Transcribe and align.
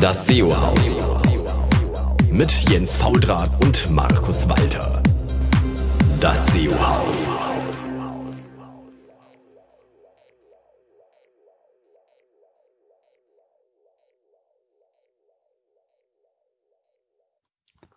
Das 0.00 0.26
SEO-Haus. 0.26 0.94
Mit 2.30 2.50
Jens 2.68 2.98
Faudrat 2.98 3.50
und 3.64 3.90
Markus 3.90 4.46
Walter. 4.46 5.02
Das 6.20 6.46
SEO-Haus. 6.48 7.30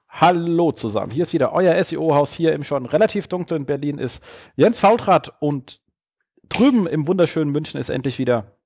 Hallo 0.07 0.71
zusammen, 0.71 1.11
hier 1.11 1.23
ist 1.23 1.33
wieder 1.33 1.51
euer 1.51 1.83
SEO-Haus 1.83 2.31
hier 2.31 2.53
im 2.53 2.63
schon 2.63 2.85
relativ 2.85 3.27
dunklen 3.27 3.65
Berlin 3.65 3.97
ist 3.97 4.23
Jens 4.55 4.79
Faultrat 4.79 5.33
und 5.41 5.81
drüben 6.47 6.87
im 6.87 7.07
wunderschönen 7.07 7.51
München 7.51 7.79
ist 7.79 7.89
endlich 7.89 8.19
wieder 8.19 8.58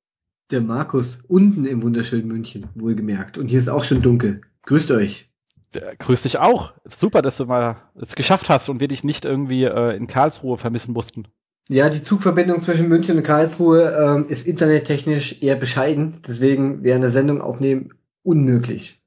der 0.51 0.61
Markus 0.61 1.19
unten 1.27 1.65
im 1.65 1.81
wunderschönen 1.83 2.27
München, 2.27 2.67
wohlgemerkt. 2.75 3.37
Und 3.37 3.47
hier 3.47 3.59
ist 3.59 3.69
auch 3.69 3.83
schon 3.83 4.01
dunkel. 4.01 4.41
Grüßt 4.65 4.91
euch. 4.91 5.29
Der, 5.73 5.95
grüß 5.95 6.21
dich 6.21 6.37
auch. 6.37 6.73
Super, 6.89 7.21
dass 7.21 7.37
du 7.37 7.45
mal 7.45 7.77
es 7.95 8.15
geschafft 8.15 8.49
hast 8.49 8.69
und 8.69 8.79
wir 8.79 8.87
dich 8.87 9.03
nicht 9.03 9.25
irgendwie 9.25 9.63
äh, 9.63 9.95
in 9.95 10.07
Karlsruhe 10.07 10.57
vermissen 10.57 10.93
mussten. 10.93 11.27
Ja, 11.69 11.89
die 11.89 12.01
Zugverbindung 12.01 12.59
zwischen 12.59 12.89
München 12.89 13.17
und 13.17 13.23
Karlsruhe 13.23 13.95
ähm, 13.97 14.25
ist 14.27 14.47
internettechnisch 14.47 15.41
eher 15.41 15.55
bescheiden. 15.55 16.19
Deswegen 16.27 16.83
wäre 16.83 16.97
eine 16.97 17.09
Sendung 17.09 17.41
aufnehmen 17.41 17.93
unmöglich. 18.21 19.01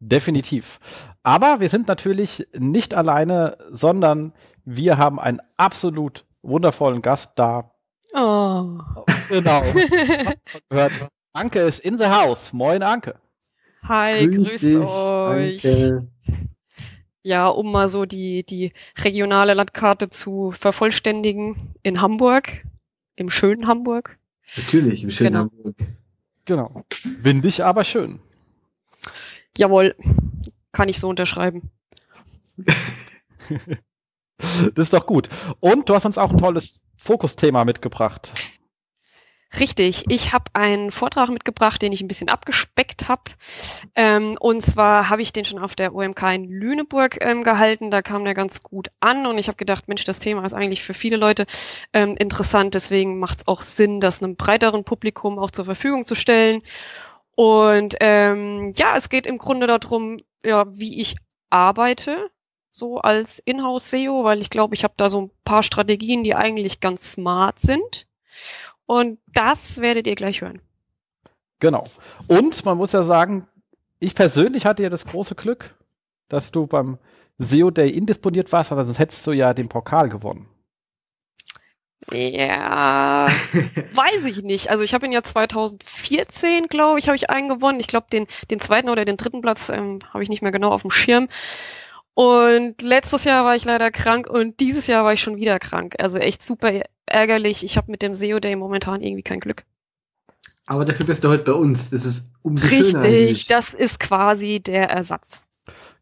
Definitiv. 0.00 0.78
Aber 1.24 1.60
wir 1.60 1.68
sind 1.68 1.88
natürlich 1.88 2.46
nicht 2.56 2.94
alleine, 2.94 3.58
sondern 3.72 4.32
wir 4.64 4.96
haben 4.96 5.18
einen 5.18 5.40
absolut 5.56 6.24
wundervollen 6.42 7.02
Gast 7.02 7.32
da. 7.36 7.72
Oh. 8.14 8.78
Genau. 9.28 9.62
Anke 11.32 11.60
ist 11.60 11.80
in 11.80 11.98
the 11.98 12.06
house. 12.06 12.52
Moin, 12.52 12.82
Anke. 12.82 13.14
Hi, 13.82 14.26
Grüß 14.26 14.50
grüßt 14.50 14.62
dich, 14.62 14.76
euch. 14.76 15.64
Anke. 15.64 16.08
Ja, 17.22 17.48
um 17.48 17.72
mal 17.72 17.88
so 17.88 18.06
die, 18.06 18.44
die 18.44 18.72
regionale 18.98 19.54
Landkarte 19.54 20.08
zu 20.08 20.52
vervollständigen. 20.52 21.74
In 21.82 22.00
Hamburg, 22.00 22.64
im 23.16 23.28
schönen 23.30 23.66
Hamburg. 23.66 24.18
Natürlich, 24.56 25.04
im 25.04 25.10
schönen 25.10 25.32
genau. 25.32 25.44
Hamburg. 25.44 25.76
Genau. 26.44 26.84
Windig, 27.04 27.64
aber 27.64 27.84
schön. 27.84 28.20
Jawohl, 29.56 29.94
kann 30.72 30.88
ich 30.88 30.98
so 30.98 31.08
unterschreiben. 31.08 31.70
das 34.38 34.72
ist 34.76 34.92
doch 34.92 35.06
gut. 35.06 35.28
Und 35.60 35.88
du 35.88 35.94
hast 35.94 36.06
uns 36.06 36.18
auch 36.18 36.30
ein 36.30 36.38
tolles 36.38 36.80
Fokusthema 36.96 37.64
mitgebracht. 37.64 38.32
Richtig, 39.56 40.04
ich 40.08 40.34
habe 40.34 40.44
einen 40.52 40.90
Vortrag 40.90 41.30
mitgebracht, 41.30 41.80
den 41.80 41.90
ich 41.92 42.02
ein 42.02 42.08
bisschen 42.08 42.28
abgespeckt 42.28 43.08
habe. 43.08 43.22
Ähm, 43.94 44.36
und 44.38 44.60
zwar 44.60 45.08
habe 45.08 45.22
ich 45.22 45.32
den 45.32 45.46
schon 45.46 45.58
auf 45.58 45.74
der 45.74 45.94
OMK 45.94 46.22
in 46.34 46.44
Lüneburg 46.44 47.16
ähm, 47.24 47.44
gehalten. 47.44 47.90
Da 47.90 48.02
kam 48.02 48.24
der 48.24 48.34
ganz 48.34 48.62
gut 48.62 48.90
an 49.00 49.24
und 49.26 49.38
ich 49.38 49.48
habe 49.48 49.56
gedacht, 49.56 49.88
Mensch, 49.88 50.04
das 50.04 50.20
Thema 50.20 50.44
ist 50.44 50.52
eigentlich 50.52 50.82
für 50.82 50.92
viele 50.92 51.16
Leute 51.16 51.46
ähm, 51.94 52.14
interessant. 52.18 52.74
Deswegen 52.74 53.18
macht 53.18 53.38
es 53.38 53.48
auch 53.48 53.62
Sinn, 53.62 54.00
das 54.00 54.22
einem 54.22 54.36
breiteren 54.36 54.84
Publikum 54.84 55.38
auch 55.38 55.50
zur 55.50 55.64
Verfügung 55.64 56.04
zu 56.04 56.14
stellen. 56.14 56.62
Und 57.34 57.96
ähm, 58.00 58.74
ja, 58.76 58.96
es 58.96 59.08
geht 59.08 59.26
im 59.26 59.38
Grunde 59.38 59.66
darum, 59.66 60.18
ja, 60.44 60.66
wie 60.68 61.00
ich 61.00 61.16
arbeite, 61.48 62.30
so 62.70 62.98
als 62.98 63.38
Inhouse-SEO, 63.38 64.24
weil 64.24 64.40
ich 64.40 64.50
glaube, 64.50 64.74
ich 64.74 64.84
habe 64.84 64.94
da 64.98 65.08
so 65.08 65.22
ein 65.22 65.30
paar 65.44 65.62
Strategien, 65.62 66.22
die 66.22 66.34
eigentlich 66.34 66.80
ganz 66.80 67.12
smart 67.12 67.60
sind. 67.60 68.06
Und 68.88 69.18
das 69.34 69.82
werdet 69.82 70.06
ihr 70.06 70.14
gleich 70.14 70.40
hören. 70.40 70.62
Genau. 71.60 71.84
Und 72.26 72.64
man 72.64 72.78
muss 72.78 72.92
ja 72.92 73.02
sagen, 73.02 73.46
ich 74.00 74.14
persönlich 74.14 74.64
hatte 74.64 74.82
ja 74.82 74.88
das 74.88 75.04
große 75.04 75.34
Glück, 75.34 75.76
dass 76.28 76.52
du 76.52 76.66
beim 76.66 76.96
SEO 77.36 77.70
Day 77.70 77.90
indisponiert 77.90 78.50
warst, 78.50 78.72
aber 78.72 78.86
sonst 78.86 78.98
hättest 78.98 79.26
du 79.26 79.32
ja 79.32 79.52
den 79.52 79.68
Pokal 79.68 80.08
gewonnen. 80.08 80.48
Ja, 82.10 83.26
weiß 83.92 84.24
ich 84.24 84.42
nicht. 84.42 84.70
Also 84.70 84.84
ich 84.84 84.94
habe 84.94 85.04
ihn 85.04 85.12
ja 85.12 85.22
2014, 85.22 86.68
glaube 86.68 86.98
ich, 86.98 87.08
habe 87.08 87.16
ich 87.16 87.28
einen 87.28 87.50
gewonnen. 87.50 87.80
Ich 87.80 87.88
glaube, 87.88 88.06
den, 88.10 88.26
den 88.50 88.58
zweiten 88.58 88.88
oder 88.88 89.04
den 89.04 89.18
dritten 89.18 89.42
Platz 89.42 89.68
ähm, 89.68 89.98
habe 90.14 90.22
ich 90.22 90.30
nicht 90.30 90.40
mehr 90.40 90.52
genau 90.52 90.70
auf 90.70 90.80
dem 90.80 90.90
Schirm. 90.90 91.28
Und 92.18 92.82
letztes 92.82 93.22
Jahr 93.22 93.44
war 93.44 93.54
ich 93.54 93.64
leider 93.64 93.92
krank 93.92 94.28
und 94.28 94.58
dieses 94.58 94.88
Jahr 94.88 95.04
war 95.04 95.12
ich 95.12 95.20
schon 95.20 95.36
wieder 95.36 95.60
krank. 95.60 95.94
Also 96.00 96.18
echt 96.18 96.44
super 96.44 96.82
ärgerlich. 97.06 97.62
Ich 97.62 97.76
habe 97.76 97.92
mit 97.92 98.02
dem 98.02 98.12
SEO 98.12 98.40
Day 98.40 98.56
momentan 98.56 99.02
irgendwie 99.02 99.22
kein 99.22 99.38
Glück. 99.38 99.62
Aber 100.66 100.84
dafür 100.84 101.06
bist 101.06 101.22
du 101.22 101.28
heute 101.28 101.44
bei 101.44 101.52
uns. 101.52 101.90
Das 101.90 102.04
ist 102.04 102.28
umso 102.42 102.66
Richtig, 102.66 102.90
schöner. 102.90 103.04
Richtig, 103.04 103.46
das 103.46 103.72
ist 103.72 104.00
quasi 104.00 104.58
der 104.58 104.90
Ersatz. 104.90 105.46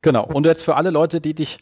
Genau. 0.00 0.24
Und 0.24 0.46
jetzt 0.46 0.64
für 0.64 0.76
alle 0.76 0.88
Leute, 0.88 1.20
die 1.20 1.34
dich 1.34 1.58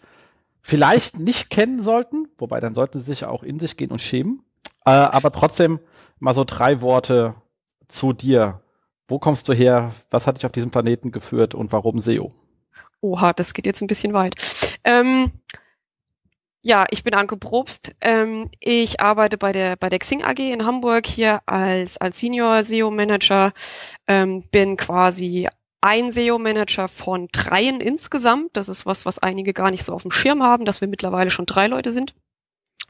vielleicht 0.63 1.19
nicht 1.19 1.51
kennen 1.51 1.83
sollten, 1.83 2.29
wobei 2.39 2.61
dann 2.61 2.77
sollten 2.77 3.01
sie 3.01 3.07
sich 3.07 3.25
auch 3.25 3.43
in 3.43 3.59
sich 3.59 3.77
gehen 3.77 3.91
und 3.91 4.01
schämen, 4.01 4.45
äh, 4.87 4.91
aber 4.91 5.33
trotzdem 5.33 5.81
mal 6.21 6.33
so 6.33 6.45
drei 6.45 6.81
Worte 6.81 7.35
zu 7.89 8.13
dir. 8.13 8.61
Wo 9.09 9.19
kommst 9.19 9.49
du 9.49 9.53
her? 9.53 9.91
Was 10.11 10.29
hat 10.29 10.37
dich 10.37 10.47
auf 10.47 10.53
diesem 10.53 10.71
Planeten 10.71 11.11
geführt 11.11 11.57
und 11.57 11.73
warum 11.73 11.99
SEO? 11.99 12.33
Oha, 13.05 13.35
das 13.35 13.53
geht 13.53 13.67
jetzt 13.67 13.83
ein 13.83 13.87
bisschen 13.87 14.15
weit. 14.15 14.35
Ähm, 14.83 15.33
ja, 16.63 16.87
ich 16.91 17.05
bin 17.05 17.13
Anke 17.13 17.37
Probst. 17.37 17.95
Ähm, 18.01 18.51
ich 18.61 19.01
arbeite 19.01 19.37
bei 19.37 19.53
der, 19.53 19.77
bei 19.77 19.91
der 19.91 19.99
Xing 19.99 20.25
AG 20.25 20.39
in 20.39 20.65
Hamburg 20.65 21.07
hier 21.07 21.43
als, 21.45 21.99
als 21.99 22.19
Senior 22.19 22.65
SEO 22.65 22.91
Manager. 22.91 23.53
Ähm, 24.07 24.45
bin 24.51 24.79
quasi 24.79 25.49
ein 25.83 26.13
SEO-Manager 26.13 26.89
von 26.89 27.29
dreien 27.31 27.83
insgesamt. 27.83 28.57
Das 28.57 28.71
ist 28.71 28.87
was, 28.87 29.05
was 29.05 29.19
einige 29.19 29.53
gar 29.53 29.71
nicht 29.71 29.85
so 29.85 29.93
auf 29.93 30.01
dem 30.01 30.11
Schirm 30.11 30.43
haben, 30.43 30.65
dass 30.65 30.81
wir 30.81 30.89
mittlerweile 30.89 31.31
schon 31.31 31.45
drei 31.45 31.67
Leute 31.67 31.93
sind. 31.93 32.15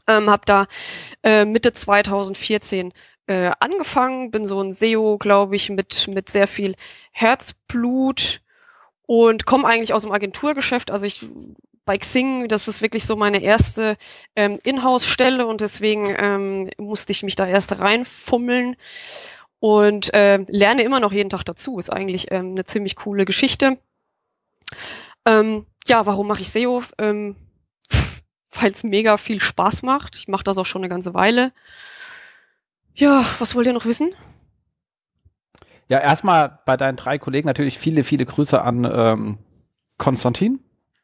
Ähm, 0.07 0.29
hab 0.29 0.45
da 0.45 0.67
äh, 1.21 1.43
Mitte 1.43 1.73
2014 1.73 2.93
äh, 3.27 3.51
angefangen, 3.59 4.31
bin 4.31 4.45
so 4.45 4.61
ein 4.61 4.71
SEO, 4.71 5.17
glaube 5.17 5.57
ich, 5.57 5.69
mit, 5.69 6.07
mit 6.07 6.29
sehr 6.29 6.47
viel 6.47 6.75
Herzblut 7.11 8.39
und 9.07 9.45
komme 9.45 9.67
eigentlich 9.67 9.93
aus 9.93 10.03
dem 10.03 10.11
Agenturgeschäft. 10.11 10.91
Also 10.91 11.05
ich 11.05 11.27
bei 11.85 11.97
Xing, 11.97 12.47
das 12.47 12.67
ist 12.67 12.81
wirklich 12.81 13.05
so 13.05 13.15
meine 13.15 13.41
erste 13.41 13.95
ähm, 14.35 14.57
Inhouse-Stelle 14.63 15.45
und 15.45 15.61
deswegen 15.61 16.15
ähm, 16.17 16.69
musste 16.77 17.11
ich 17.11 17.21
mich 17.21 17.35
da 17.35 17.47
erst 17.47 17.79
reinfummeln 17.79 18.75
und 19.59 20.13
äh, 20.13 20.39
lerne 20.47 20.83
immer 20.83 20.99
noch 20.99 21.11
jeden 21.11 21.29
Tag 21.29 21.43
dazu. 21.43 21.77
Ist 21.77 21.93
eigentlich 21.93 22.31
ähm, 22.31 22.51
eine 22.51 22.65
ziemlich 22.65 22.95
coole 22.95 23.25
Geschichte. 23.25 23.77
Ähm, 25.25 25.65
ja, 25.87 26.05
warum 26.07 26.27
mache 26.27 26.41
ich 26.41 26.49
SEO? 26.49 26.83
Ähm, 26.97 27.35
Weil 28.59 28.71
es 28.71 28.83
mega 28.83 29.17
viel 29.17 29.39
Spaß 29.39 29.83
macht. 29.83 30.15
Ich 30.17 30.27
mache 30.27 30.43
das 30.43 30.57
auch 30.57 30.65
schon 30.65 30.81
eine 30.81 30.89
ganze 30.89 31.13
Weile. 31.13 31.51
Ja, 32.95 33.25
was 33.39 33.53
wollt 33.53 33.67
ihr 33.67 33.73
noch 33.73 33.85
wissen? 33.85 34.15
Ja, 35.87 35.99
erstmal 35.99 36.59
bei 36.65 36.77
deinen 36.77 36.95
drei 36.95 37.17
Kollegen 37.17 37.47
natürlich 37.47 37.77
viele, 37.77 38.03
viele 38.03 38.25
Grüße 38.25 38.61
an 38.61 38.89
ähm, 38.91 39.37
Konstantin. 39.97 40.59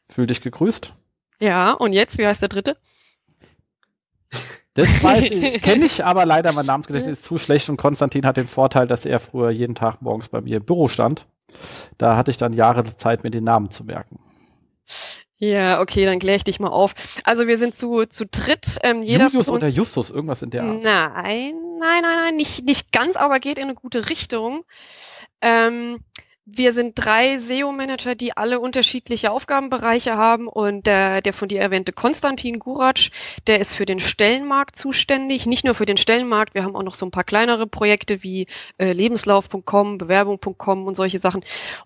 Fühl 0.10 0.28
dich 0.28 0.42
gegrüßt. 0.42 0.92
Ja, 1.40 1.72
und 1.72 1.94
jetzt, 1.94 2.18
wie 2.18 2.26
heißt 2.26 2.42
der 2.42 2.50
dritte? 2.50 2.78
Das 4.74 4.88
kenne 5.02 5.86
ich, 5.86 6.04
aber 6.06 6.26
leider 6.26 6.52
mein 6.54 6.66
Namensgedächtnis 6.66 7.20
ist 7.20 7.26
zu 7.26 7.38
schlecht 7.38 7.70
und 7.70 7.78
Konstantin 7.78 8.26
hat 8.26 8.38
den 8.38 8.48
Vorteil, 8.48 8.88
dass 8.88 9.06
er 9.06 9.20
früher 9.20 9.52
jeden 9.52 9.76
Tag 9.76 10.02
morgens 10.02 10.30
bei 10.30 10.42
mir 10.42 10.58
im 10.58 10.66
Büro 10.66 10.88
stand. 10.88 11.28
Da 11.98 12.16
hatte 12.16 12.32
ich 12.32 12.38
dann 12.38 12.54
Jahre 12.54 12.84
Zeit, 12.96 13.24
mir 13.24 13.32
den 13.32 13.44
Namen 13.44 13.72
zu 13.72 13.84
merken. 13.84 14.20
Ja, 15.44 15.82
okay, 15.82 16.06
dann 16.06 16.20
kläre 16.20 16.38
ich 16.38 16.44
dich 16.44 16.60
mal 16.60 16.70
auf. 16.70 16.94
Also 17.24 17.48
wir 17.48 17.58
sind 17.58 17.76
zu, 17.76 18.06
zu 18.06 18.28
dritt. 18.28 18.78
Ähm, 18.84 19.02
jeder 19.02 19.26
Julius 19.26 19.48
von 19.48 19.56
uns, 19.56 19.64
oder 19.64 19.68
Justus, 19.70 20.12
irgendwas 20.12 20.44
in 20.44 20.52
der 20.52 20.62
Art. 20.62 20.82
Nein, 20.84 21.56
nein, 21.80 22.02
nein, 22.04 22.04
nein, 22.04 22.36
nicht, 22.36 22.64
nicht 22.64 22.92
ganz, 22.92 23.16
aber 23.16 23.40
geht 23.40 23.58
in 23.58 23.64
eine 23.64 23.74
gute 23.74 24.08
Richtung. 24.10 24.64
Ähm, 25.42 26.04
wir 26.46 26.74
sind 26.74 26.94
drei 26.96 27.38
SEO-Manager, 27.38 28.16
die 28.16 28.36
alle 28.36 28.60
unterschiedliche 28.60 29.32
Aufgabenbereiche 29.32 30.18
haben 30.18 30.48
und 30.48 30.88
der, 30.88 31.22
der 31.22 31.34
von 31.34 31.48
dir 31.48 31.62
erwähnte 31.62 31.94
Konstantin 31.94 32.58
Guratsch, 32.58 33.12
der 33.48 33.60
ist 33.60 33.74
für 33.74 33.86
den 33.86 34.00
Stellenmarkt 34.00 34.76
zuständig, 34.76 35.46
nicht 35.46 35.64
nur 35.64 35.76
für 35.76 35.86
den 35.86 35.98
Stellenmarkt, 35.98 36.56
wir 36.56 36.64
haben 36.64 36.76
auch 36.76 36.84
noch 36.84 36.96
so 36.96 37.06
ein 37.06 37.12
paar 37.12 37.24
kleinere 37.24 37.68
Projekte 37.68 38.24
wie 38.24 38.48
äh, 38.80 38.92
lebenslauf.com, 38.92 40.00
bewerbung.com 40.00 40.88
und 40.88 40.96
solche 40.96 41.20
Sachen. 41.20 41.44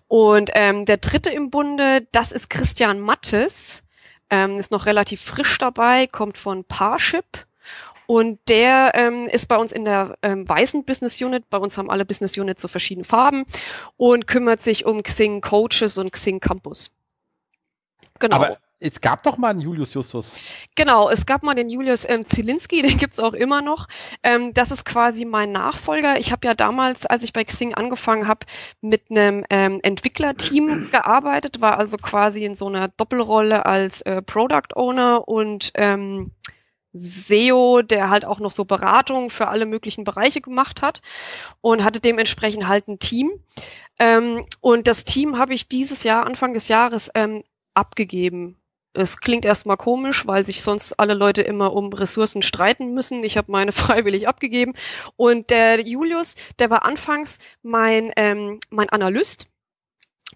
Und 0.08 0.50
ähm, 0.54 0.86
der 0.86 0.96
dritte 0.98 1.30
im 1.30 1.50
Bunde, 1.50 2.06
das 2.12 2.32
ist 2.32 2.48
Christian 2.48 3.00
Mattes, 3.00 3.82
ähm, 4.30 4.56
ist 4.56 4.70
noch 4.70 4.86
relativ 4.86 5.20
frisch 5.20 5.58
dabei, 5.58 6.06
kommt 6.06 6.38
von 6.38 6.64
Parship 6.64 7.45
und 8.06 8.38
der 8.48 8.92
ähm, 8.94 9.26
ist 9.26 9.46
bei 9.46 9.56
uns 9.56 9.72
in 9.72 9.84
der 9.84 10.16
ähm, 10.22 10.48
weißen 10.48 10.84
Business 10.84 11.20
Unit. 11.20 11.48
Bei 11.50 11.58
uns 11.58 11.76
haben 11.78 11.90
alle 11.90 12.04
Business 12.04 12.36
Units 12.36 12.62
so 12.62 12.68
verschiedene 12.68 13.04
Farben 13.04 13.44
und 13.96 14.26
kümmert 14.26 14.62
sich 14.62 14.86
um 14.86 15.02
Xing 15.02 15.40
Coaches 15.40 15.98
und 15.98 16.12
Xing 16.12 16.40
Campus. 16.40 16.90
Genau. 18.18 18.36
Aber 18.36 18.58
es 18.78 19.00
gab 19.00 19.22
doch 19.22 19.38
mal 19.38 19.48
einen 19.48 19.62
Julius 19.62 19.94
Justus. 19.94 20.52
Genau, 20.74 21.08
es 21.08 21.24
gab 21.24 21.42
mal 21.42 21.54
den 21.54 21.70
Julius 21.70 22.06
ähm, 22.08 22.26
Zielinski, 22.26 22.82
den 22.82 22.98
gibt's 22.98 23.18
auch 23.18 23.32
immer 23.32 23.62
noch. 23.62 23.86
Ähm, 24.22 24.52
das 24.52 24.70
ist 24.70 24.84
quasi 24.84 25.24
mein 25.24 25.52
Nachfolger. 25.52 26.18
Ich 26.18 26.30
habe 26.30 26.46
ja 26.46 26.54
damals, 26.54 27.06
als 27.06 27.24
ich 27.24 27.32
bei 27.32 27.44
Xing 27.44 27.72
angefangen 27.74 28.28
habe, 28.28 28.40
mit 28.82 29.10
einem 29.10 29.44
ähm, 29.48 29.80
Entwicklerteam 29.82 30.88
gearbeitet, 30.92 31.62
war 31.62 31.78
also 31.78 31.96
quasi 31.96 32.44
in 32.44 32.54
so 32.54 32.66
einer 32.66 32.88
Doppelrolle 32.88 33.64
als 33.64 34.02
äh, 34.02 34.20
Product 34.20 34.74
Owner 34.74 35.26
und 35.26 35.72
ähm, 35.74 36.32
SEO, 36.98 37.82
der 37.82 38.10
halt 38.10 38.24
auch 38.24 38.40
noch 38.40 38.50
so 38.50 38.64
Beratung 38.64 39.30
für 39.30 39.48
alle 39.48 39.66
möglichen 39.66 40.04
Bereiche 40.04 40.40
gemacht 40.40 40.82
hat 40.82 41.02
und 41.60 41.84
hatte 41.84 42.00
dementsprechend 42.00 42.66
halt 42.68 42.88
ein 42.88 42.98
Team. 42.98 43.30
Ähm, 43.98 44.44
und 44.60 44.88
das 44.88 45.04
Team 45.04 45.38
habe 45.38 45.54
ich 45.54 45.68
dieses 45.68 46.02
Jahr, 46.02 46.26
Anfang 46.26 46.54
des 46.54 46.68
Jahres, 46.68 47.10
ähm, 47.14 47.42
abgegeben. 47.74 48.56
Es 48.92 49.18
klingt 49.20 49.44
erstmal 49.44 49.76
komisch, 49.76 50.26
weil 50.26 50.46
sich 50.46 50.62
sonst 50.62 50.94
alle 50.98 51.12
Leute 51.12 51.42
immer 51.42 51.74
um 51.74 51.92
Ressourcen 51.92 52.40
streiten 52.40 52.94
müssen. 52.94 53.22
Ich 53.24 53.36
habe 53.36 53.52
meine 53.52 53.72
freiwillig 53.72 54.26
abgegeben. 54.26 54.72
Und 55.16 55.50
der 55.50 55.86
Julius, 55.86 56.34
der 56.58 56.70
war 56.70 56.84
anfangs 56.84 57.38
mein, 57.62 58.12
ähm, 58.16 58.58
mein 58.70 58.88
Analyst 58.88 59.48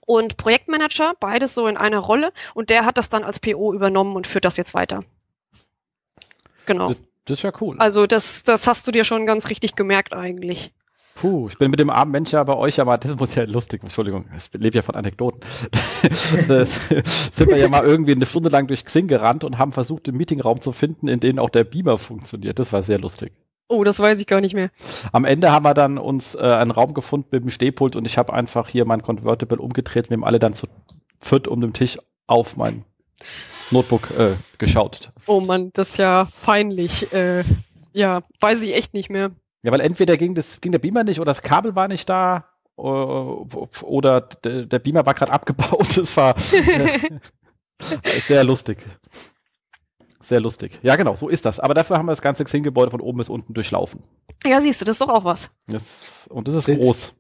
und 0.06 0.36
Projektmanager, 0.36 1.14
beides 1.20 1.54
so 1.54 1.66
in 1.66 1.76
einer 1.76 1.98
Rolle. 1.98 2.32
Und 2.54 2.70
der 2.70 2.84
hat 2.84 2.98
das 2.98 3.08
dann 3.08 3.24
als 3.24 3.40
PO 3.40 3.72
übernommen 3.72 4.16
und 4.16 4.26
führt 4.26 4.44
das 4.44 4.56
jetzt 4.56 4.74
weiter. 4.74 5.04
Genau. 6.70 6.88
Das, 6.88 7.02
das 7.24 7.38
ist 7.38 7.42
ja 7.42 7.52
cool. 7.60 7.76
Also 7.78 8.06
das, 8.06 8.44
das 8.44 8.68
hast 8.68 8.86
du 8.86 8.92
dir 8.92 9.02
schon 9.02 9.26
ganz 9.26 9.48
richtig 9.48 9.74
gemerkt 9.74 10.12
eigentlich. 10.12 10.72
Puh, 11.16 11.48
ich 11.48 11.58
bin 11.58 11.70
mit 11.70 11.80
dem 11.80 11.90
armen 11.90 12.12
Mensch 12.12 12.32
ja 12.32 12.42
bei 12.44 12.54
euch, 12.54 12.80
aber 12.80 12.96
das 12.96 13.16
muss 13.16 13.34
ja 13.34 13.44
lustig, 13.44 13.82
Entschuldigung, 13.82 14.26
ich 14.36 14.48
lebe 14.54 14.76
ja 14.76 14.82
von 14.82 14.94
Anekdoten. 14.94 15.40
sind 16.08 17.50
wir 17.50 17.58
ja 17.58 17.68
mal 17.68 17.84
irgendwie 17.84 18.12
eine 18.12 18.24
Stunde 18.24 18.50
lang 18.50 18.68
durch 18.68 18.84
Xing 18.84 19.08
gerannt 19.08 19.42
und 19.42 19.58
haben 19.58 19.72
versucht, 19.72 20.08
einen 20.08 20.16
Meetingraum 20.16 20.60
zu 20.60 20.70
finden, 20.70 21.08
in 21.08 21.18
dem 21.18 21.40
auch 21.40 21.50
der 21.50 21.64
Beamer 21.64 21.98
funktioniert. 21.98 22.58
Das 22.58 22.72
war 22.72 22.84
sehr 22.84 23.00
lustig. 23.00 23.32
Oh, 23.68 23.84
das 23.84 23.98
weiß 23.98 24.20
ich 24.20 24.26
gar 24.26 24.40
nicht 24.40 24.54
mehr. 24.54 24.70
Am 25.12 25.24
Ende 25.24 25.50
haben 25.50 25.64
wir 25.64 25.74
dann 25.74 25.98
uns 25.98 26.36
äh, 26.36 26.38
einen 26.38 26.70
Raum 26.70 26.94
gefunden 26.94 27.28
mit 27.32 27.42
dem 27.42 27.50
Stehpult 27.50 27.96
und 27.96 28.06
ich 28.06 28.16
habe 28.16 28.32
einfach 28.32 28.68
hier 28.68 28.84
mein 28.84 29.02
Convertible 29.02 29.58
umgedreht 29.58 30.06
und 30.06 30.10
wir 30.10 30.16
haben 30.18 30.24
alle 30.24 30.38
dann 30.38 30.54
zu 30.54 30.68
viert 31.20 31.48
um 31.48 31.60
den 31.60 31.72
Tisch 31.72 31.98
auf 32.26 32.56
mein 32.56 32.84
Notebook 33.70 34.10
äh, 34.18 34.32
geschaut. 34.58 35.12
Oh 35.26 35.40
Mann, 35.40 35.70
das 35.72 35.90
ist 35.90 35.96
ja 35.98 36.28
peinlich. 36.42 37.12
Äh, 37.12 37.44
ja, 37.92 38.22
weiß 38.40 38.62
ich 38.62 38.74
echt 38.74 38.94
nicht 38.94 39.10
mehr. 39.10 39.30
Ja, 39.62 39.72
weil 39.72 39.80
entweder 39.80 40.16
ging, 40.16 40.34
das, 40.34 40.60
ging 40.60 40.72
der 40.72 40.78
Beamer 40.78 41.04
nicht 41.04 41.20
oder 41.20 41.30
das 41.30 41.42
Kabel 41.42 41.74
war 41.74 41.88
nicht 41.88 42.08
da 42.08 42.46
äh, 42.78 42.82
oder 42.82 44.20
der 44.20 44.78
Beamer 44.78 45.06
war 45.06 45.14
gerade 45.14 45.32
abgebaut. 45.32 45.86
Das 45.96 46.16
war 46.16 46.34
äh, 46.52 46.98
sehr 48.26 48.44
lustig. 48.44 48.78
Sehr 50.22 50.40
lustig. 50.40 50.78
Ja, 50.82 50.96
genau, 50.96 51.16
so 51.16 51.28
ist 51.28 51.44
das. 51.44 51.58
Aber 51.60 51.74
dafür 51.74 51.96
haben 51.96 52.06
wir 52.06 52.12
das 52.12 52.22
ganze 52.22 52.44
Xing-Gebäude 52.44 52.90
von 52.90 53.00
oben 53.00 53.18
bis 53.18 53.28
unten 53.28 53.54
durchlaufen. 53.54 54.02
Ja, 54.44 54.60
siehst 54.60 54.80
du, 54.80 54.84
das 54.84 54.94
ist 54.94 55.00
doch 55.00 55.08
auch 55.08 55.24
was. 55.24 55.50
Das, 55.66 56.28
und 56.30 56.46
das 56.46 56.54
ist 56.54 56.66
Sitz, 56.66 56.78
groß. 56.78 57.14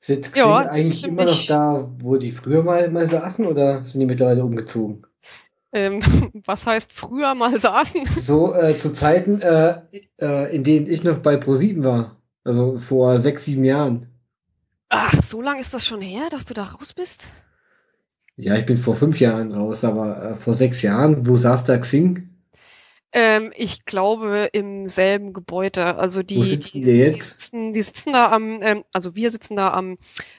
Sind 0.00 0.32
Xing 0.32 0.44
ja, 0.44 0.58
eigentlich 0.58 1.04
immer 1.04 1.24
noch 1.24 1.46
da, 1.46 1.88
wo 2.00 2.16
die 2.16 2.32
früher 2.32 2.62
mal, 2.62 2.90
mal 2.90 3.06
saßen 3.06 3.46
oder 3.46 3.84
sind 3.84 4.00
die 4.00 4.06
mittlerweile 4.06 4.44
umgezogen? 4.44 5.06
Ähm, 5.74 6.00
was 6.46 6.66
heißt 6.66 6.92
früher 6.92 7.34
mal 7.34 7.60
saßen? 7.60 8.06
So 8.06 8.54
äh, 8.54 8.78
zu 8.78 8.92
Zeiten, 8.92 9.42
äh, 9.42 9.80
äh, 10.20 10.54
in 10.54 10.64
denen 10.64 10.86
ich 10.86 11.04
noch 11.04 11.18
bei 11.18 11.34
Pro7 11.34 11.82
war. 11.84 12.16
Also 12.44 12.78
vor 12.78 13.18
sechs, 13.18 13.44
sieben 13.44 13.64
Jahren. 13.64 14.06
Ach, 14.88 15.14
so 15.22 15.42
lange 15.42 15.60
ist 15.60 15.74
das 15.74 15.84
schon 15.84 16.00
her, 16.00 16.28
dass 16.30 16.44
du 16.44 16.54
da 16.54 16.62
raus 16.64 16.92
bist? 16.92 17.30
Ja, 18.36 18.56
ich 18.56 18.66
bin 18.66 18.78
vor 18.78 18.94
fünf 18.94 19.18
Jahren 19.18 19.52
raus, 19.52 19.84
aber 19.84 20.22
äh, 20.22 20.34
vor 20.36 20.54
sechs 20.54 20.82
Jahren, 20.82 21.26
wo 21.26 21.36
saß 21.36 21.64
da 21.64 21.78
Xing? 21.78 22.30
Ähm, 23.12 23.52
ich 23.56 23.84
glaube 23.84 24.50
im 24.52 24.86
selben 24.86 25.32
Gebäude. 25.32 25.96
Also 25.96 26.22
die, 26.22 26.58
die, 26.58 26.58
die, 26.58 26.82
die, 26.82 27.12
sitzen, 27.12 27.72
die 27.72 27.82
sitzen 27.82 28.12
da 28.12 28.30
am, 28.30 28.60
ähm, 28.60 28.84
also 28.92 29.14
wir 29.14 29.30
sitzen 29.30 29.56
da 29.56 29.72
am, 29.72 29.98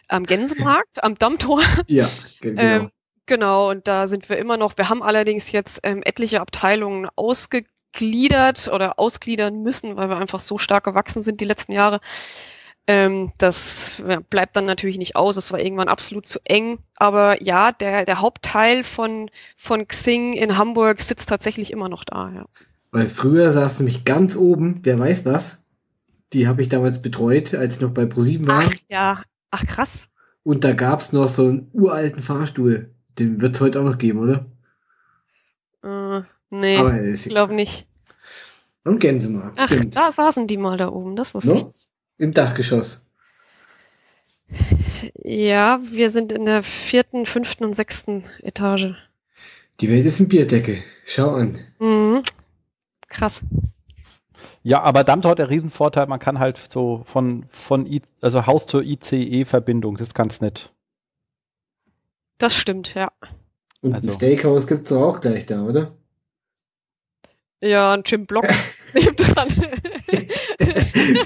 am 0.09 0.23
Gänsemarkt, 0.23 1.03
am 1.03 1.15
Dammtor. 1.15 1.61
Ja, 1.87 2.07
genau. 2.41 2.61
Ähm, 2.61 2.91
Genau, 3.25 3.71
und 3.71 3.87
da 3.87 4.07
sind 4.07 4.29
wir 4.29 4.37
immer 4.37 4.57
noch. 4.57 4.77
Wir 4.77 4.89
haben 4.89 5.01
allerdings 5.01 5.51
jetzt 5.51 5.79
ähm, 5.83 6.03
etliche 6.03 6.41
Abteilungen 6.41 7.07
ausgegliedert 7.15 8.69
oder 8.71 8.99
ausgliedern 8.99 9.63
müssen, 9.63 9.97
weil 9.97 10.09
wir 10.09 10.17
einfach 10.17 10.39
so 10.39 10.57
stark 10.57 10.83
gewachsen 10.83 11.21
sind 11.21 11.41
die 11.41 11.45
letzten 11.45 11.71
Jahre. 11.71 12.01
Ähm, 12.87 13.31
das 13.39 14.03
ja, 14.07 14.19
bleibt 14.29 14.55
dann 14.55 14.65
natürlich 14.65 14.99
nicht 14.99 15.15
aus. 15.15 15.37
Es 15.37 15.51
war 15.51 15.59
irgendwann 15.59 15.87
absolut 15.87 16.27
zu 16.27 16.39
eng. 16.43 16.77
Aber 16.97 17.41
ja, 17.41 17.71
der, 17.71 18.05
der 18.05 18.21
Hauptteil 18.21 18.83
von, 18.83 19.31
von 19.55 19.87
Xing 19.87 20.33
in 20.33 20.57
Hamburg 20.57 21.01
sitzt 21.01 21.29
tatsächlich 21.29 21.71
immer 21.71 21.89
noch 21.89 22.03
da. 22.03 22.31
Ja. 22.31 22.45
Weil 22.91 23.09
früher 23.09 23.51
saß 23.51 23.79
nämlich 23.79 24.05
ganz 24.05 24.35
oben, 24.35 24.81
wer 24.83 24.99
weiß 24.99 25.25
was. 25.25 25.57
Die 26.33 26.47
habe 26.47 26.61
ich 26.61 26.69
damals 26.69 27.01
betreut, 27.01 27.55
als 27.55 27.75
ich 27.75 27.81
noch 27.81 27.91
bei 27.91 28.05
ProSieben 28.05 28.47
war. 28.47 28.63
Ach 28.65 28.73
ja, 28.87 29.23
ach 29.49 29.65
krass. 29.65 30.07
Und 30.43 30.63
da 30.63 30.73
gab's 30.73 31.11
noch 31.11 31.27
so 31.27 31.47
einen 31.47 31.69
uralten 31.73 32.21
Fahrstuhl. 32.21 32.91
Den 33.17 33.41
wird 33.41 33.55
es 33.55 33.61
heute 33.61 33.79
auch 33.79 33.85
noch 33.85 33.97
geben, 33.97 34.19
oder? 34.19 34.45
Äh, 35.83 36.23
nee, 36.49 37.11
ich 37.11 37.25
glaube 37.25 37.53
nicht. 37.53 37.87
Und 38.83 38.99
Gänsemarkt, 38.99 39.57
Ach, 39.59 39.67
stimmt. 39.67 39.95
da 39.95 40.11
saßen 40.11 40.47
die 40.47 40.57
mal 40.57 40.77
da 40.77 40.89
oben, 40.89 41.15
das 41.15 41.33
wusste 41.33 41.55
no? 41.55 41.69
ich. 41.71 41.87
Im 42.17 42.33
Dachgeschoss. 42.33 43.01
Ja, 45.23 45.79
wir 45.83 46.09
sind 46.09 46.31
in 46.31 46.45
der 46.45 46.61
vierten, 46.61 47.25
fünften 47.25 47.65
und 47.65 47.73
sechsten 47.73 48.23
Etage. 48.43 48.93
Die 49.81 49.89
Welt 49.89 50.05
ist 50.05 50.19
ein 50.19 50.29
Bierdecke. 50.29 50.83
Schau 51.05 51.31
an. 51.31 51.59
Mhm. 51.79 52.21
Krass. 53.09 53.43
Ja, 54.63 54.81
aber 54.81 55.03
dann 55.03 55.23
hat 55.23 55.39
der 55.39 55.49
Riesenvorteil, 55.49 56.07
man 56.07 56.19
kann 56.19 56.39
halt 56.39 56.59
so 56.69 57.03
von, 57.05 57.45
von 57.49 57.85
I, 57.85 58.01
also 58.21 58.45
Haus 58.45 58.65
zur 58.65 58.83
ICE-Verbindung, 58.83 59.97
das 59.97 60.09
ist 60.09 60.13
ganz 60.13 60.41
nett. 60.41 60.71
Das 62.37 62.55
stimmt, 62.55 62.93
ja. 62.95 63.11
Und 63.81 63.93
also. 63.93 64.09
ein 64.09 64.15
Steakhouse 64.15 64.67
gibt 64.67 64.87
es 64.87 64.91
auch 64.91 65.21
gleich 65.21 65.45
da, 65.45 65.63
oder? 65.63 65.95
Ja, 67.61 67.93
ein 67.93 68.03
Jim 68.05 68.25
Block 68.25 68.45
nebendran. 68.93 69.47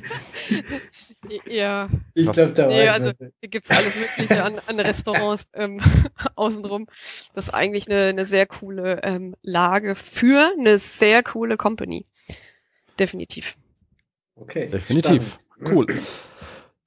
ja. 1.46 1.90
Ich 2.14 2.32
glaube, 2.32 2.54
da 2.54 2.68
nee, 2.68 2.88
also 2.88 3.12
hier 3.18 3.50
gibt 3.50 3.66
es 3.66 3.76
alles 3.76 3.96
Mögliche 3.96 4.44
an, 4.44 4.62
an 4.68 4.80
Restaurants 4.80 5.50
ähm, 5.54 5.82
außenrum. 6.36 6.88
Das 7.34 7.48
ist 7.48 7.54
eigentlich 7.54 7.88
eine, 7.88 8.10
eine 8.10 8.26
sehr 8.26 8.46
coole 8.46 9.02
ähm, 9.04 9.36
Lage 9.42 9.96
für 9.96 10.52
eine 10.58 10.78
sehr 10.78 11.24
coole 11.24 11.58
Company. 11.58 12.06
Definitiv. 13.00 13.58
Okay. 14.36 14.68
Definitiv. 14.68 15.40
Spannend. 15.56 15.76
Cool. 15.76 16.02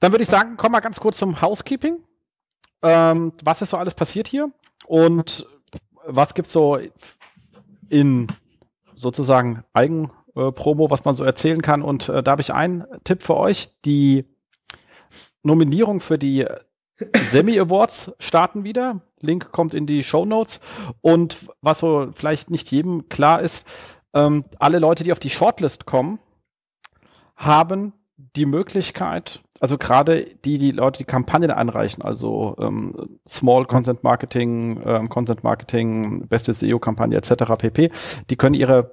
Dann 0.00 0.12
würde 0.12 0.22
ich 0.22 0.30
sagen, 0.30 0.56
komm 0.56 0.72
mal 0.72 0.80
ganz 0.80 0.98
kurz 0.98 1.19
zum 1.19 1.40
Housekeeping 1.40 1.98
ähm, 2.82 3.32
was 3.43 3.62
ist 3.62 3.70
so 3.70 3.76
alles 3.76 3.94
passiert 3.94 4.29
hier 4.29 4.51
und 4.86 5.46
was 6.05 6.34
gibt 6.34 6.46
es 6.46 6.53
so 6.53 6.79
in 7.89 8.27
sozusagen 8.94 9.65
Eigenpromo, 9.72 10.91
was 10.91 11.05
man 11.05 11.15
so 11.15 11.24
erzählen 11.24 11.62
kann. 11.62 11.82
Und 11.82 12.08
äh, 12.08 12.22
da 12.22 12.32
habe 12.32 12.43
ich 12.43 12.53
einen 12.53 12.84
Tipp 13.05 13.22
für 13.22 13.36
euch. 13.36 13.70
Die 13.84 14.24
Nominierung 15.43 16.01
für 16.01 16.19
die 16.19 16.46
Semi 17.31 17.58
Awards 17.58 18.12
starten 18.19 18.65
wieder. 18.65 19.03
Link 19.20 19.53
kommt 19.53 19.74
in 19.74 19.86
die 19.86 20.03
Show 20.03 20.24
Notes. 20.24 20.60
Und 21.01 21.36
was 21.60 21.81
so 21.81 22.10
vielleicht 22.15 22.51
nicht 22.51 22.70
jedem 22.70 23.08
klar 23.08 23.41
ist, 23.41 23.67
ähm, 24.15 24.44
alle 24.58 24.79
Leute, 24.79 25.05
die 25.05 25.12
auf 25.12 25.19
die 25.19 25.31
Shortlist 25.31 25.86
kommen, 25.86 26.19
haben 27.36 27.93
die 28.36 28.46
Möglichkeit, 28.46 29.43
also 29.62 29.78
gerade 29.78 30.26
die, 30.44 30.58
die 30.58 30.72
Leute, 30.72 30.98
die 30.98 31.04
Kampagnen 31.04 31.52
einreichen, 31.52 32.02
also 32.02 32.56
ähm, 32.58 33.20
Small 33.28 33.64
Content 33.66 34.02
Marketing, 34.02 34.82
ähm, 34.84 35.08
Content 35.08 35.44
Marketing, 35.44 36.26
beste 36.26 36.52
SEO-Kampagne 36.52 37.16
etc. 37.16 37.44
pp., 37.56 37.92
die 38.28 38.36
können 38.36 38.56
ihre, 38.56 38.90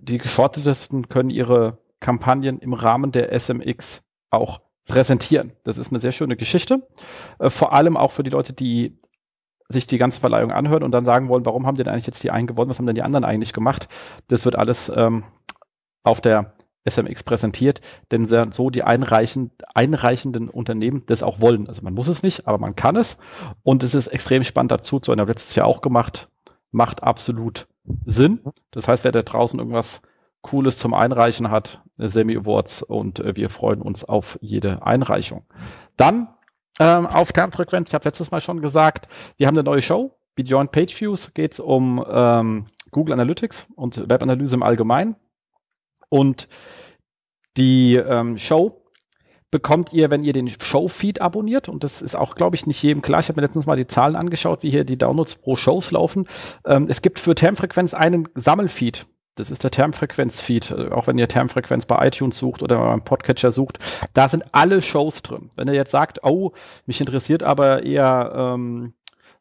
die 0.00 0.18
Geschortetesten 0.18 1.08
können 1.08 1.30
ihre 1.30 1.78
Kampagnen 2.00 2.58
im 2.58 2.72
Rahmen 2.72 3.12
der 3.12 3.32
SMX 3.32 4.02
auch 4.32 4.60
präsentieren. 4.88 5.52
Das 5.62 5.78
ist 5.78 5.92
eine 5.92 6.00
sehr 6.00 6.10
schöne 6.10 6.34
Geschichte. 6.34 6.88
Äh, 7.38 7.48
vor 7.48 7.72
allem 7.72 7.96
auch 7.96 8.10
für 8.10 8.24
die 8.24 8.30
Leute, 8.30 8.52
die 8.52 8.98
sich 9.68 9.86
die 9.86 9.98
ganze 9.98 10.18
Verleihung 10.18 10.50
anhören 10.50 10.82
und 10.82 10.90
dann 10.90 11.04
sagen 11.04 11.28
wollen, 11.28 11.46
warum 11.46 11.64
haben 11.64 11.76
denn 11.76 11.86
eigentlich 11.86 12.08
jetzt 12.08 12.24
die 12.24 12.32
einen 12.32 12.48
gewonnen, 12.48 12.70
was 12.70 12.80
haben 12.80 12.86
denn 12.86 12.96
die 12.96 13.02
anderen 13.02 13.24
eigentlich 13.24 13.52
gemacht? 13.52 13.88
Das 14.26 14.44
wird 14.44 14.56
alles 14.56 14.90
ähm, 14.92 15.22
auf 16.02 16.20
der 16.20 16.57
SMX 16.88 17.22
präsentiert, 17.22 17.80
denn 18.10 18.26
so 18.26 18.70
die 18.70 18.82
einreichen, 18.82 19.50
einreichenden 19.74 20.48
Unternehmen 20.48 21.02
das 21.06 21.22
auch 21.22 21.40
wollen. 21.40 21.68
Also 21.68 21.82
man 21.82 21.94
muss 21.94 22.08
es 22.08 22.22
nicht, 22.22 22.46
aber 22.46 22.58
man 22.58 22.76
kann 22.76 22.96
es. 22.96 23.18
Und 23.62 23.82
es 23.82 23.94
ist 23.94 24.08
extrem 24.08 24.44
spannend 24.44 24.72
dazu, 24.72 25.00
zu 25.00 25.12
einer 25.12 25.26
letztes 25.26 25.54
Jahr 25.54 25.66
auch 25.66 25.80
gemacht, 25.80 26.28
macht 26.70 27.02
absolut 27.02 27.66
Sinn. 28.04 28.40
Das 28.70 28.88
heißt, 28.88 29.04
wer 29.04 29.12
da 29.12 29.22
draußen 29.22 29.58
irgendwas 29.58 30.02
Cooles 30.42 30.78
zum 30.78 30.94
Einreichen 30.94 31.50
hat, 31.50 31.82
Semi 31.96 32.36
Awards 32.36 32.82
und 32.82 33.20
äh, 33.20 33.34
wir 33.36 33.50
freuen 33.50 33.82
uns 33.82 34.04
auf 34.04 34.38
jede 34.40 34.86
Einreichung. 34.86 35.44
Dann 35.96 36.28
ähm, 36.78 37.06
auf 37.06 37.32
Kernfrequenz, 37.32 37.88
ich 37.88 37.94
habe 37.94 38.04
letztes 38.04 38.30
Mal 38.30 38.40
schon 38.40 38.60
gesagt, 38.60 39.08
wir 39.36 39.46
haben 39.46 39.56
eine 39.56 39.64
neue 39.64 39.82
Show. 39.82 40.16
Beyond 40.36 40.70
Page 40.70 41.00
Views 41.00 41.34
geht 41.34 41.52
es 41.54 41.60
um 41.60 42.04
ähm, 42.08 42.66
Google 42.92 43.14
Analytics 43.14 43.66
und 43.74 44.08
Webanalyse 44.08 44.54
im 44.54 44.62
Allgemeinen. 44.62 45.16
Und 46.08 46.48
die 47.56 47.96
ähm, 47.96 48.38
Show 48.38 48.82
bekommt 49.50 49.92
ihr, 49.92 50.10
wenn 50.10 50.24
ihr 50.24 50.32
den 50.32 50.48
Show-Feed 50.48 51.20
abonniert. 51.20 51.68
Und 51.68 51.84
das 51.84 52.02
ist 52.02 52.14
auch, 52.14 52.34
glaube 52.34 52.56
ich, 52.56 52.66
nicht 52.66 52.82
jedem 52.82 53.02
klar. 53.02 53.20
Ich 53.20 53.28
habe 53.28 53.40
mir 53.40 53.46
letztens 53.46 53.66
mal 53.66 53.76
die 53.76 53.86
Zahlen 53.86 54.16
angeschaut, 54.16 54.62
wie 54.62 54.70
hier 54.70 54.84
die 54.84 54.98
Downloads 54.98 55.36
pro 55.36 55.56
Shows 55.56 55.90
laufen. 55.90 56.28
Ähm, 56.66 56.86
es 56.88 57.02
gibt 57.02 57.18
für 57.18 57.34
Termfrequenz 57.34 57.94
einen 57.94 58.28
Sammelfeed. 58.34 59.06
Das 59.36 59.50
ist 59.50 59.62
der 59.62 59.70
Termfrequenz-Feed. 59.70 60.70
Äh, 60.70 60.90
auch 60.90 61.06
wenn 61.06 61.16
ihr 61.16 61.28
Termfrequenz 61.28 61.86
bei 61.86 62.06
iTunes 62.06 62.36
sucht 62.36 62.62
oder 62.62 62.78
beim 62.78 63.02
Podcatcher 63.02 63.50
sucht, 63.50 63.78
da 64.12 64.28
sind 64.28 64.44
alle 64.52 64.82
Shows 64.82 65.22
drin. 65.22 65.50
Wenn 65.56 65.68
ihr 65.68 65.74
jetzt 65.74 65.92
sagt, 65.92 66.24
oh, 66.24 66.52
mich 66.86 67.00
interessiert 67.00 67.42
aber 67.42 67.84
eher 67.84 68.32
ähm, 68.34 68.94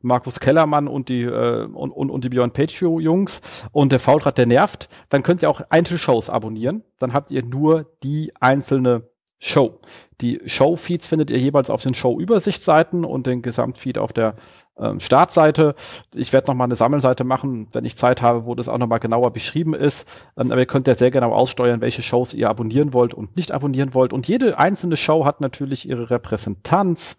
Markus 0.08 0.40
Kellermann 0.40 0.88
und 0.88 1.10
die, 1.10 1.24
äh, 1.24 1.66
und, 1.66 1.92
und, 1.92 2.10
und 2.10 2.24
die 2.24 2.30
Björn 2.30 2.52
Page 2.52 2.82
Jungs 2.82 3.42
und 3.72 3.92
der 3.92 4.00
Faulrad, 4.00 4.38
der 4.38 4.48
nervt, 4.48 4.90
dann 5.10 5.24
könnt 5.24 5.42
ihr 5.42 5.50
auch 5.50 5.62
Einzelshows 5.70 6.30
abonnieren. 6.30 6.84
Dann 7.00 7.14
habt 7.14 7.32
ihr 7.32 7.44
nur 7.44 7.86
die 8.04 8.32
einzelne 8.40 9.10
Show. 9.40 9.80
Die 10.20 10.42
Show-Feeds 10.46 11.08
findet 11.08 11.30
ihr 11.30 11.38
jeweils 11.38 11.70
auf 11.70 11.84
den 11.84 11.94
Show-Übersichtsseiten 11.94 13.06
und 13.06 13.28
den 13.28 13.44
Gesamtfeed 13.44 14.00
auf 14.00 14.12
der 14.12 14.36
ähm, 14.80 15.00
Startseite. 15.00 15.76
Ich 16.16 16.34
werde 16.34 16.48
nochmal 16.48 16.66
eine 16.66 16.76
Sammelseite 16.76 17.24
machen, 17.24 17.68
wenn 17.74 17.86
ich 17.86 17.98
Zeit 17.98 18.24
habe, 18.24 18.46
wo 18.46 18.56
das 18.56 18.68
auch 18.68 18.80
nochmal 18.80 19.00
genauer 19.00 19.32
beschrieben 19.32 19.76
ist. 19.76 20.08
Ähm, 20.38 20.52
aber 20.52 20.62
ihr 20.62 20.66
könnt 20.66 20.88
ja 20.88 20.96
sehr 20.96 21.12
genau 21.12 21.34
aussteuern, 21.34 21.82
welche 21.82 22.02
Shows 22.02 22.34
ihr 22.34 22.50
abonnieren 22.50 22.94
wollt 22.94 23.14
und 23.14 23.36
nicht 23.36 23.52
abonnieren 23.52 23.94
wollt. 23.94 24.12
Und 24.12 24.28
jede 24.28 24.58
einzelne 24.58 24.98
Show 24.98 25.26
hat 25.26 25.40
natürlich 25.40 25.88
ihre 25.88 26.10
Repräsentanz 26.10 27.18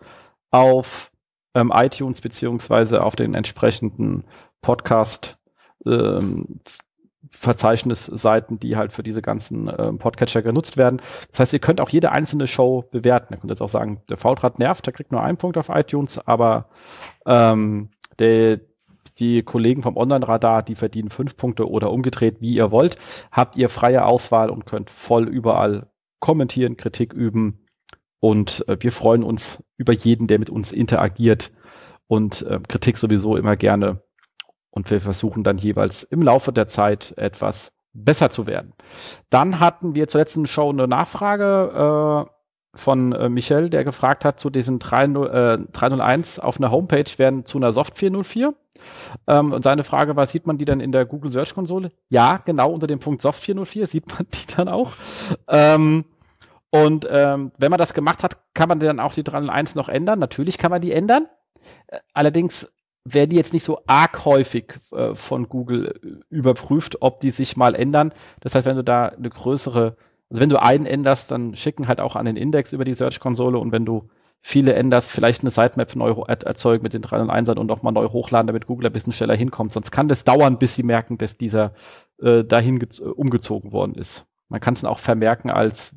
auf 0.51 1.13
ähm, 1.59 1.73
iTunes 1.75 2.21
beziehungsweise 2.21 3.03
auf 3.03 3.17
den 3.17 3.35
entsprechenden 3.35 4.25
Podcast 4.63 5.39
ähm, 5.85 6.61
Verzeichnisseiten, 7.31 8.59
die 8.59 8.77
halt 8.77 8.93
für 8.93 9.03
diese 9.03 9.23
ganzen 9.23 9.69
äh, 9.69 9.93
Podcatcher 9.93 10.43
genutzt 10.43 10.77
werden. 10.77 11.03
Das 11.31 11.41
heißt, 11.41 11.53
ihr 11.53 11.59
könnt 11.59 11.81
auch 11.81 11.91
jede 11.91 12.13
einzelne 12.13 12.47
Show 12.47 12.85
bewerten. 12.91 13.35
Ihr 13.35 13.39
könnt 13.39 13.51
jetzt 13.51 13.61
auch 13.61 13.69
sagen, 13.69 14.03
der 14.09 14.17
Faultrat 14.17 14.59
nervt, 14.59 14.87
der 14.87 14.93
kriegt 14.93 15.13
nur 15.13 15.23
einen 15.23 15.37
Punkt 15.37 15.59
auf 15.59 15.69
iTunes, 15.69 16.19
aber 16.19 16.69
ähm, 17.27 17.91
der, 18.19 18.61
die 19.19 19.43
Kollegen 19.43 19.83
vom 19.83 19.97
Online-Radar, 19.97 20.63
die 20.63 20.75
verdienen 20.75 21.11
fünf 21.11 21.37
Punkte 21.37 21.69
oder 21.69 21.91
umgedreht, 21.91 22.41
wie 22.41 22.55
ihr 22.55 22.71
wollt. 22.71 22.97
Habt 23.31 23.57
ihr 23.57 23.69
freie 23.69 24.05
Auswahl 24.05 24.49
und 24.49 24.65
könnt 24.65 24.91
voll 24.91 25.29
überall 25.29 25.89
kommentieren, 26.21 26.77
Kritik 26.77 27.13
üben. 27.13 27.68
Und 28.21 28.67
äh, 28.69 28.77
wir 28.81 28.93
freuen 28.93 29.23
uns 29.23 29.63
über 29.77 29.93
jeden, 29.93 30.27
der 30.27 30.39
mit 30.39 30.51
uns 30.51 30.73
interagiert 30.73 31.51
und 32.09 32.43
äh, 32.43 32.59
Kritik 32.67 32.97
sowieso 32.97 33.37
immer 33.37 33.57
gerne 33.57 34.03
und 34.71 34.91
wir 34.91 35.01
versuchen 35.01 35.45
dann 35.45 35.59
jeweils 35.59 36.03
im 36.05 36.23
Laufe 36.23 36.53
der 36.53 36.69
Zeit 36.69 37.15
etwas 37.17 37.73
besser 37.93 38.31
zu 38.31 38.47
werden. 38.47 38.73
Dann 39.31 39.61
hatten 39.61 39.95
wir 39.95 40.09
zur 40.09 40.21
letzten 40.21 40.47
Show 40.47 40.71
eine 40.71 40.87
Nachfrage 40.87 42.27
äh, 42.27 42.79
von 42.79 43.13
äh, 43.13 43.29
Michel, 43.29 43.71
der 43.71 43.85
gefragt 43.85 44.25
hat 44.25 44.39
zu 44.39 44.51
diesen 44.51 44.79
3.0, 44.79 45.63
äh, 45.63 45.67
301 45.73 46.39
auf 46.39 46.59
einer 46.59 46.71
Homepage 46.71 47.11
werden 47.17 47.45
zu 47.45 47.59
einer 47.59 47.73
Soft 47.73 47.99
404. 47.99 48.55
Ähm, 49.27 49.53
und 49.53 49.65
seine 49.65 49.83
Frage 49.83 50.15
war, 50.15 50.27
sieht 50.27 50.47
man 50.47 50.59
die 50.59 50.65
dann 50.65 50.81
in 50.81 50.93
der 50.93 51.07
Google 51.07 51.33
Search 51.33 51.55
Konsole? 51.55 51.91
Ja, 52.09 52.41
genau 52.45 52.71
unter 52.71 52.87
dem 52.87 53.01
Punkt 53.01 53.23
Soft 53.23 53.43
404 53.43 53.87
sieht 53.89 54.09
man 54.09 54.27
die 54.33 54.55
dann 54.55 54.69
auch. 54.69 54.93
Ähm, 55.49 56.05
und 56.71 57.07
ähm, 57.11 57.53
wenn 57.59 57.71
man 57.71 57.79
das 57.79 57.95
gemacht 57.95 58.23
hat, 58.23 58.37
kann 58.55 58.69
man 58.69 58.81
dann 58.81 59.01
auch 59.01 59.15
die 59.15 59.25
301 59.25 59.75
noch 59.75 59.89
ändern. 59.89 60.19
Natürlich 60.19 60.59
kann 60.59 60.71
man 60.71 60.83
die 60.83 60.93
ändern. 60.93 61.27
Äh, 61.87 61.99
allerdings 62.13 62.69
werden 63.05 63.31
die 63.31 63.37
jetzt 63.37 63.53
nicht 63.53 63.65
so 63.65 63.81
arg 63.87 64.25
häufig 64.25 64.75
äh, 64.93 65.15
von 65.15 65.49
Google 65.49 65.99
äh, 66.03 66.35
überprüft, 66.35 66.99
ob 67.01 67.21
die 67.21 67.31
sich 67.31 67.57
mal 67.57 67.75
ändern. 67.75 68.13
Das 68.41 68.55
heißt, 68.55 68.67
wenn 68.67 68.77
du 68.77 68.85
da 68.85 69.07
eine 69.07 69.31
größere, 69.31 69.97
also 70.29 70.43
wenn 70.43 70.51
du 70.51 70.61
einen 70.61 70.85
änderst, 70.85 71.31
dann 71.31 71.57
schicken 71.57 71.89
halt 71.89 72.01
auch 72.01 72.17
an 72.17 72.27
den 72.27 72.37
Index 72.37 72.73
über 72.75 72.85
die 72.85 72.95
Search-Konsole 72.95 73.59
und 73.59 73.73
wenn 73.73 73.87
du 73.87 74.11
viele 74.41 74.75
änderst, 74.75 75.11
vielleicht 75.11 75.43
eine 75.43 75.51
Sitemap 75.51 75.97
neu 75.97 76.11
erzeugen 76.29 76.83
mit 76.83 76.93
den 76.93 77.03
301ern 77.03 77.59
und 77.59 77.71
auch 77.73 77.83
mal 77.83 77.93
neu 77.93 78.09
hochladen, 78.09 78.47
damit 78.47 78.67
Google 78.67 78.87
ein 78.87 78.93
bisschen 78.93 79.13
schneller 79.13 79.35
hinkommt. 79.35 79.73
Sonst 79.73 79.91
kann 79.91 80.09
das 80.09 80.23
dauern, 80.23 80.59
bis 80.59 80.75
sie 80.75 80.85
merken, 80.85 81.19
dass 81.19 81.37
dieser 81.37 81.73
äh, 82.21 82.45
dahin 82.45 82.87
umgezogen 83.17 83.73
worden 83.73 83.95
ist. 83.95 84.27
Man 84.49 84.61
kann 84.61 84.75
es 84.75 84.85
auch 84.85 84.99
vermerken 85.01 85.51
als 85.51 85.97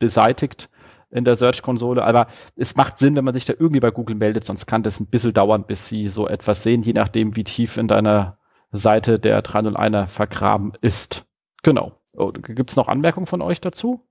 beseitigt 0.00 0.68
in 1.10 1.24
der 1.24 1.36
Search-Konsole. 1.36 2.02
Aber 2.02 2.26
es 2.56 2.74
macht 2.74 2.98
Sinn, 2.98 3.14
wenn 3.14 3.24
man 3.24 3.34
sich 3.34 3.44
da 3.44 3.54
irgendwie 3.56 3.80
bei 3.80 3.90
Google 3.92 4.16
meldet, 4.16 4.44
sonst 4.44 4.66
kann 4.66 4.82
das 4.82 4.98
ein 4.98 5.06
bisschen 5.06 5.32
dauern, 5.32 5.64
bis 5.66 5.88
sie 5.88 6.08
so 6.08 6.26
etwas 6.26 6.64
sehen, 6.64 6.82
je 6.82 6.92
nachdem, 6.92 7.36
wie 7.36 7.44
tief 7.44 7.76
in 7.76 7.86
deiner 7.86 8.38
Seite 8.72 9.18
der 9.18 9.42
301er 9.44 10.06
vergraben 10.08 10.72
ist. 10.80 11.24
Genau. 11.62 11.92
Oh, 12.12 12.32
Gibt 12.32 12.70
es 12.70 12.76
noch 12.76 12.88
Anmerkungen 12.88 13.26
von 13.26 13.42
euch 13.42 13.60
dazu? 13.60 14.06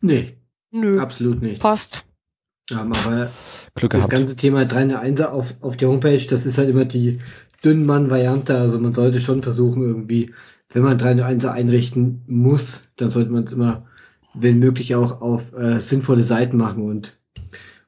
Nee. 0.00 0.36
Nö. 0.70 1.00
Absolut 1.00 1.42
nicht. 1.42 1.60
Passt. 1.60 2.04
Ja, 2.70 2.82
aber 2.82 3.30
Glück 3.74 3.90
das 3.92 4.00
gehabt. 4.00 4.12
ganze 4.12 4.36
Thema 4.36 4.62
301er 4.62 5.26
auf, 5.26 5.54
auf 5.60 5.76
der 5.76 5.88
Homepage, 5.88 6.24
das 6.28 6.46
ist 6.46 6.58
halt 6.58 6.70
immer 6.70 6.84
die 6.84 7.18
Dünnmann-Variante. 7.64 8.56
Also 8.56 8.78
man 8.78 8.92
sollte 8.92 9.18
schon 9.18 9.42
versuchen, 9.42 9.82
irgendwie, 9.82 10.32
wenn 10.68 10.82
man 10.82 10.98
301er 10.98 11.50
einrichten 11.50 12.22
muss, 12.26 12.90
dann 12.96 13.10
sollte 13.10 13.30
man 13.30 13.44
es 13.44 13.52
immer 13.52 13.86
wenn 14.34 14.58
möglich 14.58 14.94
auch 14.94 15.20
auf 15.20 15.52
äh, 15.52 15.80
sinnvolle 15.80 16.22
Seiten 16.22 16.56
machen. 16.56 16.88
Und 16.88 17.18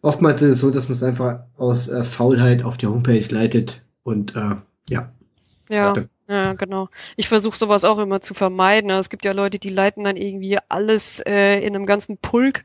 oftmals 0.01 0.43
ist 0.43 0.51
es 0.51 0.59
so, 0.59 0.71
dass 0.71 0.89
man 0.89 0.95
es 0.95 1.03
einfach 1.03 1.41
aus 1.57 1.89
äh, 1.89 2.05
Faulheit 2.05 2.65
auf 2.65 2.77
die 2.77 2.87
Homepage 2.87 3.27
leitet 3.31 3.83
und 4.03 4.35
äh, 4.37 4.57
ja. 4.89 5.13
Ja. 5.69 5.95
Ja, 6.29 6.55
genau. 6.55 6.89
Ich 7.17 7.29
versuche 7.29 7.59
sowas 7.59 7.85
auch 7.85 7.99
immer 7.99 8.23
zu 8.23 8.33
vermeiden. 8.33 8.91
Es 8.91 9.11
gibt 9.11 9.27
ja 9.27 9.33
Leute, 9.33 9.59
die 9.59 9.69
leiten 9.69 10.05
dann 10.05 10.17
irgendwie 10.17 10.57
alles 10.69 11.21
äh, 11.21 11.59
in 11.59 11.75
einem 11.75 11.85
ganzen 11.85 12.17
Pulk 12.17 12.65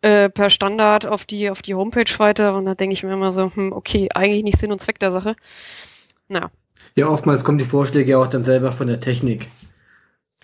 äh, 0.00 0.30
per 0.30 0.48
Standard 0.48 1.06
auf 1.06 1.26
die, 1.26 1.50
auf 1.50 1.60
die 1.60 1.74
Homepage 1.74 2.10
weiter 2.18 2.56
und 2.56 2.64
da 2.64 2.74
denke 2.74 2.94
ich 2.94 3.02
mir 3.02 3.12
immer 3.12 3.34
so, 3.34 3.54
hm, 3.54 3.72
okay, 3.72 4.08
eigentlich 4.14 4.44
nicht 4.44 4.56
Sinn 4.56 4.72
und 4.72 4.80
Zweck 4.80 4.98
der 4.98 5.12
Sache. 5.12 5.36
Na. 6.28 6.50
Ja, 6.94 7.08
oftmals 7.08 7.44
kommen 7.44 7.58
die 7.58 7.66
Vorschläge 7.66 8.18
auch 8.18 8.28
dann 8.28 8.44
selber 8.44 8.72
von 8.72 8.86
der 8.86 9.00
Technik. 9.00 9.48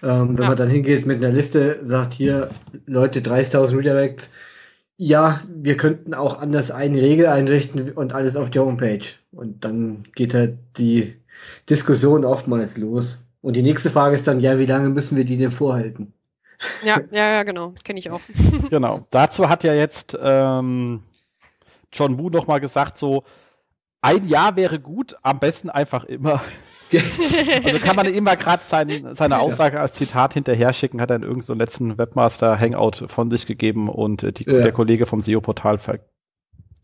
Ähm, 0.02 0.36
wenn 0.36 0.42
ja. 0.42 0.48
man 0.48 0.56
dann 0.56 0.70
hingeht 0.70 1.06
mit 1.06 1.18
einer 1.18 1.32
Liste, 1.32 1.80
sagt 1.82 2.12
hier, 2.14 2.50
Leute, 2.86 3.20
30.000 3.20 3.76
Redirects, 3.76 4.30
ja, 4.96 5.40
wir 5.48 5.76
könnten 5.76 6.12
auch 6.14 6.40
anders 6.40 6.70
eine 6.70 7.00
Regel 7.00 7.26
einrichten 7.26 7.92
und 7.92 8.12
alles 8.12 8.36
auf 8.36 8.50
die 8.50 8.58
Homepage. 8.58 9.04
Und 9.32 9.64
dann 9.64 10.04
geht 10.14 10.34
halt 10.34 10.58
die 10.76 11.14
Diskussion 11.70 12.24
oftmals 12.24 12.76
los. 12.76 13.18
Und 13.40 13.54
die 13.54 13.62
nächste 13.62 13.90
Frage 13.90 14.16
ist 14.16 14.26
dann, 14.26 14.40
ja, 14.40 14.58
wie 14.58 14.66
lange 14.66 14.88
müssen 14.88 15.16
wir 15.16 15.24
die 15.24 15.38
denn 15.38 15.52
vorhalten? 15.52 16.12
Ja, 16.84 17.00
ja, 17.12 17.30
ja, 17.30 17.42
genau, 17.44 17.74
kenne 17.84 18.00
ich 18.00 18.10
auch. 18.10 18.20
genau. 18.70 19.06
Dazu 19.10 19.48
hat 19.48 19.62
ja 19.62 19.74
jetzt 19.74 20.18
ähm, 20.20 21.02
John 21.92 22.18
Woo 22.18 22.28
nochmal 22.28 22.60
gesagt, 22.60 22.98
so, 22.98 23.22
ein 24.00 24.28
Jahr 24.28 24.56
wäre 24.56 24.78
gut, 24.78 25.16
am 25.22 25.38
besten 25.38 25.70
einfach 25.70 26.04
immer. 26.04 26.42
also 27.64 27.78
kann 27.80 27.96
man 27.96 28.06
immer 28.06 28.36
gerade 28.36 28.62
sein, 28.64 29.14
seine 29.14 29.40
Aussage 29.40 29.80
als 29.80 29.94
Zitat 29.94 30.34
hinterher 30.34 30.72
schicken, 30.72 31.00
hat 31.00 31.10
in 31.10 31.22
irgendeinem 31.22 31.42
so 31.42 31.54
letzten 31.54 31.98
Webmaster-Hangout 31.98 33.08
von 33.08 33.30
sich 33.30 33.46
gegeben 33.46 33.88
und 33.88 34.22
äh, 34.22 34.32
die, 34.32 34.44
ja. 34.44 34.62
der 34.62 34.72
Kollege 34.72 35.06
vom 35.06 35.20
SEO-Portal 35.20 35.80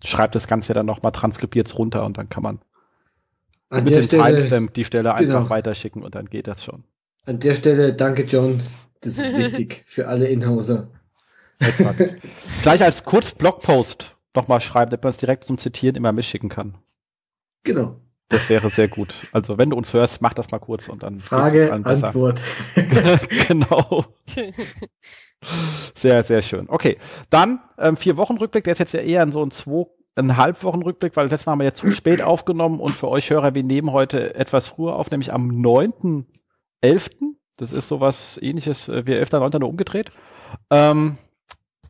schreibt 0.02 0.35
das 0.35 0.49
Ganze 0.49 0.75
dann 0.75 0.87
nochmal, 0.87 1.12
transkribiert 1.12 1.76
runter 1.78 2.04
und 2.04 2.18
dann 2.18 2.28
kann 2.28 2.42
man 2.42 2.61
An 3.71 3.85
mit 3.85 3.94
dem 3.94 4.02
Stelle, 4.02 4.25
Timestamp 4.25 4.75
die 4.75 4.85
Stelle 4.85 5.14
genau. 5.16 5.37
einfach 5.38 5.50
weiterschicken 5.50 6.02
und 6.02 6.14
dann 6.14 6.26
geht 6.26 6.49
das 6.49 6.64
schon. 6.64 6.85
An 7.25 7.38
der 7.38 7.54
Stelle 7.54 7.94
danke 7.94 8.25
John, 8.25 8.61
das 9.00 9.16
ist 9.16 9.38
wichtig 9.38 9.85
für 9.87 10.09
alle 10.09 10.26
Inhauser. 10.26 10.88
Gleich 12.62 12.83
als 12.83 13.04
Kurzblogpost 13.04 14.16
nochmal 14.35 14.61
schreiben, 14.61 14.90
damit 14.90 15.04
man 15.04 15.11
es 15.12 15.16
direkt 15.16 15.44
zum 15.44 15.56
Zitieren 15.56 15.97
immer 15.97 16.12
mitschicken 16.12 16.50
kann. 16.50 16.76
Genau. 17.64 18.00
Das 18.28 18.49
wäre 18.49 18.68
sehr 18.71 18.88
gut. 18.88 19.14
Also 19.33 19.59
wenn 19.59 19.71
du 19.71 19.76
uns 19.76 19.92
hörst, 19.92 20.23
mach 20.23 20.35
das 20.35 20.50
mal 20.50 20.59
kurz 20.59 20.88
und 20.88 21.02
dann 21.02 21.21
Frage, 21.21 21.73
Antwort. 21.73 22.40
genau. 23.49 24.04
Sehr, 25.94 26.25
sehr 26.25 26.42
schön. 26.42 26.68
Okay, 26.68 26.99
dann 27.30 27.61
ähm, 27.78 27.97
vier 27.97 28.16
Wochen 28.16 28.37
Rückblick. 28.37 28.64
Der 28.64 28.73
ist 28.73 28.78
jetzt 28.78 28.94
ja 28.94 29.00
eher 29.00 29.23
in 29.23 29.33
so 29.33 29.44
ein 29.44 29.50
zweieinhalb 29.50 30.62
Wochen 30.62 30.83
Rückblick, 30.83 31.16
weil 31.16 31.28
letztes 31.28 31.47
Mal 31.47 31.52
haben 31.52 31.61
wir 31.61 31.66
ja 31.66 31.75
zu 31.75 31.90
spät 31.90 32.23
aufgenommen 32.23 32.80
und 32.80 32.92
für 32.92 33.09
euch 33.09 33.30
Hörer, 33.30 33.54
wir 33.54 33.62
nehmen 33.62 33.92
heute 33.92 34.35
etwas 34.35 34.68
früher 34.68 34.97
auf, 34.97 35.11
nämlich 35.11 35.33
am 35.33 35.50
9.11. 35.50 37.11
Das 37.56 37.73
ist 37.73 37.88
sowas 37.88 38.38
ähnliches 38.42 38.88
äh, 38.88 39.06
wie 39.06 39.12
11.9. 39.12 39.61
nur 39.61 39.68
umgedreht. 39.68 40.11
Ähm, 40.71 41.18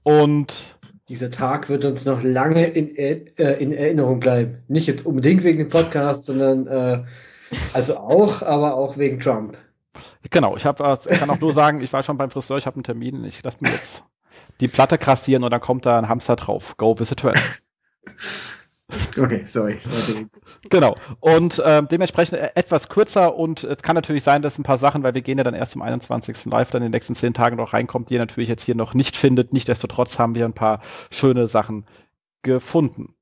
und 0.02 0.74
dieser 1.08 1.30
Tag 1.30 1.68
wird 1.68 1.84
uns 1.84 2.04
noch 2.04 2.23
lange 2.23 2.66
in, 2.66 2.96
äh, 2.96 3.52
in 3.58 3.73
Erinnerung 3.73 4.20
bleiben. 4.20 4.62
Nicht 4.68 4.87
jetzt 4.87 5.04
unbedingt 5.04 5.44
wegen 5.44 5.58
dem 5.58 5.68
Podcast, 5.68 6.25
sondern 6.25 6.66
äh, 6.66 7.04
also 7.73 7.99
auch, 7.99 8.42
aber 8.42 8.75
auch 8.75 8.96
wegen 8.96 9.20
Trump. 9.20 9.56
Genau, 10.30 10.56
ich, 10.56 10.64
hab, 10.64 10.80
äh, 10.80 10.96
ich 11.11 11.18
kann 11.18 11.30
auch 11.30 11.40
nur 11.40 11.52
sagen, 11.52 11.80
ich 11.80 11.92
war 11.92 12.02
schon 12.02 12.16
beim 12.16 12.30
Friseur, 12.30 12.56
ich 12.58 12.66
habe 12.66 12.76
einen 12.76 12.84
Termin, 12.84 13.25
ich 13.25 13.42
lasse 13.42 13.58
mir 13.61 13.70
jetzt 13.70 14.02
die 14.61 14.68
Platte 14.68 14.99
krassieren 14.99 15.44
und 15.44 15.50
dann 15.50 15.61
kommt 15.61 15.84
da 15.87 15.99
ein 15.99 16.08
Hamster 16.08 16.37
drauf. 16.37 16.76
Go 16.76 16.99
visit 16.99 17.23
Okay, 19.19 19.43
sorry. 19.45 19.79
Genau. 20.71 20.95
Und 21.21 21.63
ähm, 21.65 21.89
dementsprechend 21.91 22.39
äh, 22.39 22.51
etwas 22.55 22.89
kürzer 22.89 23.35
und 23.37 23.65
es 23.65 23.83
kann 23.83 23.95
natürlich 23.95 24.25
sein, 24.25 24.43
dass 24.43 24.59
ein 24.59 24.63
paar 24.63 24.79
Sachen, 24.79 25.03
weil 25.03 25.15
wir 25.15 25.23
gehen 25.23 25.39
ja 25.39 25.45
dann 25.45 25.55
erst 25.55 25.73
zum 25.73 25.83
21. 25.83 26.45
Live, 26.47 26.71
dann 26.71 26.83
in 26.83 26.87
den 26.87 26.97
nächsten 26.97 27.15
zehn 27.15 27.35
Tagen 27.35 27.57
noch 27.57 27.73
reinkommt, 27.73 28.11
die 28.11 28.15
ihr 28.15 28.21
natürlich 28.21 28.49
jetzt 28.49 28.65
hier 28.65 28.75
noch 28.75 28.95
nicht 28.95 29.17
findet. 29.17 29.53
Nichtsdestotrotz 29.53 30.19
haben 30.19 30.35
wir 30.35 30.45
ein 30.45 30.53
paar 30.53 30.81
schöne 31.11 31.47
Sachen 31.47 31.87
gefunden. 32.43 33.15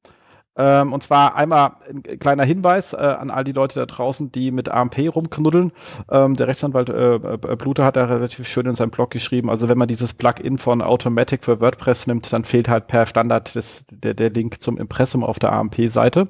Ähm, 0.54 0.92
und 0.92 1.02
zwar 1.02 1.36
einmal 1.36 1.72
ein 1.88 2.18
kleiner 2.18 2.44
Hinweis 2.44 2.92
äh, 2.92 2.96
an 2.96 3.30
all 3.30 3.44
die 3.44 3.52
Leute 3.52 3.80
da 3.80 3.86
draußen, 3.86 4.32
die 4.32 4.50
mit 4.50 4.68
AMP 4.68 4.98
rumknuddeln. 4.98 5.72
Ähm, 6.10 6.34
der 6.34 6.48
Rechtsanwalt 6.48 6.90
äh, 6.90 7.14
äh, 7.14 7.56
Blute 7.56 7.84
hat 7.84 7.96
da 7.96 8.04
relativ 8.04 8.46
schön 8.46 8.66
in 8.66 8.74
seinem 8.74 8.90
Blog 8.90 9.10
geschrieben, 9.10 9.48
also 9.48 9.68
wenn 9.68 9.78
man 9.78 9.88
dieses 9.88 10.12
Plugin 10.12 10.58
von 10.58 10.82
Automatic 10.82 11.44
für 11.44 11.60
WordPress 11.60 12.06
nimmt, 12.06 12.32
dann 12.32 12.44
fehlt 12.44 12.68
halt 12.68 12.86
per 12.86 13.06
Standard 13.06 13.56
das, 13.56 13.84
der, 13.90 14.14
der 14.14 14.30
Link 14.30 14.60
zum 14.60 14.76
Impressum 14.76 15.24
auf 15.24 15.38
der 15.38 15.52
AMP-Seite. 15.52 16.28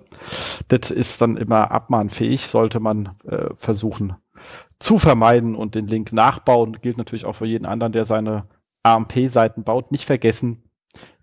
Das 0.69 0.91
ist 0.93 1.21
dann 1.21 1.37
immer 1.37 1.73
abmahnfähig, 1.73 2.47
sollte 2.47 2.79
man 2.79 3.17
äh, 3.25 3.49
versuchen 3.55 4.15
zu 4.79 4.99
vermeiden 4.99 5.55
und 5.55 5.75
den 5.75 5.87
Link 5.87 6.13
nachbauen. 6.13 6.79
Gilt 6.81 6.99
natürlich 6.99 7.25
auch 7.25 7.37
für 7.37 7.47
jeden 7.47 7.67
anderen, 7.67 7.93
der 7.93 8.05
seine 8.05 8.45
AMP-Seiten 8.83 9.65
baut. 9.65 9.93
Nicht 9.93 10.05
vergessen, 10.05 10.63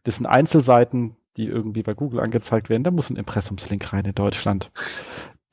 das 0.03 0.15
sind 0.15 0.25
Einzelseiten, 0.25 1.15
die 1.39 1.47
irgendwie 1.47 1.83
bei 1.83 1.93
Google 1.93 2.19
angezeigt 2.19 2.69
werden, 2.69 2.83
da 2.83 2.91
muss 2.91 3.09
ein 3.09 3.15
Impressumslink 3.15 3.93
rein 3.93 4.03
in 4.03 4.13
Deutschland. 4.13 4.71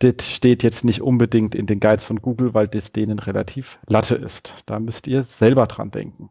Das 0.01 0.27
steht 0.29 0.63
jetzt 0.63 0.85
nicht 0.85 1.01
unbedingt 1.01 1.55
in 1.55 1.67
den 1.67 1.81
Guides 1.81 2.05
von 2.05 2.21
Google, 2.21 2.53
weil 2.53 2.67
das 2.67 2.93
denen 2.93 3.19
relativ 3.19 3.79
Latte 3.87 4.17
ist. 4.17 4.53
Da 4.67 4.81
müsst 4.81 5.07
ihr 5.07 5.25
selber 5.39 5.67
dran 5.67 5.91
denken. 5.91 6.29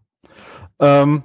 Ähm, 0.79 1.23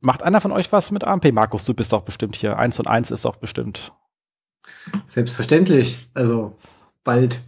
macht 0.00 0.22
einer 0.22 0.40
von 0.40 0.50
euch 0.50 0.72
was 0.72 0.90
mit 0.90 1.04
AMP? 1.04 1.30
Markus, 1.30 1.64
du 1.64 1.74
bist 1.74 1.92
doch 1.92 2.02
bestimmt 2.02 2.34
hier. 2.34 2.58
Eins 2.58 2.78
und 2.80 2.88
eins 2.88 3.10
ist 3.10 3.26
doch 3.26 3.36
bestimmt. 3.36 3.92
Selbstverständlich. 5.06 6.08
Also 6.14 6.56
bald. 7.06 7.40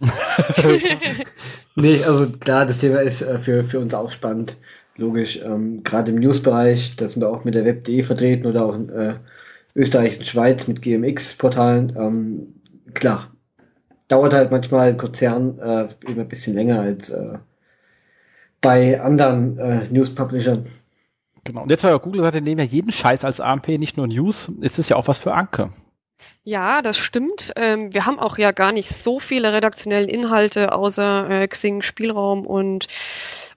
nee, 1.76 2.04
also 2.04 2.28
klar, 2.28 2.66
das 2.66 2.78
Thema 2.78 2.98
ist 2.98 3.22
äh, 3.22 3.38
für, 3.38 3.64
für 3.64 3.80
uns 3.80 3.94
auch 3.94 4.12
spannend 4.12 4.58
logisch. 4.96 5.40
Ähm, 5.42 5.82
Gerade 5.82 6.12
im 6.12 6.18
News-Bereich, 6.18 6.96
da 6.96 7.08
sind 7.08 7.22
wir 7.22 7.30
auch 7.30 7.44
mit 7.44 7.54
der 7.54 7.64
Web.de 7.64 8.02
vertreten 8.02 8.46
oder 8.46 8.66
auch 8.66 8.74
in 8.74 8.90
äh, 8.90 9.14
Österreich 9.74 10.18
und 10.18 10.26
Schweiz 10.26 10.68
mit 10.68 10.82
GMX-Portalen. 10.82 11.96
Ähm, 11.96 12.54
klar, 12.92 13.30
dauert 14.08 14.34
halt 14.34 14.50
manchmal 14.50 14.88
ein 14.90 14.98
Konzern 14.98 15.58
äh, 15.58 15.88
immer 16.06 16.22
ein 16.22 16.28
bisschen 16.28 16.54
länger 16.54 16.80
als 16.80 17.10
äh, 17.10 17.38
bei 18.60 19.00
anderen 19.00 19.58
äh, 19.58 19.88
News-Publishern. 19.88 20.66
Genau. 21.44 21.62
Und 21.62 21.70
jetzt 21.70 21.84
war 21.84 21.92
ja 21.92 21.98
Google 21.98 22.22
gesagt, 22.22 22.44
nehmen 22.44 22.58
ja 22.58 22.64
jeden 22.64 22.90
Scheiß 22.90 23.24
als 23.24 23.40
AMP, 23.40 23.68
nicht 23.68 23.96
nur 23.96 24.08
News. 24.08 24.50
Ist 24.60 24.78
es 24.78 24.88
ja 24.88 24.96
auch 24.96 25.06
was 25.06 25.18
für 25.18 25.32
Anke. 25.32 25.70
Ja, 26.44 26.82
das 26.82 26.96
stimmt. 26.96 27.52
Ähm, 27.56 27.92
wir 27.92 28.06
haben 28.06 28.18
auch 28.18 28.38
ja 28.38 28.52
gar 28.52 28.72
nicht 28.72 28.88
so 28.90 29.18
viele 29.18 29.52
redaktionellen 29.52 30.08
Inhalte 30.08 30.72
außer 30.72 31.28
äh, 31.30 31.48
Xing 31.48 31.82
Spielraum 31.82 32.46
und 32.46 32.86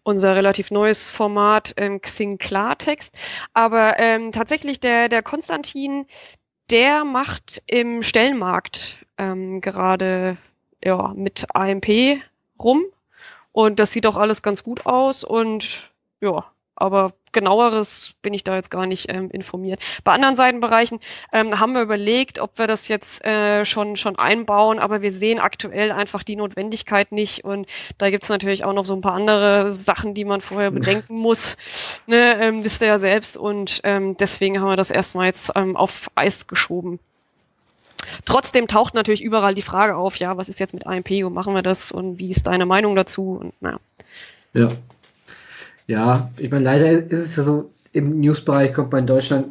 unser 0.03 0.35
relativ 0.35 0.71
neues 0.71 1.09
Format 1.09 1.73
ähm, 1.77 2.01
Xing 2.01 2.37
Klartext. 2.37 3.17
Aber 3.53 3.99
ähm, 3.99 4.31
tatsächlich 4.31 4.79
der, 4.79 5.09
der 5.09 5.21
Konstantin, 5.21 6.05
der 6.69 7.03
macht 7.03 7.61
im 7.67 8.03
Stellenmarkt 8.03 8.97
ähm, 9.17 9.61
gerade 9.61 10.37
ja, 10.83 11.13
mit 11.15 11.45
AMP 11.53 12.21
rum. 12.59 12.83
Und 13.51 13.79
das 13.79 13.91
sieht 13.91 14.05
auch 14.05 14.17
alles 14.17 14.41
ganz 14.41 14.63
gut 14.63 14.85
aus. 14.85 15.23
Und 15.23 15.91
ja, 16.21 16.45
aber 16.75 17.13
genaueres 17.31 18.13
bin 18.21 18.33
ich 18.33 18.43
da 18.43 18.55
jetzt 18.55 18.71
gar 18.71 18.85
nicht 18.85 19.09
ähm, 19.09 19.29
informiert. 19.31 19.81
Bei 20.03 20.13
anderen 20.13 20.35
Seitenbereichen 20.35 20.99
ähm, 21.31 21.59
haben 21.59 21.73
wir 21.73 21.81
überlegt, 21.81 22.39
ob 22.39 22.57
wir 22.57 22.67
das 22.67 22.87
jetzt 22.87 23.23
äh, 23.25 23.65
schon, 23.65 23.95
schon 23.95 24.17
einbauen, 24.17 24.79
aber 24.79 25.01
wir 25.01 25.11
sehen 25.11 25.39
aktuell 25.39 25.91
einfach 25.91 26.23
die 26.23 26.35
Notwendigkeit 26.35 27.11
nicht 27.11 27.43
und 27.43 27.67
da 27.97 28.09
gibt's 28.09 28.29
natürlich 28.29 28.63
auch 28.63 28.73
noch 28.73 28.85
so 28.85 28.95
ein 28.95 29.01
paar 29.01 29.13
andere 29.13 29.75
Sachen, 29.75 30.13
die 30.13 30.25
man 30.25 30.41
vorher 30.41 30.71
bedenken 30.71 31.15
muss. 31.17 31.57
Ne, 32.07 32.37
ähm, 32.41 32.63
wisst 32.63 32.81
ihr 32.81 32.87
ja 32.87 32.99
selbst 32.99 33.37
und 33.37 33.81
ähm, 33.83 34.17
deswegen 34.17 34.59
haben 34.59 34.69
wir 34.69 34.77
das 34.77 34.91
erstmal 34.91 35.27
jetzt 35.27 35.51
ähm, 35.55 35.75
auf 35.75 36.09
Eis 36.15 36.47
geschoben. 36.47 36.99
Trotzdem 38.25 38.67
taucht 38.67 38.93
natürlich 38.93 39.21
überall 39.23 39.53
die 39.53 39.61
Frage 39.61 39.95
auf, 39.95 40.15
ja, 40.17 40.37
was 40.37 40.49
ist 40.49 40.59
jetzt 40.59 40.73
mit 40.73 40.87
AMP, 40.87 41.09
wo 41.23 41.29
machen 41.29 41.53
wir 41.53 41.61
das 41.61 41.91
und 41.91 42.17
wie 42.17 42.29
ist 42.29 42.47
deine 42.47 42.65
Meinung 42.65 42.95
dazu? 42.95 43.37
Und, 43.41 43.61
naja. 43.61 43.79
Ja, 44.53 44.61
ja, 44.61 44.71
ich 46.37 46.51
meine, 46.51 46.63
leider 46.63 46.91
ist 46.91 47.25
es 47.25 47.35
ja 47.35 47.43
so, 47.43 47.71
im 47.93 48.19
Newsbereich 48.19 48.73
kommt 48.73 48.91
man 48.91 49.01
in 49.01 49.07
Deutschland 49.07 49.47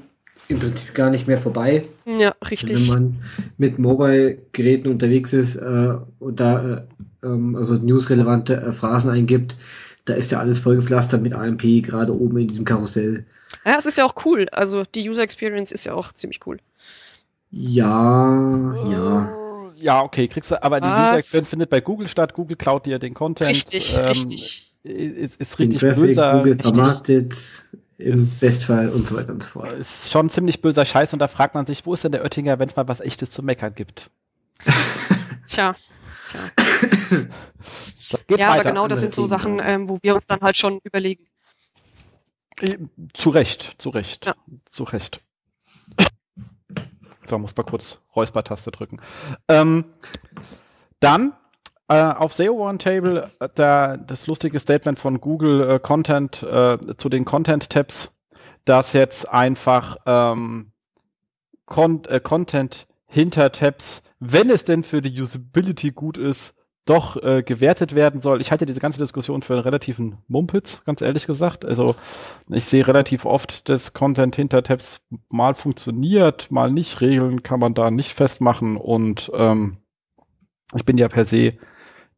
im 0.49 0.61
Prinzip 0.61 0.95
gar 0.95 1.11
nicht 1.11 1.27
mehr 1.27 1.39
vorbei. 1.39 1.85
Ja, 2.07 2.35
richtig. 2.49 2.79
Wenn 2.79 2.87
man 2.87 3.23
mit 3.59 3.79
Mobile-Geräten 3.79 4.89
unterwegs 4.89 5.33
ist 5.33 5.57
äh, 5.57 5.95
und 6.21 6.41
da 6.41 6.85
äh, 7.23 7.27
ähm, 7.27 7.57
also 7.57 7.75
newsrelevante 7.75 8.55
äh, 8.55 8.73
Phrasen 8.73 9.11
eingibt, 9.11 9.57
da 10.05 10.15
ist 10.15 10.31
ja 10.31 10.39
alles 10.39 10.61
vollgepflastert 10.61 11.21
mit 11.21 11.35
AMP, 11.35 11.63
gerade 11.83 12.15
oben 12.15 12.39
in 12.39 12.49
diesem 12.49 12.65
Karussell. 12.65 13.27
Ja, 13.65 13.77
es 13.77 13.85
ist 13.85 13.99
ja 13.99 14.05
auch 14.05 14.25
cool. 14.25 14.49
Also 14.53 14.85
die 14.95 15.09
User 15.09 15.23
Experience 15.23 15.73
ist 15.73 15.85
ja 15.85 15.93
auch 15.93 16.13
ziemlich 16.13 16.41
cool. 16.47 16.59
Ja, 17.51 18.75
ja. 18.89 19.35
Ja, 19.81 20.03
okay, 20.03 20.29
kriegst 20.29 20.51
du, 20.51 20.63
aber 20.63 20.81
die 20.81 20.87
User 20.87 21.19
Experience 21.19 21.49
findet 21.49 21.71
bei 21.71 21.81
Google 21.81 22.09
statt. 22.09 22.33
Google 22.35 22.57
klaut 22.57 22.87
dir 22.87 22.99
den 22.99 23.15
Content. 23.15 23.51
Richtig, 23.51 23.95
ähm, 23.97 24.07
richtig 24.07 24.68
ist, 24.89 25.41
ist 25.41 25.59
richtig 25.59 25.81
Traffic, 25.81 26.03
böser. 26.03 26.33
Google 26.33 26.57
vermarktet 26.57 27.65
im 27.99 28.31
Bestfall 28.41 28.91
und 28.91 29.07
so 29.09 29.17
weiter 29.17 29.33
und 29.33 29.43
so 29.43 29.51
fort. 29.51 29.73
Ist 29.73 30.13
schon 30.13 30.31
ziemlich 30.31 30.63
böser 30.63 30.85
Scheiß 30.85 31.13
und 31.13 31.19
da 31.19 31.29
fragt 31.29 31.55
man 31.55 31.67
sich, 31.67 31.85
wo 31.85 31.95
ist 31.95 32.05
denn 32.05 32.13
der 32.13 32.23
Oettinger, 32.23 32.59
wenn 32.59 32.69
es 32.69 32.77
mal 32.77 32.89
was 32.89 33.01
echtes 33.01 33.31
zu 33.31 33.43
meckern 33.43 33.75
gibt? 33.75 34.11
Tja. 35.47 35.75
Tja. 36.27 36.41
ja, 38.37 38.49
aber 38.51 38.65
genau 38.65 38.87
das 38.87 39.01
sind 39.01 39.15
so 39.15 39.27
Sachen, 39.27 39.61
ähm, 39.63 39.89
wo 39.89 39.99
wir 40.03 40.15
uns 40.15 40.27
dann 40.27 40.41
halt 40.41 40.57
schon 40.57 40.81
überlegen. 40.85 41.25
Zu 43.15 43.31
Recht, 43.31 43.77
zu 43.79 43.91
Recht, 43.91 44.27
ja. 44.27 44.35
zu 44.69 44.85
Recht. 44.85 45.21
So, 47.27 47.39
muss 47.39 47.57
mal 47.57 47.63
kurz 47.63 48.01
Räuspertaste 48.17 48.71
drücken. 48.71 49.01
Ähm, 49.49 49.85
dann 51.01 51.35
äh, 51.89 52.03
auf 52.03 52.35
SEO 52.35 52.69
One 52.69 52.79
Table 52.79 53.31
äh, 53.41 53.49
der, 53.57 53.97
das 53.97 54.27
lustige 54.27 54.59
Statement 54.59 54.99
von 54.99 55.21
Google 55.21 55.69
äh, 55.69 55.79
Content 55.79 56.43
äh, 56.43 56.79
zu 56.97 57.09
den 57.09 57.25
Content 57.25 57.71
Tabs, 57.71 58.13
dass 58.65 58.93
jetzt 58.93 59.29
einfach 59.29 59.97
ähm, 60.07 60.73
Con 61.67 62.05
äh, 62.05 62.21
Content 62.21 62.87
hinter 63.07 63.53
Tabs, 63.53 64.03
wenn 64.21 64.51
es 64.51 64.65
denn 64.65 64.83
für 64.83 65.01
die 65.01 65.21
Usability 65.21 65.93
gut 65.93 66.19
ist, 66.19 66.55
doch 66.85 67.23
äh, 67.23 67.43
gewertet 67.43 67.95
werden 67.95 68.23
soll. 68.23 68.41
Ich 68.41 68.51
halte 68.51 68.65
diese 68.65 68.81
ganze 68.81 68.99
Diskussion 68.99 69.43
für 69.43 69.55
einen 69.55 69.63
relativen 69.63 70.19
Mumpitz, 70.27 70.83
ganz 70.85 71.03
ehrlich 71.03 71.27
gesagt. 71.27 71.67
Also 71.67 71.97
ich 72.49 72.65
sehe 72.65 72.87
relativ 72.87 73.27
oft, 73.27 73.69
dass 73.69 73.93
Content 73.93 74.37
hinter 74.37 74.63
Tabs 74.63 75.03
mal 75.31 75.55
funktioniert, 75.55 76.51
mal 76.51 76.71
nicht. 76.71 77.03
Regeln 77.03 77.43
kann 77.43 77.61
man 77.61 77.75
da 77.75 77.91
nicht 77.91 78.15
festmachen 78.15 78.79
und 78.79 79.31
ähm, 79.35 79.79
ich 80.75 80.85
bin 80.85 80.97
ja 80.97 81.09
per 81.09 81.27
se 81.27 81.51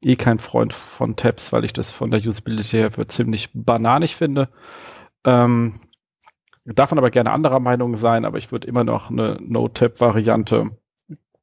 eh 0.02 0.16
kein 0.16 0.38
Freund 0.38 0.72
von 0.72 1.16
Tabs, 1.16 1.52
weil 1.52 1.64
ich 1.64 1.72
das 1.72 1.92
von 1.92 2.10
der 2.10 2.20
Usability 2.20 2.76
her 2.76 2.90
für 2.90 3.06
ziemlich 3.06 3.50
bananig 3.52 4.16
finde. 4.16 4.48
Ähm, 5.24 5.74
davon 6.64 6.98
aber 6.98 7.10
gerne 7.10 7.32
anderer 7.32 7.60
Meinung 7.60 7.96
sein, 7.96 8.24
aber 8.24 8.38
ich 8.38 8.52
würde 8.52 8.66
immer 8.66 8.84
noch 8.84 9.10
eine 9.10 9.38
No-Tab-Variante 9.40 10.70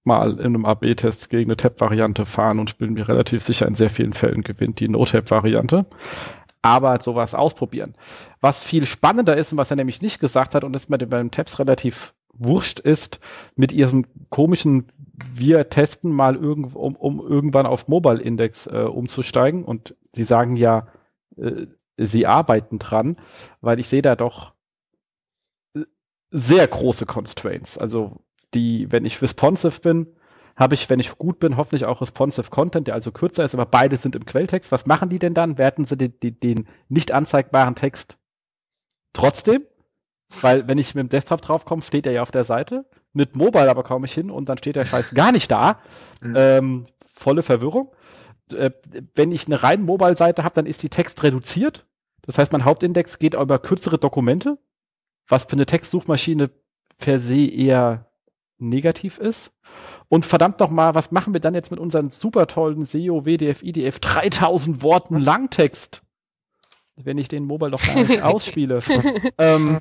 mal 0.03 0.39
in 0.39 0.45
einem 0.45 0.65
AB-Test 0.65 1.29
gegen 1.29 1.51
eine 1.51 1.57
Tab-Variante 1.57 2.25
fahren 2.25 2.59
und 2.59 2.77
bin 2.77 2.93
mir 2.93 3.07
relativ 3.07 3.43
sicher, 3.43 3.67
in 3.67 3.75
sehr 3.75 3.89
vielen 3.89 4.13
Fällen 4.13 4.41
gewinnt 4.41 4.79
die 4.79 4.87
No-Tab-Variante. 4.87 5.85
Aber 6.63 6.99
sowas 7.01 7.35
ausprobieren. 7.35 7.93
Was 8.41 8.63
viel 8.63 8.85
spannender 8.85 9.37
ist 9.37 9.51
und 9.51 9.57
was 9.57 9.69
er 9.69 9.77
nämlich 9.77 10.01
nicht 10.01 10.19
gesagt 10.19 10.55
hat 10.55 10.63
und 10.63 10.73
das 10.73 10.87
bei 10.87 10.97
den 10.97 11.31
Tabs 11.31 11.59
relativ 11.59 12.13
wurscht 12.33 12.79
ist, 12.79 13.19
mit 13.55 13.71
ihrem 13.71 14.05
komischen 14.29 14.91
wir 15.17 15.69
testen 15.69 16.11
mal 16.11 16.35
irgend, 16.35 16.75
um, 16.75 16.95
um 16.95 17.19
irgendwann 17.19 17.65
auf 17.65 17.87
Mobile 17.87 18.21
Index 18.21 18.67
äh, 18.67 18.81
umzusteigen 18.81 19.63
und 19.63 19.95
sie 20.13 20.23
sagen 20.23 20.55
ja, 20.55 20.87
äh, 21.37 21.67
sie 21.97 22.27
arbeiten 22.27 22.79
dran, 22.79 23.17
weil 23.61 23.79
ich 23.79 23.87
sehe 23.87 24.03
da 24.03 24.15
doch 24.15 24.53
äh, 25.75 25.81
sehr 26.31 26.67
große 26.67 27.05
Constraints. 27.05 27.77
Also 27.77 28.17
die, 28.53 28.91
wenn 28.91 29.05
ich 29.05 29.21
responsive 29.21 29.81
bin, 29.81 30.07
habe 30.55 30.73
ich, 30.73 30.89
wenn 30.89 30.99
ich 30.99 31.17
gut 31.17 31.39
bin, 31.39 31.57
hoffentlich 31.57 31.85
auch 31.85 32.01
responsive 32.01 32.49
Content, 32.49 32.87
der 32.87 32.95
also 32.95 33.11
kürzer 33.11 33.43
ist, 33.43 33.53
aber 33.53 33.65
beide 33.65 33.97
sind 33.97 34.15
im 34.15 34.25
Quelltext. 34.25 34.71
Was 34.71 34.87
machen 34.87 35.09
die 35.09 35.19
denn 35.19 35.33
dann? 35.33 35.57
Werten 35.57 35.85
sie 35.85 35.97
den, 35.97 36.19
den, 36.19 36.39
den 36.39 36.67
nicht 36.89 37.11
anzeigbaren 37.11 37.75
Text 37.75 38.17
trotzdem? 39.13 39.63
Weil 40.41 40.67
wenn 40.67 40.77
ich 40.77 40.93
mit 40.95 41.03
dem 41.03 41.09
Desktop 41.09 41.41
draufkomme, 41.41 41.81
steht 41.81 42.05
er 42.05 42.11
ja 42.11 42.21
auf 42.21 42.31
der 42.31 42.43
Seite. 42.43 42.85
Mit 43.17 43.35
Mobile 43.35 43.69
aber 43.69 43.81
komme 43.81 44.05
ich 44.05 44.13
hin 44.13 44.29
und 44.29 44.47
dann 44.47 44.59
steht 44.59 44.75
der 44.75 44.85
Scheiß 44.85 45.13
gar 45.13 45.31
nicht 45.31 45.51
da. 45.51 45.79
Mhm. 46.19 46.33
Ähm, 46.35 46.85
volle 47.13 47.43
Verwirrung. 47.43 47.93
Äh, 48.51 48.71
wenn 49.13 49.31
ich 49.31 49.45
eine 49.45 49.61
rein 49.61 49.83
Mobile-Seite 49.83 50.43
habe, 50.43 50.55
dann 50.55 50.65
ist 50.65 50.81
die 50.81 50.89
Text 50.89 51.21
reduziert. 51.21 51.85
Das 52.23 52.39
heißt, 52.39 52.51
mein 52.53 52.65
Hauptindex 52.65 53.19
geht 53.19 53.35
über 53.35 53.59
kürzere 53.59 53.99
Dokumente, 53.99 54.57
was 55.27 55.43
für 55.43 55.51
eine 55.51 55.67
Textsuchmaschine 55.67 56.49
per 56.97 57.19
se 57.19 57.45
eher 57.45 58.09
negativ 58.57 59.19
ist. 59.19 59.51
Und 60.09 60.25
verdammt 60.25 60.59
noch 60.59 60.71
mal, 60.71 60.95
was 60.95 61.11
machen 61.11 61.33
wir 61.33 61.39
dann 61.39 61.53
jetzt 61.53 61.69
mit 61.69 61.79
unseren 61.79 62.09
super 62.09 62.47
tollen 62.47 62.83
SEO, 62.83 63.25
WDF, 63.25 63.61
IDF 63.61 63.99
3000 63.99 64.81
Worten 64.81 65.19
Langtext? 65.19 66.01
Wenn 66.95 67.19
ich 67.19 67.27
den 67.27 67.45
Mobile 67.45 67.69
doch 67.71 67.85
gar 67.85 67.95
nicht 67.95 68.21
ausspiele. 68.23 68.79
ähm, 69.37 69.79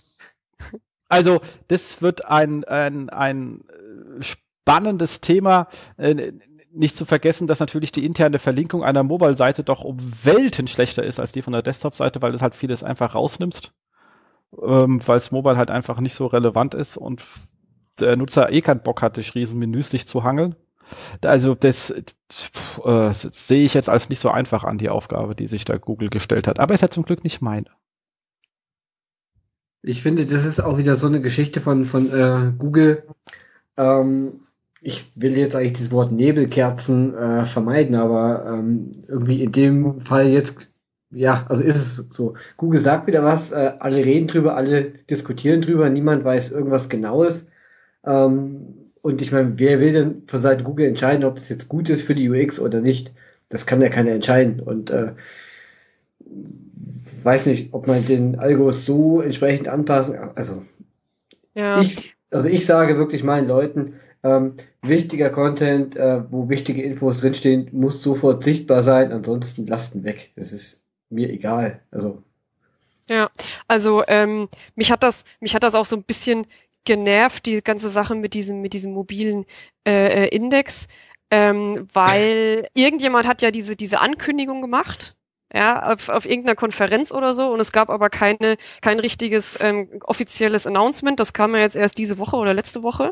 also, 1.09 1.41
das 1.69 2.03
wird 2.03 2.27
ein, 2.27 2.65
ein, 2.65 3.11
ein 3.11 3.65
äh, 3.69 4.23
spannendes 4.23 5.21
Thema. 5.21 5.69
Äh, 5.97 6.33
nicht 6.73 6.97
zu 6.97 7.05
vergessen, 7.05 7.47
dass 7.47 7.61
natürlich 7.61 7.91
die 7.91 8.05
interne 8.05 8.39
Verlinkung 8.39 8.85
einer 8.85 9.03
Mobile-Seite 9.03 9.65
doch 9.65 9.83
um 9.83 9.97
Welten 10.23 10.69
schlechter 10.69 11.05
ist 11.05 11.19
als 11.19 11.33
die 11.33 11.43
von 11.43 11.53
der 11.53 11.63
Desktop-Seite, 11.63 12.21
weil 12.23 12.33
das 12.33 12.43
halt 12.43 12.55
vieles 12.55 12.83
einfach 12.83 13.15
rausnimmst, 13.15 13.73
ähm, 14.63 15.01
weil 15.07 15.17
es 15.17 15.31
Mobile 15.31 15.57
halt 15.57 15.71
einfach 15.71 16.01
nicht 16.01 16.15
so 16.15 16.27
relevant 16.27 16.75
ist 16.75 16.97
und 16.97 17.25
der 17.99 18.17
Nutzer 18.17 18.53
eh 18.53 18.61
keinen 18.61 18.83
Bock 18.83 19.01
hat, 19.01 19.17
durch 19.17 19.35
Riesenmenüs 19.35 19.91
sich 19.91 20.07
zu 20.07 20.23
hangeln. 20.23 20.55
Also 21.25 21.55
das, 21.55 21.91
äh, 21.91 22.03
das 22.85 23.23
sehe 23.23 23.65
ich 23.65 23.75
jetzt 23.75 23.89
als 23.89 24.09
nicht 24.09 24.21
so 24.21 24.31
einfach 24.31 24.65
an, 24.65 24.79
die 24.79 24.91
Aufgabe, 24.91 25.35
die 25.35 25.47
sich 25.47 25.65
da 25.65 25.79
Google 25.79 26.11
gestellt 26.11 26.47
hat. 26.47 26.61
Aber 26.61 26.75
ist 26.75 26.83
ja 26.83 26.91
zum 26.91 27.05
Glück 27.05 27.25
nicht 27.25 27.41
meine. 27.41 27.67
Ich 29.83 30.03
finde, 30.03 30.27
das 30.27 30.45
ist 30.45 30.61
auch 30.61 30.79
wieder 30.79 30.97
so 30.97 31.07
eine 31.07 31.21
Geschichte 31.21 31.61
von, 31.61 31.85
von 31.85 32.11
äh, 32.13 32.53
Google. 32.59 33.05
Ähm, 33.77 34.41
ich 34.81 35.11
will 35.15 35.37
jetzt 35.37 35.57
eigentlich 35.57 35.79
das 35.79 35.91
Wort 35.91 36.13
Nebelkerzen 36.13 37.15
äh, 37.15 37.47
vermeiden, 37.47 37.97
aber 37.97 38.47
ähm, 38.47 38.93
irgendwie 39.09 39.43
in 39.43 39.53
dem 39.53 40.01
Fall 40.01 40.29
jetzt, 40.29 40.71
ja, 41.11 41.45
also 41.49 41.63
ist 41.63 41.77
es 41.77 42.09
so. 42.11 42.35
Google 42.57 42.81
sagt 42.81 43.07
wieder 43.07 43.25
was, 43.25 43.53
äh, 43.53 43.73
alle 43.81 44.05
reden 44.05 44.29
drüber, 44.29 44.57
alle 44.57 44.91
diskutieren 45.11 45.63
drüber, 45.63 45.91
niemand 45.91 46.25
weiß 46.25 46.53
irgendwas 46.53 46.89
Genaues. 46.89 47.47
Ähm, 48.05 48.93
und 49.03 49.23
ich 49.23 49.33
meine, 49.33 49.59
wer 49.59 49.81
will 49.81 49.93
denn 49.93 50.23
von 50.27 50.41
Seiten 50.41 50.65
Google 50.65 50.87
entscheiden, 50.87 51.25
ob 51.25 51.37
das 51.37 51.49
jetzt 51.49 51.69
gut 51.69 51.89
ist 51.91 52.03
für 52.03 52.15
die 52.15 52.29
UX 52.29 52.59
oder 52.61 52.81
nicht? 52.81 53.13
Das 53.49 53.67
kann 53.67 53.81
ja 53.81 53.89
keiner 53.89 54.11
entscheiden. 54.11 54.61
Und 54.61 54.91
äh, 54.91 55.13
weiß 57.27 57.47
nicht, 57.47 57.75
ob 57.75 57.87
man 57.87 58.07
den 58.07 58.39
Algos 58.39 58.87
so 58.87 59.21
entsprechend 59.21 59.69
anpassen. 59.69 60.17
Also 60.37 60.63
ja. 61.55 61.81
ich, 61.81 62.15
also 62.31 62.49
ich 62.49 62.65
sage 62.65 62.97
wirklich 62.97 63.25
meinen 63.25 63.49
Leuten, 63.49 63.95
ähm, 64.23 64.55
wichtiger 64.81 65.31
Content, 65.31 65.97
äh, 65.97 66.23
wo 66.31 66.49
wichtige 66.49 66.83
Infos 66.83 67.19
drinstehen, 67.19 67.69
muss 67.73 68.03
sofort 68.03 68.45
sichtbar 68.45 68.83
sein, 68.83 69.13
ansonsten 69.13 69.67
Lasten 69.67 70.05
weg. 70.05 70.33
Das 70.37 70.53
ist 70.53 70.85
mir 71.11 71.29
egal. 71.29 71.81
Also 71.91 72.23
ja, 73.09 73.31
also 73.69 74.03
ähm, 74.09 74.49
mich 74.75 74.91
hat 74.91 75.03
das, 75.03 75.25
mich 75.41 75.55
hat 75.55 75.63
das 75.63 75.75
auch 75.75 75.87
so 75.87 75.97
ein 75.97 76.03
bisschen 76.03 76.47
genervt, 76.85 77.47
die 77.47 77.61
ganze 77.63 77.89
Sache 77.89 78.15
mit 78.15 78.35
diesem, 78.35 78.61
mit 78.63 78.73
diesem 78.73 78.93
mobilen 78.93 79.47
äh, 79.87 80.25
äh, 80.25 80.29
Index, 80.29 80.89
ähm, 81.31 81.89
weil 81.93 82.69
irgendjemand 82.75 83.27
hat 83.27 83.43
ja 83.43 83.51
diese, 83.51 83.77
diese 83.77 84.01
Ankündigung 84.01 84.61
gemacht, 84.61 85.16
ja, 85.57 85.93
auf, 85.93 86.09
auf 86.09 86.27
irgendeiner 86.27 86.55
Konferenz 86.55 87.13
oder 87.13 87.35
so, 87.35 87.49
und 87.53 87.61
es 87.61 87.73
gab 87.73 87.89
aber 87.91 88.11
keine, 88.11 88.57
kein 88.83 89.01
richtiges 89.01 89.59
ähm, 89.61 89.89
offizielles 90.05 90.67
Announcement. 90.67 91.19
Das 91.19 91.33
kam 91.33 91.55
ja 91.55 91.63
jetzt 91.63 91.77
erst 91.77 91.99
diese 91.99 92.19
Woche 92.19 92.37
oder 92.37 92.55
letzte 92.55 92.83
Woche. 92.83 93.11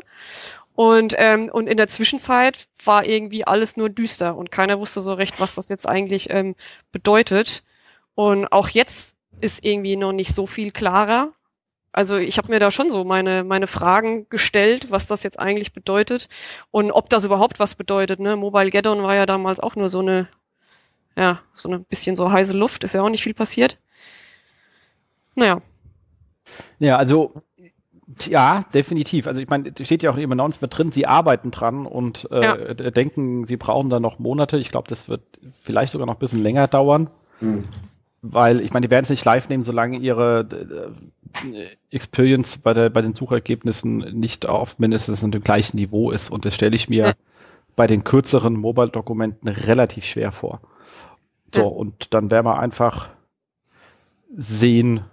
Und, 0.75 1.15
ähm, 1.17 1.49
und 1.51 1.67
in 1.67 1.77
der 1.77 1.87
Zwischenzeit 1.87 2.67
war 2.83 3.05
irgendwie 3.05 3.47
alles 3.47 3.77
nur 3.77 3.89
düster 3.89 4.35
und 4.35 4.51
keiner 4.51 4.79
wusste 4.79 5.01
so 5.01 5.13
recht, 5.13 5.39
was 5.39 5.55
das 5.55 5.69
jetzt 5.69 5.87
eigentlich 5.87 6.29
ähm, 6.29 6.55
bedeutet. 6.91 7.63
Und 8.13 8.47
auch 8.51 8.69
jetzt 8.69 9.15
ist 9.41 9.63
irgendwie 9.63 9.95
noch 9.95 10.11
nicht 10.11 10.33
so 10.33 10.45
viel 10.45 10.71
klarer. 10.71 11.31
Also 11.93 12.17
ich 12.17 12.37
habe 12.37 12.49
mir 12.49 12.59
da 12.59 12.71
schon 12.71 12.89
so 12.89 13.05
meine, 13.05 13.45
meine 13.45 13.67
Fragen 13.67 14.27
gestellt, 14.29 14.91
was 14.91 15.07
das 15.07 15.23
jetzt 15.23 15.39
eigentlich 15.39 15.71
bedeutet 15.71 16.27
und 16.71 16.91
ob 16.91 17.09
das 17.09 17.23
überhaupt 17.23 17.59
was 17.59 17.75
bedeutet. 17.75 18.19
Ne? 18.19 18.35
Mobile 18.35 18.69
Gaddon 18.69 19.01
war 19.01 19.15
ja 19.15 19.25
damals 19.25 19.61
auch 19.61 19.77
nur 19.77 19.87
so 19.87 19.99
eine, 19.99 20.27
ja, 21.15 21.39
so 21.53 21.69
ein 21.69 21.83
bisschen 21.85 22.15
so 22.15 22.31
heiße 22.31 22.55
Luft, 22.55 22.83
ist 22.83 22.93
ja 22.93 23.01
auch 23.01 23.09
nicht 23.09 23.23
viel 23.23 23.33
passiert. 23.33 23.77
Naja. 25.35 25.61
Ja, 26.79 26.97
also 26.97 27.41
ja, 28.27 28.61
definitiv. 28.73 29.27
Also 29.27 29.41
ich 29.41 29.49
meine, 29.49 29.71
steht 29.81 30.03
ja 30.03 30.11
auch 30.11 30.17
im 30.17 30.31
Announcement 30.31 30.77
drin, 30.77 30.91
sie 30.91 31.07
arbeiten 31.07 31.51
dran 31.51 31.85
und 31.85 32.27
äh, 32.31 32.41
ja. 32.43 32.55
denken, 32.91 33.45
sie 33.45 33.57
brauchen 33.57 33.89
da 33.89 33.99
noch 33.99 34.19
Monate. 34.19 34.57
Ich 34.57 34.69
glaube, 34.69 34.87
das 34.87 35.09
wird 35.09 35.23
vielleicht 35.61 35.91
sogar 35.91 36.05
noch 36.05 36.15
ein 36.15 36.19
bisschen 36.19 36.43
länger 36.43 36.67
dauern. 36.67 37.09
Hm. 37.39 37.63
Weil, 38.21 38.59
ich 38.61 38.73
meine, 38.73 38.87
die 38.87 38.91
werden 38.91 39.05
es 39.05 39.09
nicht 39.09 39.25
live 39.25 39.49
nehmen, 39.49 39.63
solange 39.63 39.97
ihre 39.97 40.93
äh, 41.51 41.67
Experience 41.91 42.57
bei, 42.57 42.73
der, 42.73 42.89
bei 42.89 43.01
den 43.01 43.13
Suchergebnissen 43.13 43.97
nicht 44.19 44.45
auf 44.45 44.79
mindestens 44.79 45.21
dem 45.21 45.43
gleichen 45.43 45.77
Niveau 45.77 46.11
ist. 46.11 46.29
Und 46.29 46.45
das 46.45 46.55
stelle 46.55 46.75
ich 46.75 46.89
mir 46.89 47.07
ja. 47.07 47.13
bei 47.75 47.87
den 47.87 48.03
kürzeren 48.03 48.55
Mobile-Dokumenten 48.55 49.47
relativ 49.47 50.05
schwer 50.05 50.31
vor. 50.31 50.61
So, 51.55 51.61
ja. 51.61 51.67
und 51.67 52.13
dann 52.13 52.31
werden 52.31 52.45
wir 52.45 52.59
einfach 52.59 53.09
sehen, 54.35 55.05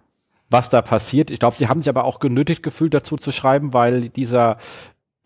was 0.51 0.69
da 0.69 0.83
passiert. 0.83 1.31
Ich 1.31 1.39
glaube, 1.39 1.55
sie 1.55 1.69
haben 1.69 1.81
sich 1.81 1.89
aber 1.89 2.05
auch 2.05 2.19
genötigt 2.19 2.63
gefühlt, 2.63 2.93
dazu 2.93 3.17
zu 3.17 3.33
schreiben, 3.33 3.73
weil 3.73 4.09
dieser 4.11 4.59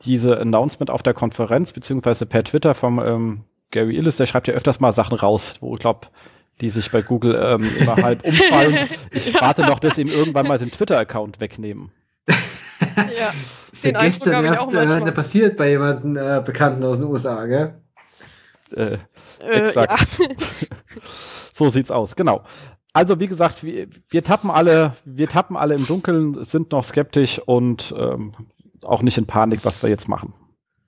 diese 0.02 0.38
Announcement 0.38 0.90
auf 0.90 1.02
der 1.02 1.14
Konferenz, 1.14 1.72
beziehungsweise 1.72 2.26
per 2.26 2.44
Twitter 2.44 2.74
vom 2.74 2.98
ähm, 2.98 3.44
Gary 3.70 3.96
Illis, 3.96 4.16
der 4.16 4.26
schreibt 4.26 4.46
ja 4.46 4.54
öfters 4.54 4.78
mal 4.80 4.92
Sachen 4.92 5.16
raus, 5.16 5.56
wo 5.60 5.74
ich 5.74 5.80
glaube, 5.80 6.08
die 6.60 6.70
sich 6.70 6.90
bei 6.90 7.02
Google 7.02 7.34
ähm, 7.34 7.66
immer 7.78 7.96
halb 7.96 8.24
umfallen. 8.24 8.88
Ich 9.10 9.32
ja. 9.32 9.40
warte 9.40 9.62
noch, 9.62 9.78
dass 9.78 9.96
sie 9.96 10.02
ihm 10.02 10.08
irgendwann 10.08 10.46
mal 10.46 10.58
den 10.58 10.70
Twitter-Account 10.70 11.40
wegnehmen. 11.40 11.90
ja, 12.28 13.32
ist 13.72 13.84
ja 13.84 13.92
gestern 13.92 14.44
erst 14.44 14.72
äh, 14.74 15.12
passiert 15.12 15.56
bei 15.56 15.70
jemandem 15.70 16.16
äh, 16.16 16.42
Bekannten 16.44 16.84
aus 16.84 16.98
den 16.98 17.06
USA, 17.06 17.46
gell? 17.46 17.74
Äh, 18.74 18.98
äh 19.40 19.60
exakt. 19.60 20.18
Ja. 20.18 20.26
so 21.54 21.70
sieht's 21.70 21.90
aus, 21.90 22.16
genau. 22.16 22.42
Also 22.92 23.20
wie 23.20 23.26
gesagt, 23.26 23.62
wir, 23.62 23.88
wir, 24.08 24.24
tappen 24.24 24.50
alle, 24.50 24.94
wir 25.04 25.28
tappen 25.28 25.56
alle 25.56 25.74
im 25.74 25.86
Dunkeln, 25.86 26.44
sind 26.44 26.72
noch 26.72 26.84
skeptisch 26.84 27.38
und 27.38 27.94
ähm, 27.96 28.32
auch 28.82 29.02
nicht 29.02 29.18
in 29.18 29.26
Panik, 29.26 29.64
was 29.64 29.82
wir 29.82 29.90
jetzt 29.90 30.08
machen. 30.08 30.32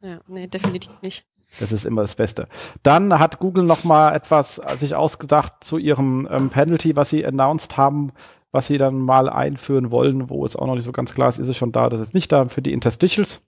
Ja, 0.01 0.21
nee, 0.27 0.47
definitiv 0.47 0.93
nicht. 1.03 1.27
Das 1.61 1.73
ist 1.73 1.85
immer 1.85 2.03
das 2.03 2.15
Beste. 2.15 2.49
Dann 2.83 3.19
hat 3.19 3.39
Google 3.39 3.65
noch 3.65 3.85
mal 3.85 4.15
etwas 4.15 4.61
sich 4.79 4.95
ausgedacht 4.95 5.55
zu 5.61 5.79
ihrem 5.79 6.29
ähm, 6.31 6.51
Penalty, 6.51 6.95
was 6.95 7.11
sie 7.11 7.25
announced 7.25 7.77
haben, 7.77 8.13
was 8.53 8.67
sie 8.67 8.79
dann 8.79 8.99
mal 8.99 9.29
einführen 9.29 9.91
wollen, 9.91 10.31
wo 10.31 10.45
es 10.45 10.57
auch 10.57 10.67
noch 10.67 10.75
nicht 10.75 10.85
so 10.85 10.93
ganz 10.93 11.15
klar 11.15 11.29
ist, 11.29 11.39
ist 11.39 11.49
es 11.49 11.57
schon 11.57 11.73
da, 11.73 11.89
das 11.89 12.01
ist 12.01 12.15
nicht 12.15 12.33
da 12.33 12.45
für 12.47 12.63
die 12.63 12.73
Interstitials 12.73 13.47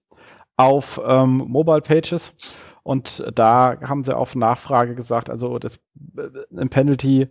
auf 0.57 1.01
ähm, 1.05 1.45
Mobile 1.49 1.83
Pages. 1.83 2.35
Und 2.83 3.25
da 3.35 3.79
haben 3.81 4.05
sie 4.05 4.17
auf 4.17 4.35
Nachfrage 4.35 4.95
gesagt, 4.95 5.31
also 5.31 5.59
das 5.59 5.77
äh, 6.17 6.29
ein 6.57 6.71
Penalty 6.71 7.29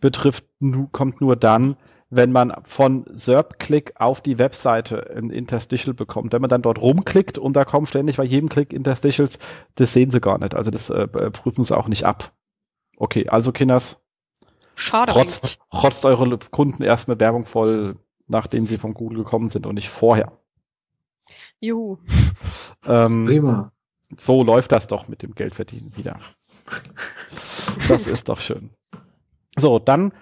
betrifft, 0.00 0.44
kommt 0.92 1.20
nur 1.20 1.36
dann, 1.36 1.76
wenn 2.10 2.30
man 2.30 2.52
von 2.64 3.06
SERP-Click 3.14 3.94
auf 3.96 4.20
die 4.20 4.38
Webseite 4.38 5.10
ein 5.16 5.30
Interstitial 5.30 5.94
bekommt. 5.94 6.32
Wenn 6.32 6.42
man 6.42 6.50
dann 6.50 6.60
dort 6.60 6.80
rumklickt 6.80 7.38
und 7.38 7.56
da 7.56 7.64
kommen 7.64 7.86
ständig 7.86 8.18
bei 8.18 8.24
jedem 8.24 8.50
Klick 8.50 8.72
Interstitials, 8.74 9.38
das 9.76 9.94
sehen 9.94 10.10
sie 10.10 10.20
gar 10.20 10.38
nicht. 10.38 10.54
Also 10.54 10.70
das 10.70 10.90
äh, 10.90 11.06
prüfen 11.06 11.64
sie 11.64 11.76
auch 11.76 11.88
nicht 11.88 12.04
ab. 12.04 12.32
Okay, 12.98 13.28
also 13.28 13.50
Kinders, 13.50 14.02
Schade 14.74 15.12
trotz, 15.12 15.58
trotzt 15.70 16.04
eure 16.04 16.38
Kunden 16.38 16.82
erst 16.82 17.08
mit 17.08 17.18
Werbung 17.18 17.46
voll, 17.46 17.96
nachdem 18.28 18.64
sie 18.64 18.78
von 18.78 18.94
Google 18.94 19.18
gekommen 19.18 19.48
sind 19.48 19.66
und 19.66 19.74
nicht 19.74 19.88
vorher. 19.88 20.32
Juhu. 21.60 21.98
Ähm, 22.86 23.26
Prima. 23.26 23.72
So 24.16 24.42
läuft 24.44 24.72
das 24.72 24.86
doch 24.86 25.08
mit 25.08 25.22
dem 25.22 25.34
Geldverdienen 25.34 25.96
wieder. 25.96 26.18
Das 27.88 28.06
ist 28.06 28.28
doch 28.28 28.40
schön. 28.40 28.70
So, 29.56 29.78
dann 29.78 30.12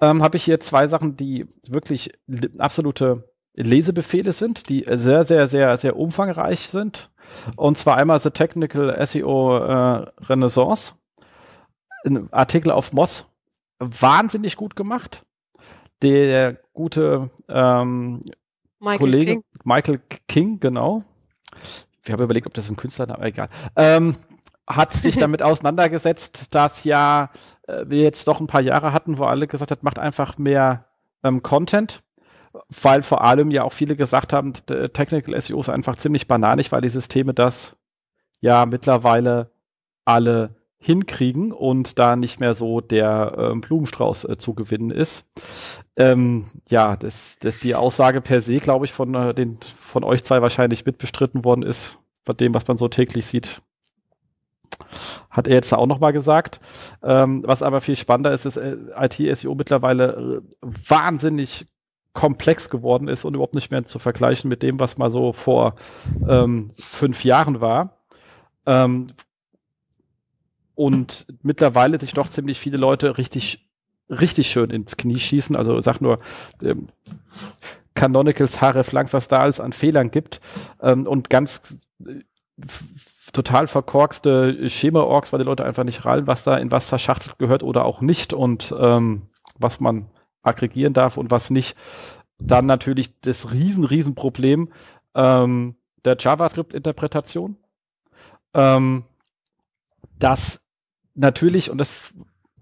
ähm, 0.00 0.22
habe 0.22 0.36
ich 0.36 0.44
hier 0.44 0.60
zwei 0.60 0.88
Sachen, 0.88 1.16
die 1.16 1.46
wirklich 1.68 2.12
absolute 2.58 3.28
Lesebefehle 3.54 4.32
sind, 4.32 4.68
die 4.68 4.84
sehr, 4.88 5.24
sehr, 5.24 5.48
sehr, 5.48 5.76
sehr 5.78 5.96
umfangreich 5.96 6.68
sind. 6.68 7.10
Und 7.56 7.78
zwar 7.78 7.96
einmal 7.96 8.20
The 8.20 8.30
Technical 8.30 9.04
SEO 9.04 9.56
äh, 9.56 10.10
Renaissance, 10.28 10.94
ein 12.04 12.32
Artikel 12.32 12.70
auf 12.70 12.92
Moss, 12.92 13.28
wahnsinnig 13.78 14.56
gut 14.56 14.76
gemacht. 14.76 15.22
Der 16.02 16.58
gute 16.74 17.30
ähm, 17.48 18.20
Michael 18.78 18.98
Kollege 18.98 19.32
King. 19.32 19.44
Michael 19.64 20.00
King, 20.28 20.60
genau. 20.60 21.04
Ich 22.06 22.12
habe 22.12 22.24
überlegt, 22.24 22.46
ob 22.46 22.54
das 22.54 22.68
ein 22.68 22.76
Künstler 22.76 23.06
ist, 23.06 23.10
aber 23.10 23.24
egal. 23.24 23.48
Ähm, 23.76 24.16
hat 24.66 24.92
sich 24.92 25.16
damit 25.18 25.42
auseinandergesetzt, 25.42 26.54
dass 26.54 26.84
ja 26.84 27.30
äh, 27.66 27.84
wir 27.86 28.02
jetzt 28.02 28.28
doch 28.28 28.40
ein 28.40 28.46
paar 28.46 28.60
Jahre 28.60 28.92
hatten, 28.92 29.18
wo 29.18 29.24
alle 29.24 29.46
gesagt 29.46 29.70
hat, 29.70 29.82
macht 29.82 29.98
einfach 29.98 30.38
mehr 30.38 30.84
ähm, 31.22 31.42
Content, 31.42 32.02
weil 32.82 33.02
vor 33.02 33.22
allem 33.22 33.50
ja 33.50 33.64
auch 33.64 33.72
viele 33.72 33.96
gesagt 33.96 34.32
haben, 34.32 34.54
Technical 34.54 35.38
SEO 35.40 35.60
ist 35.60 35.68
einfach 35.68 35.96
ziemlich 35.96 36.26
bananig, 36.26 36.72
weil 36.72 36.80
die 36.80 36.88
Systeme 36.88 37.34
das 37.34 37.76
ja 38.40 38.64
mittlerweile 38.66 39.50
alle 40.04 40.55
hinkriegen 40.78 41.52
und 41.52 41.98
da 41.98 42.16
nicht 42.16 42.38
mehr 42.38 42.54
so 42.54 42.80
der 42.80 43.34
ähm, 43.38 43.60
Blumenstrauß 43.60 44.24
äh, 44.24 44.36
zu 44.36 44.54
gewinnen 44.54 44.90
ist. 44.90 45.24
Ähm, 45.96 46.44
ja, 46.68 46.96
dass 46.96 47.38
das 47.40 47.58
die 47.58 47.74
Aussage 47.74 48.20
per 48.20 48.40
se, 48.42 48.58
glaube 48.58 48.84
ich, 48.84 48.92
von, 48.92 49.14
äh, 49.14 49.34
den, 49.34 49.58
von 49.80 50.04
euch 50.04 50.22
zwei 50.24 50.42
wahrscheinlich 50.42 50.84
mitbestritten 50.84 51.44
worden 51.44 51.62
ist, 51.62 51.98
bei 52.24 52.34
dem, 52.34 52.54
was 52.54 52.68
man 52.68 52.78
so 52.78 52.88
täglich 52.88 53.26
sieht. 53.26 53.62
Hat 55.30 55.48
er 55.48 55.54
jetzt 55.54 55.72
auch 55.72 55.86
nochmal 55.86 56.12
gesagt. 56.12 56.60
Ähm, 57.02 57.42
was 57.46 57.62
aber 57.62 57.80
viel 57.80 57.96
spannender 57.96 58.32
ist, 58.32 58.44
ist 58.44 58.56
äh, 58.56 58.76
IT-SEO 58.96 59.54
mittlerweile 59.54 60.42
äh, 60.62 60.66
wahnsinnig 60.88 61.66
komplex 62.12 62.70
geworden 62.70 63.08
ist 63.08 63.24
und 63.24 63.34
überhaupt 63.34 63.54
nicht 63.54 63.70
mehr 63.70 63.84
zu 63.84 63.98
vergleichen 63.98 64.48
mit 64.48 64.62
dem, 64.62 64.80
was 64.80 64.96
mal 64.96 65.10
so 65.10 65.32
vor 65.32 65.76
ähm, 66.26 66.70
fünf 66.74 67.24
Jahren 67.24 67.60
war. 67.60 67.98
Ähm, 68.64 69.08
und 70.76 71.26
mittlerweile 71.42 71.98
sich 71.98 72.12
doch 72.12 72.28
ziemlich 72.28 72.60
viele 72.60 72.76
Leute 72.76 73.18
richtig, 73.18 73.66
richtig 74.08 74.48
schön 74.48 74.70
ins 74.70 74.96
Knie 74.96 75.18
schießen. 75.18 75.56
Also 75.56 75.80
sag 75.80 76.00
nur, 76.00 76.20
ähm, 76.62 76.86
Canonicals 77.94 78.60
Href 78.60 78.92
lang, 78.92 79.12
was 79.12 79.26
da 79.26 79.38
alles 79.38 79.58
an 79.58 79.72
Fehlern 79.72 80.10
gibt 80.10 80.40
ähm, 80.80 81.06
und 81.06 81.30
ganz 81.30 81.62
äh, 82.04 82.20
total 83.32 83.66
verkorkste 83.66 84.68
Schema-Orgs, 84.68 85.32
weil 85.32 85.40
die 85.40 85.46
Leute 85.46 85.64
einfach 85.64 85.84
nicht 85.84 86.04
rallen, 86.04 86.26
was 86.26 86.44
da 86.44 86.56
in 86.58 86.70
was 86.70 86.86
verschachtelt 86.88 87.38
gehört 87.38 87.62
oder 87.62 87.86
auch 87.86 88.02
nicht 88.02 88.34
und 88.34 88.72
ähm, 88.78 89.22
was 89.58 89.80
man 89.80 90.06
aggregieren 90.42 90.92
darf 90.92 91.16
und 91.16 91.30
was 91.30 91.50
nicht. 91.50 91.74
Dann 92.38 92.66
natürlich 92.66 93.18
das 93.20 93.50
riesen, 93.50 93.84
riesen 93.84 94.14
Problem 94.14 94.68
ähm, 95.14 95.74
der 96.04 96.18
JavaScript-Interpretation. 96.20 97.56
Ähm, 98.52 99.04
dass 100.18 100.60
natürlich, 101.16 101.70
und 101.70 101.78
das 101.78 101.92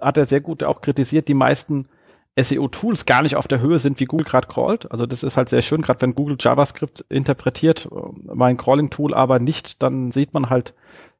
hat 0.01 0.17
er 0.17 0.27
sehr 0.27 0.41
gut 0.41 0.63
auch 0.63 0.81
kritisiert, 0.81 1.29
die 1.29 1.35
meisten 1.35 1.89
SEO-Tools 2.37 3.07
gar 3.07 3.23
nicht 3.23 3.37
auf 3.37 3.47
der 3.47 3.61
Höhe 3.61 3.79
sind, 3.79 4.01
wie 4.01 4.07
Google 4.07 4.27
gerade 4.27 4.49
crawlt. 4.49 4.91
Also 4.91 5.07
das 5.07 5.23
ist 5.23 5.37
halt 5.37 5.49
sehr 5.49 5.63
schön, 5.63 5.83
gerade 5.83 6.01
wenn 6.03 6.15
Google 6.15 6.37
JavaScript 6.39 7.05
interpretiert, 7.09 7.87
äh, 7.87 8.35
mein 8.35 8.57
Crawling-Tool 8.57 9.15
aber 9.15 9.39
nicht, 9.39 9.83
dann 9.83 10.11
sieht 10.11 10.35
man 10.35 10.51
halt 10.51 10.75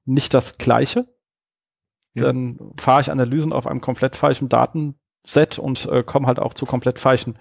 nicht 0.05 0.35
das 0.35 0.59
Gleiche. 0.59 1.07
Ja. 2.15 2.25
Dann 2.25 2.59
fahre 2.79 3.01
ich 3.01 3.11
Analysen 3.11 3.53
auf 3.53 3.67
einem 3.67 3.81
komplett 3.81 4.17
falschen 4.17 4.49
Datenset 4.49 5.59
und 5.59 5.87
äh, 5.87 6.03
komme 6.03 6.27
halt 6.27 6.39
auch 6.39 6.55
zu 6.55 6.67
komplett 6.67 6.99
falschen, 6.99 7.39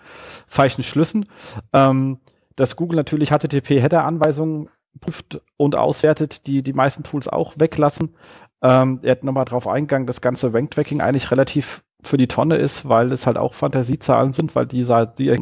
falschen 0.47 0.83
Schlüssen. 0.83 1.27
Ähm, 1.73 2.19
dass 2.55 2.75
Google 2.75 2.97
natürlich 2.97 3.29
HTTP-Header-Anweisungen 3.29 4.69
prüft 4.99 5.41
und 5.57 5.75
auswertet, 5.75 6.45
die 6.45 6.61
die 6.61 6.73
meisten 6.73 7.03
Tools 7.03 7.27
auch 7.27 7.53
weglassen. 7.57 8.15
Ähm, 8.63 8.99
er 9.03 9.11
hat 9.11 9.23
nochmal 9.25 9.45
drauf 9.45 9.67
eingegangen, 9.67 10.07
das 10.07 10.21
ganze 10.21 10.53
Rank-Tracking 10.53 11.01
eigentlich 11.01 11.29
relativ 11.31 11.83
für 12.01 12.17
die 12.17 12.27
Tonne 12.27 12.55
ist, 12.55 12.87
weil 12.87 13.11
es 13.11 13.27
halt 13.27 13.37
auch 13.37 13.53
Fantasiezahlen 13.53 14.33
sind, 14.33 14.55
weil 14.55 14.65
die, 14.65 14.87
die 15.17 15.37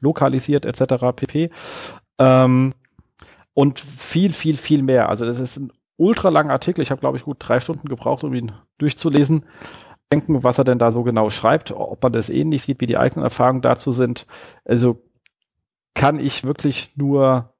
lokalisiert 0.00 0.66
etc. 0.66 1.16
pp. 1.16 1.50
Ähm, 2.18 2.74
und 3.54 3.80
viel, 3.80 4.32
viel, 4.32 4.56
viel 4.58 4.82
mehr. 4.82 5.08
Also 5.08 5.24
das 5.24 5.40
ist 5.40 5.56
ein 5.56 5.72
ultra 5.96 6.28
langer 6.28 6.52
Artikel. 6.52 6.82
Ich 6.82 6.90
habe, 6.90 7.00
glaube 7.00 7.16
ich, 7.16 7.24
gut 7.24 7.38
drei 7.40 7.60
Stunden 7.60 7.88
gebraucht, 7.88 8.24
um 8.24 8.34
ihn 8.34 8.52
durchzulesen. 8.78 9.46
Denken, 10.12 10.42
was 10.42 10.58
er 10.58 10.64
denn 10.64 10.78
da 10.78 10.90
so 10.90 11.02
genau 11.02 11.30
schreibt, 11.30 11.70
ob 11.72 12.02
man 12.02 12.12
das 12.12 12.28
ähnlich 12.28 12.62
sieht, 12.62 12.80
wie 12.80 12.86
die 12.86 12.98
eigenen 12.98 13.24
Erfahrungen 13.24 13.62
dazu 13.62 13.92
sind. 13.92 14.26
Also 14.64 15.02
kann 15.94 16.18
ich 16.18 16.44
wirklich 16.44 16.96
nur 16.96 17.54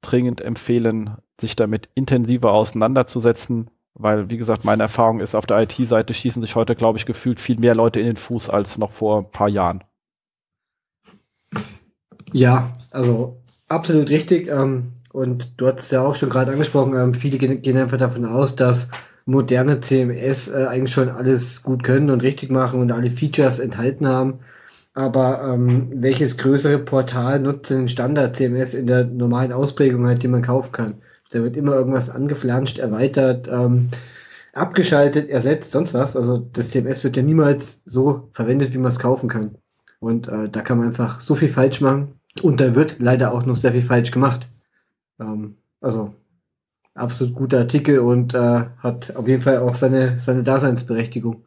dringend 0.00 0.40
empfehlen, 0.40 1.16
sich 1.40 1.56
damit 1.56 1.88
intensiver 1.94 2.52
auseinanderzusetzen 2.52 3.70
weil, 3.94 4.28
wie 4.28 4.36
gesagt, 4.36 4.64
meine 4.64 4.82
Erfahrung 4.82 5.20
ist, 5.20 5.34
auf 5.34 5.46
der 5.46 5.60
IT-Seite 5.62 6.14
schießen 6.14 6.42
sich 6.42 6.56
heute, 6.56 6.74
glaube 6.74 6.98
ich, 6.98 7.06
gefühlt 7.06 7.40
viel 7.40 7.58
mehr 7.58 7.74
Leute 7.74 8.00
in 8.00 8.06
den 8.06 8.16
Fuß 8.16 8.50
als 8.50 8.76
noch 8.78 8.92
vor 8.92 9.18
ein 9.18 9.30
paar 9.30 9.48
Jahren. 9.48 9.84
Ja, 12.32 12.76
also 12.90 13.40
absolut 13.68 14.10
richtig. 14.10 14.48
Ähm, 14.48 14.92
und 15.12 15.60
du 15.60 15.66
hast 15.68 15.80
es 15.80 15.90
ja 15.92 16.02
auch 16.02 16.16
schon 16.16 16.30
gerade 16.30 16.50
angesprochen, 16.52 16.96
ähm, 16.96 17.14
viele 17.14 17.38
gehen 17.38 17.76
einfach 17.76 17.98
davon 17.98 18.24
aus, 18.24 18.56
dass 18.56 18.88
moderne 19.26 19.80
CMS 19.80 20.48
äh, 20.48 20.66
eigentlich 20.66 20.92
schon 20.92 21.08
alles 21.08 21.62
gut 21.62 21.84
können 21.84 22.10
und 22.10 22.22
richtig 22.22 22.50
machen 22.50 22.80
und 22.80 22.90
alle 22.90 23.10
Features 23.10 23.60
enthalten 23.60 24.08
haben. 24.08 24.40
Aber 24.94 25.42
ähm, 25.44 25.88
welches 25.94 26.36
größere 26.36 26.78
Portal 26.78 27.40
nutzt 27.40 27.70
den 27.70 27.88
Standard 27.88 28.36
CMS 28.36 28.74
in 28.74 28.86
der 28.86 29.04
normalen 29.04 29.52
Ausprägung 29.52 30.06
halt, 30.06 30.22
die 30.22 30.28
man 30.28 30.42
kaufen 30.42 30.72
kann? 30.72 30.94
Da 31.34 31.42
wird 31.42 31.56
immer 31.56 31.74
irgendwas 31.74 32.10
angeflanscht, 32.10 32.78
erweitert, 32.78 33.48
ähm, 33.48 33.88
abgeschaltet, 34.52 35.28
ersetzt, 35.28 35.72
sonst 35.72 35.92
was. 35.92 36.16
Also 36.16 36.38
das 36.38 36.70
CMS 36.70 37.02
wird 37.02 37.16
ja 37.16 37.24
niemals 37.24 37.82
so 37.84 38.28
verwendet, 38.32 38.72
wie 38.72 38.78
man 38.78 38.92
es 38.92 39.00
kaufen 39.00 39.28
kann. 39.28 39.58
Und 39.98 40.28
äh, 40.28 40.48
da 40.48 40.60
kann 40.60 40.78
man 40.78 40.86
einfach 40.86 41.18
so 41.20 41.34
viel 41.34 41.48
falsch 41.48 41.80
machen. 41.80 42.20
Und 42.42 42.60
da 42.60 42.76
wird 42.76 43.00
leider 43.00 43.32
auch 43.32 43.44
noch 43.46 43.56
sehr 43.56 43.72
viel 43.72 43.82
falsch 43.82 44.12
gemacht. 44.12 44.48
Ähm, 45.18 45.56
also 45.80 46.14
absolut 46.94 47.34
guter 47.34 47.58
Artikel 47.58 47.98
und 47.98 48.32
äh, 48.32 48.66
hat 48.78 49.16
auf 49.16 49.26
jeden 49.26 49.42
Fall 49.42 49.58
auch 49.58 49.74
seine, 49.74 50.20
seine 50.20 50.44
Daseinsberechtigung. 50.44 51.44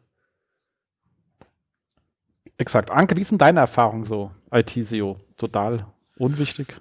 Exakt. 2.58 2.90
Anke, 2.90 3.16
wie 3.16 3.24
sind 3.24 3.40
deine 3.40 3.60
Erfahrungen 3.60 4.04
so, 4.04 4.32
IT-SEO? 4.50 5.16
Total 5.38 5.86
unwichtig? 6.18 6.78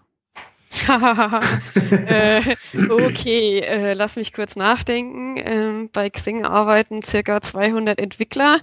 äh, 2.07 2.41
okay, 2.89 3.59
äh, 3.59 3.93
lass 3.93 4.15
mich 4.15 4.33
kurz 4.33 4.55
nachdenken. 4.55 5.35
Ähm, 5.37 5.89
bei 5.91 6.09
Xing 6.09 6.45
arbeiten 6.45 7.01
circa 7.03 7.41
200 7.41 7.99
Entwickler, 7.99 8.59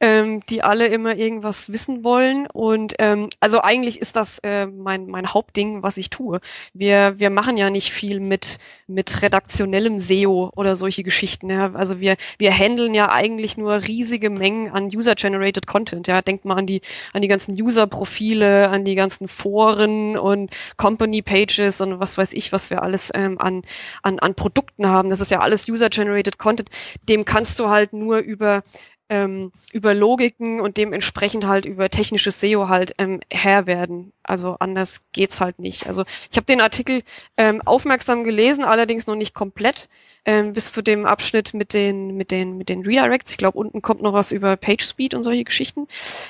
ähm, 0.00 0.42
die 0.48 0.62
alle 0.62 0.86
immer 0.86 1.16
irgendwas 1.16 1.70
wissen 1.72 2.04
wollen. 2.04 2.46
Und 2.46 2.94
ähm, 2.98 3.28
also 3.40 3.60
eigentlich 3.60 4.00
ist 4.00 4.16
das 4.16 4.38
äh, 4.40 4.66
mein, 4.66 5.06
mein 5.06 5.32
Hauptding, 5.32 5.82
was 5.82 5.96
ich 5.96 6.10
tue. 6.10 6.40
Wir, 6.74 7.18
wir 7.18 7.30
machen 7.30 7.56
ja 7.56 7.70
nicht 7.70 7.92
viel 7.92 8.20
mit, 8.20 8.58
mit 8.86 9.22
redaktionellem 9.22 9.98
SEO 9.98 10.50
oder 10.56 10.76
solche 10.76 11.02
Geschichten. 11.02 11.50
Ja. 11.50 11.72
Also 11.74 12.00
wir, 12.00 12.16
wir 12.38 12.52
handeln 12.52 12.94
ja 12.94 13.10
eigentlich 13.10 13.56
nur 13.56 13.82
riesige 13.82 14.30
Mengen 14.30 14.70
an 14.70 14.86
User-Generated 14.86 15.66
Content. 15.66 16.08
Ja. 16.08 16.22
Denkt 16.22 16.44
mal 16.44 16.56
an 16.56 16.66
die, 16.66 16.80
an 17.12 17.22
die 17.22 17.28
ganzen 17.28 17.52
User-Profile, 17.60 18.68
an 18.70 18.84
die 18.84 18.94
ganzen 18.94 19.28
Foren 19.28 20.16
und 20.16 20.50
Company-Pages 20.76 21.49
Pages 21.50 21.80
und 21.80 22.00
was 22.00 22.16
weiß 22.16 22.32
ich, 22.32 22.52
was 22.52 22.70
wir 22.70 22.82
alles 22.82 23.10
ähm, 23.14 23.40
an, 23.40 23.62
an, 24.02 24.18
an 24.18 24.34
Produkten 24.34 24.86
haben. 24.86 25.10
Das 25.10 25.20
ist 25.20 25.30
ja 25.30 25.40
alles 25.40 25.68
User-Generated 25.68 26.38
Content. 26.38 26.70
Dem 27.08 27.24
kannst 27.24 27.58
du 27.58 27.68
halt 27.68 27.92
nur 27.92 28.18
über 28.18 28.62
ähm, 29.08 29.50
über 29.72 29.92
Logiken 29.92 30.60
und 30.60 30.76
dementsprechend 30.76 31.44
halt 31.44 31.64
über 31.66 31.90
technisches 31.90 32.38
SEO 32.40 32.68
halt 32.68 32.94
ähm, 32.98 33.20
Herr 33.28 33.66
werden. 33.66 34.12
Also 34.22 34.56
anders 34.60 35.00
geht's 35.10 35.40
halt 35.40 35.58
nicht. 35.58 35.88
Also 35.88 36.04
ich 36.30 36.36
habe 36.36 36.46
den 36.46 36.60
Artikel 36.60 37.02
ähm, 37.36 37.60
aufmerksam 37.64 38.22
gelesen, 38.22 38.64
allerdings 38.64 39.08
noch 39.08 39.16
nicht 39.16 39.34
komplett 39.34 39.88
ähm, 40.24 40.52
bis 40.52 40.72
zu 40.72 40.82
dem 40.82 41.06
Abschnitt 41.06 41.54
mit 41.54 41.74
den 41.74 42.16
mit 42.16 42.30
den 42.30 42.56
mit 42.56 42.68
den 42.68 42.82
Redirects. 42.82 43.32
Ich 43.32 43.36
glaube, 43.36 43.58
unten 43.58 43.82
kommt 43.82 44.02
noch 44.02 44.12
was 44.12 44.32
über 44.32 44.56
PageSpeed 44.56 45.14
und 45.14 45.22
solche 45.22 45.44
Geschichten. 45.44 45.86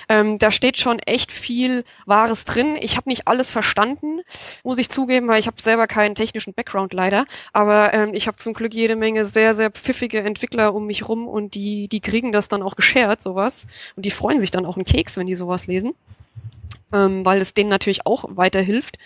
Ähm, 0.09 0.39
da 0.39 0.51
steht 0.51 0.77
schon 0.77 0.99
echt 1.01 1.33
viel 1.33 1.85
Wahres 2.07 2.45
drin. 2.45 2.77
Ich 2.81 2.97
habe 2.97 3.09
nicht 3.09 3.29
alles 3.29 3.51
verstanden, 3.51 4.21
muss 4.65 4.79
ich 4.79 4.89
zugeben, 4.91 5.29
weil 5.29 5.41
ich 5.41 5.47
habe 5.47 5.61
selber 5.61 5.87
keinen 5.87 6.15
technischen 6.15 6.55
Background 6.55 6.93
leider. 6.93 7.27
Aber 7.53 7.93
ähm, 7.95 8.11
ich 8.15 8.27
habe 8.27 8.37
zum 8.37 8.53
Glück 8.53 8.75
jede 8.75 8.97
Menge 8.97 9.25
sehr 9.25 9.55
sehr 9.55 9.71
pfiffige 9.71 10.21
Entwickler 10.21 10.75
um 10.75 10.87
mich 10.87 11.09
rum 11.09 11.29
und 11.29 11.55
die 11.55 11.89
die 11.89 12.01
kriegen 12.01 12.33
das 12.33 12.49
dann 12.49 12.63
auch 12.63 12.77
geshared 12.77 13.23
sowas 13.23 13.67
und 13.97 14.05
die 14.07 14.11
freuen 14.11 14.41
sich 14.41 14.51
dann 14.51 14.67
auch 14.67 14.77
einen 14.77 14.85
Keks, 14.85 15.17
wenn 15.17 15.27
die 15.27 15.35
sowas 15.35 15.67
lesen 15.67 15.95
ähm, 16.93 17.25
weil 17.25 17.41
es 17.41 17.55
denen 17.55 17.71
natürlich 17.71 18.07
auch 18.07 18.25
weiterhilft. 18.29 18.99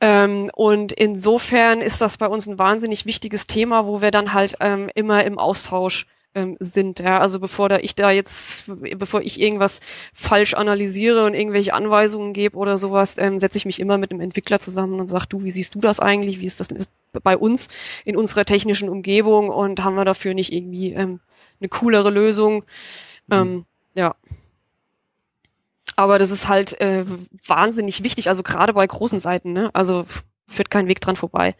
Ähm, 0.00 0.50
und 0.54 0.92
insofern 0.92 1.82
ist 1.82 2.00
das 2.00 2.16
bei 2.16 2.26
uns 2.26 2.46
ein 2.46 2.58
wahnsinnig 2.58 3.04
wichtiges 3.06 3.46
Thema, 3.46 3.86
wo 3.86 4.00
wir 4.00 4.10
dann 4.10 4.32
halt 4.32 4.56
ähm, 4.60 4.90
immer 4.94 5.24
im 5.24 5.38
Austausch 5.38 6.06
ähm, 6.34 6.56
sind. 6.60 7.00
Ja, 7.00 7.18
also 7.18 7.40
bevor 7.40 7.68
da 7.68 7.78
ich 7.78 7.94
da 7.94 8.10
jetzt, 8.10 8.64
bevor 8.66 9.20
ich 9.20 9.40
irgendwas 9.40 9.80
falsch 10.14 10.54
analysiere 10.54 11.24
und 11.24 11.34
irgendwelche 11.34 11.74
Anweisungen 11.74 12.32
gebe 12.32 12.56
oder 12.56 12.78
sowas, 12.78 13.16
ähm, 13.18 13.38
setze 13.38 13.58
ich 13.58 13.66
mich 13.66 13.80
immer 13.80 13.98
mit 13.98 14.10
einem 14.10 14.20
Entwickler 14.20 14.60
zusammen 14.60 15.00
und 15.00 15.08
sage, 15.08 15.26
du, 15.28 15.44
wie 15.44 15.50
siehst 15.50 15.74
du 15.74 15.80
das 15.80 16.00
eigentlich? 16.00 16.40
Wie 16.40 16.46
ist 16.46 16.60
das 16.60 16.68
bei 17.22 17.36
uns 17.36 17.68
in 18.04 18.16
unserer 18.16 18.44
technischen 18.44 18.88
Umgebung 18.88 19.48
und 19.48 19.82
haben 19.82 19.96
wir 19.96 20.04
dafür 20.04 20.34
nicht 20.34 20.52
irgendwie 20.52 20.92
ähm, 20.92 21.20
eine 21.60 21.68
coolere 21.68 22.10
Lösung? 22.10 22.64
Mhm. 23.26 23.34
Ähm, 23.34 23.64
ja. 23.94 24.14
Aber 25.96 26.18
das 26.18 26.30
ist 26.30 26.48
halt 26.48 26.80
äh, 26.80 27.04
wahnsinnig 27.46 28.02
wichtig, 28.02 28.28
also 28.28 28.42
gerade 28.42 28.72
bei 28.72 28.86
großen 28.86 29.20
Seiten, 29.20 29.52
ne? 29.52 29.70
Also 29.72 30.06
führt 30.46 30.70
kein 30.70 30.88
Weg 30.88 31.00
dran 31.00 31.16
vorbei. 31.16 31.54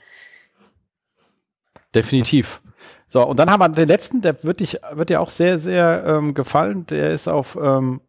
Definitiv. 1.95 2.61
So, 3.09 3.27
und 3.27 3.38
dann 3.38 3.51
haben 3.51 3.61
wir 3.61 3.69
den 3.69 3.88
letzten, 3.88 4.21
der 4.21 4.43
wird, 4.45 4.61
dich, 4.61 4.79
wird 4.93 5.11
dir 5.11 5.21
auch 5.21 5.31
sehr, 5.31 5.59
sehr 5.59 6.05
ähm, 6.07 6.35
gefallen. 6.35 6.87
Der 6.87 7.11
ist 7.11 7.29
auf 7.29 7.59
ähm, 7.61 8.01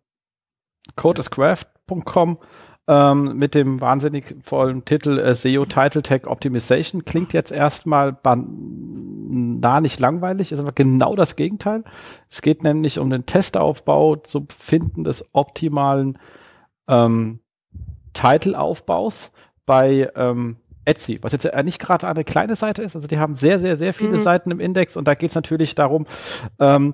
codescraft.com 0.96 2.38
ähm, 2.92 3.38
mit 3.38 3.56
dem 3.56 3.80
wahnsinnig 3.80 4.36
vollen 4.44 4.84
Titel 4.84 5.18
äh, 5.18 5.34
SEO 5.34 5.64
Title 5.64 6.02
Tag 6.02 6.28
Optimization. 6.28 7.06
Klingt 7.06 7.32
jetzt 7.32 7.54
erstmal 7.54 8.18
nah 8.26 9.80
nicht 9.80 9.98
langweilig, 10.02 10.52
ist 10.52 10.60
aber 10.60 10.74
genau 10.74 11.16
das 11.16 11.38
Gegenteil. 11.38 11.86
Es 12.30 12.42
geht 12.42 12.64
nämlich 12.64 13.00
um 13.00 13.10
den 13.10 13.26
Testaufbau 13.26 14.18
zum 14.18 14.50
Finden 14.50 15.06
des 15.06 15.24
optimalen 15.32 16.20
ähm, 16.90 17.40
Titleaufbaus 18.12 19.32
bei 19.66 20.12
ähm, 20.18 20.58
Etsy, 20.84 21.20
was 21.22 21.32
jetzt 21.32 21.48
nicht 21.64 21.80
gerade 21.80 22.10
eine 22.10 22.26
kleine 22.26 22.58
Seite 22.58 22.84
ist. 22.84 22.98
Also 22.98 23.08
die 23.08 23.20
haben 23.20 23.36
sehr, 23.36 23.62
sehr, 23.62 23.78
sehr 23.78 23.94
viele 23.94 24.18
mhm. 24.18 24.22
Seiten 24.22 24.52
im 24.52 24.60
Index 24.60 24.98
und 24.98 25.08
da 25.08 25.14
geht 25.14 25.30
es 25.30 25.36
natürlich 25.36 25.76
darum, 25.76 26.08
ähm, 26.60 26.92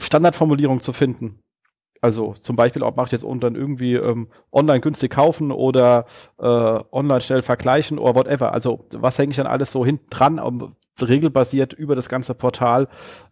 Standardformulierung 0.00 0.80
zu 0.80 0.92
finden. 0.92 1.38
Also 2.00 2.34
zum 2.34 2.56
Beispiel, 2.56 2.82
ob 2.82 2.96
mache 2.96 3.06
ich 3.06 3.12
jetzt 3.12 3.24
unten 3.24 3.54
irgendwie 3.54 3.94
ähm, 3.94 4.28
online 4.52 4.80
günstig 4.80 5.10
kaufen 5.10 5.52
oder 5.52 6.06
äh, 6.38 6.44
online 6.44 7.20
schnell 7.20 7.42
vergleichen 7.42 7.98
oder 7.98 8.14
whatever. 8.14 8.52
Also 8.52 8.86
was 8.92 9.18
hänge 9.18 9.30
ich 9.30 9.36
dann 9.36 9.46
alles 9.46 9.70
so 9.70 9.84
hinten 9.84 10.06
dran, 10.08 10.38
um, 10.38 10.76
regelbasiert 11.00 11.72
über 11.72 11.94
das 11.94 12.08
ganze 12.08 12.34
Portal 12.34 12.88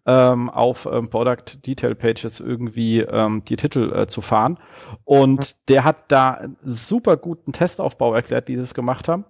ähm, 0.07 0.49
auf 0.51 0.89
ähm, 0.91 1.09
Product 1.09 1.67
Detail 1.67 1.95
Pages 1.95 2.41
irgendwie 2.41 3.01
ähm, 3.01 3.43
die 3.45 3.57
Titel 3.57 3.93
äh, 3.95 4.07
zu 4.07 4.21
fahren. 4.21 4.59
Und 5.05 5.57
der 5.69 5.85
hat 5.85 6.11
da 6.11 6.33
einen 6.33 6.57
super 6.63 7.17
guten 7.17 7.53
Testaufbau 7.53 8.15
erklärt, 8.15 8.49
wie 8.49 8.57
sie 8.57 8.63
es 8.63 8.75
gemacht 8.75 9.09
haben, 9.09 9.25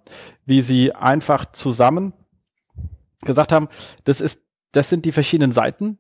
wie 0.44 0.62
sie 0.62 0.94
einfach 0.94 1.46
zusammen 1.52 2.12
gesagt 3.22 3.52
haben, 3.52 3.68
das 4.04 4.20
ist, 4.20 4.40
das 4.72 4.88
sind 4.88 5.04
die 5.04 5.12
verschiedenen 5.12 5.52
Seiten. 5.52 5.98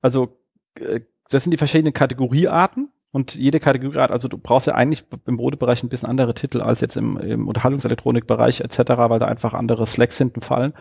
Also 0.00 0.38
äh, 0.78 1.00
das 1.30 1.42
sind 1.42 1.52
die 1.52 1.58
verschiedenen 1.58 1.92
Kategoriearten 1.92 2.90
und 3.14 3.36
jede 3.36 3.60
Kategorieart, 3.60 4.10
also 4.10 4.26
du 4.26 4.36
brauchst 4.38 4.66
ja 4.66 4.74
eigentlich 4.74 5.04
im 5.26 5.36
Modebereich 5.36 5.84
ein 5.84 5.88
bisschen 5.88 6.08
andere 6.08 6.34
Titel 6.34 6.60
als 6.60 6.80
jetzt 6.80 6.96
im, 6.96 7.16
im 7.16 7.46
Unterhaltungselektronikbereich 7.46 8.60
etc., 8.60 8.78
weil 8.96 9.20
da 9.20 9.26
einfach 9.26 9.54
andere 9.54 9.86
Slacks 9.86 10.18
hinten 10.18 10.40
fallen 10.40 10.74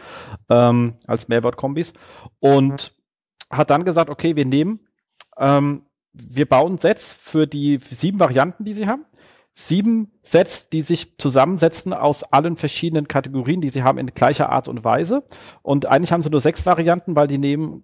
ähm, 0.49 0.95
als 1.05 1.27
Mehrwortkombis. 1.27 1.93
Und 2.39 2.95
hat 3.51 3.69
dann 3.69 3.85
gesagt, 3.85 4.09
okay, 4.09 4.35
wir 4.35 4.45
nehmen, 4.45 4.79
ähm, 5.37 5.83
wir 6.11 6.47
bauen 6.47 6.79
Sets 6.79 7.13
für 7.13 7.45
die 7.45 7.79
sieben 7.91 8.19
Varianten, 8.19 8.65
die 8.65 8.73
sie 8.73 8.87
haben. 8.87 9.05
Sieben 9.53 10.11
Sets, 10.23 10.69
die 10.69 10.81
sich 10.81 11.19
zusammensetzen 11.19 11.93
aus 11.93 12.23
allen 12.23 12.57
verschiedenen 12.57 13.07
Kategorien, 13.07 13.61
die 13.61 13.69
sie 13.69 13.83
haben 13.83 13.99
in 13.99 14.07
gleicher 14.07 14.49
Art 14.49 14.67
und 14.67 14.83
Weise. 14.83 15.23
Und 15.61 15.85
eigentlich 15.85 16.11
haben 16.11 16.23
sie 16.23 16.31
nur 16.31 16.41
sechs 16.41 16.65
Varianten, 16.65 17.15
weil 17.15 17.27
die 17.27 17.37
nehmen 17.37 17.83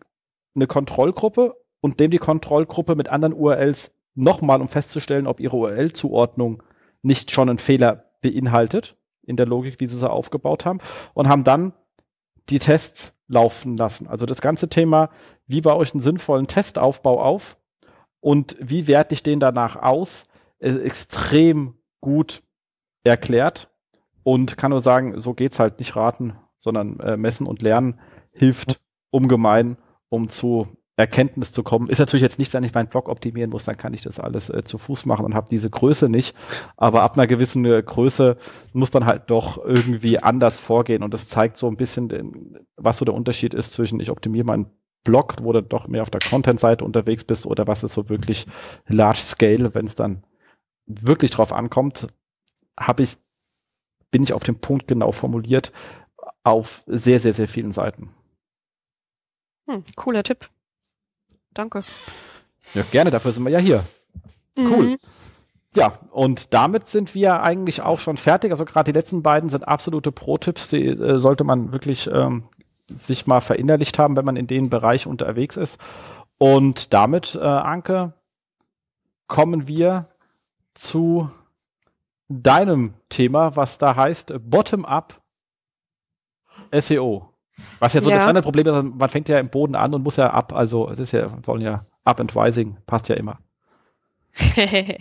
eine 0.55 0.65
Kontrollgruppe 0.65 1.55
und 1.81 1.99
dem 1.99 2.11
die 2.11 2.17
Kontrollgruppe 2.17 2.95
mit 2.95 3.09
anderen 3.09 3.33
URLs 3.33 3.91
nochmal, 4.15 4.61
um 4.61 4.67
festzustellen, 4.67 5.27
ob 5.27 5.39
ihre 5.39 5.55
URL-Zuordnung 5.55 6.63
nicht 7.01 7.31
schon 7.31 7.49
einen 7.49 7.57
Fehler 7.57 8.05
beinhaltet, 8.21 8.97
in 9.23 9.37
der 9.37 9.45
Logik, 9.45 9.79
wie 9.79 9.85
sie 9.85 9.97
sie 9.97 10.09
aufgebaut 10.09 10.65
haben, 10.65 10.79
und 11.13 11.29
haben 11.29 11.43
dann 11.43 11.73
die 12.49 12.59
Tests 12.59 13.13
laufen 13.27 13.77
lassen. 13.77 14.07
Also 14.07 14.25
das 14.25 14.41
ganze 14.41 14.69
Thema, 14.69 15.09
wie 15.45 15.61
baue 15.61 15.83
ich 15.83 15.93
einen 15.93 16.01
sinnvollen 16.01 16.47
Testaufbau 16.47 17.21
auf 17.21 17.57
und 18.19 18.57
wie 18.59 18.87
werte 18.87 19.13
ich 19.13 19.23
den 19.23 19.39
danach 19.39 19.75
aus, 19.75 20.25
ist 20.57 20.79
extrem 20.79 21.75
gut 22.01 22.41
erklärt 23.03 23.69
und 24.23 24.57
kann 24.57 24.71
nur 24.71 24.81
sagen, 24.81 25.21
so 25.21 25.33
geht's 25.33 25.59
halt 25.59 25.79
nicht 25.79 25.95
raten, 25.95 26.35
sondern 26.59 26.99
äh, 26.99 27.17
messen 27.17 27.47
und 27.47 27.61
lernen 27.61 27.99
hilft 28.31 28.81
ungemein, 29.11 29.77
um 30.09 30.29
zu 30.29 30.67
Erkenntnis 30.99 31.53
zu 31.53 31.63
kommen. 31.63 31.87
Ist 31.87 31.99
natürlich 31.99 32.21
jetzt 32.21 32.39
nicht, 32.39 32.53
wenn 32.53 32.63
ich 32.65 32.73
meinen 32.73 32.89
Blog 32.89 33.07
optimieren 33.07 33.49
muss, 33.49 33.63
dann 33.63 33.77
kann 33.77 33.93
ich 33.93 34.01
das 34.01 34.19
alles 34.19 34.49
äh, 34.49 34.65
zu 34.65 34.77
Fuß 34.77 35.05
machen 35.05 35.23
und 35.23 35.33
habe 35.33 35.47
diese 35.49 35.69
Größe 35.69 36.09
nicht. 36.09 36.35
Aber 36.75 37.03
ab 37.03 37.17
einer 37.17 37.25
gewissen 37.25 37.63
äh, 37.63 37.81
Größe 37.81 38.35
muss 38.73 38.91
man 38.91 39.05
halt 39.05 39.29
doch 39.29 39.63
irgendwie 39.63 40.21
anders 40.21 40.59
vorgehen 40.59 41.01
und 41.01 41.13
das 41.13 41.29
zeigt 41.29 41.57
so 41.57 41.67
ein 41.67 41.77
bisschen, 41.77 42.09
den, 42.09 42.57
was 42.75 42.97
so 42.97 43.05
der 43.05 43.13
Unterschied 43.13 43.53
ist 43.53 43.71
zwischen 43.71 44.01
ich 44.01 44.11
optimiere 44.11 44.45
meinen 44.45 44.71
Blog, 45.05 45.37
wo 45.41 45.53
du 45.53 45.63
doch 45.63 45.87
mehr 45.87 46.01
auf 46.01 46.09
der 46.09 46.19
Content-Seite 46.19 46.83
unterwegs 46.83 47.23
bist 47.23 47.45
oder 47.45 47.65
was 47.65 47.83
ist 47.83 47.93
so 47.93 48.09
wirklich 48.09 48.45
Large 48.87 49.21
Scale, 49.21 49.73
wenn 49.73 49.85
es 49.85 49.95
dann 49.95 50.23
wirklich 50.85 51.31
drauf 51.31 51.53
ankommt, 51.53 52.07
habe 52.77 53.03
ich, 53.03 53.15
bin 54.11 54.23
ich 54.23 54.33
auf 54.33 54.43
dem 54.43 54.59
Punkt 54.59 54.89
genau 54.89 55.13
formuliert 55.13 55.71
auf 56.43 56.83
sehr, 56.87 57.21
sehr, 57.21 57.33
sehr 57.33 57.47
vielen 57.47 57.71
Seiten. 57.71 58.09
Hm, 59.69 59.85
cooler 59.95 60.23
Tipp. 60.23 60.49
Danke. 61.59 61.81
Ja, 62.73 62.83
gerne, 62.89 63.11
dafür 63.11 63.33
sind 63.33 63.43
wir 63.43 63.51
ja 63.51 63.59
hier. 63.59 63.83
Cool. 64.57 64.91
Mhm. 64.91 64.97
Ja, 65.75 65.99
und 66.11 66.53
damit 66.53 66.87
sind 66.87 67.13
wir 67.13 67.43
eigentlich 67.43 67.81
auch 67.81 67.99
schon 67.99 68.15
fertig. 68.15 68.51
Also 68.51 68.63
gerade 68.63 68.93
die 68.93 68.97
letzten 68.97 69.23
beiden 69.23 69.49
sind 69.49 69.67
absolute 69.67 70.13
Pro-Tipps, 70.13 70.69
die 70.69 70.85
äh, 70.87 71.17
sollte 71.17 71.43
man 71.43 71.73
wirklich 71.73 72.07
ähm, 72.07 72.45
sich 72.87 73.27
mal 73.27 73.41
verinnerlicht 73.41 73.99
haben, 73.99 74.15
wenn 74.15 74.23
man 74.23 74.37
in 74.37 74.47
dem 74.47 74.69
Bereich 74.69 75.05
unterwegs 75.05 75.57
ist. 75.57 75.79
Und 76.37 76.93
damit, 76.93 77.35
äh, 77.35 77.39
Anke, 77.39 78.13
kommen 79.27 79.67
wir 79.67 80.07
zu 80.73 81.29
deinem 82.29 82.93
Thema, 83.09 83.57
was 83.57 83.77
da 83.77 83.97
heißt 83.97 84.33
Bottom-up 84.49 85.21
SEO. 86.71 87.28
Was 87.79 87.93
ja 87.93 88.01
so 88.01 88.09
ja. 88.09 88.17
das 88.17 88.27
andere 88.27 88.43
Problem 88.43 88.67
ist, 88.67 88.95
man 88.95 89.09
fängt 89.09 89.29
ja 89.29 89.37
im 89.37 89.49
Boden 89.49 89.75
an 89.75 89.93
und 89.93 90.03
muss 90.03 90.17
ja 90.17 90.31
ab. 90.31 90.53
Also 90.53 90.89
es 90.89 90.99
ist 90.99 91.11
ja, 91.11 91.31
wir 91.31 91.47
wollen 91.47 91.61
ja 91.61 91.85
Up 92.03 92.19
and 92.19 92.35
Rising, 92.35 92.77
passt 92.85 93.09
ja 93.09 93.15
immer. 93.15 93.39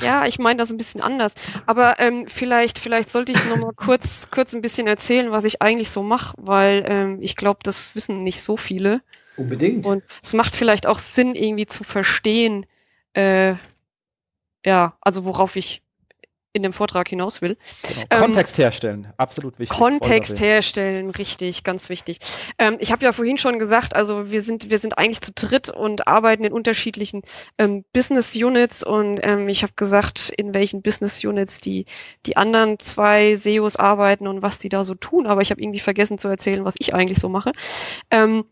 ja, 0.00 0.26
ich 0.26 0.38
meine 0.38 0.58
das 0.58 0.70
ein 0.70 0.78
bisschen 0.78 1.00
anders. 1.00 1.34
Aber 1.66 1.98
ähm, 1.98 2.26
vielleicht, 2.26 2.78
vielleicht 2.78 3.10
sollte 3.10 3.32
ich 3.32 3.48
noch 3.48 3.56
mal 3.56 3.72
kurz, 3.76 4.30
kurz 4.30 4.54
ein 4.54 4.60
bisschen 4.60 4.86
erzählen, 4.86 5.30
was 5.30 5.44
ich 5.44 5.62
eigentlich 5.62 5.90
so 5.90 6.02
mache, 6.02 6.36
weil 6.38 6.84
ähm, 6.86 7.18
ich 7.20 7.36
glaube, 7.36 7.60
das 7.62 7.94
wissen 7.94 8.22
nicht 8.22 8.42
so 8.42 8.56
viele. 8.56 9.00
Unbedingt. 9.36 9.84
Und 9.84 10.04
es 10.22 10.32
macht 10.32 10.54
vielleicht 10.54 10.86
auch 10.86 10.98
Sinn, 10.98 11.34
irgendwie 11.34 11.66
zu 11.66 11.82
verstehen, 11.82 12.66
äh, 13.14 13.54
ja, 14.64 14.96
also 15.00 15.24
worauf 15.24 15.56
ich 15.56 15.82
in 16.54 16.62
dem 16.62 16.72
Vortrag 16.72 17.08
hinaus 17.08 17.42
will. 17.42 17.58
Genau. 17.82 18.06
Ähm, 18.10 18.20
Kontext 18.20 18.56
herstellen, 18.56 19.12
absolut 19.16 19.58
wichtig. 19.58 19.76
Kontext 19.76 20.40
herstellen, 20.40 21.10
richtig, 21.10 21.64
ganz 21.64 21.88
wichtig. 21.88 22.20
Ähm, 22.58 22.76
ich 22.78 22.92
habe 22.92 23.04
ja 23.04 23.12
vorhin 23.12 23.38
schon 23.38 23.58
gesagt, 23.58 23.94
also 23.94 24.30
wir 24.30 24.40
sind, 24.40 24.70
wir 24.70 24.78
sind 24.78 24.96
eigentlich 24.96 25.20
zu 25.20 25.32
dritt 25.32 25.68
und 25.68 26.06
arbeiten 26.06 26.44
in 26.44 26.52
unterschiedlichen 26.52 27.22
ähm, 27.58 27.84
Business 27.92 28.36
Units 28.36 28.84
und 28.84 29.18
ähm, 29.22 29.48
ich 29.48 29.64
habe 29.64 29.72
gesagt, 29.74 30.30
in 30.30 30.54
welchen 30.54 30.80
Business 30.80 31.24
Units 31.24 31.58
die, 31.58 31.86
die 32.24 32.36
anderen 32.36 32.78
zwei 32.78 33.34
SEOs 33.34 33.74
arbeiten 33.74 34.28
und 34.28 34.42
was 34.42 34.60
die 34.60 34.68
da 34.68 34.84
so 34.84 34.94
tun, 34.94 35.26
aber 35.26 35.42
ich 35.42 35.50
habe 35.50 35.60
irgendwie 35.60 35.80
vergessen 35.80 36.18
zu 36.18 36.28
erzählen, 36.28 36.64
was 36.64 36.76
ich 36.78 36.94
eigentlich 36.94 37.18
so 37.18 37.28
mache. 37.28 37.50
Ähm, 38.12 38.44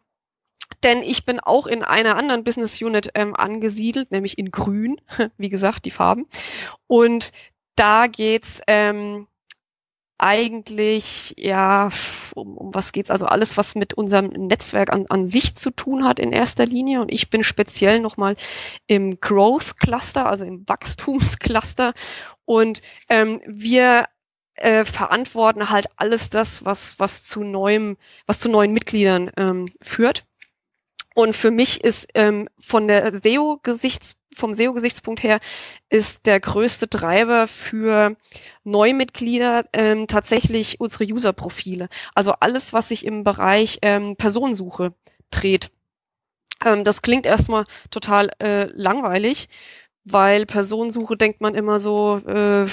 denn 0.83 1.03
ich 1.03 1.25
bin 1.25 1.41
auch 1.41 1.67
in 1.67 1.83
einer 1.83 2.17
anderen 2.17 2.45
Business 2.45 2.81
Unit 2.81 3.11
ähm, 3.15 3.37
angesiedelt, 3.37 4.11
nämlich 4.11 4.39
in 4.39 4.51
Grün, 4.51 5.01
wie 5.37 5.49
gesagt, 5.49 5.85
die 5.85 5.91
Farben. 5.91 6.27
Und 6.87 7.33
da 7.77 8.07
geht's 8.07 8.61
ähm, 8.67 9.27
eigentlich, 10.19 11.35
ja, 11.37 11.89
um, 12.35 12.57
um 12.57 12.75
was 12.75 12.93
geht's? 12.93 13.11
Also 13.11 13.27
alles, 13.27 13.57
was 13.57 13.75
mit 13.75 13.95
unserem 13.95 14.29
Netzwerk 14.29 14.93
an, 14.93 15.07
an 15.09 15.27
sich 15.27 15.57
zu 15.57 15.71
tun 15.73 16.05
hat 16.05 16.21
in 16.21 16.33
erster 16.33 16.65
Linie. 16.65 17.01
Und 17.01 17.11
ich 17.11 17.29
bin 17.29 17.43
speziell 17.43 17.99
nochmal 17.99 18.37
im 18.87 19.19
Growth 19.21 19.79
Cluster, 19.79 20.27
also 20.27 20.45
im 20.45 20.67
Wachstumscluster. 20.69 21.93
Und 22.45 22.83
ähm, 23.09 23.41
wir 23.47 24.07
äh, 24.55 24.85
verantworten 24.85 25.71
halt 25.71 25.87
alles 25.97 26.31
das, 26.31 26.65
was, 26.65 27.01
was 27.01 27.23
zu 27.23 27.43
neuem, 27.43 27.97
was 28.27 28.39
zu 28.39 28.49
neuen 28.49 28.73
Mitgliedern 28.73 29.31
ähm, 29.37 29.65
führt. 29.81 30.25
Und 31.15 31.35
für 31.35 31.51
mich 31.51 31.83
ist 31.83 32.07
ähm, 32.15 32.49
von 32.61 32.87
der 32.87 33.13
SEO-Gesichts 33.13 34.17
vom 34.35 34.55
SEO-Gesichtspunkt 34.55 35.23
her 35.23 35.41
ist 35.89 36.27
der 36.27 36.41
größte 36.41 36.89
Treiber 36.89 37.47
für 37.47 38.17
Neumitglieder 38.65 39.67
ähm, 39.73 40.07
tatsächlich 40.07 40.81
unsere 40.81 41.05
User-Profile. 41.05 41.89
Also 42.15 42.33
alles, 42.41 42.73
was 42.73 42.89
sich 42.89 43.05
im 43.05 43.25
Bereich 43.25 43.79
ähm, 43.83 44.17
Personensuche 44.17 44.95
dreht. 45.31 45.71
Ähm, 46.65 46.85
das 46.85 47.03
klingt 47.03 47.27
erstmal 47.27 47.67
total 47.91 48.31
äh, 48.41 48.65
langweilig, 48.73 49.49
weil 50.05 50.47
Personensuche 50.47 51.17
denkt 51.17 51.41
man 51.41 51.55
immer 51.55 51.79
so, 51.79 52.19
äh, 52.27 52.67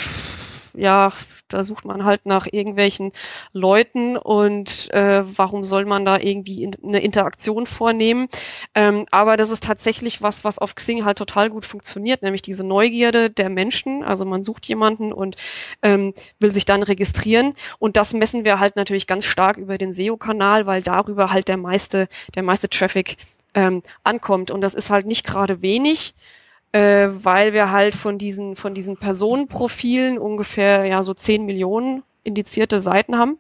ja, 0.73 1.11
da 1.47 1.63
sucht 1.63 1.85
man 1.85 2.05
halt 2.05 2.25
nach 2.25 2.47
irgendwelchen 2.49 3.11
Leuten 3.53 4.17
und 4.17 4.91
äh, 4.93 5.23
warum 5.37 5.63
soll 5.63 5.85
man 5.85 6.05
da 6.05 6.17
irgendwie 6.17 6.63
in, 6.63 6.75
eine 6.83 7.01
Interaktion 7.01 7.65
vornehmen? 7.65 8.29
Ähm, 8.75 9.05
aber 9.11 9.35
das 9.37 9.49
ist 9.49 9.63
tatsächlich 9.63 10.21
was, 10.21 10.43
was 10.43 10.59
auf 10.59 10.75
Xing 10.75 11.05
halt 11.05 11.17
total 11.17 11.49
gut 11.49 11.65
funktioniert, 11.65 12.21
nämlich 12.21 12.41
diese 12.41 12.63
Neugierde 12.63 13.29
der 13.29 13.49
Menschen. 13.49 14.03
Also 14.03 14.25
man 14.25 14.43
sucht 14.43 14.67
jemanden 14.67 15.11
und 15.11 15.35
ähm, 15.81 16.13
will 16.39 16.53
sich 16.53 16.65
dann 16.65 16.83
registrieren 16.83 17.55
und 17.79 17.97
das 17.97 18.13
messen 18.13 18.43
wir 18.45 18.59
halt 18.59 18.75
natürlich 18.75 19.07
ganz 19.07 19.25
stark 19.25 19.57
über 19.57 19.77
den 19.77 19.93
SEO-Kanal, 19.93 20.65
weil 20.65 20.81
darüber 20.81 21.31
halt 21.31 21.47
der 21.47 21.57
meiste, 21.57 22.07
der 22.35 22.43
meiste 22.43 22.69
Traffic 22.69 23.17
ähm, 23.55 23.81
ankommt 24.03 24.51
und 24.51 24.61
das 24.61 24.75
ist 24.75 24.89
halt 24.89 25.05
nicht 25.07 25.25
gerade 25.25 25.61
wenig 25.61 26.13
äh, 26.71 27.09
weil 27.11 27.53
wir 27.53 27.71
halt 27.71 27.95
von 27.95 28.17
diesen, 28.17 28.55
von 28.55 28.73
diesen 28.73 28.97
Personenprofilen 28.97 30.17
ungefähr 30.17 30.85
ja 30.85 31.03
so 31.03 31.13
10 31.13 31.45
Millionen 31.45 32.03
indizierte 32.23 32.81
Seiten 32.81 33.17
haben. 33.17 33.39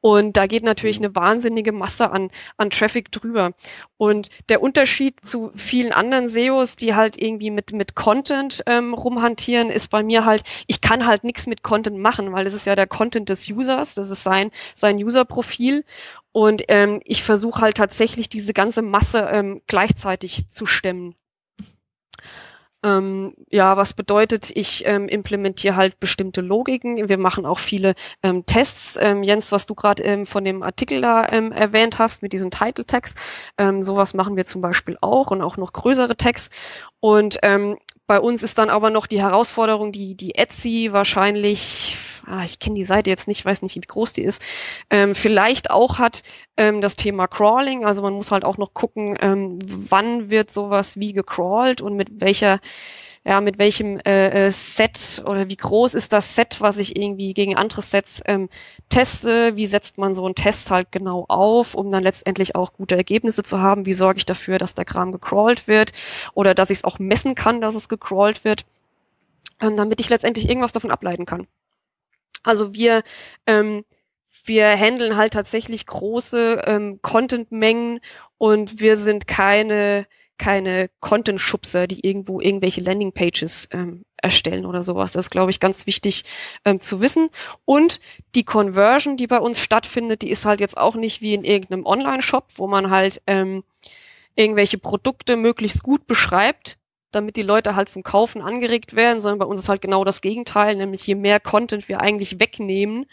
Und 0.00 0.36
da 0.36 0.46
geht 0.46 0.62
natürlich 0.64 0.98
eine 0.98 1.14
wahnsinnige 1.14 1.72
Masse 1.72 2.10
an, 2.10 2.30
an 2.56 2.70
Traffic 2.70 3.12
drüber. 3.12 3.52
Und 3.96 4.30
der 4.48 4.62
Unterschied 4.62 5.24
zu 5.24 5.52
vielen 5.54 5.92
anderen 5.92 6.28
SEOs, 6.28 6.76
die 6.76 6.94
halt 6.94 7.20
irgendwie 7.20 7.50
mit, 7.50 7.72
mit 7.72 7.94
Content 7.94 8.62
ähm, 8.66 8.94
rumhantieren, 8.94 9.70
ist 9.70 9.88
bei 9.88 10.02
mir 10.02 10.24
halt, 10.24 10.42
ich 10.66 10.80
kann 10.80 11.06
halt 11.06 11.24
nichts 11.24 11.46
mit 11.46 11.62
Content 11.62 11.98
machen, 11.98 12.32
weil 12.32 12.46
es 12.46 12.54
ist 12.54 12.66
ja 12.66 12.74
der 12.76 12.86
Content 12.86 13.28
des 13.28 13.48
Users, 13.50 13.94
das 13.94 14.10
ist 14.10 14.22
sein, 14.22 14.50
sein 14.74 14.96
User-Profil. 14.96 15.84
Und 16.32 16.62
ähm, 16.68 17.00
ich 17.04 17.22
versuche 17.22 17.60
halt 17.60 17.76
tatsächlich 17.76 18.28
diese 18.28 18.54
ganze 18.54 18.82
Masse 18.82 19.28
ähm, 19.30 19.60
gleichzeitig 19.66 20.48
zu 20.50 20.64
stemmen. 20.64 21.14
Ähm, 22.82 23.34
ja, 23.50 23.76
was 23.76 23.92
bedeutet, 23.92 24.50
ich 24.54 24.86
ähm, 24.86 25.08
implementiere 25.08 25.76
halt 25.76 26.00
bestimmte 26.00 26.40
Logiken. 26.40 27.08
Wir 27.08 27.18
machen 27.18 27.44
auch 27.44 27.58
viele 27.58 27.94
ähm, 28.22 28.46
Tests. 28.46 28.98
Ähm, 29.00 29.22
Jens, 29.22 29.52
was 29.52 29.66
du 29.66 29.74
gerade 29.74 30.02
ähm, 30.02 30.24
von 30.26 30.44
dem 30.44 30.62
Artikel 30.62 31.00
da 31.00 31.28
ähm, 31.28 31.52
erwähnt 31.52 31.98
hast 31.98 32.22
mit 32.22 32.32
diesen 32.32 32.50
Title 32.50 32.84
Tags, 32.84 33.14
sowas 33.80 34.14
machen 34.14 34.36
wir 34.36 34.44
zum 34.44 34.60
Beispiel 34.60 34.96
auch 35.00 35.30
und 35.30 35.42
auch 35.42 35.56
noch 35.56 35.72
größere 35.72 36.16
Tags. 36.16 36.50
Und 37.00 37.38
bei 38.06 38.20
uns 38.20 38.42
ist 38.42 38.58
dann 38.58 38.70
aber 38.70 38.90
noch 38.90 39.06
die 39.06 39.20
Herausforderung, 39.22 39.92
die, 39.92 40.14
die 40.14 40.34
Etsy 40.34 40.88
wahrscheinlich 40.92 41.96
ah, 42.26 42.44
ich 42.44 42.58
kenne 42.58 42.76
die 42.76 42.84
Seite 42.84 43.10
jetzt 43.10 43.28
nicht, 43.28 43.44
weiß 43.44 43.62
nicht, 43.62 43.76
wie 43.76 43.80
groß 43.80 44.12
die 44.14 44.22
ist, 44.22 44.42
ähm, 44.90 45.14
vielleicht 45.14 45.70
auch 45.70 45.98
hat 45.98 46.22
ähm, 46.56 46.80
das 46.80 46.96
Thema 46.96 47.26
Crawling. 47.26 47.84
Also 47.84 48.02
man 48.02 48.14
muss 48.14 48.30
halt 48.30 48.44
auch 48.44 48.58
noch 48.58 48.74
gucken, 48.74 49.16
ähm, 49.20 49.58
wann 49.64 50.30
wird 50.30 50.50
sowas 50.52 50.98
wie 50.98 51.12
gecrawlt 51.12 51.80
und 51.80 51.96
mit 51.96 52.20
welcher 52.20 52.60
ja, 53.24 53.40
mit 53.40 53.58
welchem 53.58 53.98
äh, 54.00 54.46
äh, 54.46 54.50
Set 54.50 55.22
oder 55.26 55.48
wie 55.48 55.56
groß 55.56 55.94
ist 55.94 56.12
das 56.12 56.34
Set, 56.34 56.60
was 56.60 56.78
ich 56.78 56.96
irgendwie 56.96 57.34
gegen 57.34 57.54
andere 57.54 57.82
Sets 57.82 58.22
ähm, 58.24 58.48
teste, 58.88 59.56
wie 59.56 59.66
setzt 59.66 59.98
man 59.98 60.14
so 60.14 60.24
einen 60.24 60.34
Test 60.34 60.70
halt 60.70 60.90
genau 60.90 61.26
auf, 61.28 61.74
um 61.74 61.92
dann 61.92 62.02
letztendlich 62.02 62.54
auch 62.54 62.72
gute 62.72 62.96
Ergebnisse 62.96 63.42
zu 63.42 63.60
haben, 63.60 63.84
wie 63.84 63.92
sorge 63.92 64.18
ich 64.18 64.26
dafür, 64.26 64.56
dass 64.56 64.74
der 64.74 64.86
Kram 64.86 65.12
gecrawlt 65.12 65.68
wird 65.68 65.92
oder 66.32 66.54
dass 66.54 66.70
ich 66.70 66.78
es 66.78 66.84
auch 66.84 66.98
messen 66.98 67.34
kann, 67.34 67.60
dass 67.60 67.74
es 67.74 67.90
gecrawlt 67.90 68.44
wird, 68.44 68.64
ähm, 69.60 69.76
damit 69.76 70.00
ich 70.00 70.08
letztendlich 70.08 70.48
irgendwas 70.48 70.72
davon 70.72 70.90
ableiten 70.90 71.26
kann. 71.26 71.46
Also 72.42 72.74
wir, 72.74 73.02
ähm, 73.46 73.84
wir 74.44 74.68
handeln 74.68 75.16
halt 75.16 75.32
tatsächlich 75.32 75.86
große 75.86 76.62
ähm, 76.66 76.98
Content-Mengen 77.02 78.00
und 78.38 78.80
wir 78.80 78.96
sind 78.96 79.26
keine, 79.26 80.06
keine 80.38 80.90
Content-Schubser, 81.00 81.86
die 81.86 82.06
irgendwo 82.06 82.40
irgendwelche 82.40 82.80
Landing-Pages 82.80 83.68
ähm, 83.72 84.04
erstellen 84.16 84.66
oder 84.66 84.82
sowas. 84.82 85.12
Das 85.12 85.26
ist, 85.26 85.30
glaube 85.30 85.50
ich, 85.50 85.60
ganz 85.60 85.86
wichtig 85.86 86.24
ähm, 86.64 86.80
zu 86.80 87.00
wissen. 87.00 87.28
Und 87.64 88.00
die 88.34 88.44
Conversion, 88.44 89.16
die 89.16 89.26
bei 89.26 89.38
uns 89.38 89.60
stattfindet, 89.60 90.22
die 90.22 90.30
ist 90.30 90.46
halt 90.46 90.60
jetzt 90.60 90.76
auch 90.76 90.94
nicht 90.94 91.20
wie 91.20 91.34
in 91.34 91.44
irgendeinem 91.44 91.84
Online-Shop, 91.84 92.48
wo 92.56 92.66
man 92.66 92.90
halt 92.90 93.20
ähm, 93.26 93.64
irgendwelche 94.34 94.78
Produkte 94.78 95.36
möglichst 95.36 95.82
gut 95.82 96.06
beschreibt, 96.06 96.78
damit 97.10 97.36
die 97.36 97.42
Leute 97.42 97.76
halt 97.76 97.88
zum 97.88 98.02
Kaufen 98.02 98.42
angeregt 98.42 98.94
werden, 98.94 99.20
sondern 99.20 99.38
bei 99.38 99.46
uns 99.46 99.62
ist 99.62 99.68
halt 99.68 99.82
genau 99.82 100.04
das 100.04 100.20
Gegenteil, 100.20 100.76
nämlich 100.76 101.06
je 101.06 101.14
mehr 101.14 101.40
Content 101.40 101.88
wir 101.88 102.00
eigentlich 102.00 102.40
wegnehmen, 102.40 103.06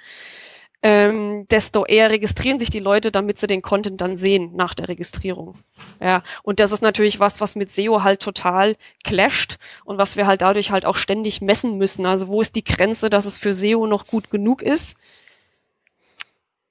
ähm, 0.84 1.48
desto 1.50 1.86
eher 1.86 2.12
registrieren 2.12 2.60
sich 2.60 2.70
die 2.70 2.80
Leute, 2.80 3.12
damit 3.12 3.39
sie 3.39 3.48
den 3.48 3.64
Content 3.64 4.00
dann 4.00 4.18
sehen 4.18 4.52
nach 4.56 4.76
der 4.76 4.88
Registrierung. 4.88 5.56
Ja, 6.00 6.24
und 6.43 6.60
das 6.60 6.72
ist 6.72 6.82
natürlich 6.82 7.20
was, 7.20 7.41
was 7.41 7.56
mit 7.56 7.72
SEO 7.72 8.04
halt 8.04 8.22
total 8.22 8.76
clasht 9.04 9.58
und 9.86 9.98
was 9.98 10.18
wir 10.18 10.28
halt 10.28 10.43
dadurch 10.43 10.70
halt 10.70 10.86
auch 10.86 10.95
ständig 10.95 11.41
messen 11.41 11.78
müssen. 11.78 12.06
Also 12.06 12.28
wo 12.28 12.41
ist 12.41 12.56
die 12.56 12.64
Grenze, 12.64 13.10
dass 13.10 13.26
es 13.26 13.39
für 13.39 13.56
SEO 13.56 13.88
noch 13.88 14.06
gut 14.06 14.30
genug 14.30 14.62
ist? 14.62 14.98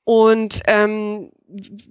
Und 0.05 0.61
ähm, 0.67 1.33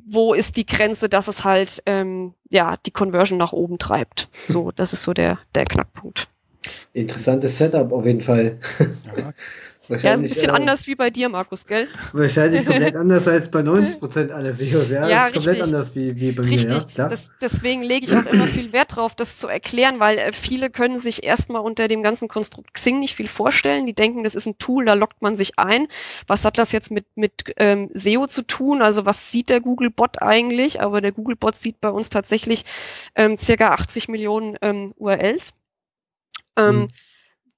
wo 0.06 0.34
ist 0.34 0.58
die 0.58 0.66
Grenze, 0.66 1.10
dass 1.10 1.28
es 1.28 1.44
halt 1.44 1.82
ähm, 1.86 2.34
ja 2.50 2.78
die 2.86 2.92
Conversion 2.92 3.40
nach 3.40 3.54
oben 3.54 3.78
treibt. 3.78 4.28
So, 4.32 4.72
das 4.76 4.94
ist 4.94 5.04
so 5.04 5.14
der, 5.14 5.40
der 5.54 5.66
Knackpunkt. 5.66 6.28
Interessantes 6.94 7.58
Setup 7.58 7.92
auf 7.92 8.06
jeden 8.06 8.22
Fall. 8.22 8.60
Ja. 9.18 9.34
Ja, 9.90 10.14
ist 10.14 10.24
ein 10.24 10.30
bisschen 10.30 10.50
äh, 10.50 10.54
anders 10.54 10.88
wie 10.88 10.96
bei 10.96 11.10
dir, 11.10 11.30
Markus, 11.30 11.66
gell? 11.66 11.88
Wahrscheinlich 12.14 12.66
komplett 12.66 12.96
anders 12.96 13.28
als 13.28 13.50
bei 13.52 13.62
90 13.62 14.00
Prozent 14.00 14.32
aller 14.32 14.54
SEOs. 14.54 14.90
Ja, 14.90 15.08
ja 15.08 15.28
ist 15.28 15.34
komplett 15.34 15.62
anders 15.62 15.96
wie, 15.96 16.16
wie 16.16 16.32
bei 16.32 16.44
richtig. 16.44 16.72
mir. 16.72 16.86
Ja, 16.96 17.08
das, 17.08 17.32
deswegen 17.42 17.84
lege 17.84 18.06
ich 18.06 18.16
auch 18.16 18.26
immer 18.26 18.48
viel 18.48 18.74
Wert 18.74 18.96
drauf, 18.96 19.16
das 19.16 19.38
zu 19.38 19.48
erklären, 19.48 20.00
weil 20.00 20.18
äh, 20.18 20.34
viele 20.34 20.70
können 20.70 21.00
sich 21.00 21.24
erstmal 21.24 21.62
unter 21.62 21.88
dem 21.88 22.02
ganzen 22.02 22.28
Konstrukt 22.28 22.74
Xing 22.74 23.00
nicht 23.00 23.16
viel 23.16 23.28
vorstellen. 23.28 23.86
Die 23.86 23.94
denken, 23.94 24.24
das 24.24 24.36
ist 24.36 24.48
ein 24.48 24.58
Tool, 24.58 24.86
da 24.86 24.94
lockt 24.94 25.22
man 25.22 25.38
sich 25.38 25.60
ein. 25.60 25.88
Was 26.28 26.46
hat 26.46 26.58
das 26.58 26.72
jetzt 26.72 26.90
mit, 26.92 27.06
mit 27.16 27.54
ähm, 27.58 27.90
SEO 27.94 28.28
zu 28.28 28.42
tun? 28.42 28.82
Also 28.82 29.06
was 29.06 29.32
sieht 29.32 29.50
der 29.50 29.62
Google-Bot 29.62 30.22
eigentlich? 30.22 30.82
Aber 30.82 31.02
der 31.02 31.12
Google-Bot 31.12 31.56
sieht 31.56 31.80
bei 31.82 31.90
uns 31.90 32.10
tatsächlich 32.10 32.66
ähm, 33.16 33.38
circa 33.38 33.70
80 33.70 34.08
Millionen 34.08 34.58
ähm, 34.62 34.94
URLs. 34.98 35.54
Ähm, 36.58 36.80
mhm 36.80 36.88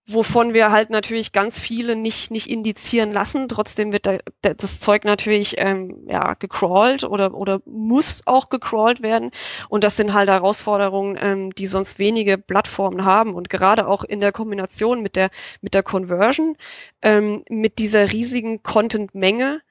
wovon 0.07 0.53
wir 0.53 0.71
halt 0.71 0.89
natürlich 0.89 1.33
ganz 1.33 1.59
viele 1.59 1.95
nicht, 1.95 2.31
nicht 2.31 2.49
indizieren 2.49 3.11
lassen. 3.11 3.49
Trotzdem 3.49 3.91
wird 3.91 4.07
da, 4.07 4.17
das 4.41 4.79
Zeug 4.79 5.03
natürlich 5.03 5.55
ähm, 5.57 6.07
ja, 6.07 6.33
gecrawlt 6.33 7.03
oder, 7.03 7.33
oder 7.33 7.61
muss 7.65 8.23
auch 8.25 8.49
gecrawlt 8.49 9.01
werden. 9.01 9.31
Und 9.67 9.83
das 9.83 9.97
sind 9.97 10.13
halt 10.13 10.29
Herausforderungen, 10.29 11.17
ähm, 11.19 11.49
die 11.51 11.67
sonst 11.67 11.99
wenige 11.99 12.37
Plattformen 12.37 13.03
haben. 13.03 13.35
Und 13.35 13.49
gerade 13.49 13.87
auch 13.87 14.03
in 14.03 14.21
der 14.21 14.31
Kombination 14.31 15.01
mit 15.01 15.17
der, 15.17 15.29
mit 15.61 15.73
der 15.73 15.83
Conversion, 15.83 16.55
ähm, 17.01 17.43
mit 17.49 17.77
dieser 17.77 18.11
riesigen 18.11 18.63
Content-Menge, 18.63 19.61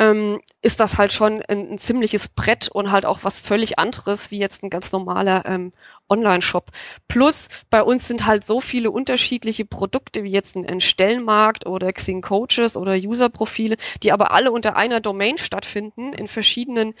ähm, 0.00 0.40
ist 0.62 0.80
das 0.80 0.96
halt 0.96 1.12
schon 1.12 1.42
ein, 1.42 1.72
ein, 1.72 1.78
ziemliches 1.78 2.26
Brett 2.28 2.68
und 2.70 2.90
halt 2.90 3.04
auch 3.04 3.20
was 3.22 3.38
völlig 3.38 3.78
anderes 3.78 4.30
wie 4.30 4.38
jetzt 4.38 4.62
ein 4.62 4.70
ganz 4.70 4.92
normaler 4.92 5.44
ähm, 5.44 5.70
Online-Shop. 6.08 6.70
Plus 7.06 7.50
bei 7.68 7.82
uns 7.82 8.08
sind 8.08 8.24
halt 8.24 8.46
so 8.46 8.62
viele 8.62 8.90
unterschiedliche 8.90 9.66
Produkte 9.66 10.24
wie 10.24 10.32
jetzt 10.32 10.56
ein, 10.56 10.66
ein 10.66 10.80
Stellenmarkt 10.80 11.66
oder 11.66 11.92
Xing 11.92 12.22
Coaches 12.22 12.78
oder 12.78 12.94
User-Profile, 12.94 13.76
die 14.02 14.10
aber 14.10 14.32
alle 14.32 14.50
unter 14.50 14.74
einer 14.74 15.00
Domain 15.00 15.36
stattfinden 15.36 16.14
in 16.14 16.28
verschiedenen 16.28 16.94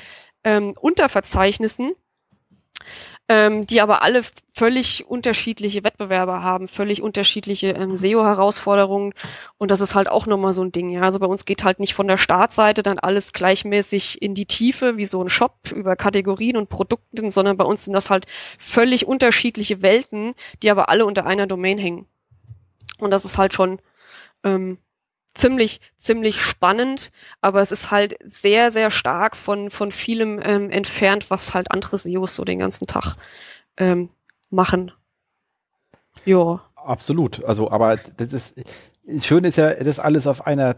ähm, 0.44 0.74
Unterverzeichnissen 0.78 1.92
ähm, 3.30 3.64
die 3.64 3.80
aber 3.80 4.02
alle 4.02 4.22
völlig 4.52 5.06
unterschiedliche 5.06 5.84
Wettbewerber 5.84 6.42
haben, 6.42 6.66
völlig 6.66 7.00
unterschiedliche 7.00 7.68
ähm, 7.68 7.94
SEO-Herausforderungen. 7.94 9.14
Und 9.56 9.70
das 9.70 9.80
ist 9.80 9.94
halt 9.94 10.08
auch 10.08 10.26
nochmal 10.26 10.52
so 10.52 10.64
ein 10.64 10.72
Ding. 10.72 10.90
Ja. 10.90 11.02
Also 11.02 11.20
bei 11.20 11.26
uns 11.26 11.44
geht 11.44 11.62
halt 11.62 11.78
nicht 11.78 11.94
von 11.94 12.08
der 12.08 12.16
Startseite 12.16 12.82
dann 12.82 12.98
alles 12.98 13.32
gleichmäßig 13.32 14.20
in 14.20 14.34
die 14.34 14.46
Tiefe 14.46 14.96
wie 14.96 15.04
so 15.04 15.20
ein 15.20 15.28
Shop 15.28 15.70
über 15.72 15.94
Kategorien 15.94 16.56
und 16.56 16.70
Produkten, 16.70 17.30
sondern 17.30 17.56
bei 17.56 17.64
uns 17.64 17.84
sind 17.84 17.92
das 17.92 18.10
halt 18.10 18.26
völlig 18.58 19.06
unterschiedliche 19.06 19.80
Welten, 19.80 20.34
die 20.64 20.70
aber 20.72 20.88
alle 20.88 21.06
unter 21.06 21.24
einer 21.24 21.46
Domain 21.46 21.78
hängen. 21.78 22.06
Und 22.98 23.12
das 23.12 23.24
ist 23.24 23.38
halt 23.38 23.54
schon 23.54 23.78
ähm, 24.42 24.78
ziemlich, 25.40 25.80
ziemlich 25.98 26.40
spannend, 26.40 27.10
aber 27.40 27.62
es 27.62 27.72
ist 27.72 27.90
halt 27.90 28.16
sehr, 28.24 28.70
sehr 28.70 28.90
stark 28.90 29.36
von, 29.36 29.70
von 29.70 29.90
vielem 29.92 30.40
ähm, 30.42 30.70
entfernt, 30.70 31.30
was 31.30 31.54
halt 31.54 31.70
andere 31.70 31.98
SEOs 31.98 32.34
so 32.34 32.44
den 32.44 32.58
ganzen 32.58 32.86
Tag 32.86 33.16
ähm, 33.76 34.08
machen. 34.50 34.92
Ja. 36.24 36.62
Absolut. 36.76 37.44
Also, 37.44 37.70
aber 37.70 37.96
das 38.16 38.32
ist, 38.32 38.54
schön 39.20 39.44
ist 39.44 39.56
ja, 39.56 39.74
dass 39.74 39.98
alles 39.98 40.26
auf 40.26 40.46
einer 40.46 40.76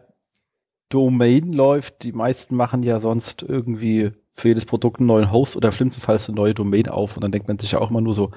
Domain 0.89 1.53
läuft. 1.53 2.03
Die 2.03 2.13
meisten 2.13 2.57
machen 2.57 2.83
ja 2.83 3.01
sonst 3.01 3.43
irgendwie 3.43 4.13
für 4.35 4.49
jedes 4.49 4.65
Produkt 4.65 5.01
einen 5.01 5.07
neuen 5.07 5.31
Host 5.31 5.57
oder 5.57 5.71
schlimmstenfalls 5.73 6.29
eine 6.29 6.37
neue 6.37 6.55
Domain 6.55 6.89
auf 6.89 7.17
und 7.17 7.23
dann 7.23 7.33
denkt 7.33 7.49
man 7.49 7.59
sich 7.59 7.73
ja 7.73 7.81
auch 7.81 7.91
immer 7.91 8.01
nur 8.01 8.15
so, 8.15 8.31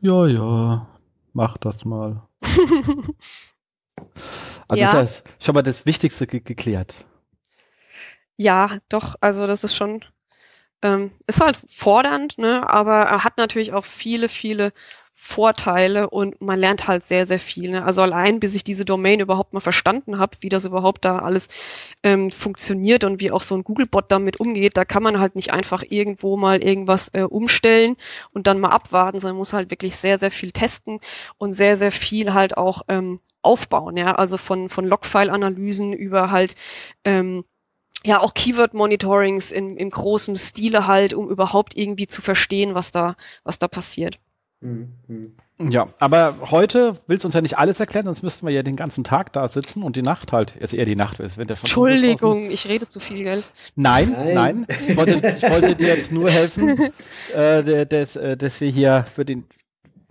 ja, 0.00 0.26
ja, 0.26 0.88
mach 1.32 1.58
das 1.58 1.84
mal. 1.84 2.22
Also 4.68 4.84
ja. 4.84 5.00
ist 5.00 5.16
ja 5.16 5.22
schon 5.40 5.54
mal 5.54 5.62
das 5.62 5.86
Wichtigste 5.86 6.26
ge 6.26 6.40
geklärt. 6.40 6.94
Ja, 8.36 8.78
doch, 8.88 9.16
also 9.20 9.46
das 9.46 9.64
ist 9.64 9.74
schon, 9.74 10.04
ähm, 10.82 11.12
ist 11.26 11.40
halt 11.40 11.58
fordernd, 11.68 12.38
ne, 12.38 12.68
aber 12.68 13.02
er 13.02 13.24
hat 13.24 13.36
natürlich 13.36 13.72
auch 13.72 13.84
viele, 13.84 14.28
viele 14.28 14.72
Vorteile 15.12 16.10
und 16.10 16.40
man 16.40 16.58
lernt 16.58 16.88
halt 16.88 17.04
sehr, 17.04 17.26
sehr 17.26 17.38
viel. 17.38 17.70
Ne? 17.70 17.84
Also 17.84 18.02
allein, 18.02 18.40
bis 18.40 18.54
ich 18.54 18.64
diese 18.64 18.84
Domain 18.84 19.20
überhaupt 19.20 19.52
mal 19.52 19.60
verstanden 19.60 20.18
habe, 20.18 20.36
wie 20.40 20.48
das 20.48 20.64
überhaupt 20.64 21.04
da 21.04 21.18
alles 21.18 21.48
ähm, 22.02 22.30
funktioniert 22.30 23.04
und 23.04 23.20
wie 23.20 23.30
auch 23.30 23.42
so 23.42 23.54
ein 23.54 23.62
Googlebot 23.64 24.10
damit 24.10 24.40
umgeht, 24.40 24.76
da 24.76 24.84
kann 24.84 25.02
man 25.02 25.20
halt 25.20 25.36
nicht 25.36 25.52
einfach 25.52 25.84
irgendwo 25.88 26.36
mal 26.36 26.62
irgendwas 26.62 27.08
äh, 27.12 27.22
umstellen 27.22 27.96
und 28.32 28.46
dann 28.46 28.60
mal 28.60 28.70
abwarten, 28.70 29.18
sondern 29.18 29.36
muss 29.36 29.52
halt 29.52 29.70
wirklich 29.70 29.96
sehr, 29.96 30.18
sehr 30.18 30.30
viel 30.30 30.52
testen 30.52 31.00
und 31.38 31.52
sehr, 31.52 31.76
sehr 31.76 31.92
viel 31.92 32.32
halt 32.32 32.56
auch 32.56 32.82
ähm, 32.88 33.20
aufbauen, 33.42 33.96
ja, 33.96 34.14
also 34.14 34.36
von, 34.36 34.68
von 34.68 34.86
Logfile-Analysen 34.86 35.92
über 35.92 36.30
halt 36.30 36.56
ähm, 37.04 37.44
ja 38.04 38.20
auch 38.20 38.34
Keyword-Monitorings 38.34 39.52
in, 39.52 39.76
im 39.76 39.90
großen 39.90 40.36
Stile 40.36 40.86
halt, 40.86 41.14
um 41.14 41.28
überhaupt 41.28 41.76
irgendwie 41.76 42.06
zu 42.06 42.22
verstehen, 42.22 42.74
was 42.74 42.92
da, 42.92 43.16
was 43.44 43.58
da 43.58 43.68
passiert. 43.68 44.18
Mhm. 44.60 45.32
Ja, 45.58 45.88
aber 45.98 46.34
heute 46.50 46.94
willst 47.06 47.24
du 47.24 47.28
uns 47.28 47.34
ja 47.34 47.40
nicht 47.40 47.58
alles 47.58 47.80
erklären, 47.80 48.04
sonst 48.04 48.22
müssten 48.22 48.46
wir 48.46 48.52
ja 48.52 48.62
den 48.62 48.76
ganzen 48.76 49.04
Tag 49.04 49.32
da 49.32 49.48
sitzen 49.48 49.82
und 49.82 49.96
die 49.96 50.02
Nacht 50.02 50.32
halt, 50.32 50.56
jetzt 50.60 50.74
eher 50.74 50.84
die 50.84 50.96
Nacht 50.96 51.18
ist, 51.20 51.38
wenn 51.38 51.46
der 51.46 51.56
schon. 51.56 51.64
Entschuldigung, 51.64 52.50
ich 52.50 52.66
rede 52.66 52.86
zu 52.86 53.00
viel, 53.00 53.24
gell? 53.24 53.42
Nein, 53.74 54.10
nein. 54.10 54.34
nein. 54.34 54.66
Ich, 54.86 54.96
wollte, 54.96 55.36
ich 55.38 55.50
wollte 55.50 55.76
dir 55.76 55.88
jetzt 55.88 56.12
nur 56.12 56.30
helfen, 56.30 56.92
äh, 57.34 57.86
dass, 57.86 58.16
äh, 58.16 58.36
dass 58.36 58.60
wir 58.60 58.70
hier 58.70 59.06
für 59.10 59.24
den, 59.24 59.44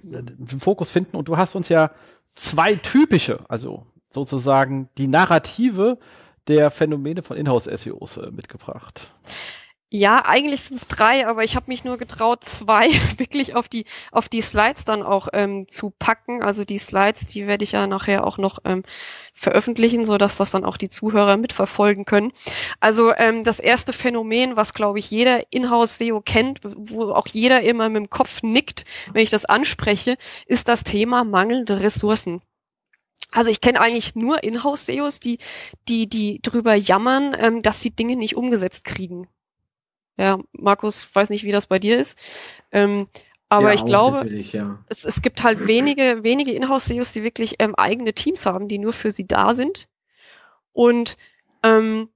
den 0.02 0.60
Fokus 0.60 0.89
finden 0.89 1.16
und 1.16 1.28
du 1.28 1.38
hast 1.38 1.56
uns 1.56 1.70
ja 1.70 1.91
zwei 2.34 2.76
typische, 2.76 3.39
also 3.50 3.86
sozusagen 4.10 4.89
die 4.97 5.08
Narrative 5.08 6.00
der 6.47 6.72
Phänomene 6.72 7.22
von 7.22 7.38
Inhouse-SEOs 7.38 8.18
äh, 8.18 8.32
mitgebracht. 8.32 9.14
Ja, 9.92 10.24
eigentlich 10.24 10.62
sind 10.64 10.78
es 10.78 10.88
drei, 10.88 11.26
aber 11.26 11.44
ich 11.44 11.56
habe 11.56 11.66
mich 11.68 11.84
nur 11.84 11.98
getraut, 11.98 12.44
zwei 12.44 12.90
wirklich 13.18 13.56
auf 13.56 13.68
die 13.68 13.86
auf 14.12 14.30
die 14.30 14.42
Slides 14.42 14.86
dann 14.86 15.02
auch 15.02 15.28
ähm, 15.34 15.68
zu 15.68 15.90
packen. 15.90 16.44
Also 16.44 16.64
die 16.64 16.78
Slides, 16.78 17.26
die 17.26 17.48
werde 17.48 17.64
ich 17.64 17.72
ja 17.72 17.88
nachher 17.88 18.26
auch 18.28 18.38
noch 18.38 18.60
ähm, 18.66 18.84
veröffentlichen, 19.34 20.06
so 20.06 20.20
dass 20.20 20.38
das 20.38 20.52
dann 20.52 20.64
auch 20.64 20.78
die 20.78 20.90
Zuhörer 20.90 21.38
mitverfolgen 21.38 22.06
können. 22.06 22.32
Also 22.80 23.14
ähm, 23.16 23.44
das 23.44 23.60
erste 23.60 23.92
Phänomen, 23.92 24.56
was 24.56 24.74
glaube 24.76 25.00
ich 25.00 25.10
jeder 25.10 25.52
Inhouse-SEO 25.52 26.22
kennt, 26.22 26.60
wo 26.64 27.12
auch 27.12 27.28
jeder 27.28 27.62
immer 27.64 27.90
mit 27.90 28.04
dem 28.04 28.10
Kopf 28.12 28.44
nickt, 28.44 28.86
wenn 29.14 29.24
ich 29.24 29.32
das 29.32 29.46
anspreche, 29.46 30.18
ist 30.46 30.68
das 30.68 30.84
Thema 30.84 31.24
mangelnde 31.24 31.82
Ressourcen. 31.82 32.44
Also 33.32 33.50
ich 33.52 33.62
kenne 33.62 33.82
eigentlich 33.82 34.16
nur 34.16 34.44
Inhouse-SEOs, 34.44 35.20
die, 35.20 35.40
die, 35.88 36.08
die 36.08 36.42
drüber 36.44 36.76
jammern, 36.76 37.36
ähm, 37.40 37.62
dass 37.64 37.82
sie 37.82 37.92
Dinge 37.92 38.16
nicht 38.16 38.36
umgesetzt 38.36 38.86
kriegen. 38.86 39.28
Ja, 40.20 40.38
Markus, 40.51 41.09
weiß 41.15 41.30
nicht, 41.30 41.45
wie 41.45 41.53
das 41.53 41.65
bei 41.65 41.80
dir 41.80 41.97
ist. 41.97 42.20
Ähm, 42.74 43.07
aber 43.47 43.70
ja, 43.70 43.76
ich 43.76 43.86
glaube, 43.86 44.30
ja. 44.30 44.78
es, 44.89 45.05
es 45.05 45.22
gibt 45.22 45.43
halt 45.43 45.65
wenige, 45.65 46.24
wenige 46.24 46.51
Inhouse-SEOs, 46.51 47.13
die 47.13 47.24
wirklich 47.24 47.55
ähm, 47.59 47.74
eigene 47.76 48.13
Teams 48.13 48.45
haben, 48.45 48.67
die 48.67 48.80
nur 48.80 48.91
für 48.91 49.11
sie 49.11 49.26
da 49.26 49.55
sind. 49.55 49.88
Und 50.74 51.15
ähm, 51.63 52.09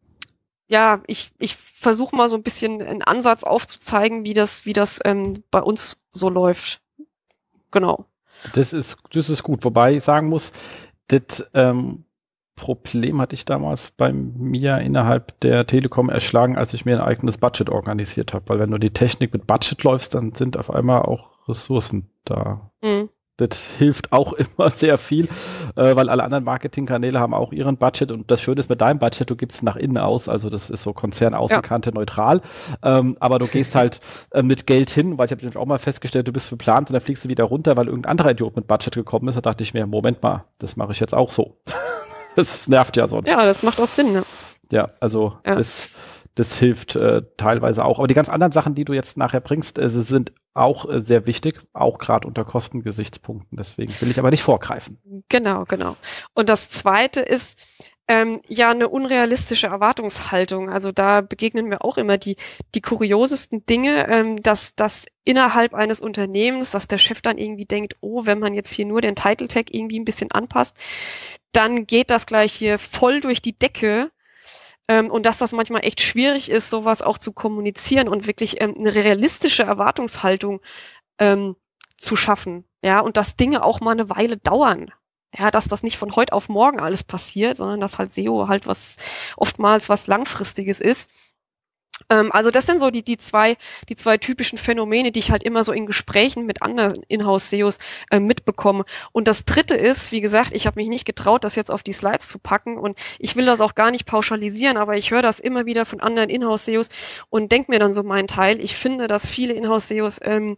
ja, 0.67 1.01
ich, 1.07 1.31
ich 1.39 1.55
versuche 1.55 2.13
mal 2.13 2.27
so 2.27 2.35
ein 2.35 2.43
bisschen 2.43 2.81
einen 2.81 3.03
Ansatz 3.03 3.45
aufzuzeigen, 3.45 4.25
wie 4.25 4.33
das, 4.33 4.65
wie 4.65 4.73
das 4.73 4.99
ähm, 5.05 5.41
bei 5.49 5.61
uns 5.61 6.03
so 6.11 6.29
läuft. 6.29 6.81
Genau. 7.71 8.05
Das 8.53 8.73
ist, 8.73 8.97
das 9.13 9.29
ist 9.29 9.43
gut, 9.43 9.63
wobei 9.63 9.95
ich 9.95 10.03
sagen 10.03 10.27
muss, 10.27 10.51
das 11.07 11.49
ähm, 11.53 12.03
Problem 12.55 13.19
hatte 13.19 13.35
ich 13.35 13.45
damals 13.45 13.91
bei 13.91 14.13
mir 14.13 14.77
innerhalb 14.79 15.39
der 15.41 15.65
Telekom 15.65 16.09
erschlagen, 16.09 16.55
als 16.55 16.73
ich 16.73 16.85
mir 16.85 16.97
ein 16.97 17.07
eigenes 17.07 17.37
Budget 17.37 17.69
organisiert 17.69 18.33
habe. 18.33 18.47
Weil 18.47 18.59
wenn 18.59 18.71
du 18.71 18.77
die 18.77 18.91
Technik 18.91 19.33
mit 19.33 19.47
Budget 19.47 19.83
läufst, 19.83 20.13
dann 20.13 20.33
sind 20.35 20.57
auf 20.57 20.69
einmal 20.69 21.01
auch 21.01 21.47
Ressourcen 21.47 22.09
da. 22.25 22.71
Mhm. 22.83 23.09
Das 23.37 23.65
hilft 23.65 24.11
auch 24.11 24.33
immer 24.57 24.69
sehr 24.69 24.99
viel, 24.99 25.25
äh, 25.75 25.95
weil 25.95 26.09
alle 26.09 26.23
anderen 26.23 26.43
Marketingkanäle 26.43 27.19
haben 27.19 27.33
auch 27.33 27.51
ihren 27.51 27.77
Budget 27.77 28.11
und 28.11 28.29
das 28.29 28.41
Schöne 28.41 28.59
ist 28.59 28.69
mit 28.69 28.81
deinem 28.81 28.99
Budget, 28.99 29.27
du 29.27 29.35
gibst 29.35 29.63
nach 29.63 29.75
innen 29.75 29.97
aus, 29.97 30.29
also 30.29 30.51
das 30.51 30.69
ist 30.69 30.83
so 30.83 30.93
Konzernaußenkante 30.93 31.89
ja. 31.89 31.95
neutral, 31.95 32.41
ähm, 32.83 33.17
aber 33.19 33.39
du 33.39 33.47
gehst 33.47 33.73
halt 33.73 34.01
äh, 34.31 34.43
mit 34.43 34.67
Geld 34.67 34.91
hin, 34.91 35.17
weil 35.17 35.25
ich 35.25 35.31
habe 35.31 35.41
nämlich 35.41 35.57
auch 35.57 35.65
mal 35.65 35.79
festgestellt, 35.79 36.27
du 36.27 36.31
bist 36.31 36.51
geplant 36.51 36.89
und 36.89 36.93
dann 36.93 37.01
fliegst 37.01 37.25
du 37.25 37.29
wieder 37.29 37.45
runter, 37.45 37.75
weil 37.75 37.87
irgendein 37.87 38.11
anderer 38.11 38.31
Idiot 38.31 38.55
mit 38.55 38.67
Budget 38.67 38.93
gekommen 38.93 39.27
ist, 39.27 39.35
da 39.35 39.41
dachte 39.41 39.63
ich 39.63 39.73
mir, 39.73 39.87
Moment 39.87 40.21
mal, 40.21 40.45
das 40.59 40.75
mache 40.75 40.91
ich 40.91 40.99
jetzt 40.99 41.15
auch 41.15 41.31
so. 41.31 41.57
Das 42.35 42.67
nervt 42.67 42.97
ja 42.97 43.07
sonst. 43.07 43.29
Ja, 43.29 43.45
das 43.45 43.63
macht 43.63 43.79
auch 43.79 43.87
Sinn, 43.87 44.13
ne? 44.13 44.23
Ja, 44.71 44.89
also 44.99 45.37
ja. 45.45 45.55
Das, 45.55 45.91
das 46.35 46.57
hilft 46.57 46.95
äh, 46.95 47.21
teilweise 47.37 47.85
auch. 47.85 47.99
Aber 47.99 48.07
die 48.07 48.15
ganz 48.15 48.29
anderen 48.29 48.51
Sachen, 48.51 48.73
die 48.73 48.85
du 48.85 48.93
jetzt 48.93 49.17
nachher 49.17 49.41
bringst, 49.41 49.77
äh, 49.77 49.89
sind 49.89 50.33
auch 50.53 50.89
äh, 50.89 51.01
sehr 51.01 51.27
wichtig, 51.27 51.61
auch 51.73 51.99
gerade 51.99 52.27
unter 52.27 52.43
Kostengesichtspunkten. 52.43 53.57
Deswegen 53.57 53.93
will 53.99 54.09
ich 54.09 54.19
aber 54.19 54.31
nicht 54.31 54.43
vorgreifen. 54.43 54.99
Genau, 55.29 55.65
genau. 55.65 55.95
Und 56.33 56.49
das 56.49 56.69
Zweite 56.69 57.21
ist, 57.21 57.59
ähm, 58.07 58.41
ja 58.47 58.71
eine 58.71 58.89
unrealistische 58.89 59.67
Erwartungshaltung. 59.67 60.69
Also 60.69 60.91
da 60.91 61.21
begegnen 61.21 61.69
wir 61.69 61.85
auch 61.85 61.97
immer 61.97 62.17
die, 62.17 62.35
die 62.75 62.81
kuriosesten 62.81 63.65
Dinge, 63.65 64.07
ähm, 64.09 64.41
dass, 64.43 64.75
dass 64.75 65.05
innerhalb 65.23 65.73
eines 65.73 66.01
Unternehmens, 66.01 66.71
dass 66.71 66.87
der 66.87 66.97
Chef 66.97 67.21
dann 67.21 67.37
irgendwie 67.37 67.65
denkt, 67.65 67.95
oh, 68.01 68.25
wenn 68.25 68.39
man 68.39 68.53
jetzt 68.53 68.73
hier 68.73 68.85
nur 68.85 69.01
den 69.01 69.15
Title 69.15 69.47
Tag 69.47 69.73
irgendwie 69.73 69.99
ein 69.99 70.05
bisschen 70.05 70.31
anpasst, 70.31 70.77
dann 71.53 71.87
geht 71.87 72.09
das 72.09 72.25
gleich 72.25 72.53
hier 72.53 72.77
voll 72.79 73.21
durch 73.21 73.41
die 73.41 73.57
Decke. 73.57 74.11
Ähm, 74.89 75.09
und 75.09 75.25
dass 75.25 75.37
das 75.37 75.53
manchmal 75.53 75.85
echt 75.85 76.01
schwierig 76.01 76.49
ist, 76.51 76.69
sowas 76.69 77.01
auch 77.01 77.17
zu 77.17 77.31
kommunizieren 77.31 78.09
und 78.09 78.27
wirklich 78.27 78.61
ähm, 78.61 78.73
eine 78.77 78.93
realistische 78.93 79.63
Erwartungshaltung 79.63 80.59
ähm, 81.19 81.55
zu 81.97 82.17
schaffen. 82.17 82.65
Ja, 82.83 82.99
und 82.99 83.15
dass 83.15 83.37
Dinge 83.37 83.63
auch 83.63 83.79
mal 83.79 83.91
eine 83.91 84.09
Weile 84.09 84.37
dauern. 84.37 84.91
Ja, 85.35 85.49
dass 85.51 85.67
das 85.67 85.83
nicht 85.83 85.97
von 85.97 86.15
heute 86.15 86.33
auf 86.33 86.47
morgen 86.49 86.79
alles 86.79 87.03
passiert, 87.03 87.57
sondern 87.57 87.79
dass 87.79 87.97
halt 87.97 88.13
SEO 88.13 88.47
halt 88.47 88.67
was 88.67 88.97
oftmals 89.35 89.89
was 89.89 90.07
langfristiges 90.07 90.79
ist. 90.79 91.09
Ähm, 92.09 92.31
also 92.31 92.51
das 92.51 92.65
sind 92.65 92.79
so 92.79 92.89
die, 92.91 93.03
die, 93.03 93.17
zwei, 93.17 93.57
die 93.89 93.95
zwei 93.95 94.17
typischen 94.17 94.57
Phänomene, 94.57 95.11
die 95.11 95.19
ich 95.19 95.31
halt 95.31 95.43
immer 95.43 95.63
so 95.63 95.71
in 95.71 95.85
Gesprächen 95.85 96.45
mit 96.45 96.61
anderen 96.61 97.03
Inhouse-SEOs 97.07 97.79
äh, 98.11 98.19
mitbekomme. 98.19 98.85
Und 99.11 99.27
das 99.27 99.45
dritte 99.45 99.75
ist, 99.75 100.11
wie 100.11 100.21
gesagt, 100.21 100.51
ich 100.53 100.65
habe 100.67 100.79
mich 100.79 100.89
nicht 100.89 101.05
getraut, 101.05 101.43
das 101.43 101.55
jetzt 101.55 101.71
auf 101.71 101.83
die 101.83 101.93
Slides 101.93 102.29
zu 102.29 102.39
packen 102.39 102.77
und 102.77 102.97
ich 103.19 103.35
will 103.35 103.45
das 103.45 103.61
auch 103.61 103.75
gar 103.75 103.91
nicht 103.91 104.05
pauschalisieren, 104.05 104.77
aber 104.77 104.97
ich 104.97 105.11
höre 105.11 105.21
das 105.21 105.39
immer 105.39 105.65
wieder 105.65 105.85
von 105.85 105.99
anderen 105.99 106.29
Inhouse-SEOs 106.29 106.89
und 107.29 107.51
denke 107.51 107.71
mir 107.71 107.79
dann 107.79 107.93
so 107.93 108.03
meinen 108.03 108.27
Teil. 108.27 108.59
Ich 108.59 108.75
finde, 108.75 109.07
dass 109.07 109.27
viele 109.27 109.53
Inhouse-SEOs, 109.53 110.19
ähm, 110.23 110.57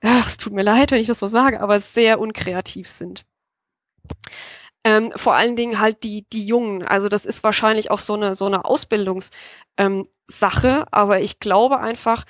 es 0.00 0.36
tut 0.36 0.52
mir 0.52 0.62
leid, 0.62 0.90
wenn 0.90 1.00
ich 1.00 1.08
das 1.08 1.18
so 1.18 1.26
sage, 1.26 1.60
aber 1.60 1.80
sehr 1.80 2.20
unkreativ 2.20 2.90
sind. 2.90 3.24
Ähm, 4.84 5.12
vor 5.16 5.34
allen 5.34 5.56
Dingen 5.56 5.80
halt 5.80 6.02
die, 6.04 6.26
die 6.32 6.46
Jungen. 6.46 6.84
Also 6.84 7.08
das 7.08 7.26
ist 7.26 7.42
wahrscheinlich 7.42 7.90
auch 7.90 7.98
so 7.98 8.14
eine, 8.14 8.34
so 8.36 8.46
eine 8.46 8.64
Ausbildungssache, 8.64 9.30
ähm, 9.78 10.84
aber 10.90 11.20
ich 11.20 11.40
glaube 11.40 11.80
einfach, 11.80 12.24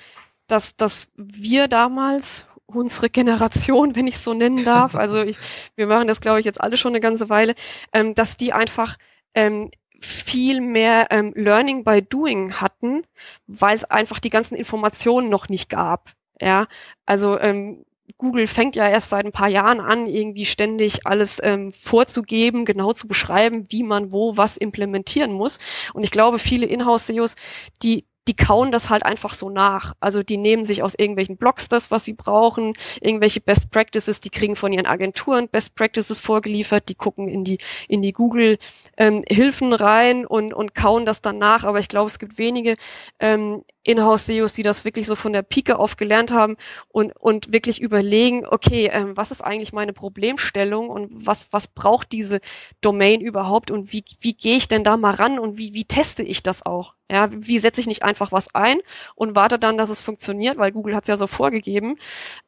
dass, 0.47 0.75
dass 0.75 1.11
wir 1.15 1.67
damals, 1.67 2.45
unsere 2.67 3.09
Generation, 3.09 3.95
wenn 3.95 4.07
ich 4.07 4.19
so 4.19 4.33
nennen 4.33 4.63
darf, 4.63 4.95
also 4.95 5.21
ich, 5.21 5.37
wir 5.75 5.87
machen 5.87 6.07
das, 6.07 6.21
glaube 6.21 6.39
ich, 6.39 6.45
jetzt 6.45 6.61
alle 6.61 6.77
schon 6.77 6.91
eine 6.91 6.99
ganze 6.99 7.29
Weile, 7.29 7.55
ähm, 7.93 8.13
dass 8.13 8.37
die 8.37 8.53
einfach 8.53 8.97
ähm, 9.33 9.71
viel 9.99 10.61
mehr 10.61 11.07
ähm, 11.09 11.33
Learning 11.35 11.83
by 11.83 12.01
Doing 12.01 12.53
hatten, 12.53 13.03
weil 13.47 13.77
es 13.77 13.85
einfach 13.85 14.19
die 14.19 14.29
ganzen 14.29 14.55
Informationen 14.55 15.29
noch 15.29 15.49
nicht 15.49 15.69
gab. 15.69 16.11
Ja, 16.39 16.67
also 17.07 17.39
ähm, 17.39 17.83
Google 18.17 18.47
fängt 18.47 18.75
ja 18.75 18.87
erst 18.87 19.09
seit 19.09 19.25
ein 19.25 19.31
paar 19.31 19.49
Jahren 19.49 19.79
an, 19.79 20.07
irgendwie 20.07 20.45
ständig 20.45 21.05
alles 21.05 21.39
ähm, 21.43 21.71
vorzugeben, 21.71 22.65
genau 22.65 22.93
zu 22.93 23.07
beschreiben, 23.07 23.65
wie 23.69 23.83
man 23.83 24.11
wo 24.11 24.37
was 24.37 24.57
implementieren 24.57 25.33
muss. 25.33 25.59
Und 25.93 26.03
ich 26.03 26.11
glaube, 26.11 26.39
viele 26.39 26.65
Inhouse-SEOs, 26.65 27.35
die 27.83 28.05
die 28.27 28.35
kauen 28.35 28.71
das 28.71 28.89
halt 28.89 29.03
einfach 29.03 29.33
so 29.33 29.49
nach. 29.49 29.93
Also 29.99 30.23
die 30.23 30.37
nehmen 30.37 30.65
sich 30.65 30.83
aus 30.83 30.95
irgendwelchen 30.95 31.37
Blogs 31.37 31.69
das, 31.69 31.91
was 31.91 32.05
sie 32.05 32.13
brauchen, 32.13 32.73
irgendwelche 33.01 33.41
Best 33.41 33.71
Practices, 33.71 34.19
die 34.19 34.29
kriegen 34.29 34.55
von 34.55 34.73
ihren 34.73 34.85
Agenturen 34.85 35.47
Best 35.47 35.75
Practices 35.75 36.19
vorgeliefert, 36.19 36.89
die 36.89 36.95
gucken 36.95 37.27
in 37.27 37.43
die, 37.43 37.59
in 37.87 38.01
die 38.01 38.13
Google 38.13 38.57
ähm, 38.97 39.23
Hilfen 39.27 39.73
rein 39.73 40.25
und, 40.25 40.53
und 40.53 40.75
kauen 40.75 41.05
das 41.05 41.21
dann 41.21 41.37
nach. 41.37 41.63
Aber 41.63 41.79
ich 41.79 41.87
glaube, 41.87 42.07
es 42.07 42.19
gibt 42.19 42.37
wenige 42.37 42.75
ähm, 43.19 43.63
Inhouse-SEOs, 43.87 44.53
die 44.53 44.63
das 44.63 44.83
wirklich 44.83 45.07
so 45.07 45.15
von 45.15 45.31
der 45.31 45.43
Pike 45.43 45.79
auf 45.79 45.95
gelernt 45.95 46.31
haben 46.31 46.57
und, 46.89 47.15
und 47.15 47.53
wirklich 47.53 47.81
überlegen, 47.81 48.45
okay, 48.45 48.89
ähm, 48.91 49.15
was 49.15 49.31
ist 49.31 49.41
eigentlich 49.41 49.71
meine 49.71 49.93
Problemstellung 49.93 50.89
und 50.89 51.09
was, 51.25 51.47
was 51.51 51.69
braucht 51.69 52.11
diese 52.11 52.41
Domain 52.81 53.21
überhaupt 53.21 53.71
und 53.71 53.93
wie, 53.93 54.03
wie 54.19 54.33
gehe 54.33 54.57
ich 54.57 54.67
denn 54.67 54.83
da 54.83 54.97
mal 54.97 55.15
ran 55.15 55.39
und 55.39 55.57
wie, 55.57 55.73
wie 55.73 55.85
teste 55.85 56.23
ich 56.23 56.43
das 56.43 56.65
auch? 56.65 56.96
Ja, 57.09 57.29
wie 57.31 57.59
setze 57.59 57.79
ich 57.81 57.87
nicht 57.87 58.03
einfach 58.03 58.31
was 58.33 58.53
ein 58.53 58.79
und 59.15 59.35
warte 59.35 59.57
dann, 59.59 59.77
dass 59.77 59.89
es 59.89 60.01
funktioniert, 60.01 60.57
weil 60.57 60.73
Google 60.73 60.95
hat 60.95 61.05
es 61.05 61.07
ja 61.07 61.17
so 61.17 61.27
vorgegeben, 61.27 61.97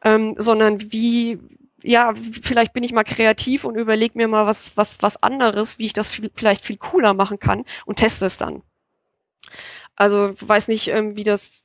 ähm, 0.03 0.35
sondern 0.37 0.91
wie, 0.91 1.39
ja, 1.81 2.13
vielleicht 2.13 2.73
bin 2.73 2.83
ich 2.83 2.91
mal 2.91 3.03
kreativ 3.05 3.63
und 3.63 3.75
überlege 3.75 4.17
mir 4.17 4.27
mal 4.27 4.45
was, 4.45 4.75
was, 4.75 5.01
was 5.01 5.21
anderes, 5.23 5.79
wie 5.79 5.85
ich 5.85 5.93
das 5.93 6.09
viel, 6.11 6.29
vielleicht 6.35 6.65
viel 6.65 6.77
cooler 6.77 7.13
machen 7.13 7.39
kann 7.39 7.63
und 7.85 7.97
teste 7.97 8.25
es 8.25 8.37
dann. 8.37 8.61
Also 9.95 10.33
weiß 10.39 10.67
nicht, 10.69 10.87
ähm, 10.89 11.15
wie 11.15 11.23
das, 11.23 11.63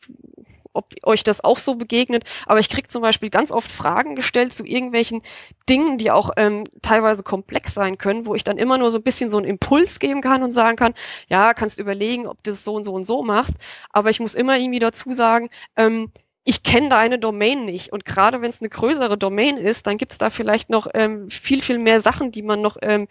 ob 0.74 0.94
euch 1.04 1.24
das 1.24 1.42
auch 1.42 1.58
so 1.58 1.76
begegnet, 1.76 2.24
aber 2.46 2.60
ich 2.60 2.68
kriege 2.68 2.88
zum 2.88 3.02
Beispiel 3.02 3.30
ganz 3.30 3.50
oft 3.50 3.72
Fragen 3.72 4.14
gestellt 4.16 4.52
zu 4.52 4.64
irgendwelchen 4.64 5.22
Dingen, 5.68 5.98
die 5.98 6.10
auch 6.10 6.30
ähm, 6.36 6.64
teilweise 6.82 7.22
komplex 7.22 7.74
sein 7.74 7.98
können, 7.98 8.26
wo 8.26 8.34
ich 8.34 8.44
dann 8.44 8.58
immer 8.58 8.78
nur 8.78 8.90
so 8.90 8.98
ein 8.98 9.04
bisschen 9.04 9.30
so 9.30 9.38
einen 9.38 9.46
Impuls 9.46 9.98
geben 9.98 10.20
kann 10.20 10.42
und 10.42 10.52
sagen 10.52 10.76
kann, 10.76 10.94
ja, 11.28 11.54
kannst 11.54 11.78
überlegen, 11.78 12.26
ob 12.26 12.42
du 12.42 12.50
es 12.50 12.64
so 12.64 12.74
und 12.74 12.84
so 12.84 12.92
und 12.92 13.04
so 13.04 13.22
machst, 13.22 13.54
aber 13.90 14.10
ich 14.10 14.20
muss 14.20 14.34
immer 14.34 14.58
irgendwie 14.58 14.80
dazu 14.80 15.12
sagen, 15.14 15.48
ähm, 15.76 16.10
ich 16.44 16.62
kenne 16.62 16.90
deine 16.90 17.18
Domain 17.18 17.64
nicht. 17.64 17.90
Und 17.92 18.04
gerade 18.04 18.42
wenn 18.42 18.50
es 18.50 18.60
eine 18.60 18.68
größere 18.68 19.16
Domain 19.16 19.56
ist, 19.56 19.86
dann 19.86 19.96
gibt 19.96 20.12
es 20.12 20.18
da 20.18 20.28
vielleicht 20.28 20.68
noch 20.68 20.86
ähm, 20.92 21.30
viel, 21.30 21.62
viel 21.62 21.78
mehr 21.78 22.00
Sachen, 22.00 22.32
die 22.32 22.42
man 22.42 22.60
noch 22.60 22.76
ähm, 22.82 23.08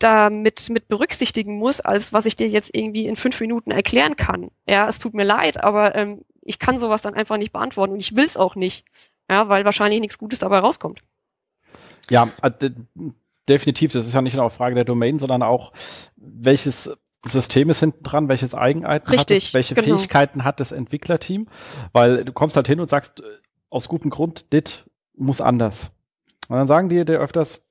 da 0.00 0.28
mit, 0.28 0.68
mit 0.70 0.88
berücksichtigen 0.88 1.56
muss, 1.56 1.80
als 1.80 2.12
was 2.12 2.26
ich 2.26 2.34
dir 2.34 2.48
jetzt 2.48 2.74
irgendwie 2.74 3.06
in 3.06 3.14
fünf 3.14 3.40
Minuten 3.40 3.70
erklären 3.70 4.16
kann. 4.16 4.50
Ja, 4.68 4.88
es 4.88 4.98
tut 4.98 5.14
mir 5.14 5.24
leid, 5.24 5.62
aber 5.62 5.94
ähm, 5.94 6.24
ich 6.44 6.58
kann 6.58 6.78
sowas 6.78 7.02
dann 7.02 7.14
einfach 7.14 7.36
nicht 7.36 7.52
beantworten 7.52 7.94
und 7.94 8.00
ich 8.00 8.16
will 8.16 8.24
es 8.24 8.36
auch 8.36 8.54
nicht. 8.54 8.84
Ja, 9.30 9.48
weil 9.48 9.64
wahrscheinlich 9.64 10.00
nichts 10.00 10.18
Gutes 10.18 10.38
dabei 10.38 10.58
rauskommt. 10.58 11.00
Ja, 12.10 12.28
äh, 12.42 12.70
definitiv. 13.48 13.92
Das 13.92 14.06
ist 14.06 14.12
ja 14.12 14.22
nicht 14.22 14.34
nur 14.34 14.44
eine 14.44 14.50
Frage 14.50 14.74
der 14.74 14.84
Domain, 14.84 15.18
sondern 15.18 15.42
auch, 15.42 15.72
welches 16.16 16.90
System 17.24 17.70
ist 17.70 17.80
hinten 17.80 18.04
dran, 18.04 18.28
welches 18.28 18.54
Eigenheiten 18.54 19.08
Richtig, 19.08 19.36
hat 19.36 19.48
es, 19.48 19.54
welche 19.54 19.74
genau. 19.74 19.96
Fähigkeiten 19.96 20.44
hat 20.44 20.60
das 20.60 20.72
Entwicklerteam, 20.72 21.48
weil 21.92 22.24
du 22.24 22.32
kommst 22.32 22.56
halt 22.56 22.68
hin 22.68 22.80
und 22.80 22.90
sagst, 22.90 23.20
äh, 23.20 23.24
aus 23.70 23.88
gutem 23.88 24.10
Grund, 24.10 24.52
dit 24.52 24.84
muss 25.16 25.40
anders. 25.40 25.90
Und 26.48 26.56
dann 26.56 26.66
sagen 26.66 26.90
die 26.90 27.04
dir 27.04 27.18
öfters, 27.18 27.62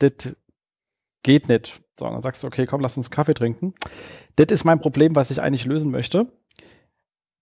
dit 0.00 0.36
geht 1.22 1.48
nicht. 1.48 1.82
So, 1.98 2.06
und 2.06 2.12
dann 2.12 2.22
sagst 2.22 2.42
du, 2.42 2.46
okay, 2.46 2.66
komm, 2.66 2.80
lass 2.80 2.96
uns 2.96 3.10
Kaffee 3.10 3.34
trinken. 3.34 3.74
Das 4.36 4.46
ist 4.48 4.64
mein 4.64 4.80
Problem, 4.80 5.14
was 5.14 5.30
ich 5.30 5.40
eigentlich 5.40 5.64
lösen 5.64 5.90
möchte. 5.90 6.30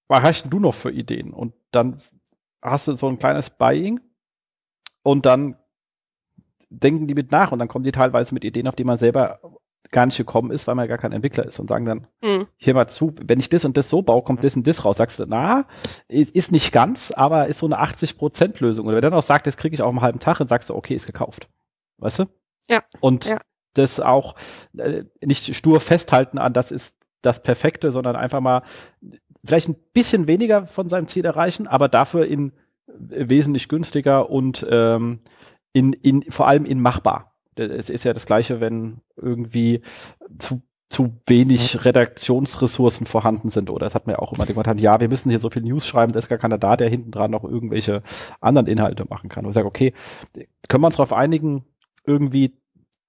Was 0.08 0.22
hast 0.22 0.42
denn 0.44 0.50
du 0.50 0.60
noch 0.60 0.74
für 0.74 0.90
Ideen? 0.90 1.32
Und 1.32 1.54
dann 1.70 2.00
hast 2.62 2.88
du 2.88 2.94
so 2.94 3.08
ein 3.08 3.18
kleines 3.18 3.50
Buying 3.50 4.00
und 5.02 5.26
dann 5.26 5.56
denken 6.70 7.06
die 7.06 7.14
mit 7.14 7.30
nach 7.30 7.52
und 7.52 7.58
dann 7.58 7.68
kommen 7.68 7.84
die 7.84 7.92
teilweise 7.92 8.34
mit 8.34 8.44
Ideen, 8.44 8.68
auf 8.68 8.76
die 8.76 8.84
man 8.84 8.98
selber 8.98 9.40
gar 9.90 10.06
nicht 10.06 10.16
gekommen 10.16 10.50
ist, 10.50 10.66
weil 10.66 10.74
man 10.74 10.88
gar 10.88 10.98
kein 10.98 11.12
Entwickler 11.12 11.44
ist 11.46 11.60
und 11.60 11.68
sagen 11.68 11.84
dann, 11.84 12.06
Hm. 12.22 12.48
hier 12.56 12.74
mal 12.74 12.88
zu, 12.88 13.14
wenn 13.22 13.38
ich 13.38 13.48
das 13.48 13.64
und 13.64 13.76
das 13.76 13.88
so 13.88 14.02
baue, 14.02 14.22
kommt 14.22 14.42
das 14.42 14.56
und 14.56 14.66
das 14.66 14.84
raus. 14.84 14.96
Sagst 14.96 15.20
du, 15.20 15.26
na, 15.28 15.66
ist 16.08 16.50
nicht 16.50 16.72
ganz, 16.72 17.12
aber 17.12 17.46
ist 17.46 17.58
so 17.58 17.66
eine 17.66 17.80
80% 17.80 18.60
Lösung. 18.60 18.86
Oder 18.86 18.96
wenn 18.96 19.02
dann 19.02 19.14
auch 19.14 19.22
sagt, 19.22 19.46
das 19.46 19.56
kriege 19.56 19.74
ich 19.74 19.82
auch 19.82 19.90
im 19.90 20.00
halben 20.00 20.18
Tag, 20.18 20.38
dann 20.38 20.48
sagst 20.48 20.70
du, 20.70 20.74
okay, 20.74 20.94
ist 20.94 21.06
gekauft. 21.06 21.48
Weißt 21.98 22.18
du? 22.20 22.24
Ja. 22.68 22.82
Und 23.00 23.26
Ja. 23.26 23.40
das 23.74 24.00
auch 24.00 24.34
äh, 24.76 25.04
nicht 25.22 25.54
stur 25.54 25.80
festhalten 25.80 26.38
an, 26.38 26.54
das 26.54 26.72
ist 26.72 26.96
das 27.22 27.42
Perfekte, 27.42 27.92
sondern 27.92 28.16
einfach 28.16 28.40
mal 28.40 28.62
vielleicht 29.44 29.68
ein 29.68 29.76
bisschen 29.92 30.26
weniger 30.26 30.66
von 30.66 30.88
seinem 30.88 31.08
Ziel 31.08 31.24
erreichen, 31.24 31.66
aber 31.66 31.88
dafür 31.88 32.26
in 32.26 32.52
äh, 32.88 33.28
wesentlich 33.28 33.68
günstiger 33.68 34.30
und 34.30 34.66
ähm, 34.68 35.20
in, 35.72 35.92
in, 35.92 36.24
vor 36.30 36.48
allem 36.48 36.64
in 36.64 36.80
machbar. 36.80 37.32
Es 37.56 37.90
ist 37.90 38.04
ja 38.04 38.12
das 38.12 38.26
Gleiche, 38.26 38.60
wenn 38.60 39.00
irgendwie 39.16 39.82
zu, 40.38 40.62
zu 40.88 41.20
wenig 41.26 41.84
Redaktionsressourcen 41.84 43.06
vorhanden 43.06 43.48
sind. 43.48 43.70
Oder 43.70 43.86
das 43.86 43.94
hat 43.94 44.06
ja 44.08 44.18
auch 44.18 44.32
immer 44.32 44.46
gesagt, 44.46 44.80
ja, 44.80 44.98
wir 44.98 45.08
müssen 45.08 45.30
hier 45.30 45.38
so 45.38 45.50
viel 45.50 45.62
News 45.62 45.86
schreiben, 45.86 46.12
da 46.12 46.18
ist 46.18 46.28
gar 46.28 46.38
keiner 46.38 46.58
da, 46.58 46.76
der 46.76 46.88
hinten 46.88 47.12
dran 47.12 47.30
noch 47.30 47.44
irgendwelche 47.44 48.02
anderen 48.40 48.66
Inhalte 48.66 49.04
machen 49.08 49.28
kann. 49.28 49.44
Und 49.44 49.50
ich 49.50 49.54
sage, 49.54 49.68
okay, 49.68 49.94
können 50.68 50.82
wir 50.82 50.86
uns 50.86 50.96
darauf 50.96 51.12
einigen, 51.12 51.64
irgendwie 52.04 52.56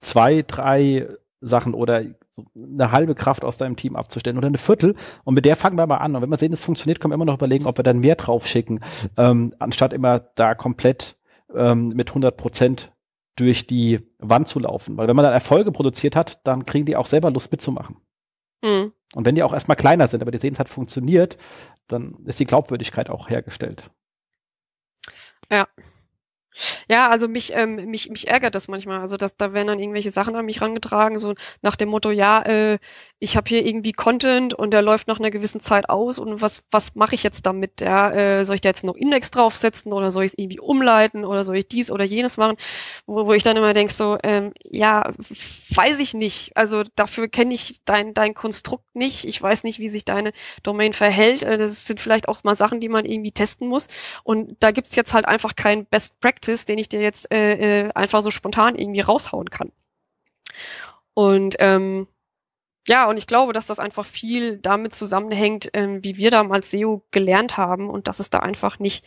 zwei, 0.02 0.44
drei 0.44 1.08
Sachen 1.42 1.74
oder 1.74 2.04
so 2.36 2.46
eine 2.60 2.92
halbe 2.92 3.16
Kraft 3.16 3.46
aus 3.46 3.58
deinem 3.58 3.78
Team 3.78 3.96
abzustellen 3.96 4.38
oder 4.38 4.48
eine 4.48 4.58
Viertel 4.58 4.96
und 5.24 5.36
mit 5.36 5.46
der 5.46 5.56
fangen 5.56 5.78
wir 5.78 5.88
mal 5.88 5.98
an. 5.98 6.16
Und 6.16 6.22
wenn 6.22 6.30
wir 6.30 6.38
sehen, 6.38 6.52
es 6.52 6.60
funktioniert, 6.60 7.00
können 7.00 7.12
wir 7.12 7.16
immer 7.16 7.26
noch 7.26 7.36
überlegen, 7.36 7.66
ob 7.66 7.78
wir 7.80 7.84
dann 7.84 8.00
mehr 8.00 8.16
draufschicken, 8.16 8.84
ähm, 9.18 9.54
anstatt 9.60 9.94
immer 9.94 10.20
da 10.20 10.54
komplett 10.54 11.18
ähm, 11.54 11.90
mit 11.90 12.10
100 12.10 12.36
Prozent 12.36 12.92
durch 13.38 13.68
die 13.68 14.00
Wand 14.20 14.48
zu 14.48 14.60
laufen. 14.60 14.98
Weil 14.98 15.08
wenn 15.08 15.16
man 15.16 15.24
dann 15.24 15.34
Erfolge 15.34 15.72
produziert 15.72 16.16
hat, 16.16 16.46
dann 16.46 16.66
kriegen 16.66 16.86
die 16.86 16.96
auch 16.96 17.06
selber 17.06 17.32
Lust 17.32 17.52
mitzumachen. 17.52 17.98
Hm. 18.64 18.92
Und 19.14 19.26
wenn 19.26 19.36
die 19.36 19.44
auch 19.44 19.54
erstmal 19.54 19.78
kleiner 19.78 20.08
sind, 20.08 20.22
aber 20.22 20.32
die 20.32 20.38
sehen, 20.38 20.54
es 20.54 20.60
hat 20.60 20.70
funktioniert, 20.70 21.38
dann 21.88 22.16
ist 22.26 22.40
die 22.40 22.46
Glaubwürdigkeit 22.46 23.10
auch 23.10 23.30
hergestellt. 23.30 23.92
Ja, 25.52 25.68
also 27.10 27.28
mich, 27.28 27.54
ähm, 27.54 27.76
mich, 27.86 28.10
mich 28.10 28.28
ärgert 28.28 28.56
das 28.56 28.68
manchmal. 28.68 29.00
Also 29.00 29.18
dass 29.18 29.38
da 29.38 29.54
werden 29.54 29.68
dann 29.68 29.80
irgendwelche 29.80 30.12
Sachen 30.12 30.36
an 30.36 30.46
mich 30.46 30.62
rangetragen, 30.62 31.18
so 31.18 31.34
nach 31.62 31.76
dem 31.76 31.90
Motto, 31.90 32.12
ja, 32.12 32.42
äh, 32.44 32.80
ich 33.20 33.38
habe 33.38 33.48
hier 33.50 33.66
irgendwie 33.66 33.92
Content 33.94 34.54
und 34.54 34.72
der 34.72 34.82
läuft 34.82 35.08
nach 35.08 35.20
einer 35.20 35.32
gewissen 35.32 35.62
Zeit 35.62 35.90
aus 35.90 36.20
und 36.20 36.42
was, 36.42 36.64
was 36.72 36.96
mache 36.96 37.16
ich 37.16 37.24
jetzt 37.24 37.46
damit? 37.46 37.82
Ja, 37.82 38.12
äh, 38.12 38.46
soll 38.46 38.56
ich 38.56 38.62
da 38.62 38.70
jetzt 38.70 38.84
noch 38.84 38.96
Index 38.96 39.32
draufsetzen 39.32 39.94
oder 39.94 40.12
soll 40.12 40.26
ich 40.26 40.34
es 40.34 40.38
irgendwie 40.38 40.60
umleiten 40.60 41.26
oder 41.26 41.44
soll 41.44 41.58
ich 41.58 41.68
dies 41.68 41.92
oder 41.92 42.04
jenes 42.04 42.38
machen? 42.38 42.58
Wo, 43.06 43.26
wo 43.26 43.34
ich 43.34 43.44
dann 43.44 43.58
immer 43.58 43.74
denke, 43.74 43.94
so, 43.94 44.18
ähm, 44.24 44.54
ja, 44.64 45.12
weiß 45.76 46.00
ich 46.00 46.14
nicht. 46.14 46.56
Also 46.56 46.84
dafür 46.96 47.28
kenne 47.28 47.54
ich 47.54 47.78
dein, 47.86 48.14
dein 48.14 48.34
Konstrukt 48.34 48.96
nicht. 48.96 49.26
Ich 49.26 49.42
weiß 49.42 49.64
nicht, 49.64 49.80
wie 49.80 49.90
sich 49.90 50.06
deine 50.06 50.32
Domain 50.64 50.94
verhält. 50.94 51.44
Äh, 51.44 51.58
Das 51.58 51.86
sind 51.86 52.00
vielleicht 52.00 52.28
auch 52.28 52.44
mal 52.44 52.56
Sachen, 52.56 52.80
die 52.80 52.90
man 52.90 53.06
irgendwie 53.06 53.32
testen 53.32 53.68
muss. 53.68 53.88
Und 54.24 54.58
da 54.60 54.72
gibt's 54.72 54.96
jetzt 54.96 55.14
halt 55.14 55.26
einfach 55.26 55.56
keinen 55.56 55.86
Best 55.86 56.20
Practice, 56.20 56.45
den 56.48 56.78
ich 56.78 56.90
dir 56.90 57.02
jetzt 57.02 57.32
äh, 57.34 57.88
äh, 57.88 57.92
einfach 57.94 58.22
so 58.22 58.32
spontan 58.32 58.76
irgendwie 58.76 59.02
raushauen 59.02 59.50
kann. 59.50 59.72
Und 61.14 61.56
ähm, 61.60 62.08
ja, 62.88 63.10
und 63.10 63.18
ich 63.18 63.26
glaube, 63.26 63.52
dass 63.54 63.66
das 63.66 63.80
einfach 63.80 64.06
viel 64.06 64.58
damit 64.58 64.94
zusammenhängt, 64.94 65.70
ähm, 65.74 66.04
wie 66.04 66.18
wir 66.18 66.30
damals 66.30 66.70
SEO 66.70 67.04
gelernt 67.10 67.58
haben 67.58 67.90
und 67.90 68.08
dass 68.08 68.20
es 68.20 68.30
da 68.30 68.40
einfach 68.40 68.78
nicht, 68.78 69.04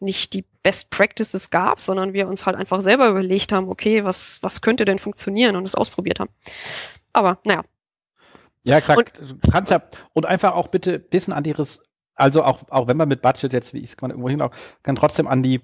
nicht 0.00 0.34
die 0.34 0.44
Best 0.62 0.90
Practices 0.90 1.48
gab, 1.48 1.80
sondern 1.80 2.12
wir 2.12 2.28
uns 2.28 2.44
halt 2.44 2.56
einfach 2.56 2.82
selber 2.82 3.08
überlegt 3.08 3.52
haben, 3.52 3.70
okay, 3.70 4.04
was, 4.04 4.42
was 4.42 4.60
könnte 4.60 4.84
denn 4.84 4.98
funktionieren 4.98 5.56
und 5.56 5.64
es 5.64 5.74
ausprobiert 5.74 6.20
haben. 6.20 6.30
Aber 7.14 7.38
naja, 7.44 7.62
Ja, 8.66 8.76
exakt. 8.76 9.18
Du 9.18 9.50
kannst 9.50 9.70
ja, 9.70 9.82
und 10.12 10.26
einfach 10.26 10.52
auch 10.52 10.68
bitte 10.68 10.94
ein 10.94 11.08
bisschen 11.08 11.32
an 11.32 11.42
die, 11.42 11.52
Res 11.52 11.82
also 12.14 12.44
auch, 12.44 12.68
auch 12.68 12.86
wenn 12.86 12.98
man 12.98 13.08
mit 13.08 13.22
Budget 13.22 13.52
jetzt, 13.54 13.72
wie 13.72 13.78
ich 13.78 13.92
es 13.92 13.96
irgendwo 14.00 14.28
hin 14.28 14.42
auch, 14.42 14.52
kann 14.82 14.96
trotzdem 14.96 15.26
an 15.26 15.42
die, 15.42 15.60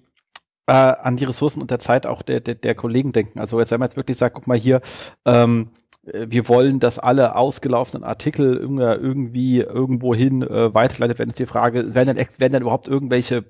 äh, 0.69 0.73
an 0.73 1.17
die 1.17 1.25
Ressourcen 1.25 1.61
und 1.61 1.71
der 1.73 1.81
Zeit 1.81 2.07
auch 2.07 2.23
der, 2.23 2.41
der, 2.41 2.55
der 2.55 2.75
Kollegen 2.77 3.11
denken. 3.13 3.41
Also 3.41 3.59
jetzt, 3.59 3.71
wenn 3.73 3.81
man 3.81 3.89
jetzt 3.89 3.97
wirklich 3.97 4.19
sagt, 4.19 4.35
guck 4.37 4.47
mal 4.47 4.57
hier, 4.59 4.81
ähm, 5.25 5.71
äh, 6.07 6.27
wir 6.29 6.47
wollen, 6.49 6.79
dass 6.79 6.99
alle 6.99 7.35
ausgelaufenen 7.35 8.05
Artikel 8.05 8.55
irgendwie, 8.57 8.83
irgendwie 8.85 9.61
irgendwo 9.61 10.15
hin 10.15 10.43
äh, 10.43 10.73
weitergeleitet 10.75 11.19
werden, 11.19 11.31
ist 11.31 11.39
die 11.39 11.47
Frage, 11.47 11.95
werden 11.95 12.07
dann, 12.09 12.17
ex- 12.19 12.39
werden 12.39 12.53
dann 12.53 12.63
überhaupt 12.63 12.87
irgendwelche 12.87 13.45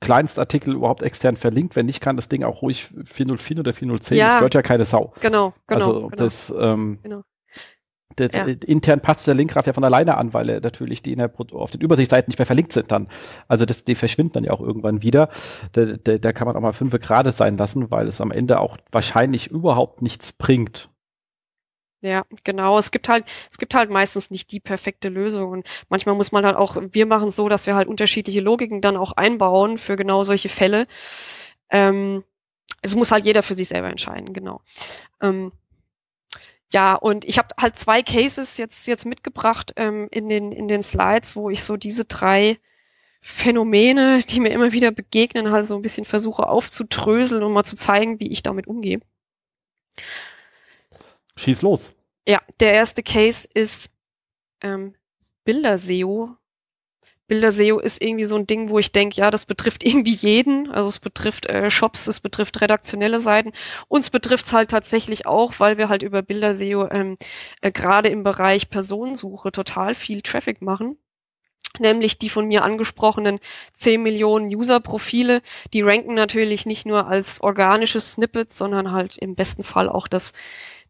Kleinstartikel 0.00 0.74
überhaupt 0.74 1.02
extern 1.02 1.36
verlinkt? 1.36 1.76
Wenn 1.76 1.86
nicht, 1.86 2.00
kann 2.00 2.16
das 2.16 2.28
Ding 2.28 2.42
auch 2.42 2.62
ruhig 2.62 2.88
404 3.04 3.60
oder 3.60 3.72
410, 3.74 4.16
Ja. 4.16 4.26
das 4.26 4.34
gehört 4.38 4.54
ja 4.54 4.62
keine 4.62 4.84
Sau. 4.84 5.12
genau, 5.20 5.52
genau. 5.66 5.80
also 5.84 5.92
genau. 6.08 6.16
das, 6.16 6.52
ähm, 6.58 6.98
Genau. 7.02 7.22
Das 8.20 8.36
Ja. 8.36 8.46
äh, 8.46 8.56
intern 8.66 9.00
passt 9.00 9.26
der 9.26 9.34
Linkgraf 9.34 9.66
ja 9.66 9.72
von 9.72 9.84
alleine 9.84 10.16
an, 10.16 10.34
weil 10.34 10.48
er 10.48 10.60
natürlich 10.60 11.02
die 11.02 11.12
in 11.12 11.18
der, 11.18 11.30
auf 11.52 11.70
den 11.70 11.80
Übersichtsseiten 11.80 12.30
nicht 12.30 12.38
mehr 12.38 12.46
verlinkt 12.46 12.72
sind 12.72 12.90
dann. 12.90 13.08
Also 13.48 13.64
das, 13.64 13.84
die 13.84 13.94
verschwinden 13.94 14.34
dann 14.34 14.44
ja 14.44 14.52
auch 14.52 14.60
irgendwann 14.60 15.02
wieder. 15.02 15.30
Da, 15.72 15.84
da, 15.84 16.18
da 16.18 16.32
kann 16.32 16.46
man 16.46 16.56
auch 16.56 16.60
mal 16.60 16.72
fünf 16.72 16.98
Grade 17.00 17.32
sein 17.32 17.56
lassen, 17.56 17.90
weil 17.90 18.08
es 18.08 18.20
am 18.20 18.30
Ende 18.30 18.60
auch 18.60 18.76
wahrscheinlich 18.92 19.48
überhaupt 19.48 20.02
nichts 20.02 20.32
bringt. 20.32 20.90
Ja, 22.00 22.24
genau. 22.44 22.78
Es 22.78 22.90
gibt 22.92 23.08
halt, 23.08 23.24
es 23.50 23.58
gibt 23.58 23.74
halt 23.74 23.90
meistens 23.90 24.30
nicht 24.30 24.52
die 24.52 24.60
perfekte 24.60 25.08
Lösung. 25.08 25.50
Und 25.50 25.66
manchmal 25.88 26.14
muss 26.14 26.30
man 26.30 26.46
halt 26.46 26.56
auch, 26.56 26.76
wir 26.92 27.06
machen 27.06 27.28
es 27.28 27.36
so, 27.36 27.48
dass 27.48 27.66
wir 27.66 27.74
halt 27.74 27.88
unterschiedliche 27.88 28.40
Logiken 28.40 28.80
dann 28.80 28.96
auch 28.96 29.12
einbauen 29.12 29.78
für 29.78 29.96
genau 29.96 30.22
solche 30.22 30.48
Fälle. 30.48 30.86
Ähm, 31.70 32.22
es 32.82 32.94
muss 32.94 33.10
halt 33.10 33.24
jeder 33.24 33.42
für 33.42 33.56
sich 33.56 33.68
selber 33.68 33.88
entscheiden, 33.90 34.32
genau. 34.32 34.60
Ähm, 35.20 35.50
ja, 36.72 36.94
und 36.94 37.24
ich 37.24 37.38
habe 37.38 37.48
halt 37.58 37.78
zwei 37.78 38.02
Cases 38.02 38.56
jetzt, 38.58 38.86
jetzt 38.86 39.06
mitgebracht 39.06 39.72
ähm, 39.76 40.08
in, 40.10 40.28
den, 40.28 40.52
in 40.52 40.68
den 40.68 40.82
Slides, 40.82 41.34
wo 41.34 41.48
ich 41.50 41.64
so 41.64 41.76
diese 41.76 42.04
drei 42.04 42.58
Phänomene, 43.20 44.20
die 44.20 44.40
mir 44.40 44.50
immer 44.50 44.72
wieder 44.72 44.90
begegnen, 44.90 45.50
halt 45.50 45.66
so 45.66 45.74
ein 45.74 45.82
bisschen 45.82 46.04
versuche 46.04 46.46
aufzudröseln 46.46 47.42
und 47.42 47.52
mal 47.52 47.64
zu 47.64 47.76
zeigen, 47.76 48.20
wie 48.20 48.28
ich 48.28 48.42
damit 48.42 48.66
umgehe. 48.66 49.00
Schieß 51.36 51.62
los. 51.62 51.92
Ja, 52.26 52.42
der 52.60 52.72
erste 52.72 53.02
Case 53.02 53.48
ist 53.52 53.90
ähm, 54.60 54.94
Bilder-SEO. 55.44 56.36
Bilder-SEO 57.28 57.78
ist 57.78 58.02
irgendwie 58.02 58.24
so 58.24 58.36
ein 58.36 58.46
Ding, 58.46 58.68
wo 58.70 58.78
ich 58.78 58.90
denke, 58.92 59.16
ja, 59.16 59.30
das 59.30 59.44
betrifft 59.46 59.84
irgendwie 59.86 60.14
jeden. 60.14 60.70
Also 60.70 60.88
es 60.88 60.98
betrifft 60.98 61.46
äh, 61.46 61.70
Shops, 61.70 62.06
es 62.08 62.20
betrifft 62.20 62.60
redaktionelle 62.60 63.20
Seiten. 63.20 63.52
Uns 63.88 64.10
betrifft 64.10 64.46
es 64.46 64.52
halt 64.52 64.70
tatsächlich 64.70 65.26
auch, 65.26 65.54
weil 65.58 65.78
wir 65.78 65.88
halt 65.88 66.02
über 66.02 66.22
Bilder-SEO 66.22 66.88
ähm, 66.90 67.18
äh, 67.60 67.70
gerade 67.70 68.08
im 68.08 68.24
Bereich 68.24 68.70
Personensuche 68.70 69.52
total 69.52 69.94
viel 69.94 70.22
Traffic 70.22 70.62
machen. 70.62 70.98
Nämlich 71.78 72.18
die 72.18 72.30
von 72.30 72.46
mir 72.48 72.64
angesprochenen 72.64 73.40
10 73.74 74.02
Millionen 74.02 74.46
User-Profile, 74.48 75.42
die 75.72 75.82
ranken 75.82 76.14
natürlich 76.14 76.66
nicht 76.66 76.86
nur 76.86 77.06
als 77.06 77.42
organisches 77.42 78.12
Snippet, 78.12 78.52
sondern 78.52 78.90
halt 78.90 79.18
im 79.18 79.34
besten 79.34 79.62
Fall 79.62 79.88
auch 79.88 80.08
das 80.08 80.32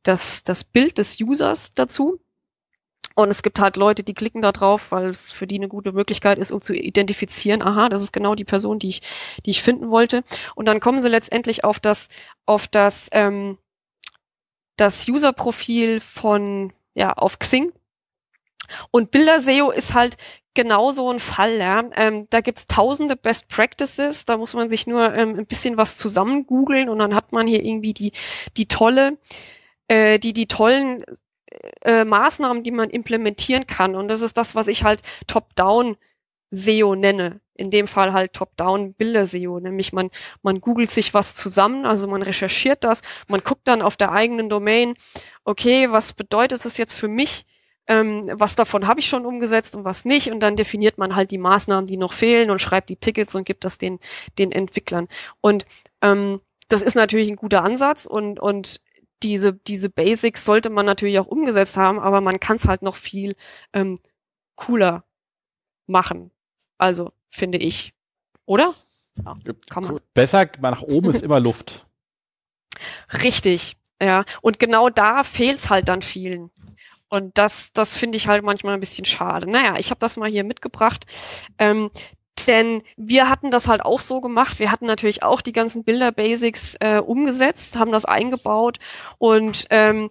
das, 0.02 0.44
das 0.44 0.64
Bild 0.64 0.98
des 0.98 1.20
Users 1.20 1.74
dazu. 1.74 2.20
Und 3.18 3.30
es 3.30 3.42
gibt 3.42 3.58
halt 3.58 3.76
Leute, 3.76 4.04
die 4.04 4.14
klicken 4.14 4.42
da 4.42 4.52
drauf, 4.52 4.92
weil 4.92 5.06
es 5.06 5.32
für 5.32 5.48
die 5.48 5.56
eine 5.56 5.66
gute 5.66 5.90
Möglichkeit 5.90 6.38
ist, 6.38 6.52
um 6.52 6.62
zu 6.62 6.72
identifizieren, 6.72 7.62
aha, 7.64 7.88
das 7.88 8.00
ist 8.00 8.12
genau 8.12 8.36
die 8.36 8.44
Person, 8.44 8.78
die 8.78 8.90
ich, 8.90 9.02
die 9.44 9.50
ich 9.50 9.60
finden 9.60 9.90
wollte. 9.90 10.22
Und 10.54 10.66
dann 10.66 10.78
kommen 10.78 11.00
sie 11.00 11.08
letztendlich 11.08 11.64
auf 11.64 11.80
das, 11.80 12.10
auf 12.46 12.68
das, 12.68 13.08
ähm, 13.10 13.58
das 14.76 15.08
User-Profil 15.08 16.00
von, 16.00 16.72
ja, 16.94 17.12
auf 17.12 17.40
Xing. 17.40 17.72
Und 18.92 19.10
Bilder-SEO 19.10 19.72
ist 19.72 19.94
halt 19.94 20.16
genau 20.54 20.92
so 20.92 21.10
ein 21.10 21.18
Fall. 21.18 21.56
Ja. 21.58 21.90
Ähm, 21.96 22.28
da 22.30 22.40
gibt's 22.40 22.68
tausende 22.68 23.16
Best 23.16 23.48
Practices, 23.48 24.26
da 24.26 24.36
muss 24.36 24.54
man 24.54 24.70
sich 24.70 24.86
nur 24.86 25.12
ähm, 25.12 25.40
ein 25.40 25.46
bisschen 25.46 25.76
was 25.76 25.96
zusammen 25.96 26.46
googeln 26.46 26.88
und 26.88 27.00
dann 27.00 27.16
hat 27.16 27.32
man 27.32 27.48
hier 27.48 27.64
irgendwie 27.64 27.94
die, 27.94 28.12
die 28.56 28.66
tolle, 28.66 29.18
äh, 29.88 30.20
die, 30.20 30.32
die 30.32 30.46
tollen 30.46 31.04
äh, 31.82 32.04
Maßnahmen, 32.04 32.62
die 32.62 32.70
man 32.70 32.90
implementieren 32.90 33.66
kann. 33.66 33.94
Und 33.94 34.08
das 34.08 34.22
ist 34.22 34.36
das, 34.36 34.54
was 34.54 34.68
ich 34.68 34.84
halt 34.84 35.02
top-down 35.26 35.96
SEO 36.50 36.94
nenne. 36.94 37.40
In 37.54 37.70
dem 37.70 37.86
Fall 37.86 38.12
halt 38.12 38.34
Top-Down 38.34 38.94
Bilder-SEO, 38.94 39.58
nämlich 39.60 39.92
man, 39.92 40.10
man 40.42 40.60
googelt 40.60 40.90
sich 40.90 41.12
was 41.12 41.34
zusammen, 41.34 41.86
also 41.86 42.06
man 42.06 42.22
recherchiert 42.22 42.84
das, 42.84 43.02
man 43.26 43.42
guckt 43.42 43.66
dann 43.66 43.82
auf 43.82 43.96
der 43.96 44.12
eigenen 44.12 44.48
Domain, 44.48 44.94
okay, 45.44 45.90
was 45.90 46.12
bedeutet 46.12 46.64
es 46.64 46.76
jetzt 46.76 46.94
für 46.94 47.08
mich? 47.08 47.46
Ähm, 47.88 48.22
was 48.32 48.54
davon 48.54 48.86
habe 48.86 49.00
ich 49.00 49.08
schon 49.08 49.26
umgesetzt 49.26 49.74
und 49.74 49.84
was 49.84 50.04
nicht? 50.04 50.30
Und 50.30 50.40
dann 50.40 50.56
definiert 50.56 50.98
man 50.98 51.16
halt 51.16 51.30
die 51.30 51.38
Maßnahmen, 51.38 51.86
die 51.86 51.96
noch 51.96 52.12
fehlen 52.12 52.50
und 52.50 52.60
schreibt 52.60 52.90
die 52.90 52.96
Tickets 52.96 53.34
und 53.34 53.44
gibt 53.44 53.64
das 53.64 53.78
den, 53.78 53.98
den 54.38 54.52
Entwicklern. 54.52 55.08
Und 55.40 55.66
ähm, 56.02 56.40
das 56.68 56.82
ist 56.82 56.94
natürlich 56.94 57.28
ein 57.28 57.36
guter 57.36 57.64
Ansatz 57.64 58.04
und, 58.06 58.38
und 58.38 58.80
diese, 59.22 59.52
diese 59.52 59.90
Basics 59.90 60.44
sollte 60.44 60.70
man 60.70 60.86
natürlich 60.86 61.18
auch 61.18 61.26
umgesetzt 61.26 61.76
haben, 61.76 61.98
aber 61.98 62.20
man 62.20 62.40
kann 62.40 62.56
es 62.56 62.66
halt 62.66 62.82
noch 62.82 62.96
viel 62.96 63.36
ähm, 63.72 63.98
cooler 64.54 65.04
machen. 65.86 66.30
Also, 66.78 67.12
finde 67.28 67.58
ich. 67.58 67.92
Oder? 68.46 68.74
Ja, 69.24 69.36
kann 69.68 69.84
man. 69.84 70.00
Besser, 70.14 70.48
nach 70.60 70.82
oben 70.82 71.10
ist 71.10 71.22
immer 71.22 71.40
Luft. 71.40 71.86
Richtig, 73.22 73.76
ja. 74.00 74.24
Und 74.42 74.58
genau 74.58 74.90
da 74.90 75.24
fehlt 75.24 75.58
es 75.58 75.70
halt 75.70 75.88
dann 75.88 76.02
vielen. 76.02 76.50
Und 77.08 77.38
das, 77.38 77.72
das 77.72 77.96
finde 77.96 78.16
ich 78.16 78.28
halt 78.28 78.44
manchmal 78.44 78.74
ein 78.74 78.80
bisschen 78.80 79.06
schade. 79.06 79.50
Naja, 79.50 79.76
ich 79.78 79.90
habe 79.90 79.98
das 79.98 80.16
mal 80.16 80.30
hier 80.30 80.44
mitgebracht. 80.44 81.06
Ähm, 81.58 81.90
denn 82.46 82.82
wir 82.96 83.28
hatten 83.28 83.50
das 83.50 83.68
halt 83.68 83.82
auch 83.84 84.00
so 84.00 84.20
gemacht. 84.20 84.58
Wir 84.58 84.70
hatten 84.70 84.86
natürlich 84.86 85.22
auch 85.22 85.40
die 85.40 85.52
ganzen 85.52 85.84
Bilder-Basics 85.84 86.76
äh, 86.80 87.00
umgesetzt, 87.04 87.76
haben 87.76 87.92
das 87.92 88.04
eingebaut 88.04 88.78
und 89.18 89.66
ähm, 89.70 90.10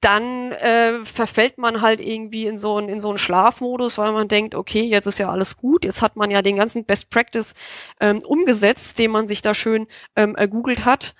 dann 0.00 0.52
äh, 0.52 1.04
verfällt 1.04 1.58
man 1.58 1.82
halt 1.82 2.00
irgendwie 2.00 2.46
in 2.46 2.56
so, 2.56 2.78
ein, 2.78 2.88
in 2.88 3.00
so 3.00 3.08
einen 3.10 3.18
Schlafmodus, 3.18 3.98
weil 3.98 4.12
man 4.12 4.28
denkt, 4.28 4.54
okay, 4.54 4.82
jetzt 4.82 5.06
ist 5.06 5.18
ja 5.18 5.30
alles 5.30 5.58
gut, 5.58 5.84
jetzt 5.84 6.00
hat 6.00 6.16
man 6.16 6.30
ja 6.30 6.40
den 6.40 6.56
ganzen 6.56 6.84
Best 6.84 7.10
Practice 7.10 7.54
ähm, 8.00 8.20
umgesetzt, 8.20 8.98
den 8.98 9.10
man 9.10 9.28
sich 9.28 9.42
da 9.42 9.52
schön 9.54 9.86
ähm, 10.16 10.36
ergoogelt 10.36 10.86
hat. 10.86 11.14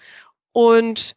Und 0.52 1.14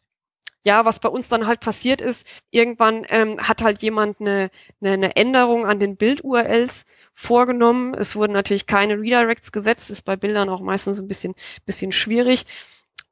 ja, 0.64 0.84
was 0.86 0.98
bei 0.98 1.08
uns 1.08 1.28
dann 1.28 1.46
halt 1.46 1.60
passiert 1.60 2.00
ist, 2.00 2.26
irgendwann 2.50 3.06
ähm, 3.10 3.38
hat 3.38 3.62
halt 3.62 3.82
jemand 3.82 4.20
eine, 4.20 4.50
eine, 4.80 4.92
eine 4.92 5.16
Änderung 5.16 5.66
an 5.66 5.78
den 5.78 5.96
Bild-URLs 5.96 6.86
vorgenommen. 7.12 7.94
Es 7.94 8.16
wurden 8.16 8.32
natürlich 8.32 8.66
keine 8.66 8.98
Redirects 8.98 9.52
gesetzt, 9.52 9.90
ist 9.90 10.02
bei 10.02 10.16
Bildern 10.16 10.48
auch 10.48 10.60
meistens 10.60 11.00
ein 11.00 11.08
bisschen, 11.08 11.34
bisschen 11.66 11.92
schwierig. 11.92 12.46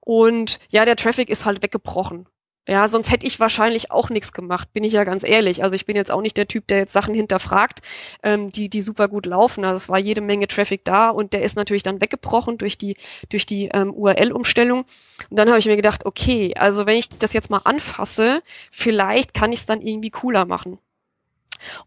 Und 0.00 0.58
ja, 0.70 0.84
der 0.84 0.96
Traffic 0.96 1.28
ist 1.28 1.44
halt 1.44 1.62
weggebrochen. 1.62 2.26
Ja, 2.68 2.86
sonst 2.86 3.10
hätte 3.10 3.26
ich 3.26 3.40
wahrscheinlich 3.40 3.90
auch 3.90 4.08
nichts 4.08 4.32
gemacht, 4.32 4.72
bin 4.72 4.84
ich 4.84 4.92
ja 4.92 5.02
ganz 5.02 5.24
ehrlich. 5.24 5.64
Also 5.64 5.74
ich 5.74 5.84
bin 5.84 5.96
jetzt 5.96 6.12
auch 6.12 6.20
nicht 6.20 6.36
der 6.36 6.46
Typ, 6.46 6.68
der 6.68 6.78
jetzt 6.78 6.92
Sachen 6.92 7.12
hinterfragt, 7.12 7.80
ähm, 8.22 8.50
die, 8.50 8.68
die 8.68 8.82
super 8.82 9.08
gut 9.08 9.26
laufen. 9.26 9.64
Also 9.64 9.74
es 9.74 9.88
war 9.88 9.98
jede 9.98 10.20
Menge 10.20 10.46
Traffic 10.46 10.84
da 10.84 11.10
und 11.10 11.32
der 11.32 11.42
ist 11.42 11.56
natürlich 11.56 11.82
dann 11.82 12.00
weggebrochen 12.00 12.58
durch 12.58 12.78
die, 12.78 12.96
durch 13.30 13.46
die 13.46 13.66
ähm, 13.72 13.92
URL-Umstellung. 13.92 14.84
Und 15.28 15.36
dann 15.36 15.48
habe 15.48 15.58
ich 15.58 15.66
mir 15.66 15.74
gedacht, 15.74 16.06
okay, 16.06 16.54
also 16.56 16.86
wenn 16.86 16.98
ich 16.98 17.08
das 17.08 17.32
jetzt 17.32 17.50
mal 17.50 17.62
anfasse, 17.64 18.42
vielleicht 18.70 19.34
kann 19.34 19.52
ich 19.52 19.60
es 19.60 19.66
dann 19.66 19.82
irgendwie 19.82 20.10
cooler 20.10 20.44
machen. 20.44 20.78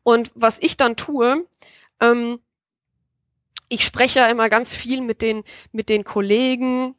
Und 0.04 0.32
was 0.36 0.58
ich 0.62 0.76
dann 0.76 0.98
tue, 0.98 1.46
ähm, 2.02 2.40
ich 3.70 3.86
spreche 3.86 4.20
ja 4.20 4.28
immer 4.28 4.50
ganz 4.50 4.74
viel 4.74 5.02
mit 5.02 5.22
den, 5.22 5.44
mit 5.72 5.88
den 5.88 6.04
Kollegen 6.04 6.96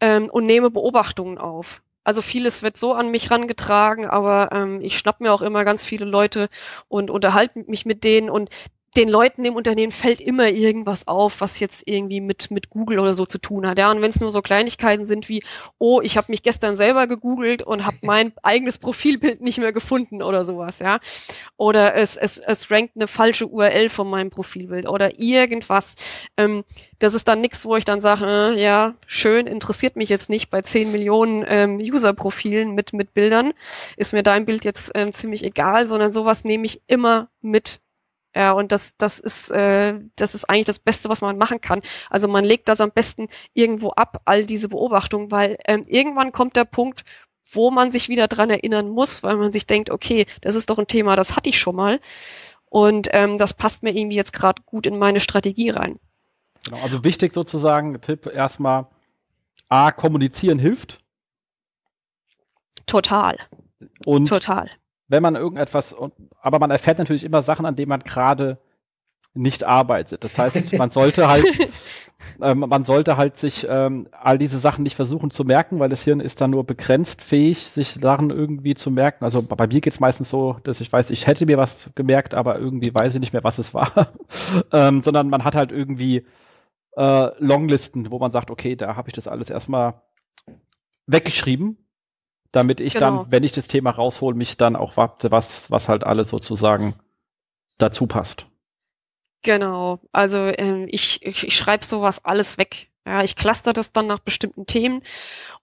ähm, 0.00 0.28
und 0.28 0.44
nehme 0.44 0.70
Beobachtungen 0.70 1.38
auf. 1.38 1.82
Also 2.08 2.22
vieles 2.22 2.62
wird 2.62 2.78
so 2.78 2.94
an 2.94 3.10
mich 3.10 3.30
rangetragen, 3.30 4.06
aber 4.06 4.48
ähm, 4.50 4.80
ich 4.80 4.96
schnapp 4.96 5.20
mir 5.20 5.30
auch 5.30 5.42
immer 5.42 5.66
ganz 5.66 5.84
viele 5.84 6.06
Leute 6.06 6.48
und 6.88 7.10
unterhalte 7.10 7.64
mich 7.66 7.84
mit 7.84 8.02
denen 8.02 8.30
und 8.30 8.48
den 8.96 9.08
Leuten 9.08 9.44
im 9.44 9.54
Unternehmen 9.54 9.92
fällt 9.92 10.20
immer 10.20 10.48
irgendwas 10.48 11.06
auf, 11.06 11.40
was 11.40 11.60
jetzt 11.60 11.86
irgendwie 11.86 12.20
mit, 12.20 12.50
mit 12.50 12.70
Google 12.70 12.98
oder 12.98 13.14
so 13.14 13.26
zu 13.26 13.38
tun 13.38 13.66
hat. 13.66 13.78
Ja, 13.78 13.90
und 13.90 14.00
wenn 14.00 14.10
es 14.10 14.20
nur 14.20 14.30
so 14.30 14.40
Kleinigkeiten 14.40 15.04
sind 15.04 15.28
wie, 15.28 15.42
oh, 15.78 16.00
ich 16.00 16.16
habe 16.16 16.32
mich 16.32 16.42
gestern 16.42 16.74
selber 16.74 17.06
gegoogelt 17.06 17.62
und 17.62 17.84
habe 17.84 17.98
mein 18.02 18.32
eigenes 18.42 18.78
Profilbild 18.78 19.40
nicht 19.40 19.58
mehr 19.58 19.72
gefunden 19.72 20.22
oder 20.22 20.44
sowas, 20.44 20.78
ja. 20.78 21.00
Oder 21.56 21.94
es, 21.94 22.16
es, 22.16 22.38
es 22.38 22.70
rankt 22.70 22.96
eine 22.96 23.08
falsche 23.08 23.46
URL 23.46 23.88
von 23.90 24.08
meinem 24.08 24.30
Profilbild 24.30 24.88
oder 24.88 25.18
irgendwas. 25.20 25.96
Ähm, 26.36 26.64
das 26.98 27.14
ist 27.14 27.28
dann 27.28 27.40
nichts, 27.40 27.66
wo 27.66 27.76
ich 27.76 27.84
dann 27.84 28.00
sage, 28.00 28.24
äh, 28.26 28.60
ja, 28.60 28.94
schön, 29.06 29.46
interessiert 29.46 29.96
mich 29.96 30.08
jetzt 30.08 30.30
nicht 30.30 30.50
bei 30.50 30.62
10 30.62 30.92
Millionen 30.92 31.44
ähm, 31.46 31.76
User-Profilen 31.78 32.74
mit, 32.74 32.94
mit 32.94 33.12
Bildern. 33.14 33.52
Ist 33.96 34.12
mir 34.12 34.22
dein 34.22 34.46
Bild 34.46 34.64
jetzt 34.64 34.92
ähm, 34.94 35.12
ziemlich 35.12 35.44
egal, 35.44 35.86
sondern 35.86 36.10
sowas 36.10 36.44
nehme 36.44 36.64
ich 36.64 36.80
immer 36.86 37.28
mit 37.42 37.80
ja, 38.34 38.52
und 38.52 38.72
das, 38.72 38.96
das 38.96 39.18
ist, 39.18 39.50
äh, 39.50 39.98
das 40.16 40.34
ist 40.34 40.44
eigentlich 40.44 40.66
das 40.66 40.78
Beste, 40.78 41.08
was 41.08 41.20
man 41.20 41.38
machen 41.38 41.60
kann. 41.60 41.80
Also 42.10 42.28
man 42.28 42.44
legt 42.44 42.68
das 42.68 42.80
am 42.80 42.90
besten 42.90 43.28
irgendwo 43.54 43.90
ab, 43.90 44.20
all 44.26 44.44
diese 44.44 44.68
Beobachtungen, 44.68 45.30
weil 45.30 45.58
ähm, 45.66 45.84
irgendwann 45.86 46.32
kommt 46.32 46.56
der 46.56 46.64
Punkt, 46.64 47.04
wo 47.50 47.70
man 47.70 47.90
sich 47.90 48.08
wieder 48.08 48.28
dran 48.28 48.50
erinnern 48.50 48.90
muss, 48.90 49.22
weil 49.22 49.36
man 49.36 49.52
sich 49.52 49.66
denkt, 49.66 49.90
okay, 49.90 50.26
das 50.42 50.54
ist 50.54 50.68
doch 50.68 50.78
ein 50.78 50.86
Thema, 50.86 51.16
das 51.16 51.36
hatte 51.36 51.48
ich 51.48 51.58
schon 51.58 51.76
mal. 51.76 52.00
Und 52.66 53.08
ähm, 53.12 53.38
das 53.38 53.54
passt 53.54 53.82
mir 53.82 53.96
irgendwie 53.96 54.16
jetzt 54.16 54.34
gerade 54.34 54.62
gut 54.66 54.86
in 54.86 54.98
meine 54.98 55.20
Strategie 55.20 55.70
rein. 55.70 55.98
Genau, 56.64 56.82
also 56.82 57.02
wichtig 57.04 57.32
sozusagen, 57.34 57.98
Tipp 58.02 58.26
erstmal, 58.26 58.86
A, 59.70 59.90
kommunizieren 59.90 60.58
hilft. 60.58 61.00
Total. 62.84 63.38
Und 64.04 64.28
Total 64.28 64.70
wenn 65.08 65.22
man 65.22 65.36
irgendetwas, 65.36 65.96
aber 66.40 66.58
man 66.58 66.70
erfährt 66.70 66.98
natürlich 66.98 67.24
immer 67.24 67.42
Sachen, 67.42 67.66
an 67.66 67.76
denen 67.76 67.88
man 67.88 68.00
gerade 68.00 68.58
nicht 69.34 69.64
arbeitet. 69.64 70.24
Das 70.24 70.38
heißt, 70.38 70.72
man 70.78 70.90
sollte 70.90 71.28
halt, 71.28 71.44
ähm, 72.40 72.60
man 72.60 72.84
sollte 72.84 73.16
halt 73.16 73.38
sich 73.38 73.66
ähm, 73.68 74.08
all 74.12 74.38
diese 74.38 74.58
Sachen 74.58 74.82
nicht 74.82 74.96
versuchen 74.96 75.30
zu 75.30 75.44
merken, 75.44 75.78
weil 75.78 75.88
das 75.88 76.02
Hirn 76.02 76.20
ist 76.20 76.40
dann 76.40 76.50
nur 76.50 76.64
begrenzt 76.64 77.22
fähig, 77.22 77.70
sich 77.70 77.90
Sachen 77.90 78.30
irgendwie 78.30 78.74
zu 78.74 78.90
merken. 78.90 79.24
Also 79.24 79.42
bei 79.42 79.66
mir 79.66 79.80
geht 79.80 79.92
es 79.92 80.00
meistens 80.00 80.30
so, 80.30 80.56
dass 80.64 80.80
ich 80.80 80.92
weiß, 80.92 81.10
ich 81.10 81.26
hätte 81.26 81.46
mir 81.46 81.58
was 81.58 81.90
gemerkt, 81.94 82.34
aber 82.34 82.58
irgendwie 82.58 82.94
weiß 82.94 83.14
ich 83.14 83.20
nicht 83.20 83.32
mehr, 83.32 83.44
was 83.44 83.58
es 83.58 83.74
war. 83.74 84.12
ähm, 84.72 85.02
sondern 85.02 85.30
man 85.30 85.44
hat 85.44 85.54
halt 85.54 85.72
irgendwie 85.72 86.26
äh, 86.96 87.30
Longlisten, 87.38 88.10
wo 88.10 88.18
man 88.18 88.30
sagt, 88.30 88.50
okay, 88.50 88.76
da 88.76 88.96
habe 88.96 89.08
ich 89.08 89.14
das 89.14 89.28
alles 89.28 89.50
erstmal 89.50 90.02
weggeschrieben 91.06 91.78
damit 92.52 92.80
ich 92.80 92.94
genau. 92.94 93.24
dann, 93.24 93.32
wenn 93.32 93.44
ich 93.44 93.52
das 93.52 93.68
Thema 93.68 93.90
raushole, 93.90 94.36
mich 94.36 94.56
dann 94.56 94.76
auch 94.76 94.96
warte, 94.96 95.30
was, 95.30 95.70
was 95.70 95.88
halt 95.88 96.04
alles 96.04 96.28
sozusagen 96.30 96.94
dazu 97.78 98.06
passt. 98.06 98.46
Genau, 99.42 100.00
also 100.12 100.38
ähm, 100.46 100.86
ich, 100.88 101.22
ich, 101.22 101.46
ich 101.46 101.56
schreibe 101.56 101.84
sowas 101.84 102.24
alles 102.24 102.58
weg. 102.58 102.88
Ja, 103.06 103.22
ich 103.22 103.36
cluster 103.36 103.72
das 103.72 103.92
dann 103.92 104.06
nach 104.06 104.18
bestimmten 104.18 104.66
Themen. 104.66 105.02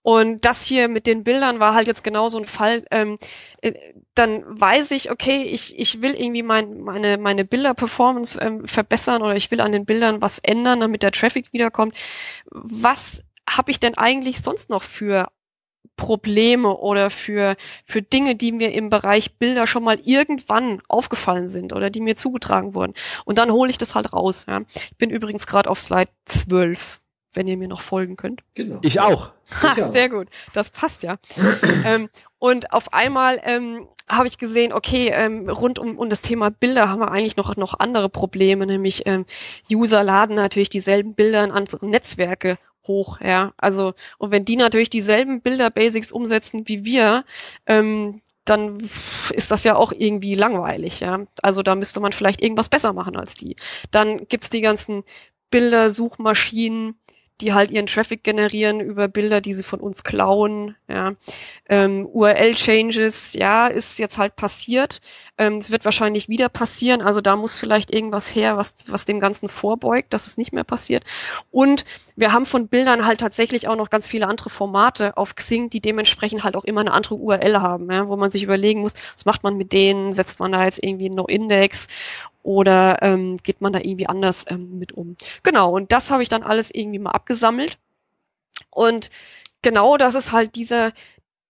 Und 0.02 0.46
das 0.46 0.66
hier 0.66 0.88
mit 0.88 1.06
den 1.06 1.24
Bildern 1.24 1.60
war 1.60 1.76
halt 1.76 1.86
jetzt 1.88 2.04
genau 2.04 2.28
so 2.28 2.40
ein 2.40 2.46
Fall. 2.46 2.86
Ähm, 2.90 3.20
äh, 3.62 3.74
dann 4.16 4.44
weiß 4.48 4.92
ich, 4.92 5.12
okay, 5.12 5.44
ich, 5.44 5.78
ich 5.78 6.02
will 6.02 6.16
irgendwie 6.16 6.42
mein, 6.42 6.82
meine, 6.82 7.20
meine 7.20 7.46
Bilder-Performance 7.46 8.40
ähm, 8.42 8.66
verbessern 8.66 9.22
oder 9.22 9.36
ich 9.36 9.52
will 9.52 9.62
an 9.62 9.74
den 9.74 9.86
Bildern 9.86 10.22
was 10.22 10.40
ändern, 10.40 10.80
damit 10.80 11.04
der 11.04 11.12
Traffic 11.12 11.54
wiederkommt. 11.54 11.96
Was 12.50 13.22
habe 13.48 13.70
ich 13.70 13.80
denn 13.80 13.96
eigentlich 13.96 14.42
sonst 14.42 14.72
noch 14.72 14.84
für 14.84 15.28
Probleme 15.96 16.76
oder 16.78 17.10
für, 17.10 17.56
für 17.86 18.02
Dinge, 18.02 18.36
die 18.36 18.52
mir 18.52 18.72
im 18.74 18.90
Bereich 18.90 19.38
Bilder 19.38 19.68
schon 19.68 19.84
mal 19.84 20.00
irgendwann 20.04 20.82
aufgefallen 20.88 21.50
sind 21.50 21.74
oder 21.74 21.90
die 21.90 22.02
mir 22.02 22.16
zugetragen 22.16 22.74
wurden. 22.74 22.94
Und 23.26 23.38
dann 23.38 23.52
hole 23.52 23.70
ich 23.70 23.78
das 23.78 23.96
halt 23.96 24.14
raus. 24.14 24.46
Ja. 24.48 24.62
Ich 24.74 24.98
bin 24.98 25.10
übrigens 25.10 25.48
gerade 25.48 25.70
auf 25.70 25.80
Slide 25.80 26.12
12, 26.26 27.00
wenn 27.36 27.48
ihr 27.48 27.58
mir 27.58 27.68
noch 27.68 27.82
folgen 27.82 28.16
könnt. 28.16 28.42
Genau. 28.56 28.80
Ich 28.82 29.00
auch. 29.00 29.32
Ha, 29.62 29.82
sehr 29.82 30.10
gut. 30.10 30.28
Das 30.54 30.70
passt 30.70 31.04
ja. 31.04 31.18
ähm, 31.86 32.10
und 32.40 32.74
auf 32.74 32.94
einmal 32.94 33.40
ähm, 33.44 33.88
habe 34.08 34.28
ich 34.28 34.38
gesehen, 34.38 34.74
okay, 34.74 35.10
ähm, 35.14 35.50
rund 35.50 35.80
um, 35.80 35.98
um 35.98 36.10
das 36.10 36.22
Thema 36.22 36.52
Bilder 36.52 36.90
haben 36.90 37.00
wir 37.00 37.12
eigentlich 37.12 37.38
noch, 37.38 37.56
noch 37.56 37.80
andere 37.80 38.10
Probleme, 38.10 38.66
nämlich 38.66 39.06
ähm, 39.06 39.26
User 39.72 40.04
laden 40.04 40.36
natürlich 40.36 40.70
dieselben 40.70 41.16
Bilder 41.16 41.44
in 41.44 41.52
andere 41.52 41.86
Netzwerke 41.88 42.58
hoch, 42.88 43.20
ja. 43.22 43.54
Also, 43.58 43.94
und 44.18 44.32
wenn 44.32 44.46
die 44.46 44.58
natürlich 44.58 44.90
dieselben 44.90 45.42
Bilder-Basics 45.42 46.12
umsetzen 46.12 46.68
wie 46.68 46.86
wir, 46.86 47.26
ähm, 47.66 48.22
dann 48.46 48.80
ist 49.34 49.50
das 49.50 49.64
ja 49.64 49.76
auch 49.76 49.92
irgendwie 49.92 50.36
langweilig, 50.36 51.00
ja. 51.00 51.26
Also 51.42 51.64
da 51.64 51.76
müsste 51.76 52.00
man 52.00 52.12
vielleicht 52.12 52.42
irgendwas 52.42 52.70
besser 52.70 52.94
machen 52.94 53.16
als 53.16 53.34
die. 53.34 53.56
Dann 53.92 54.28
gibt's 54.28 54.52
die 54.52 54.62
ganzen 54.62 55.04
Bildersuchmaschinen, 55.50 56.96
die 57.42 57.54
halt 57.54 57.72
ihren 57.72 57.88
Traffic 57.88 58.24
generieren 58.24 58.80
über 58.80 59.08
Bilder, 59.08 59.42
die 59.42 59.54
sie 59.54 59.64
von 59.64 59.80
uns 59.80 60.04
klauen. 60.04 60.76
Ja. 60.88 61.14
Ähm, 61.70 62.06
URL-Changes, 62.06 63.34
ja, 63.34 63.68
ist 63.68 64.00
jetzt 64.00 64.18
halt 64.18 64.36
passiert. 64.36 65.02
Ähm, 65.38 65.58
es 65.58 65.70
wird 65.72 65.84
wahrscheinlich 65.84 66.30
wieder 66.30 66.48
passieren. 66.50 67.02
Also 67.02 67.20
da 67.22 67.36
muss 67.36 67.56
vielleicht 67.56 67.94
irgendwas 67.94 68.34
her, 68.34 68.58
was, 68.58 68.86
was 68.88 69.06
dem 69.06 69.20
Ganzen 69.20 69.50
vorbeugt, 69.50 70.14
dass 70.14 70.28
es 70.28 70.38
nicht 70.38 70.54
mehr 70.54 70.64
passiert. 70.64 71.04
Und 71.52 71.86
wir 72.16 72.32
haben 72.32 72.46
von 72.46 72.68
Bildern 72.68 73.06
halt 73.06 73.20
tatsächlich 73.20 73.68
auch 73.68 73.76
noch 73.76 73.90
ganz 73.90 74.08
viele 74.08 74.28
andere 74.28 74.50
Formate 74.50 75.18
auf 75.18 75.36
Xing, 75.36 75.70
die 75.70 75.82
dementsprechend 75.82 76.44
halt 76.44 76.56
auch 76.56 76.64
immer 76.64 76.82
eine 76.82 76.94
andere 76.94 77.16
URL 77.16 77.60
haben, 77.62 77.92
ja, 77.92 78.08
wo 78.08 78.16
man 78.16 78.32
sich 78.32 78.44
überlegen 78.44 78.82
muss, 78.82 78.94
was 79.16 79.26
macht 79.26 79.44
man 79.44 79.58
mit 79.58 79.74
denen? 79.74 80.14
Setzt 80.14 80.40
man 80.40 80.52
da 80.54 80.64
jetzt 80.64 80.84
irgendwie 80.84 81.10
No-Index 81.10 81.88
oder 82.44 83.02
ähm, 83.02 83.38
geht 83.44 83.60
man 83.60 83.74
da 83.74 83.80
irgendwie 83.80 84.08
anders 84.08 84.46
ähm, 84.50 84.80
mit 84.80 84.94
um? 84.94 85.18
Genau, 85.44 85.72
und 85.72 85.92
das 85.92 86.12
habe 86.12 86.24
ich 86.24 86.30
dann 86.30 86.44
alles 86.44 86.72
irgendwie 86.74 87.00
mal 87.00 87.12
abgesammelt. 87.12 87.78
Und 88.70 89.10
genau 89.62 89.98
das 89.98 90.16
ist 90.16 90.32
halt 90.32 90.56
dieser, 90.56 90.94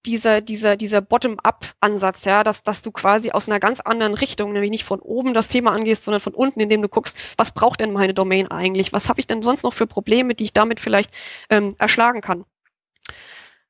dieser, 0.06 0.41
dieser, 0.41 0.76
dieser 0.78 1.01
Bottom-up-Ansatz, 1.01 2.26
ja, 2.26 2.43
dass, 2.43 2.64
dass 2.64 2.82
du 2.82 2.91
quasi 2.91 3.32
aus 3.32 3.47
einer 3.47 3.60
ganz 3.60 3.80
anderen 3.82 4.14
Richtung, 4.14 4.53
nämlich 4.53 4.72
nicht 4.72 4.84
von 4.84 4.99
oben 4.99 5.34
das 5.34 5.47
Thema 5.49 5.72
angehst, 5.72 6.03
sondern 6.03 6.22
von 6.22 6.34
unten, 6.34 6.60
indem 6.60 6.82
du 6.82 6.89
guckst, 6.89 7.18
was 7.38 7.51
braucht 7.51 7.80
denn 7.80 7.93
meine 7.93 8.14
Domain 8.14 8.49
eigentlich? 8.49 8.93
Was 8.93 9.10
habe 9.10 9.20
ich 9.20 9.28
denn 9.28 9.41
sonst 9.41 9.64
noch 9.64 9.74
für 9.74 9.88
Probleme, 9.88 10.36
die 10.36 10.45
ich 10.45 10.53
damit 10.53 10.80
vielleicht 10.80 11.12
ähm, 11.49 11.76
erschlagen 11.78 12.22
kann? 12.22 12.45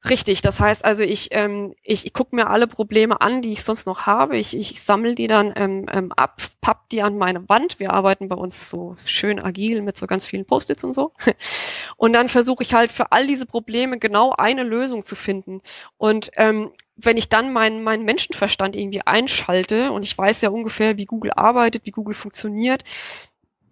Richtig, 0.09 0.41
das 0.41 0.59
heißt 0.59 0.85
also, 0.85 1.01
ich, 1.03 1.29
ähm, 1.31 1.73
ich, 1.81 2.05
ich 2.05 2.13
gucke 2.13 2.35
mir 2.35 2.47
alle 2.47 2.67
Probleme 2.67 3.21
an, 3.21 3.41
die 3.41 3.53
ich 3.53 3.63
sonst 3.63 3.87
noch 3.87 4.05
habe. 4.05 4.37
Ich, 4.37 4.55
ich 4.55 4.81
sammle 4.83 5.15
die 5.15 5.27
dann 5.27 5.51
ähm, 5.55 5.87
ähm, 5.91 6.11
ab, 6.11 6.41
papp 6.61 6.89
die 6.89 7.01
an 7.01 7.17
meine 7.17 7.47
Wand. 7.49 7.79
Wir 7.79 7.91
arbeiten 7.91 8.27
bei 8.27 8.35
uns 8.35 8.69
so 8.69 8.95
schön 9.03 9.39
agil 9.39 9.81
mit 9.81 9.97
so 9.97 10.05
ganz 10.05 10.27
vielen 10.27 10.45
Post-its 10.45 10.83
und 10.83 10.93
so. 10.93 11.13
Und 11.97 12.13
dann 12.13 12.29
versuche 12.29 12.61
ich 12.61 12.73
halt 12.73 12.91
für 12.91 13.11
all 13.11 13.25
diese 13.25 13.45
Probleme 13.45 13.97
genau 13.97 14.31
eine 14.37 14.63
Lösung 14.63 15.03
zu 15.03 15.15
finden. 15.15 15.61
Und 15.97 16.29
ähm, 16.35 16.71
wenn 16.97 17.17
ich 17.17 17.29
dann 17.29 17.51
meinen, 17.51 17.81
meinen 17.83 18.05
Menschenverstand 18.05 18.75
irgendwie 18.75 19.01
einschalte 19.01 19.91
und 19.91 20.03
ich 20.03 20.17
weiß 20.17 20.41
ja 20.41 20.49
ungefähr, 20.49 20.97
wie 20.97 21.05
Google 21.05 21.31
arbeitet, 21.31 21.85
wie 21.85 21.91
Google 21.91 22.13
funktioniert, 22.15 22.83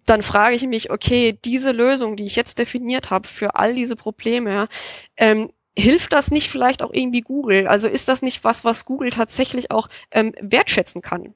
dann 0.06 0.22
frage 0.22 0.54
ich 0.56 0.66
mich, 0.66 0.90
okay, 0.90 1.38
diese 1.44 1.72
Lösung, 1.72 2.16
die 2.16 2.24
ich 2.24 2.36
jetzt 2.36 2.58
definiert 2.58 3.10
habe 3.10 3.26
für 3.28 3.56
all 3.56 3.74
diese 3.74 3.96
Probleme, 3.96 4.68
ähm, 5.16 5.50
hilft 5.76 6.12
das 6.12 6.30
nicht 6.30 6.48
vielleicht 6.50 6.82
auch 6.82 6.92
irgendwie 6.92 7.20
Google? 7.20 7.66
Also 7.66 7.88
ist 7.88 8.08
das 8.08 8.22
nicht 8.22 8.44
was, 8.44 8.64
was 8.64 8.84
Google 8.84 9.10
tatsächlich 9.10 9.70
auch 9.70 9.88
ähm, 10.10 10.34
wertschätzen 10.40 11.02
kann? 11.02 11.34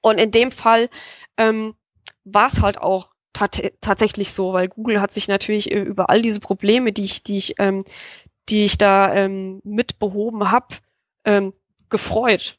Und 0.00 0.20
in 0.20 0.30
dem 0.30 0.50
Fall 0.50 0.88
ähm, 1.36 1.74
war 2.24 2.48
es 2.48 2.60
halt 2.60 2.78
auch 2.78 3.12
tat 3.32 3.72
tatsächlich 3.80 4.32
so, 4.32 4.52
weil 4.52 4.68
Google 4.68 5.00
hat 5.00 5.12
sich 5.12 5.28
natürlich 5.28 5.70
äh, 5.70 5.80
über 5.80 6.10
all 6.10 6.22
diese 6.22 6.40
Probleme, 6.40 6.92
die 6.92 7.04
ich, 7.04 7.22
die 7.22 7.36
ich, 7.36 7.54
ähm, 7.58 7.84
die 8.48 8.64
ich 8.64 8.78
da 8.78 9.14
ähm, 9.14 9.60
mit 9.64 9.98
behoben 9.98 10.50
habe, 10.50 10.76
ähm, 11.24 11.52
gefreut. 11.90 12.58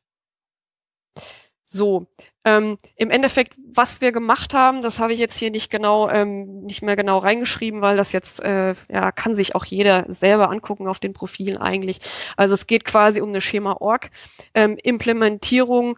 So, 1.65 2.07
ähm, 2.45 2.77
Im 2.95 3.09
Endeffekt, 3.09 3.55
was 3.73 4.01
wir 4.01 4.11
gemacht 4.11 4.53
haben, 4.53 4.83
das 4.83 4.99
habe 4.99 5.13
ich 5.13 5.19
jetzt 5.19 5.37
hier 5.37 5.49
nicht 5.49 5.71
genau, 5.71 6.07
ähm, 6.09 6.61
nicht 6.61 6.83
mehr 6.83 6.95
genau 6.95 7.17
reingeschrieben, 7.17 7.81
weil 7.81 7.97
das 7.97 8.11
jetzt, 8.11 8.39
äh, 8.43 8.75
ja, 8.87 9.11
kann 9.11 9.35
sich 9.35 9.55
auch 9.55 9.65
jeder 9.65 10.05
selber 10.07 10.51
angucken 10.51 10.87
auf 10.87 10.99
den 10.99 11.13
Profilen 11.13 11.57
eigentlich. 11.57 11.99
Also 12.37 12.53
es 12.53 12.67
geht 12.67 12.85
quasi 12.85 13.19
um 13.19 13.29
eine 13.29 13.41
Schema-Org 13.41 14.11
ähm, 14.53 14.77
Implementierung, 14.83 15.97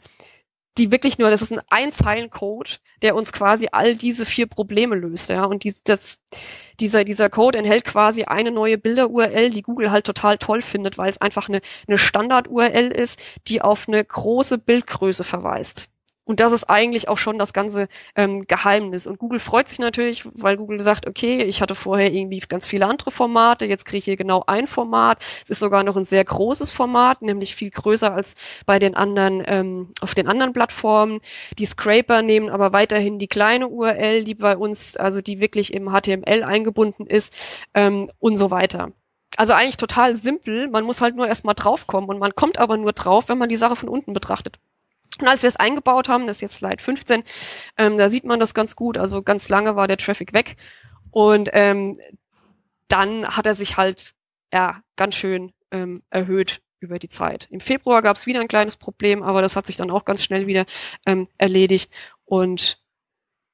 die 0.78 0.92
wirklich 0.92 1.18
nur, 1.18 1.30
das 1.30 1.42
ist 1.42 1.52
ein 1.52 1.62
Einzeilencode, 1.70 2.80
der 3.02 3.16
uns 3.16 3.34
quasi 3.34 3.68
all 3.72 3.96
diese 3.96 4.26
vier 4.26 4.48
Probleme 4.48 4.96
löst, 4.96 5.30
ja. 5.30 5.46
Und 5.46 5.64
dies, 5.64 5.84
das, 5.84 6.20
dieser, 6.80 7.04
dieser 7.04 7.30
Code 7.30 7.58
enthält 7.58 7.86
quasi 7.86 8.24
eine 8.24 8.52
neue 8.52 8.78
Bilder-URL, 8.78 9.50
die 9.50 9.62
Google 9.62 9.92
halt 9.92 10.06
total 10.06 10.38
toll 10.38 10.62
findet, 10.62 10.98
weil 10.98 11.10
es 11.10 11.20
einfach 11.20 11.50
eine, 11.50 11.62
eine 11.88 11.98
Standard-URL 11.98 12.92
ist, 12.92 13.22
die 13.48 13.62
auf 13.62 13.88
eine 13.88 14.04
große 14.04 14.58
Bildgröße 14.58 15.24
verweist. 15.24 15.90
Und 16.28 16.42
das 16.42 16.52
ist 16.52 16.66
eigentlich 16.66 17.08
auch 17.08 17.18
schon 17.18 17.40
das 17.40 17.54
ganze 17.54 17.88
ähm, 18.16 18.46
Geheimnis. 18.48 19.08
Und 19.08 19.18
Google 19.18 19.40
freut 19.40 19.70
sich 19.70 19.80
natürlich, 19.80 20.28
weil 20.34 20.58
Google 20.58 20.84
sagt, 20.84 21.08
okay, 21.08 21.42
ich 21.44 21.62
hatte 21.62 21.74
vorher 21.74 22.12
irgendwie 22.12 22.40
ganz 22.40 22.68
viele 22.68 22.86
andere 22.86 23.12
Formate, 23.12 23.66
jetzt 23.66 23.86
kriege 23.86 24.00
ich 24.00 24.06
hier 24.06 24.18
genau 24.18 24.44
ein 24.46 24.68
Format. 24.68 25.24
Es 25.46 25.52
ist 25.52 25.60
sogar 25.60 25.86
noch 25.86 25.96
ein 25.96 26.04
sehr 26.04 26.26
großes 26.26 26.74
Format, 26.74 27.22
nämlich 27.22 27.56
viel 27.56 27.70
größer 27.72 28.14
als 28.14 28.36
bei 28.66 28.78
den 28.78 28.94
anderen, 28.94 29.42
ähm, 29.46 29.94
auf 30.02 30.16
den 30.16 30.28
anderen 30.28 30.52
Plattformen. 30.52 31.22
Die 31.58 31.66
Scraper 31.66 32.22
nehmen 32.22 32.50
aber 32.50 32.74
weiterhin 32.74 33.20
die 33.20 33.28
kleine 33.28 33.70
URL, 33.70 34.26
die 34.26 34.36
bei 34.36 34.58
uns, 34.58 34.98
also 34.98 35.22
die 35.22 35.40
wirklich 35.40 35.74
im 35.74 35.90
HTML 35.94 36.44
eingebunden 36.44 37.08
ist 37.08 37.34
ähm, 37.74 38.12
und 38.20 38.36
so 38.36 38.52
weiter. 38.52 38.92
Also 39.38 39.54
eigentlich 39.54 39.78
total 39.78 40.18
simpel. 40.18 40.68
Man 40.68 40.84
muss 40.84 41.00
halt 41.00 41.16
nur 41.16 41.28
erstmal 41.28 41.56
draufkommen 41.56 42.10
und 42.10 42.20
man 42.20 42.36
kommt 42.36 42.58
aber 42.58 42.76
nur 42.76 42.92
drauf, 42.92 43.30
wenn 43.30 43.38
man 43.38 43.48
die 43.48 43.56
Sache 43.56 43.78
von 43.78 43.88
unten 43.88 44.12
betrachtet. 44.12 44.60
Und 45.20 45.28
als 45.28 45.41
wir 45.41 45.47
es 45.47 45.55
eingebaut 45.55 46.10
haben, 46.10 46.28
das 46.28 46.38
ist 46.38 46.41
jetzt 46.41 46.58
Slide 46.58 46.82
15, 46.82 47.24
ähm, 47.78 47.97
da 47.97 48.10
sieht 48.10 48.24
man 48.24 48.39
das 48.39 48.53
ganz 48.53 48.76
gut. 48.76 48.97
Also 48.97 49.22
ganz 49.24 49.49
lange 49.49 49.76
war 49.76 49.88
der 49.88 49.97
Traffic 49.97 50.34
weg. 50.34 50.58
Und 51.12 51.49
ähm, 51.53 51.97
dann 52.88 53.28
hat 53.28 53.45
er 53.45 53.55
sich 53.55 53.78
halt 53.78 54.14
ja 54.53 54.82
ganz 54.95 55.16
schön 55.16 55.53
ähm, 55.72 56.03
erhöht 56.10 56.62
über 56.80 56.99
die 56.99 57.10
Zeit. 57.10 57.47
Im 57.49 57.60
Februar 57.60 58.01
gab 58.01 58.16
es 58.16 58.28
wieder 58.28 58.39
ein 58.39 58.47
kleines 58.47 58.78
Problem, 58.78 59.24
aber 59.24 59.41
das 59.41 59.55
hat 59.55 59.66
sich 59.66 59.78
dann 59.78 59.91
auch 59.91 60.05
ganz 60.05 60.24
schnell 60.24 60.47
wieder 60.47 60.66
ähm, 61.05 61.28
erledigt. 61.38 61.91
Und 62.26 62.80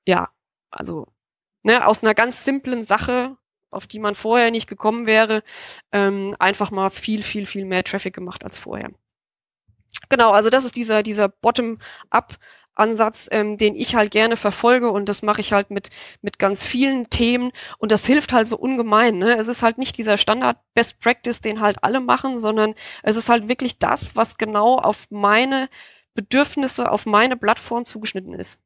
ja, 0.06 0.30
also 0.72 1.08
ne, 1.64 1.86
aus 1.88 2.04
einer 2.04 2.14
ganz 2.14 2.43
simplen 2.43 2.84
Sache, 2.84 3.38
auf 3.70 3.88
die 3.88 3.99
man 3.99 4.16
vorher 4.16 4.51
nicht 4.51 4.68
gekommen 4.68 5.06
wäre, 5.06 5.43
ähm, 5.91 6.36
einfach 6.39 6.72
mal 6.72 6.89
viel, 6.89 7.24
viel, 7.24 7.45
viel 7.45 7.66
mehr 7.66 7.84
Traffic 7.84 8.14
gemacht 8.14 8.43
als 8.43 8.60
vorher. 8.60 8.91
Genau, 10.10 10.32
also 10.32 10.50
das 10.50 10.66
ist 10.66 10.76
dieser, 10.76 11.04
dieser 11.04 11.30
Bottom-up 11.30 12.38
Ansatz, 12.76 13.30
ähm, 13.32 13.58
den 13.58 13.76
ich 13.76 13.96
halt 13.96 14.12
gerne 14.12 14.38
verfolge 14.38 14.91
und 14.91 15.08
das 15.08 15.22
mache 15.22 15.41
ich 15.41 15.54
halt 15.54 15.70
mit 15.70 15.89
mit 16.22 16.39
ganz 16.39 16.64
vielen 16.64 17.10
Themen 17.10 17.52
und 17.78 17.91
das 17.91 18.06
hilft 18.06 18.34
halt 18.34 18.48
so 18.48 18.58
ungemein. 18.58 19.18
Ne? 19.18 19.38
Es 19.38 19.48
ist 19.48 19.62
halt 19.62 19.78
nicht 19.78 19.98
dieser 19.98 20.18
Standard 20.18 20.58
Best 20.74 21.00
Practice, 21.00 21.41
den 21.41 21.62
halt 21.62 21.84
alle 21.84 22.00
machen, 22.00 22.38
sondern 22.38 22.74
es 23.04 23.16
ist 23.16 23.30
halt 23.30 23.48
wirklich 23.48 23.78
das, 23.78 24.16
was 24.16 24.38
genau 24.38 24.80
auf 24.80 25.08
meine 25.12 25.70
Bedürfnisse, 26.16 26.91
auf 26.91 27.06
meine 27.06 27.38
Plattform 27.38 27.86
zugeschnitten 27.86 28.34
ist. 28.34 28.60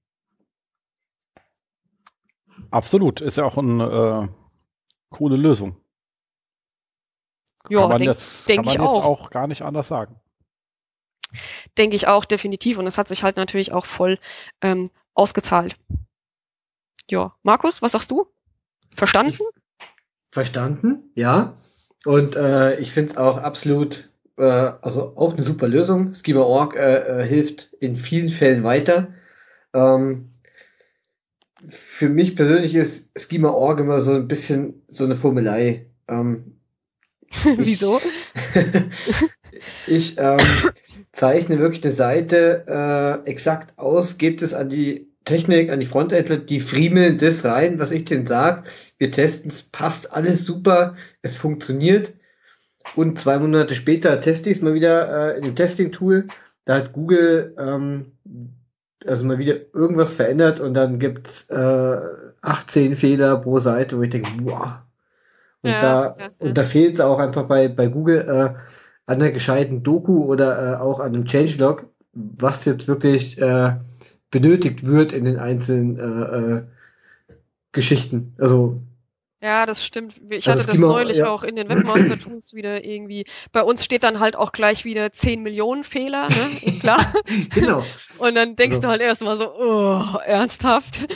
Absolut, 2.71 3.21
ist 3.21 3.37
ja 3.37 3.45
auch 3.45 3.57
eine 3.57 4.29
äh, 4.29 5.15
coole 5.15 5.37
Lösung. 5.37 5.77
Ja, 7.69 7.87
man, 7.87 7.97
denk, 7.97 8.07
das, 8.07 8.45
denk 8.45 8.59
kann 8.59 8.65
man 8.65 8.75
ich 8.75 8.81
jetzt 8.81 9.03
auch. 9.03 9.05
auch 9.05 9.29
gar 9.29 9.47
nicht 9.47 9.61
anders 9.61 9.87
sagen. 9.89 10.19
Denke 11.77 11.95
ich 11.95 12.07
auch, 12.07 12.25
definitiv. 12.25 12.77
Und 12.77 12.87
es 12.87 12.97
hat 12.97 13.07
sich 13.07 13.23
halt 13.23 13.37
natürlich 13.37 13.71
auch 13.71 13.85
voll 13.85 14.19
ähm, 14.61 14.89
ausgezahlt. 15.13 15.75
Ja, 17.09 17.33
Markus, 17.43 17.81
was 17.81 17.93
sagst 17.93 18.11
du? 18.11 18.27
Verstanden? 18.93 19.37
Verstanden, 20.31 21.11
ja. 21.15 21.55
Und 22.05 22.35
äh, 22.35 22.79
ich 22.79 22.91
finde 22.91 23.11
es 23.11 23.17
auch 23.17 23.37
absolut, 23.37 24.09
äh, 24.37 24.43
also 24.43 25.15
auch 25.15 25.33
eine 25.33 25.43
super 25.43 25.67
Lösung. 25.67 26.13
Schema.org 26.13 26.75
äh, 26.75 27.21
äh, 27.23 27.27
hilft 27.27 27.73
in 27.79 27.95
vielen 27.95 28.29
Fällen 28.29 28.63
weiter. 28.63 29.13
Ähm, 29.73 30.31
für 31.69 32.09
mich 32.09 32.35
persönlich 32.35 32.75
ist 32.75 33.11
Schema.org 33.19 33.79
immer 33.79 33.99
so 33.99 34.13
ein 34.13 34.27
bisschen 34.27 34.83
so 34.87 35.05
eine 35.05 35.15
Formelei. 35.15 35.87
Ähm, 36.07 36.59
Wieso? 37.57 37.99
ich 39.87 40.17
ähm, 40.17 40.39
zeichne 41.17 41.57
wirklich 41.57 41.83
eine 41.83 41.93
Seite 41.93 42.63
äh, 42.67 43.29
exakt 43.29 43.77
aus, 43.79 44.19
gebe 44.19 44.45
es 44.45 44.53
an 44.53 44.69
die 44.69 45.11
Technik, 45.25 45.71
an 45.71 45.79
die 45.79 45.87
Frontendler, 45.87 46.37
die 46.37 46.59
friemeln 46.59 47.17
das 47.17 47.43
rein, 47.43 47.79
was 47.79 47.91
ich 47.91 48.05
denen 48.05 48.27
sage. 48.27 48.63
Wir 48.99 49.11
testen 49.11 49.49
es, 49.49 49.63
passt 49.63 50.13
alles 50.13 50.45
super, 50.45 50.95
es 51.23 51.35
funktioniert. 51.37 52.13
Und 52.95 53.17
zwei 53.19 53.39
Monate 53.39 53.73
später 53.73 54.21
teste 54.21 54.49
ich 54.51 54.57
es 54.57 54.63
mal 54.63 54.75
wieder 54.75 55.33
äh, 55.33 55.37
in 55.37 55.43
dem 55.43 55.55
Testing-Tool. 55.55 56.27
Da 56.65 56.75
hat 56.75 56.93
Google 56.93 57.55
ähm, 57.57 58.11
also 59.05 59.25
mal 59.25 59.39
wieder 59.39 59.55
irgendwas 59.73 60.15
verändert 60.15 60.59
und 60.59 60.75
dann 60.75 60.99
gibt's 60.99 61.49
äh, 61.49 61.97
18 62.41 62.95
Fehler 62.95 63.37
pro 63.37 63.59
Seite, 63.59 63.97
wo 63.97 64.03
ich 64.03 64.11
denke, 64.11 64.29
wow. 64.43 64.73
Und 65.63 65.71
Ja, 65.71 65.79
da, 65.79 66.15
ja. 66.19 66.29
und 66.37 66.57
da 66.57 66.63
fehlt 66.63 66.95
es 66.95 66.99
auch 66.99 67.17
einfach 67.17 67.47
bei, 67.47 67.67
bei 67.69 67.87
Google 67.87 68.55
äh, 68.57 68.61
an 69.07 69.19
der 69.19 69.31
gescheiten 69.31 69.81
Doku 69.83 70.25
oder 70.25 70.73
äh, 70.73 70.75
auch 70.77 70.99
an 70.99 71.07
einem 71.15 71.25
Changelog, 71.25 71.87
was 72.13 72.65
jetzt 72.65 72.87
wirklich 72.87 73.41
äh, 73.41 73.75
benötigt 74.29 74.85
wird 74.85 75.13
in 75.13 75.23
den 75.25 75.39
einzelnen 75.39 75.97
äh, 75.97 76.57
äh, 76.57 76.63
Geschichten. 77.71 78.35
Also 78.37 78.75
Ja, 79.41 79.65
das 79.65 79.85
stimmt. 79.85 80.19
Ich 80.29 80.47
Also 80.47 80.61
hatte 80.63 80.71
das 80.71 80.79
neulich 80.79 81.17
ja. 81.17 81.29
auch 81.29 81.43
in 81.43 81.55
den 81.55 81.69
Webmaster-Tools 81.69 82.53
wieder 82.53 82.83
irgendwie. 82.83 83.25
Bei 83.51 83.63
uns 83.63 83.85
steht 83.85 84.03
dann 84.03 84.19
halt 84.19 84.35
auch 84.35 84.51
gleich 84.51 84.83
wieder 84.83 85.13
10 85.13 85.41
Millionen 85.41 85.83
Fehler, 85.83 86.27
ne? 86.27 86.49
Ist 86.61 86.81
klar. 86.81 87.13
genau. 87.53 87.83
Und 88.19 88.35
dann 88.35 88.55
denkst 88.55 88.77
Also- 88.77 88.81
du 88.81 88.87
halt 88.89 89.01
erstmal 89.01 89.37
so, 89.37 89.53
oh, 89.57 90.17
ernsthaft. 90.25 91.07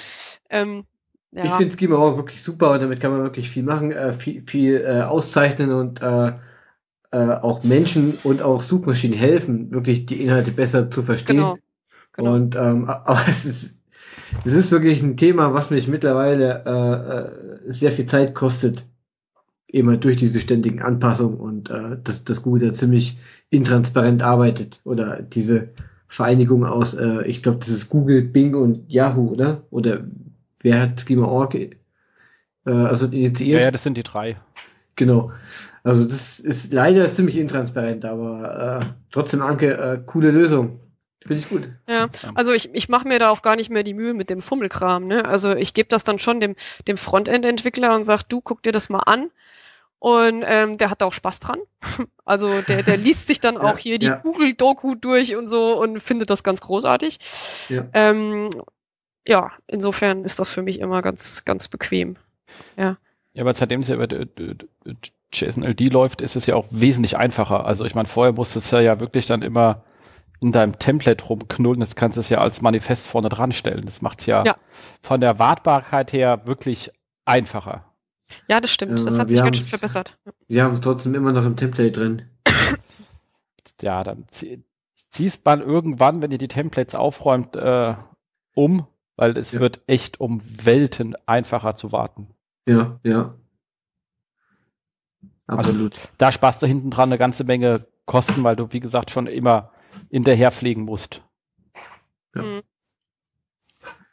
Ähm, 0.50 0.86
ja. 1.34 1.44
Ich 1.46 1.52
finde 1.52 1.78
Schema 1.78 1.98
auch 1.98 2.18
wirklich 2.18 2.42
super 2.44 2.72
und 2.72 2.82
damit 2.82 3.00
kann 3.00 3.12
man 3.12 3.24
wirklich 3.24 3.50
viel 3.50 3.64
machen, 3.64 3.92
äh, 3.92 4.14
viel, 4.14 4.44
viel 4.46 4.82
äh, 4.86 5.02
auszeichnen 5.02 5.72
und 5.74 6.02
äh, 6.02 6.34
äh, 7.12 7.18
auch 7.18 7.64
Menschen 7.64 8.18
und 8.24 8.42
auch 8.42 8.62
Suchmaschinen 8.62 9.18
helfen, 9.18 9.72
wirklich 9.72 10.06
die 10.06 10.24
Inhalte 10.24 10.52
besser 10.52 10.90
zu 10.90 11.04
verstehen. 11.04 11.38
Genau. 11.38 11.58
genau. 12.14 12.34
Und 12.34 12.56
ähm, 12.56 12.90
aber 12.90 13.22
es 13.28 13.46
ist, 13.46 13.82
es 14.46 14.54
ist 14.54 14.72
wirklich 14.72 15.02
ein 15.02 15.18
Thema, 15.18 15.54
was 15.54 15.72
mich 15.72 15.88
mittlerweile 15.88 16.64
äh, 16.66 17.68
äh, 17.68 17.72
sehr 17.72 17.92
viel 17.92 18.06
Zeit 18.06 18.34
kostet, 18.34 18.86
immer 19.68 19.98
durch 19.98 20.18
diese 20.18 20.40
ständigen 20.40 20.82
Anpassungen 20.82 21.40
und 21.40 21.70
äh, 21.70 21.98
dass, 22.04 22.24
dass 22.24 22.42
Google 22.42 22.70
da 22.70 22.74
ziemlich 22.74 23.20
intransparent 23.50 24.22
arbeitet 24.22 24.80
oder 24.84 25.22
diese 25.22 25.70
Vereinigung 26.08 26.66
aus, 26.66 26.94
äh, 26.94 27.24
ich 27.26 27.42
glaube, 27.42 27.60
das 27.60 27.70
ist 27.70 27.90
Google, 27.90 28.22
Bing 28.22 28.56
und 28.56 28.90
Yahoo, 28.92 29.30
oder? 29.30 29.64
Oder 29.70 30.04
wer 30.60 30.82
hat 30.82 31.00
Schema.org 31.02 31.56
äh, 31.56 31.78
also 32.66 33.06
initiiert? 33.08 33.60
Ja, 33.60 33.66
ja, 33.68 33.72
das 33.72 33.84
sind 33.84 33.96
die 33.96 34.04
drei. 34.04 34.38
Genau. 34.96 35.32
Also 35.84 36.06
das 36.06 36.40
ist 36.40 36.74
leider 36.74 37.12
ziemlich 37.14 37.38
intransparent, 37.38 38.06
aber 38.06 38.80
äh, 38.82 38.86
trotzdem, 39.12 39.42
Anke, 39.42 39.78
äh, 39.78 40.00
coole 40.06 40.32
Lösung. 40.32 40.80
Finde 41.26 41.44
ich 41.44 41.50
gut. 41.50 41.70
Ja, 41.88 42.10
also 42.34 42.52
ich, 42.52 42.74
ich 42.74 42.90
mache 42.90 43.08
mir 43.08 43.20
da 43.20 43.30
auch 43.30 43.44
gar 43.44 43.56
nicht 43.56 43.70
mehr 43.70 43.84
die 43.84 43.94
Mühe 43.94 44.16
mit 44.16 44.32
dem 44.32 44.42
Fummelkram. 44.42 45.06
Ne? 45.06 45.26
Also 45.26 45.54
ich 45.56 45.76
gebe 45.76 45.88
das 45.88 46.04
dann 46.04 46.18
schon 46.18 46.40
dem, 46.40 46.56
dem 46.88 46.98
Frontend-Entwickler 46.98 47.96
und 47.96 48.04
sage, 48.04 48.24
du 48.28 48.42
guck 48.42 48.64
dir 48.64 48.72
das 48.72 48.90
mal 48.90 49.02
an. 49.02 49.30
Und 50.00 50.44
ähm, 50.44 50.78
der 50.80 50.90
hat 50.90 51.02
da 51.02 51.06
auch 51.06 51.14
Spaß 51.14 51.40
dran. 51.40 51.60
Also 52.24 52.62
der, 52.62 52.82
der 52.82 52.96
liest 52.96 53.28
sich 53.28 53.42
dann 53.42 53.58
auch 53.58 53.78
ja, 53.78 53.84
hier 53.84 54.00
die 54.00 54.06
ja. 54.06 54.16
Google-Doku 54.16 54.96
durch 54.96 55.36
und 55.36 55.50
so 55.50 55.78
und 55.78 56.00
findet 56.00 56.30
das 56.30 56.44
ganz 56.44 56.62
großartig. 56.62 57.20
Ja. 57.68 57.86
Ähm, 57.94 58.50
ja, 59.28 59.52
insofern 59.68 60.24
ist 60.24 60.40
das 60.40 60.50
für 60.50 60.62
mich 60.62 60.80
immer 60.80 61.02
ganz, 61.02 61.44
ganz 61.44 61.68
bequem. 61.68 62.16
Ja. 62.78 62.98
Ja, 63.34 63.44
aber 63.44 63.54
seitdem 63.54 63.82
es 63.82 63.88
ja 63.88 63.96
über 63.96 64.08
JSON-LD 65.34 65.82
läuft, 65.92 66.22
ist 66.22 66.36
es 66.36 66.46
ja 66.46 66.56
auch 66.56 66.68
wesentlich 66.70 67.18
einfacher. 67.18 67.66
Also 67.66 67.86
ich 67.86 67.96
meine, 67.96 68.08
vorher 68.08 68.34
musstest 68.34 68.72
du 68.72 68.84
ja 68.84 69.00
wirklich 69.00 69.26
dann 69.26 69.42
immer 69.42 69.84
in 70.42 70.52
deinem 70.52 70.80
Template 70.80 71.24
rumknullen. 71.24 71.80
Das 71.80 71.96
kannst 71.96 72.18
du 72.18 72.22
es 72.22 72.30
ja 72.30 72.40
als 72.40 72.62
Manifest 72.62 73.08
vorne 73.08 73.30
dran 73.30 73.52
stellen. 73.52 73.86
Das 73.86 74.02
macht 74.02 74.20
es 74.22 74.26
ja, 74.26 74.44
ja, 74.44 74.58
von 75.02 75.22
der 75.22 75.40
Wartbarkeit 75.40 76.12
her 76.12 76.46
wirklich 76.46 76.92
einfacher. 77.26 77.86
Ja, 78.48 78.60
das 78.60 78.72
stimmt. 78.72 79.06
Das 79.06 79.20
hat 79.20 79.30
sich 79.30 79.42
ganz 79.42 79.58
schön 79.58 79.66
verbessert. 79.66 80.18
Wir 80.48 80.64
haben 80.64 80.74
es 80.74 80.82
trotzdem 80.82 81.16
immer 81.16 81.32
noch 81.32 81.46
im 81.46 81.56
Template 81.56 81.92
drin. 81.92 82.24
Ja, 83.82 84.04
dann 84.04 84.26
ziehst 85.10 85.44
man 85.44 85.60
irgendwann, 85.60 86.22
wenn 86.22 86.30
ihr 86.30 86.38
die 86.38 86.48
Templates 86.48 86.94
aufräumt, 86.94 87.56
äh, 87.56 87.96
um, 88.54 88.86
weil 89.16 89.36
es 89.40 89.54
ja. 89.54 89.60
wird 89.60 89.82
echt 89.88 90.20
um 90.20 90.44
Welten 90.46 91.16
einfacher 91.26 91.74
zu 91.74 91.92
warten. 91.92 92.28
Ja, 92.68 93.00
ja. 93.04 93.36
Also 95.48 95.72
Absolut. 95.72 95.96
Also, 95.96 96.08
da 96.18 96.32
sparst 96.32 96.62
du 96.62 96.68
hinten 96.68 96.92
dran 96.92 97.10
eine 97.10 97.18
ganze 97.18 97.44
Menge 97.44 97.86
Kosten, 98.06 98.44
weil 98.44 98.56
du, 98.56 98.72
wie 98.72 98.80
gesagt, 98.80 99.12
schon 99.12 99.28
immer 99.28 99.72
hinterherpflegen 100.10 100.84
musst. 100.84 101.24
Ja. 102.36 102.42
Mhm. 102.42 102.62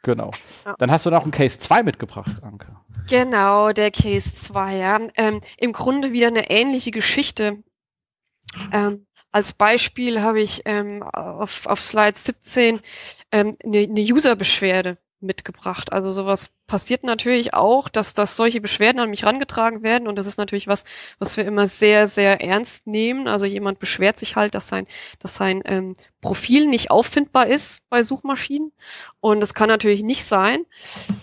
Genau. 0.03 0.31
Ja. 0.65 0.75
Dann 0.77 0.91
hast 0.91 1.05
du 1.05 1.09
noch 1.09 1.23
einen 1.23 1.31
Case 1.31 1.59
2 1.59 1.83
mitgebracht, 1.83 2.31
Anke. 2.43 2.75
Genau, 3.09 3.71
der 3.73 3.91
Case 3.91 4.33
2, 4.33 4.77
ja. 4.77 4.99
Ähm, 5.15 5.41
Im 5.57 5.73
Grunde 5.73 6.13
wieder 6.13 6.27
eine 6.27 6.49
ähnliche 6.49 6.91
Geschichte. 6.91 7.63
Ähm, 8.71 9.05
als 9.31 9.53
Beispiel 9.53 10.21
habe 10.21 10.41
ich 10.41 10.61
ähm, 10.65 11.03
auf, 11.03 11.65
auf 11.67 11.81
Slide 11.81 12.17
17 12.17 12.79
ähm, 13.31 13.55
eine, 13.63 13.79
eine 13.79 14.01
User-Beschwerde 14.01 14.97
mitgebracht. 15.21 15.91
Also 15.91 16.11
sowas 16.11 16.49
passiert 16.67 17.03
natürlich 17.03 17.53
auch, 17.53 17.89
dass, 17.89 18.13
dass 18.13 18.35
solche 18.35 18.61
Beschwerden 18.61 18.99
an 18.99 19.09
mich 19.09 19.25
rangetragen 19.25 19.83
werden 19.83 20.07
und 20.07 20.15
das 20.15 20.27
ist 20.27 20.37
natürlich 20.37 20.67
was, 20.67 20.85
was 21.19 21.37
wir 21.37 21.45
immer 21.45 21.67
sehr, 21.67 22.07
sehr 22.07 22.41
ernst 22.41 22.87
nehmen. 22.87 23.27
Also 23.27 23.45
jemand 23.45 23.79
beschwert 23.79 24.19
sich 24.19 24.35
halt, 24.35 24.55
dass 24.55 24.67
sein, 24.67 24.87
dass 25.19 25.35
sein 25.35 25.61
ähm, 25.65 25.95
Profil 26.21 26.67
nicht 26.67 26.91
auffindbar 26.91 27.47
ist 27.47 27.89
bei 27.89 28.03
Suchmaschinen 28.03 28.71
und 29.19 29.39
das 29.41 29.53
kann 29.53 29.69
natürlich 29.69 30.03
nicht 30.03 30.25
sein. 30.25 30.65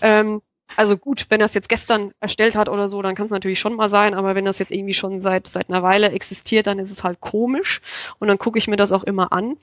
Ähm, 0.01 0.41
also 0.75 0.97
gut, 0.97 1.27
wenn 1.29 1.39
er 1.39 1.45
es 1.45 1.53
jetzt 1.53 1.69
gestern 1.69 2.11
erstellt 2.19 2.55
hat 2.55 2.67
oder 2.69 2.87
so, 2.87 3.01
dann 3.01 3.15
kann 3.15 3.27
es 3.27 3.31
natürlich 3.31 3.59
schon 3.59 3.75
mal 3.75 3.89
sein, 3.89 4.13
aber 4.13 4.35
wenn 4.35 4.45
das 4.45 4.59
jetzt 4.59 4.71
irgendwie 4.71 4.93
schon 4.93 5.21
seit, 5.21 5.47
seit 5.47 5.69
einer 5.69 5.81
Weile 5.81 6.11
existiert, 6.11 6.67
dann 6.67 6.79
ist 6.79 6.91
es 6.91 7.03
halt 7.03 7.21
komisch 7.21 7.81
und 8.19 8.27
dann 8.27 8.37
gucke 8.37 8.57
ich 8.57 8.67
mir 8.67 8.75
das 8.75 8.91
auch 8.91 9.03
immer 9.03 9.31
an. 9.31 9.57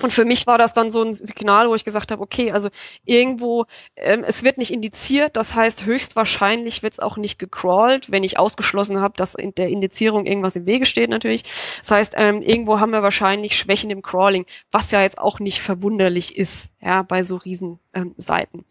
Und 0.00 0.10
für 0.12 0.24
mich 0.24 0.46
war 0.46 0.56
das 0.56 0.72
dann 0.72 0.90
so 0.90 1.02
ein 1.02 1.12
Signal, 1.12 1.68
wo 1.68 1.74
ich 1.74 1.84
gesagt 1.84 2.12
habe, 2.12 2.22
okay, 2.22 2.50
also 2.50 2.70
irgendwo, 3.04 3.66
ähm, 3.96 4.24
es 4.26 4.42
wird 4.42 4.56
nicht 4.56 4.72
indiziert, 4.72 5.36
das 5.36 5.54
heißt, 5.54 5.84
höchstwahrscheinlich 5.84 6.82
wird 6.82 6.94
es 6.94 6.98
auch 6.98 7.18
nicht 7.18 7.38
gecrawlt, 7.38 8.10
wenn 8.10 8.24
ich 8.24 8.38
ausgeschlossen 8.38 9.00
habe, 9.00 9.14
dass 9.16 9.34
in 9.34 9.54
der 9.54 9.68
Indizierung 9.68 10.24
irgendwas 10.24 10.56
im 10.56 10.64
Wege 10.64 10.86
steht 10.86 11.10
natürlich. 11.10 11.42
Das 11.80 11.90
heißt, 11.90 12.14
ähm, 12.16 12.40
irgendwo 12.40 12.80
haben 12.80 12.92
wir 12.92 13.02
wahrscheinlich 13.02 13.56
Schwächen 13.56 13.90
im 13.90 14.00
Crawling, 14.00 14.46
was 14.70 14.90
ja 14.92 15.02
jetzt 15.02 15.18
auch 15.18 15.40
nicht 15.40 15.60
verwunderlich 15.60 16.38
ist, 16.38 16.70
ja, 16.80 17.02
bei 17.02 17.22
so 17.22 17.36
riesen 17.36 17.78
ähm, 17.92 18.14
Seiten. 18.16 18.64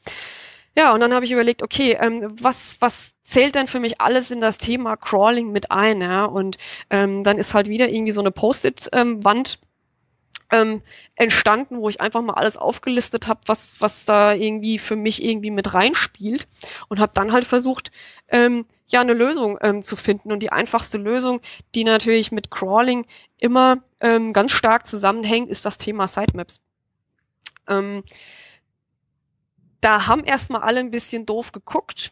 Ja, 0.76 0.94
und 0.94 1.02
dann 1.02 1.14
habe 1.14 1.26
ich 1.26 1.32
überlegt, 1.32 1.64
okay, 1.64 1.98
ähm, 2.00 2.34
was, 2.42 2.78
was 2.80 3.16
zählt 3.24 3.56
denn 3.56 3.68
für 3.68 3.82
mich 3.82 4.00
alles 4.00 4.32
in 4.32 4.40
das 4.40 4.58
Thema 4.58 4.96
Crawling 4.96 5.52
mit 5.52 5.70
ein? 5.70 6.02
Ja? 6.02 6.24
Und 6.26 6.58
ähm, 6.90 7.24
dann 7.26 7.38
ist 7.38 7.54
halt 7.54 7.68
wieder 7.68 7.90
irgendwie 7.90 8.14
so 8.14 8.22
eine 8.22 8.32
Post-it-Wand 8.32 9.60
ähm, 9.62 9.68
ähm, 10.52 10.82
entstanden, 11.16 11.80
wo 11.80 11.90
ich 11.90 12.02
einfach 12.02 12.22
mal 12.22 12.34
alles 12.34 12.58
aufgelistet 12.58 13.28
habe, 13.28 13.40
was, 13.46 13.80
was 13.80 14.06
da 14.06 14.34
irgendwie 14.34 14.78
für 14.80 14.96
mich 14.96 15.24
irgendwie 15.24 15.52
mit 15.52 15.74
reinspielt 15.74 16.48
und 16.90 17.00
habe 17.00 17.14
dann 17.14 17.32
halt 17.32 17.46
versucht, 17.46 17.92
ähm, 18.28 18.66
ja, 18.88 19.02
eine 19.02 19.14
Lösung 19.14 19.58
ähm, 19.62 19.82
zu 19.82 19.96
finden. 19.96 20.32
Und 20.32 20.42
die 20.44 20.52
einfachste 20.52 20.98
Lösung, 20.98 21.42
die 21.74 21.86
natürlich 21.86 22.32
mit 22.32 22.52
Crawling 22.52 23.06
immer 23.38 23.78
ähm, 24.02 24.34
ganz 24.34 24.52
stark 24.52 24.86
zusammenhängt, 24.86 25.50
ist 25.50 25.66
das 25.66 25.78
Thema 25.78 26.08
Sitemaps. 26.08 26.62
Ähm, 27.68 28.04
da 29.80 30.08
haben 30.08 30.24
erstmal 30.26 30.62
alle 30.62 30.82
ein 30.82 30.92
bisschen 30.92 31.26
doof 31.26 31.54
geguckt 31.54 32.12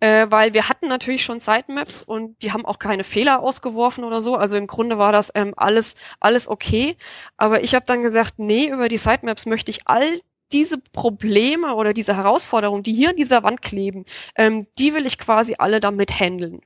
äh, 0.00 0.26
weil 0.30 0.54
wir 0.54 0.68
hatten 0.68 0.88
natürlich 0.88 1.24
schon 1.24 1.40
Sitemaps 1.40 2.02
und 2.02 2.42
die 2.42 2.52
haben 2.52 2.64
auch 2.64 2.78
keine 2.78 3.04
Fehler 3.04 3.40
ausgeworfen 3.40 4.04
oder 4.04 4.20
so. 4.20 4.36
Also 4.36 4.56
im 4.56 4.66
Grunde 4.66 4.98
war 4.98 5.12
das 5.12 5.32
ähm, 5.34 5.54
alles, 5.56 5.96
alles 6.20 6.48
okay. 6.48 6.96
Aber 7.36 7.62
ich 7.62 7.74
habe 7.74 7.86
dann 7.86 8.02
gesagt, 8.02 8.38
nee, 8.38 8.68
über 8.68 8.88
die 8.88 8.98
Sitemaps 8.98 9.46
möchte 9.46 9.70
ich 9.70 9.86
all 9.86 10.20
diese 10.52 10.78
Probleme 10.78 11.74
oder 11.74 11.92
diese 11.92 12.16
Herausforderungen, 12.16 12.82
die 12.82 12.94
hier 12.94 13.10
an 13.10 13.16
dieser 13.16 13.42
Wand 13.42 13.62
kleben, 13.62 14.04
ähm, 14.36 14.66
die 14.78 14.94
will 14.94 15.06
ich 15.06 15.18
quasi 15.18 15.56
alle 15.58 15.80
damit 15.80 16.10
handeln. 16.10 16.60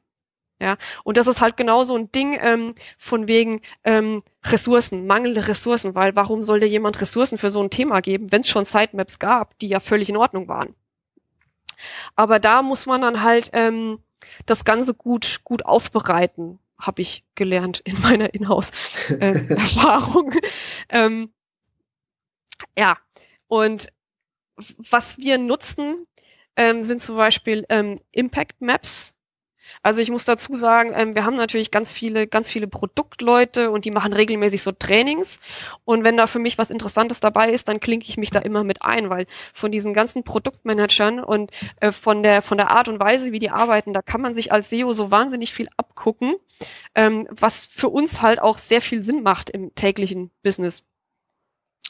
Ja, 0.61 0.77
und 1.03 1.17
das 1.17 1.27
ist 1.27 1.41
halt 1.41 1.57
genau 1.57 1.83
so 1.83 1.97
ein 1.97 2.13
Ding 2.13 2.39
ähm, 2.41 2.77
von 2.97 3.27
wegen 3.27 3.63
ähm, 3.83 4.23
Ressourcen, 4.45 5.09
mangelnde 5.09 5.49
Ressourcen, 5.49 5.97
weil 5.97 6.15
warum 6.15 6.45
sollte 6.45 6.67
jemand 6.67 7.01
Ressourcen 7.01 7.37
für 7.37 7.51
so 7.51 7.61
ein 7.61 7.71
Thema 7.71 8.01
geben, 8.01 8.31
wenn 8.31 8.43
es 8.43 8.49
schon 8.49 8.65
Sitemaps 8.65 9.19
gab, 9.19 9.59
die 9.59 9.67
ja 9.67 9.81
völlig 9.81 10.09
in 10.09 10.17
Ordnung 10.17 10.47
waren? 10.47 10.77
Aber 12.17 12.39
da 12.39 12.63
muss 12.63 12.87
man 12.87 13.01
dann 13.03 13.23
halt 13.23 13.51
ähm, 13.53 13.99
das 14.47 14.65
Ganze 14.65 14.95
gut, 14.95 15.41
gut 15.45 15.65
aufbereiten, 15.67 16.59
habe 16.79 17.03
ich 17.03 17.25
gelernt 17.35 17.81
in 17.81 18.01
meiner 18.01 18.35
Inhouse-Erfahrung. 18.35 20.33
Äh, 20.89 21.07
ähm, 21.07 21.33
ja, 22.79 22.99
und 23.49 23.89
was 24.79 25.19
wir 25.19 25.39
nutzen, 25.39 26.07
ähm, 26.57 26.83
sind 26.83 27.03
zum 27.03 27.17
Beispiel 27.17 27.65
ähm, 27.69 27.99
Impact 28.13 28.61
Maps. 28.61 29.17
Also 29.83 30.01
ich 30.01 30.11
muss 30.11 30.25
dazu 30.25 30.55
sagen, 30.55 30.93
ähm, 30.95 31.15
wir 31.15 31.25
haben 31.25 31.35
natürlich 31.35 31.71
ganz 31.71 31.93
viele, 31.93 32.27
ganz 32.27 32.51
viele 32.51 32.67
Produktleute 32.67 33.71
und 33.71 33.85
die 33.85 33.91
machen 33.91 34.13
regelmäßig 34.13 34.63
so 34.63 34.73
Trainings. 34.73 35.41
Und 35.85 36.05
wenn 36.05 36.17
da 36.17 36.27
für 36.27 36.39
mich 36.39 36.59
was 36.59 36.71
Interessantes 36.71 37.21
dabei 37.21 37.51
ist, 37.51 37.69
dann 37.69 37.81
klinke 37.81 38.07
ich 38.09 38.17
mich 38.17 38.31
da 38.31 38.41
immer 38.41 38.65
mit 38.65 38.83
ein, 38.83 39.11
weil 39.11 39.27
von 39.53 39.73
diesen 39.73 39.95
ganzen 39.95 40.25
Produktmanagern 40.25 41.21
und 41.21 41.51
äh, 41.81 41.93
von 41.93 42.23
der 42.23 42.43
von 42.43 42.59
der 42.59 42.71
Art 42.71 42.89
und 42.89 43.01
Weise, 43.01 43.33
wie 43.33 43.39
die 43.39 43.51
arbeiten, 43.51 43.93
da 43.93 44.03
kann 44.03 44.21
man 44.21 44.35
sich 44.35 44.53
als 44.53 44.71
SEO 44.71 44.93
so 44.93 45.11
wahnsinnig 45.11 45.53
viel 45.53 45.69
abgucken, 45.77 46.37
ähm, 46.95 47.29
was 47.31 47.65
für 47.65 47.89
uns 47.89 48.23
halt 48.23 48.41
auch 48.41 48.59
sehr 48.59 48.81
viel 48.81 49.05
Sinn 49.05 49.23
macht 49.23 49.51
im 49.51 49.75
täglichen 49.75 50.31
Business. 50.43 50.85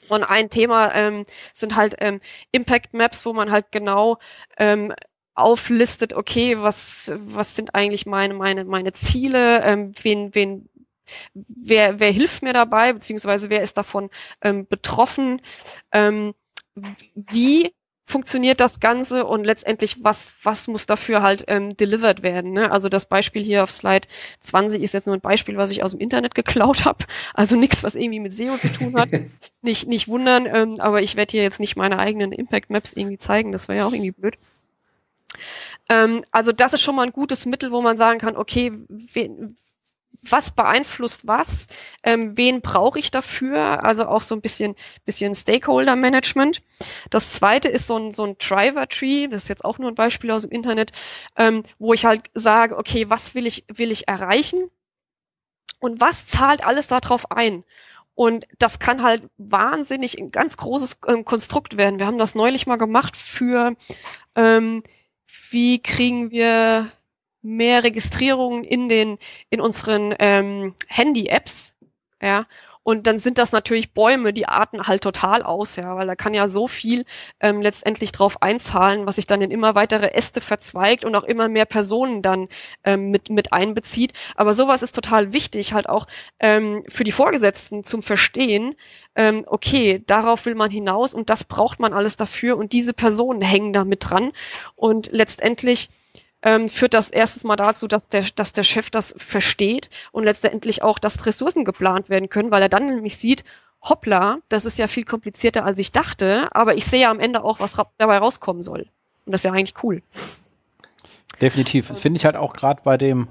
Und 0.08 0.24
ein 0.24 0.50
Thema 0.50 0.94
ähm, 0.94 1.22
sind 1.52 1.76
halt 1.76 1.94
ähm, 2.00 2.20
Impact 2.50 2.92
Maps, 2.92 3.24
wo 3.24 3.32
man 3.32 3.50
halt 3.50 3.70
genau 3.70 4.18
ähm, 4.58 4.92
auflistet, 5.34 6.12
okay, 6.12 6.58
was, 6.58 7.12
was 7.16 7.56
sind 7.56 7.74
eigentlich 7.74 8.06
meine, 8.06 8.34
meine, 8.34 8.64
meine 8.64 8.92
Ziele, 8.92 9.62
ähm, 9.62 9.92
wen, 10.02 10.34
wen, 10.34 10.68
wer, 11.34 12.00
wer 12.00 12.10
hilft 12.10 12.42
mir 12.42 12.52
dabei, 12.52 12.92
beziehungsweise 12.92 13.50
wer 13.50 13.62
ist 13.62 13.76
davon 13.76 14.10
ähm, 14.42 14.66
betroffen, 14.66 15.40
ähm, 15.92 16.34
wie 17.14 17.72
funktioniert 18.04 18.60
das 18.60 18.80
Ganze 18.80 19.24
und 19.24 19.44
letztendlich, 19.44 20.04
was, 20.04 20.34
was 20.42 20.68
muss 20.68 20.86
dafür 20.86 21.22
halt 21.22 21.44
ähm, 21.48 21.76
delivered 21.76 22.22
werden. 22.22 22.52
Ne? 22.52 22.70
Also 22.70 22.88
das 22.88 23.06
Beispiel 23.06 23.42
hier 23.42 23.62
auf 23.62 23.70
Slide 23.70 24.06
20 24.40 24.82
ist 24.82 24.92
jetzt 24.92 25.06
nur 25.06 25.16
ein 25.16 25.20
Beispiel, 25.20 25.56
was 25.56 25.70
ich 25.70 25.82
aus 25.82 25.92
dem 25.92 26.00
Internet 26.00 26.34
geklaut 26.34 26.84
habe. 26.84 27.06
Also 27.32 27.56
nichts, 27.56 27.82
was 27.82 27.94
irgendwie 27.94 28.20
mit 28.20 28.34
SEO 28.34 28.58
zu 28.58 28.70
tun 28.70 28.96
hat. 28.96 29.08
nicht, 29.62 29.88
nicht 29.88 30.08
wundern, 30.08 30.46
ähm, 30.46 30.76
aber 30.78 31.00
ich 31.00 31.16
werde 31.16 31.30
hier 31.30 31.42
jetzt 31.42 31.60
nicht 31.60 31.76
meine 31.76 31.98
eigenen 31.98 32.32
Impact 32.32 32.70
Maps 32.70 32.92
irgendwie 32.92 33.18
zeigen, 33.18 33.52
das 33.52 33.68
wäre 33.68 33.78
ja 33.78 33.86
auch 33.86 33.92
irgendwie 33.92 34.12
blöd. 34.12 34.34
Ähm, 35.88 36.24
also 36.30 36.52
das 36.52 36.72
ist 36.72 36.82
schon 36.82 36.96
mal 36.96 37.06
ein 37.06 37.12
gutes 37.12 37.46
Mittel, 37.46 37.72
wo 37.72 37.82
man 37.82 37.98
sagen 37.98 38.18
kann, 38.18 38.36
okay, 38.36 38.72
wen, 38.88 39.56
was 40.22 40.52
beeinflusst 40.52 41.26
was, 41.26 41.66
ähm, 42.02 42.36
wen 42.36 42.60
brauche 42.60 42.98
ich 42.98 43.10
dafür, 43.10 43.84
also 43.84 44.06
auch 44.06 44.22
so 44.22 44.34
ein 44.34 44.40
bisschen, 44.40 44.76
bisschen 45.04 45.34
Stakeholder-Management. 45.34 46.62
Das 47.10 47.32
zweite 47.32 47.68
ist 47.68 47.86
so 47.86 47.96
ein, 47.96 48.12
so 48.12 48.24
ein 48.24 48.36
Driver-Tree, 48.38 49.28
das 49.28 49.44
ist 49.44 49.48
jetzt 49.48 49.64
auch 49.64 49.78
nur 49.78 49.90
ein 49.90 49.96
Beispiel 49.96 50.30
aus 50.30 50.42
dem 50.42 50.52
Internet, 50.52 50.92
ähm, 51.36 51.64
wo 51.78 51.92
ich 51.92 52.04
halt 52.04 52.30
sage, 52.34 52.76
okay, 52.76 53.10
was 53.10 53.34
will 53.34 53.46
ich, 53.46 53.64
will 53.72 53.90
ich 53.90 54.06
erreichen 54.08 54.70
und 55.80 56.00
was 56.00 56.26
zahlt 56.26 56.64
alles 56.64 56.86
darauf 56.86 57.30
ein? 57.32 57.64
Und 58.14 58.46
das 58.58 58.78
kann 58.78 59.02
halt 59.02 59.22
wahnsinnig 59.38 60.18
ein 60.18 60.30
ganz 60.30 60.56
großes 60.56 61.00
ähm, 61.08 61.24
Konstrukt 61.24 61.78
werden. 61.78 61.98
Wir 61.98 62.06
haben 62.06 62.18
das 62.18 62.34
neulich 62.34 62.66
mal 62.66 62.76
gemacht 62.76 63.16
für, 63.16 63.74
ähm, 64.36 64.82
wie 65.50 65.80
kriegen 65.82 66.30
wir 66.30 66.90
mehr 67.42 67.84
Registrierungen 67.84 68.64
in 68.64 68.88
den, 68.88 69.18
in 69.50 69.60
unseren 69.60 70.14
ähm, 70.18 70.74
Handy-Apps, 70.88 71.74
ja. 72.20 72.46
Und 72.82 73.06
dann 73.06 73.18
sind 73.18 73.38
das 73.38 73.52
natürlich 73.52 73.92
Bäume, 73.92 74.32
die 74.32 74.48
arten 74.48 74.86
halt 74.86 75.02
total 75.02 75.42
aus, 75.42 75.76
ja, 75.76 75.96
weil 75.96 76.06
da 76.06 76.16
kann 76.16 76.34
ja 76.34 76.48
so 76.48 76.66
viel 76.66 77.04
ähm, 77.40 77.60
letztendlich 77.60 78.12
drauf 78.12 78.42
einzahlen, 78.42 79.06
was 79.06 79.16
sich 79.16 79.26
dann 79.26 79.40
in 79.40 79.50
immer 79.50 79.74
weitere 79.74 80.08
Äste 80.08 80.40
verzweigt 80.40 81.04
und 81.04 81.14
auch 81.14 81.24
immer 81.24 81.48
mehr 81.48 81.66
Personen 81.66 82.22
dann 82.22 82.48
ähm, 82.84 83.10
mit, 83.10 83.30
mit 83.30 83.52
einbezieht. 83.52 84.12
Aber 84.34 84.54
sowas 84.54 84.82
ist 84.82 84.92
total 84.92 85.32
wichtig, 85.32 85.72
halt 85.72 85.88
auch 85.88 86.06
ähm, 86.40 86.84
für 86.88 87.04
die 87.04 87.12
Vorgesetzten 87.12 87.84
zum 87.84 88.02
Verstehen, 88.02 88.74
ähm, 89.14 89.44
okay, 89.46 90.02
darauf 90.06 90.46
will 90.46 90.54
man 90.54 90.70
hinaus 90.70 91.14
und 91.14 91.30
das 91.30 91.44
braucht 91.44 91.78
man 91.80 91.92
alles 91.92 92.16
dafür 92.16 92.56
und 92.56 92.72
diese 92.72 92.94
Personen 92.94 93.42
hängen 93.42 93.72
da 93.72 93.84
mit 93.84 94.10
dran. 94.10 94.32
Und 94.74 95.10
letztendlich 95.12 95.90
ähm, 96.42 96.68
führt 96.68 96.94
das 96.94 97.10
erstens 97.10 97.44
mal 97.44 97.56
dazu, 97.56 97.86
dass 97.86 98.08
der, 98.08 98.26
dass 98.34 98.52
der 98.52 98.64
Chef 98.64 98.90
das 98.90 99.14
versteht 99.16 99.90
und 100.10 100.24
letztendlich 100.24 100.82
auch, 100.82 100.98
dass 100.98 101.26
Ressourcen 101.26 101.64
geplant 101.64 102.08
werden 102.08 102.28
können, 102.28 102.50
weil 102.50 102.62
er 102.62 102.68
dann 102.68 102.86
nämlich 102.86 103.16
sieht, 103.16 103.44
hoppla, 103.82 104.38
das 104.48 104.64
ist 104.64 104.78
ja 104.78 104.86
viel 104.86 105.04
komplizierter, 105.04 105.64
als 105.64 105.78
ich 105.78 105.92
dachte, 105.92 106.48
aber 106.52 106.74
ich 106.74 106.84
sehe 106.84 107.02
ja 107.02 107.10
am 107.10 107.20
Ende 107.20 107.42
auch, 107.42 107.60
was 107.60 107.78
ra 107.78 107.86
dabei 107.98 108.18
rauskommen 108.18 108.62
soll. 108.62 108.86
Und 109.24 109.32
das 109.32 109.40
ist 109.40 109.44
ja 109.44 109.52
eigentlich 109.52 109.82
cool. 109.82 110.02
Definitiv. 111.40 111.88
Das 111.88 111.98
finde 111.98 112.18
ich 112.18 112.24
halt 112.24 112.36
auch 112.36 112.52
gerade 112.52 112.82
bei 112.84 112.96
dem 112.96 113.28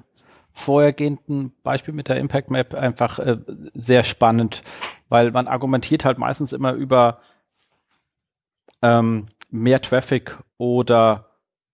vorhergehenden 0.53 1.53
Beispiel 1.63 1.93
mit 1.93 2.09
der 2.09 2.17
Impact 2.17 2.51
Map 2.51 2.73
einfach 2.73 3.19
äh, 3.19 3.37
sehr 3.73 4.03
spannend, 4.03 4.63
weil 5.07 5.31
man 5.31 5.47
argumentiert 5.47 6.03
halt 6.03 6.17
meistens 6.17 6.51
immer 6.51 6.73
über 6.73 7.21
ähm, 8.81 9.27
mehr 9.49 9.81
Traffic 9.81 10.37
oder 10.57 11.29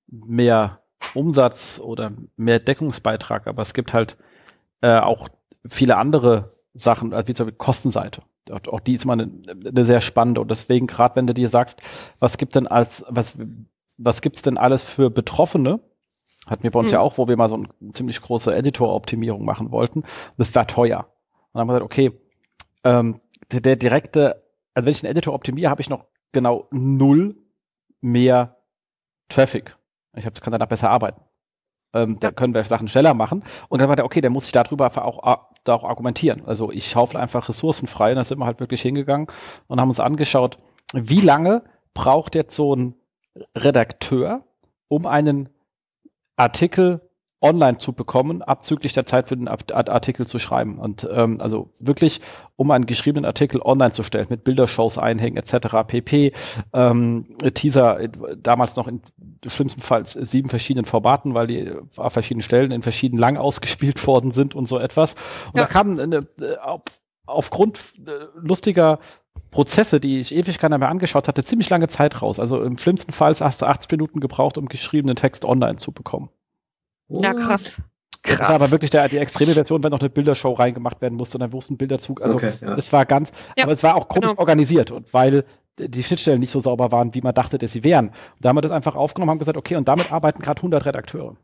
mehr 0.07 0.81
Umsatz 1.15 1.79
oder 1.83 2.11
mehr 2.35 2.59
Deckungsbeitrag, 2.59 3.47
aber 3.47 3.61
es 3.61 3.73
gibt 3.73 3.93
halt 3.93 4.17
äh, 4.81 4.99
auch 4.99 5.29
viele 5.67 5.97
andere 5.97 6.49
Sachen, 6.73 7.11
wie 7.11 7.33
zum 7.33 7.47
Beispiel 7.47 7.57
Kostenseite. 7.57 8.21
Auch 8.49 8.79
die 8.79 8.93
ist 8.93 9.05
mal 9.05 9.13
eine, 9.13 9.31
eine 9.65 9.85
sehr 9.85 9.99
spannende 9.99 10.39
und 10.39 10.49
deswegen 10.49 10.87
gerade 10.87 11.17
wenn 11.17 11.27
du 11.27 11.33
dir 11.33 11.49
sagst, 11.49 11.81
was 12.19 12.37
gibt 12.37 12.55
denn 12.55 12.67
als 12.67 13.03
was 13.09 13.37
was 13.97 14.21
gibt's 14.21 14.41
denn 14.41 14.57
alles 14.57 14.83
für 14.83 15.09
Betroffene? 15.09 15.79
Hatten 16.45 16.63
wir 16.63 16.71
bei 16.71 16.79
uns 16.79 16.89
hm. 16.89 16.93
ja 16.93 16.99
auch, 17.01 17.17
wo 17.17 17.27
wir 17.27 17.35
mal 17.35 17.49
so 17.49 17.55
eine 17.55 17.93
ziemlich 17.93 18.21
große 18.21 18.55
Editor-Optimierung 18.55 19.43
machen 19.43 19.71
wollten. 19.71 20.03
Das 20.37 20.55
war 20.55 20.65
teuer. 20.65 20.99
Und 20.99 21.53
dann 21.53 21.61
haben 21.61 21.67
wir 21.67 21.73
gesagt, 21.73 21.85
okay, 21.85 22.11
ähm, 22.83 23.19
der, 23.51 23.61
der 23.61 23.75
direkte, 23.75 24.43
also 24.73 24.85
wenn 24.85 24.93
ich 24.93 25.03
einen 25.03 25.11
Editor 25.11 25.33
optimiere, 25.33 25.69
habe 25.69 25.81
ich 25.81 25.89
noch 25.89 26.05
genau 26.31 26.67
null 26.71 27.35
mehr 27.99 28.57
Traffic. 29.29 29.76
Ich 30.17 30.25
hab, 30.25 30.39
kann 30.41 30.51
danach 30.51 30.67
besser 30.67 30.89
arbeiten. 30.89 31.21
Ähm, 31.93 32.19
da 32.19 32.31
können 32.31 32.53
wir 32.53 32.63
Sachen 32.63 32.87
schneller 32.87 33.13
machen. 33.13 33.43
Und 33.69 33.81
dann 33.81 33.89
war 33.89 33.95
der, 33.95 34.05
okay, 34.05 34.21
dann 34.21 34.33
muss 34.33 34.45
ich 34.45 34.51
darüber 34.51 34.85
auch, 35.03 35.47
da 35.63 35.73
auch 35.73 35.83
argumentieren. 35.83 36.43
Also 36.45 36.71
ich 36.71 36.89
schaufel 36.89 37.17
einfach 37.17 37.49
Ressourcen 37.49 37.87
frei. 37.87 38.11
Und 38.11 38.17
da 38.17 38.23
sind 38.23 38.39
wir 38.39 38.45
halt 38.45 38.59
wirklich 38.59 38.81
hingegangen 38.81 39.27
und 39.67 39.79
haben 39.79 39.89
uns 39.89 39.99
angeschaut, 39.99 40.59
wie 40.93 41.21
lange 41.21 41.63
braucht 41.93 42.35
jetzt 42.35 42.55
so 42.55 42.75
ein 42.75 42.95
Redakteur, 43.55 44.43
um 44.87 45.05
einen 45.05 45.49
Artikel 46.35 47.06
online 47.39 47.77
zu 47.77 47.93
bekommen, 47.93 48.41
abzüglich 48.41 48.93
der 48.93 49.05
Zeit 49.05 49.29
für 49.29 49.37
den 49.37 49.47
Artikel 49.47 50.25
zu 50.25 50.39
schreiben. 50.39 50.79
Und 50.79 51.07
ähm, 51.11 51.39
also 51.39 51.71
wirklich, 51.79 52.21
um 52.55 52.71
einen 52.71 52.87
geschriebenen 52.87 53.25
Artikel 53.25 53.61
online 53.61 53.91
zu 53.91 54.01
stellen, 54.01 54.27
mit 54.29 54.43
Bildershows 54.43 54.97
einhängen 54.97 55.37
etc. 55.37 55.67
pp. 55.87 56.33
Ähm, 56.73 57.37
Teaser 57.53 57.99
äh, 57.99 58.09
damals 58.37 58.75
noch 58.75 58.87
in 58.87 59.01
schlimmstenfalls 59.45 60.13
sieben 60.13 60.49
verschiedenen 60.49 60.85
Formaten, 60.85 61.35
weil 61.35 61.47
die 61.47 61.71
auf 61.95 62.13
verschiedenen 62.13 62.41
Stellen 62.41 62.71
in 62.71 62.81
verschiedenen 62.81 63.19
lang 63.19 63.37
ausgespielt 63.37 64.05
worden 64.07 64.31
sind 64.31 64.55
und 64.55 64.67
so 64.67 64.79
etwas. 64.79 65.13
Und 65.53 65.57
ja. 65.57 65.63
da 65.63 65.65
kam 65.65 65.99
eine, 65.99 66.27
äh, 66.41 66.57
auf, 66.57 66.81
aufgrund 67.27 67.79
äh, 68.07 68.11
lustiger 68.35 68.99
Prozesse, 69.51 69.99
die 69.99 70.19
ich 70.19 70.33
ewig 70.33 70.57
keiner 70.57 70.79
mehr 70.79 70.89
angeschaut 70.89 71.27
hatte, 71.27 71.43
ziemlich 71.43 71.69
lange 71.69 71.87
Zeit 71.87 72.21
raus. 72.23 72.39
Also 72.39 72.63
im 72.63 72.79
schlimmsten 72.79 73.11
Fall 73.11 73.35
hast 73.39 73.61
du 73.61 73.67
80 73.67 73.91
Minuten 73.91 74.21
gebraucht, 74.21 74.57
um 74.57 74.67
geschriebenen 74.67 75.15
Text 75.15 75.45
online 75.45 75.75
zu 75.75 75.91
bekommen. 75.91 76.29
Ja, 77.09 77.33
krass. 77.33 77.81
Krass. 78.23 78.39
Das 78.39 78.49
war 78.49 78.55
aber 78.55 78.71
wirklich 78.71 78.91
der, 78.91 79.07
die 79.07 79.17
extreme 79.17 79.53
Version, 79.53 79.83
wenn 79.83 79.91
noch 79.91 79.99
eine 79.99 80.09
Bildershow 80.09 80.51
reingemacht 80.53 81.01
werden 81.01 81.15
musste, 81.15 81.37
dann 81.37 81.53
wusste 81.53 81.73
ein 81.73 81.77
Bilderzug. 81.77 82.21
Also 82.21 82.35
okay, 82.35 82.51
ja. 82.59 82.73
das 82.73 82.91
war 82.91 83.05
ganz, 83.05 83.31
ja, 83.55 83.63
aber 83.63 83.73
es 83.73 83.83
war 83.83 83.95
auch 83.95 84.09
komisch 84.09 84.31
genau. 84.31 84.41
organisiert 84.41 84.91
und 84.91 85.13
weil 85.13 85.45
die 85.79 86.03
Schnittstellen 86.03 86.39
nicht 86.39 86.51
so 86.51 86.59
sauber 86.59 86.91
waren, 86.91 87.13
wie 87.13 87.21
man 87.21 87.33
dachte, 87.33 87.57
dass 87.57 87.71
sie 87.71 87.83
wären. 87.83 88.07
Und 88.07 88.15
da 88.39 88.49
haben 88.49 88.57
wir 88.57 88.61
das 88.61 88.71
einfach 88.71 88.95
aufgenommen, 88.95 89.29
haben 89.29 89.39
gesagt, 89.39 89.57
okay, 89.57 89.75
und 89.75 89.87
damit 89.87 90.11
arbeiten 90.11 90.41
gerade 90.41 90.59
100 90.59 90.85
Redakteure. 90.85 91.35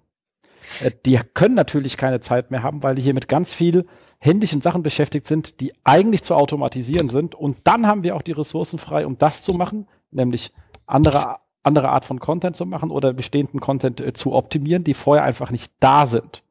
Äh, 0.82 0.92
die 1.06 1.20
können 1.34 1.56
natürlich 1.56 1.98
keine 1.98 2.20
Zeit 2.20 2.52
mehr 2.52 2.64
haben, 2.64 2.84
weil 2.84 2.96
die 2.96 3.02
hier 3.02 3.14
mit 3.14 3.28
ganz 3.28 3.54
viel 3.54 3.86
händischen 4.20 4.62
Sachen 4.62 4.84
beschäftigt 4.84 5.28
sind, 5.28 5.60
die 5.60 5.74
eigentlich 5.84 6.24
zu 6.24 6.36
automatisieren 6.36 7.10
sind. 7.10 7.36
Und 7.36 7.58
dann 7.66 7.88
haben 7.88 8.04
wir 8.04 8.16
auch 8.16 8.22
die 8.22 8.32
Ressourcen 8.32 8.80
frei, 8.80 9.06
um 9.06 9.18
das 9.18 9.44
zu 9.44 9.54
machen, 9.54 9.88
nämlich 10.12 10.52
andere 10.86 11.38
andere 11.64 11.90
Art 11.90 12.06
von 12.06 12.20
Content 12.20 12.56
zu 12.56 12.66
machen 12.66 12.92
oder 12.92 13.14
bestehenden 13.14 13.60
Content 13.60 14.00
äh, 14.02 14.14
zu 14.14 14.34
optimieren, 14.34 14.84
die 14.84 14.94
vorher 14.94 15.24
einfach 15.24 15.50
nicht 15.50 15.72
da 15.80 16.06
sind. 16.06 16.44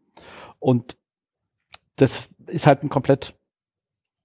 Und 0.58 0.96
das 1.96 2.28
ist 2.46 2.66
halt 2.66 2.82
ein 2.82 2.88
komplett 2.88 3.34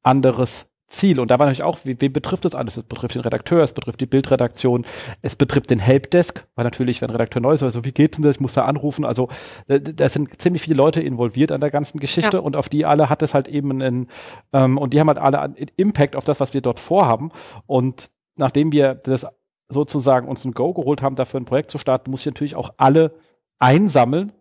anderes 0.03 0.67
Ziel. 0.87 1.19
Und 1.19 1.29
da 1.29 1.37
war 1.37 1.45
natürlich 1.45 1.63
auch, 1.63 1.79
wie, 1.83 1.99
wen 1.99 2.13
betrifft 2.13 2.45
das 2.45 2.55
alles? 2.55 2.77
Es 2.77 2.83
betrifft 2.83 3.15
den 3.15 3.21
Redakteur, 3.21 3.61
es 3.61 3.73
betrifft 3.73 3.99
die 3.99 4.05
Bildredaktion, 4.05 4.85
es 5.21 5.35
betrifft 5.35 5.69
den 5.69 5.79
Helpdesk, 5.79 6.47
weil 6.55 6.63
natürlich, 6.63 7.01
wenn 7.01 7.09
ein 7.09 7.15
Redakteur 7.15 7.41
neu 7.41 7.53
ist, 7.53 7.63
also 7.63 7.83
wie 7.83 7.91
geht 7.91 8.15
denn 8.15 8.23
das? 8.23 8.37
Ich 8.37 8.39
muss 8.41 8.53
da 8.53 8.63
anrufen. 8.63 9.03
Also 9.03 9.27
da 9.67 10.07
sind 10.07 10.41
ziemlich 10.41 10.61
viele 10.61 10.77
Leute 10.77 11.01
involviert 11.01 11.51
an 11.51 11.59
der 11.59 11.71
ganzen 11.71 11.99
Geschichte 11.99 12.37
ja. 12.37 12.43
und 12.43 12.55
auf 12.55 12.69
die 12.69 12.85
alle 12.85 13.09
hat 13.09 13.21
es 13.21 13.33
halt 13.33 13.49
eben 13.49 13.71
einen, 13.71 14.07
ähm, 14.53 14.77
und 14.77 14.93
die 14.93 14.99
haben 14.99 15.07
halt 15.07 15.17
alle 15.17 15.41
einen 15.41 15.55
Impact 15.75 16.15
auf 16.15 16.23
das, 16.23 16.39
was 16.39 16.53
wir 16.53 16.61
dort 16.61 16.79
vorhaben. 16.79 17.31
Und 17.65 18.09
nachdem 18.37 18.71
wir 18.71 18.95
das 18.95 19.25
sozusagen 19.69 20.27
uns 20.27 20.45
ein 20.45 20.53
Go 20.53 20.73
geholt 20.73 21.01
haben, 21.01 21.15
dafür 21.15 21.39
ein 21.39 21.45
Projekt 21.45 21.71
zu 21.71 21.77
starten, 21.77 22.11
muss 22.11 22.21
ich 22.21 22.27
natürlich 22.27 22.55
auch 22.55 22.73
alle 22.77 23.13
einsammeln 23.59 24.31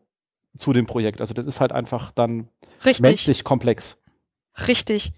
zu 0.57 0.73
dem 0.73 0.87
Projekt. 0.87 1.21
Also 1.21 1.35
das 1.35 1.47
ist 1.47 1.61
halt 1.61 1.73
einfach 1.73 2.13
dann 2.13 2.49
Richtig. 2.85 3.01
menschlich 3.01 3.45
komplex. 3.45 3.97
Richtig. 4.69 5.13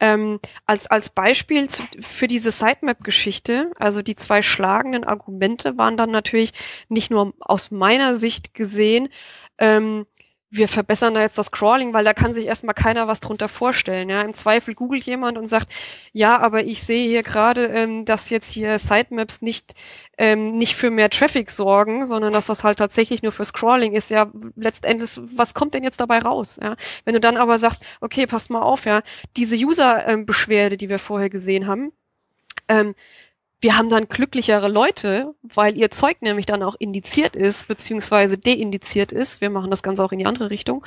Ähm, 0.00 0.40
als, 0.66 0.86
als 0.86 1.10
Beispiel 1.10 1.68
zu, 1.68 1.84
für 2.00 2.26
diese 2.26 2.50
Sitemap-Geschichte, 2.50 3.70
also 3.78 4.02
die 4.02 4.16
zwei 4.16 4.42
schlagenden 4.42 5.04
Argumente 5.04 5.78
waren 5.78 5.96
dann 5.96 6.10
natürlich 6.10 6.52
nicht 6.88 7.10
nur 7.10 7.32
aus 7.40 7.70
meiner 7.70 8.16
Sicht 8.16 8.52
gesehen, 8.52 9.08
ähm, 9.58 10.06
wir 10.52 10.68
verbessern 10.68 11.14
da 11.14 11.22
jetzt 11.22 11.38
das 11.38 11.50
Crawling, 11.50 11.94
weil 11.94 12.04
da 12.04 12.12
kann 12.12 12.34
sich 12.34 12.44
erstmal 12.44 12.74
keiner 12.74 13.08
was 13.08 13.20
drunter 13.20 13.48
vorstellen. 13.48 14.10
Ja? 14.10 14.20
Im 14.20 14.34
Zweifel 14.34 14.74
googelt 14.74 15.04
jemand 15.04 15.38
und 15.38 15.46
sagt, 15.46 15.72
ja, 16.12 16.38
aber 16.38 16.64
ich 16.64 16.82
sehe 16.82 17.08
hier 17.08 17.22
gerade, 17.22 17.66
ähm, 17.68 18.04
dass 18.04 18.28
jetzt 18.28 18.52
hier 18.52 18.78
Sitemaps 18.78 19.40
nicht, 19.40 19.72
ähm, 20.18 20.58
nicht 20.58 20.76
für 20.76 20.90
mehr 20.90 21.08
Traffic 21.08 21.50
sorgen, 21.50 22.06
sondern 22.06 22.34
dass 22.34 22.46
das 22.46 22.64
halt 22.64 22.78
tatsächlich 22.78 23.22
nur 23.22 23.32
für 23.32 23.46
Scrolling 23.46 23.94
ist. 23.94 24.10
Ja, 24.10 24.30
letztendlich, 24.54 25.18
was 25.34 25.54
kommt 25.54 25.72
denn 25.72 25.84
jetzt 25.84 26.00
dabei 26.00 26.18
raus? 26.18 26.58
Ja? 26.62 26.76
Wenn 27.06 27.14
du 27.14 27.20
dann 27.20 27.38
aber 27.38 27.56
sagst, 27.58 27.82
okay, 28.02 28.26
passt 28.26 28.50
mal 28.50 28.60
auf, 28.60 28.84
ja, 28.84 29.02
diese 29.38 29.56
User-Beschwerde, 29.56 30.76
die 30.76 30.90
wir 30.90 30.98
vorher 30.98 31.30
gesehen 31.30 31.66
haben, 31.66 31.92
ähm, 32.68 32.94
wir 33.62 33.76
haben 33.76 33.88
dann 33.88 34.08
glücklichere 34.08 34.68
Leute, 34.68 35.34
weil 35.42 35.76
ihr 35.76 35.92
Zeug 35.92 36.20
nämlich 36.20 36.46
dann 36.46 36.64
auch 36.64 36.74
indiziert 36.80 37.36
ist, 37.36 37.68
beziehungsweise 37.68 38.36
deindiziert 38.36 39.12
ist. 39.12 39.40
Wir 39.40 39.50
machen 39.50 39.70
das 39.70 39.84
Ganze 39.84 40.04
auch 40.04 40.10
in 40.10 40.18
die 40.18 40.26
andere 40.26 40.50
Richtung. 40.50 40.84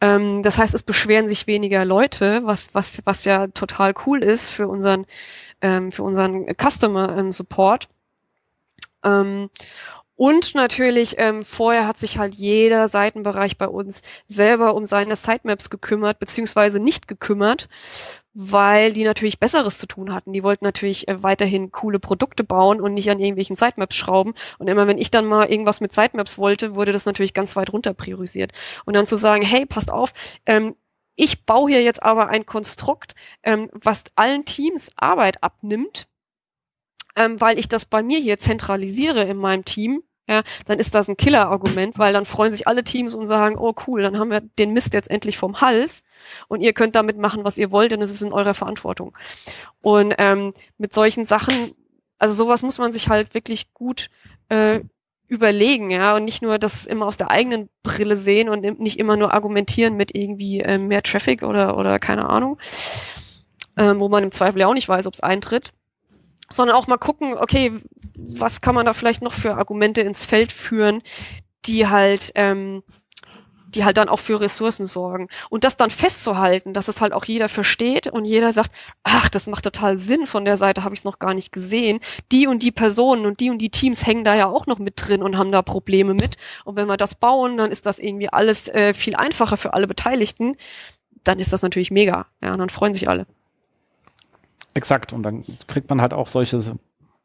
Ähm, 0.00 0.42
das 0.42 0.56
heißt, 0.56 0.74
es 0.74 0.82
beschweren 0.82 1.28
sich 1.28 1.46
weniger 1.46 1.84
Leute, 1.84 2.40
was, 2.44 2.74
was, 2.74 3.02
was 3.04 3.26
ja 3.26 3.48
total 3.48 3.92
cool 4.06 4.22
ist 4.22 4.48
für 4.48 4.66
unseren, 4.66 5.04
ähm, 5.60 5.92
für 5.92 6.04
unseren 6.04 6.46
Customer 6.56 7.18
ähm, 7.18 7.30
Support. 7.30 7.90
Ähm, 9.04 9.50
und 10.16 10.54
natürlich, 10.54 11.16
ähm, 11.18 11.42
vorher 11.42 11.86
hat 11.86 11.98
sich 11.98 12.16
halt 12.16 12.34
jeder 12.34 12.88
Seitenbereich 12.88 13.58
bei 13.58 13.68
uns 13.68 14.00
selber 14.26 14.74
um 14.74 14.86
seine 14.86 15.16
Sitemaps 15.16 15.68
gekümmert, 15.68 16.18
beziehungsweise 16.18 16.80
nicht 16.80 17.06
gekümmert 17.08 17.68
weil 18.38 18.92
die 18.92 19.04
natürlich 19.04 19.40
Besseres 19.40 19.78
zu 19.78 19.86
tun 19.86 20.12
hatten. 20.12 20.34
Die 20.34 20.42
wollten 20.42 20.66
natürlich 20.66 21.08
äh, 21.08 21.22
weiterhin 21.22 21.72
coole 21.72 21.98
Produkte 21.98 22.44
bauen 22.44 22.82
und 22.82 22.92
nicht 22.92 23.10
an 23.10 23.18
irgendwelchen 23.18 23.56
Sitemaps 23.56 23.96
schrauben. 23.96 24.34
Und 24.58 24.68
immer 24.68 24.86
wenn 24.86 24.98
ich 24.98 25.10
dann 25.10 25.24
mal 25.24 25.50
irgendwas 25.50 25.80
mit 25.80 25.94
Sitemaps 25.94 26.36
wollte, 26.36 26.74
wurde 26.74 26.92
das 26.92 27.06
natürlich 27.06 27.32
ganz 27.32 27.56
weit 27.56 27.72
runter 27.72 27.94
priorisiert. 27.94 28.52
Und 28.84 28.92
dann 28.92 29.06
zu 29.06 29.16
sagen, 29.16 29.42
hey, 29.42 29.64
passt 29.64 29.90
auf, 29.90 30.12
ähm, 30.44 30.76
ich 31.14 31.46
baue 31.46 31.70
hier 31.70 31.82
jetzt 31.82 32.02
aber 32.02 32.28
ein 32.28 32.44
Konstrukt, 32.44 33.14
ähm, 33.42 33.70
was 33.72 34.04
allen 34.16 34.44
Teams 34.44 34.90
Arbeit 34.96 35.42
abnimmt, 35.42 36.06
ähm, 37.16 37.40
weil 37.40 37.58
ich 37.58 37.68
das 37.68 37.86
bei 37.86 38.02
mir 38.02 38.18
hier 38.18 38.38
zentralisiere 38.38 39.22
in 39.22 39.38
meinem 39.38 39.64
Team, 39.64 40.02
ja, 40.28 40.42
dann 40.66 40.78
ist 40.78 40.94
das 40.94 41.08
ein 41.08 41.16
Killer-Argument, 41.16 41.98
weil 41.98 42.12
dann 42.12 42.26
freuen 42.26 42.52
sich 42.52 42.66
alle 42.66 42.82
Teams 42.82 43.14
und 43.14 43.26
sagen, 43.26 43.56
oh 43.56 43.74
cool, 43.86 44.02
dann 44.02 44.18
haben 44.18 44.30
wir 44.30 44.40
den 44.40 44.72
Mist 44.72 44.92
jetzt 44.92 45.10
endlich 45.10 45.38
vom 45.38 45.60
Hals 45.60 46.02
und 46.48 46.60
ihr 46.60 46.72
könnt 46.72 46.96
damit 46.96 47.16
machen, 47.16 47.44
was 47.44 47.58
ihr 47.58 47.70
wollt, 47.70 47.92
denn 47.92 48.02
es 48.02 48.10
ist 48.10 48.22
in 48.22 48.32
eurer 48.32 48.54
Verantwortung. 48.54 49.16
Und 49.82 50.14
ähm, 50.18 50.52
mit 50.78 50.92
solchen 50.92 51.24
Sachen, 51.24 51.74
also 52.18 52.34
sowas 52.34 52.62
muss 52.62 52.78
man 52.78 52.92
sich 52.92 53.08
halt 53.08 53.34
wirklich 53.34 53.72
gut 53.72 54.10
äh, 54.48 54.80
überlegen, 55.28 55.90
ja, 55.90 56.16
und 56.16 56.24
nicht 56.24 56.42
nur 56.42 56.58
das 56.58 56.86
immer 56.86 57.06
aus 57.06 57.16
der 57.16 57.30
eigenen 57.30 57.68
Brille 57.82 58.16
sehen 58.16 58.48
und 58.48 58.80
nicht 58.80 58.98
immer 58.98 59.16
nur 59.16 59.32
argumentieren 59.32 59.96
mit 59.96 60.14
irgendwie 60.14 60.60
äh, 60.60 60.78
mehr 60.78 61.02
Traffic 61.02 61.42
oder, 61.42 61.76
oder 61.76 61.98
keine 61.98 62.28
Ahnung, 62.28 62.58
ähm, 63.76 64.00
wo 64.00 64.08
man 64.08 64.24
im 64.24 64.32
Zweifel 64.32 64.60
ja 64.60 64.66
auch 64.66 64.74
nicht 64.74 64.88
weiß, 64.88 65.06
ob 65.06 65.14
es 65.14 65.20
eintritt, 65.20 65.72
sondern 66.50 66.76
auch 66.76 66.86
mal 66.86 66.98
gucken, 66.98 67.34
okay, 67.34 67.72
was 68.16 68.60
kann 68.60 68.74
man 68.74 68.86
da 68.86 68.92
vielleicht 68.92 69.22
noch 69.22 69.32
für 69.32 69.56
Argumente 69.56 70.00
ins 70.00 70.22
Feld 70.22 70.52
führen, 70.52 71.02
die 71.64 71.88
halt 71.88 72.32
ähm, 72.34 72.82
die 73.76 73.84
halt 73.84 73.98
dann 73.98 74.08
auch 74.08 74.18
für 74.18 74.40
Ressourcen 74.40 74.86
sorgen. 74.86 75.28
Und 75.50 75.64
das 75.64 75.76
dann 75.76 75.90
festzuhalten, 75.90 76.72
dass 76.72 76.88
es 76.88 77.00
halt 77.00 77.12
auch 77.12 77.24
jeder 77.24 77.48
versteht 77.48 78.06
und 78.08 78.24
jeder 78.24 78.52
sagt, 78.52 78.72
ach, 79.02 79.28
das 79.28 79.46
macht 79.46 79.64
total 79.64 79.98
Sinn, 79.98 80.26
von 80.26 80.44
der 80.44 80.56
Seite 80.56 80.82
habe 80.82 80.94
ich 80.94 81.00
es 81.00 81.04
noch 81.04 81.18
gar 81.18 81.34
nicht 81.34 81.52
gesehen. 81.52 82.00
Die 82.32 82.46
und 82.46 82.62
die 82.62 82.72
Personen 82.72 83.26
und 83.26 83.40
die 83.40 83.50
und 83.50 83.58
die 83.58 83.70
Teams 83.70 84.06
hängen 84.06 84.24
da 84.24 84.34
ja 84.34 84.46
auch 84.46 84.66
noch 84.66 84.78
mit 84.78 84.94
drin 84.96 85.22
und 85.22 85.36
haben 85.36 85.52
da 85.52 85.62
Probleme 85.62 86.14
mit. 86.14 86.36
Und 86.64 86.76
wenn 86.76 86.86
wir 86.86 86.96
das 86.96 87.14
bauen, 87.14 87.56
dann 87.56 87.70
ist 87.70 87.86
das 87.86 87.98
irgendwie 87.98 88.28
alles 88.28 88.68
äh, 88.68 88.94
viel 88.94 89.14
einfacher 89.16 89.56
für 89.56 89.74
alle 89.74 89.86
Beteiligten. 89.86 90.56
Dann 91.24 91.38
ist 91.38 91.52
das 91.52 91.62
natürlich 91.62 91.90
mega. 91.90 92.26
Ja, 92.40 92.52
und 92.52 92.58
dann 92.58 92.70
freuen 92.70 92.94
sich 92.94 93.08
alle. 93.08 93.26
Exakt. 94.76 95.12
Und 95.12 95.22
dann 95.22 95.44
kriegt 95.66 95.88
man 95.88 96.00
halt 96.00 96.12
auch 96.12 96.28
solche 96.28 96.78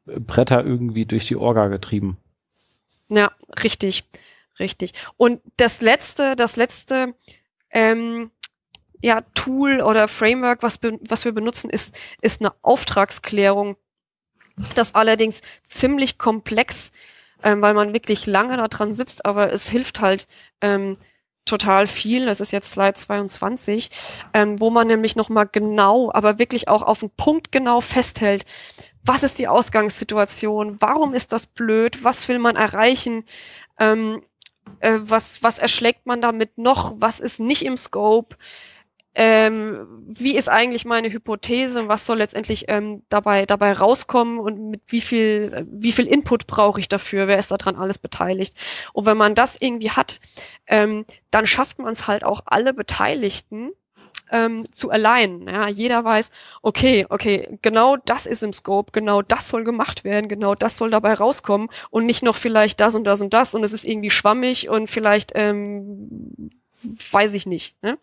Bretter 0.06 0.66
irgendwie 0.66 1.06
durch 1.06 1.28
die 1.28 1.36
Orga 1.36 1.68
getrieben. 1.68 2.18
Ja, 3.10 3.32
richtig. 3.64 4.06
Richtig. 4.60 4.94
Und 5.18 5.42
das 5.58 5.82
letzte, 5.82 6.36
das 6.36 6.56
letzte 6.56 7.16
ähm, 7.72 8.32
ja, 9.02 9.22
Tool 9.34 9.82
oder 9.82 10.08
Framework, 10.08 10.62
was, 10.62 10.80
was 10.82 11.26
wir 11.26 11.32
benutzen, 11.32 11.70
ist, 11.70 12.00
ist 12.22 12.42
eine 12.42 12.54
Auftragsklärung. 12.62 13.76
Das 14.76 14.94
allerdings 14.94 15.42
ziemlich 15.66 16.20
komplex, 16.20 16.92
ähm, 17.42 17.62
weil 17.62 17.74
man 17.74 17.94
wirklich 17.94 18.28
lange 18.28 18.58
da 18.58 18.68
dran 18.68 18.94
sitzt, 18.94 19.26
aber 19.26 19.52
es 19.52 19.68
hilft 19.68 20.02
halt 20.02 20.28
ähm, 20.62 20.98
total 21.46 21.88
viel. 21.88 22.26
Das 22.26 22.40
ist 22.40 22.52
jetzt 22.52 22.72
Slide 22.72 22.94
22, 22.94 23.90
ähm, 24.34 24.60
wo 24.60 24.70
man 24.70 24.88
nämlich 24.88 25.16
nochmal 25.16 25.48
genau, 25.52 26.12
aber 26.14 26.40
wirklich 26.40 26.68
auch 26.68 26.84
auf 26.84 27.00
den 27.00 27.10
Punkt 27.10 27.52
genau 27.52 27.82
festhält, 27.82 28.46
was 29.04 29.24
ist 29.24 29.40
die 29.40 29.48
Ausgangssituation, 29.48 30.78
warum 30.80 31.14
ist 31.14 31.32
das 31.34 31.48
blöd, 31.48 32.04
was 32.04 32.28
will 32.28 32.40
man 32.40 32.56
erreichen, 32.56 33.26
ähm, 33.80 34.22
äh, 34.80 35.00
was, 35.02 35.42
was 35.44 35.60
erschlägt 35.60 36.06
man 36.06 36.22
damit 36.22 36.58
noch, 36.58 36.94
was 36.98 37.20
ist 37.20 37.40
nicht 37.40 37.66
im 37.66 37.78
Scope, 37.78 38.38
ähm, 39.14 39.88
wie 40.08 40.36
ist 40.36 40.50
eigentlich 40.50 40.86
meine 40.86 41.12
Hypothese, 41.12 41.88
was 41.88 42.06
soll 42.06 42.20
letztendlich 42.20 42.66
ähm, 42.70 43.04
dabei, 43.10 43.46
dabei 43.46 43.74
rauskommen 43.74 44.40
und 44.40 44.70
mit 44.70 44.82
wie 44.88 45.02
viel, 45.02 45.68
wie 45.70 45.92
viel 45.92 46.08
Input 46.08 46.48
brauche 46.48 46.80
ich 46.80 46.88
dafür, 46.88 47.28
wer 47.28 47.38
ist 47.38 47.52
daran 47.52 47.76
alles 47.76 47.98
beteiligt. 48.00 48.56
Und 48.94 49.06
wenn 49.06 49.18
man 49.18 49.36
das 49.36 49.58
irgendwie 49.60 49.92
hat, 49.92 50.22
ähm, 50.68 51.06
dann 51.30 51.46
schafft 51.46 51.80
man 51.80 51.92
es 51.92 52.08
halt 52.08 52.24
auch 52.24 52.42
alle 52.46 52.74
Beteiligten 52.74 53.72
ähm, 54.32 54.64
zu 54.72 54.90
allein. 54.90 55.48
Ja, 55.48 55.68
jeder 55.68 56.04
weiß, 56.04 56.32
okay, 56.62 57.06
okay, 57.10 57.60
genau 57.62 57.98
das 57.98 58.26
ist 58.26 58.44
im 58.44 58.54
Scope, 58.54 58.92
genau 58.94 59.22
das 59.22 59.50
soll 59.50 59.64
gemacht 59.64 60.04
werden, 60.04 60.30
genau 60.30 60.56
das 60.56 60.78
soll 60.78 60.90
dabei 60.90 61.14
rauskommen 61.14 61.70
und 61.90 62.06
nicht 62.06 62.24
noch 62.24 62.38
vielleicht 62.38 62.80
das 62.80 62.96
und 62.96 63.04
das 63.04 63.22
und 63.22 63.34
das 63.34 63.54
und 63.56 63.64
es 63.64 63.74
ist 63.74 63.86
irgendwie 63.86 64.10
schwammig 64.10 64.70
und 64.70 64.90
vielleicht 64.90 65.34
ähm, 65.36 66.50
weiß 67.12 67.34
ich 67.36 67.46
nicht. 67.46 67.82
Ne? 67.82 67.98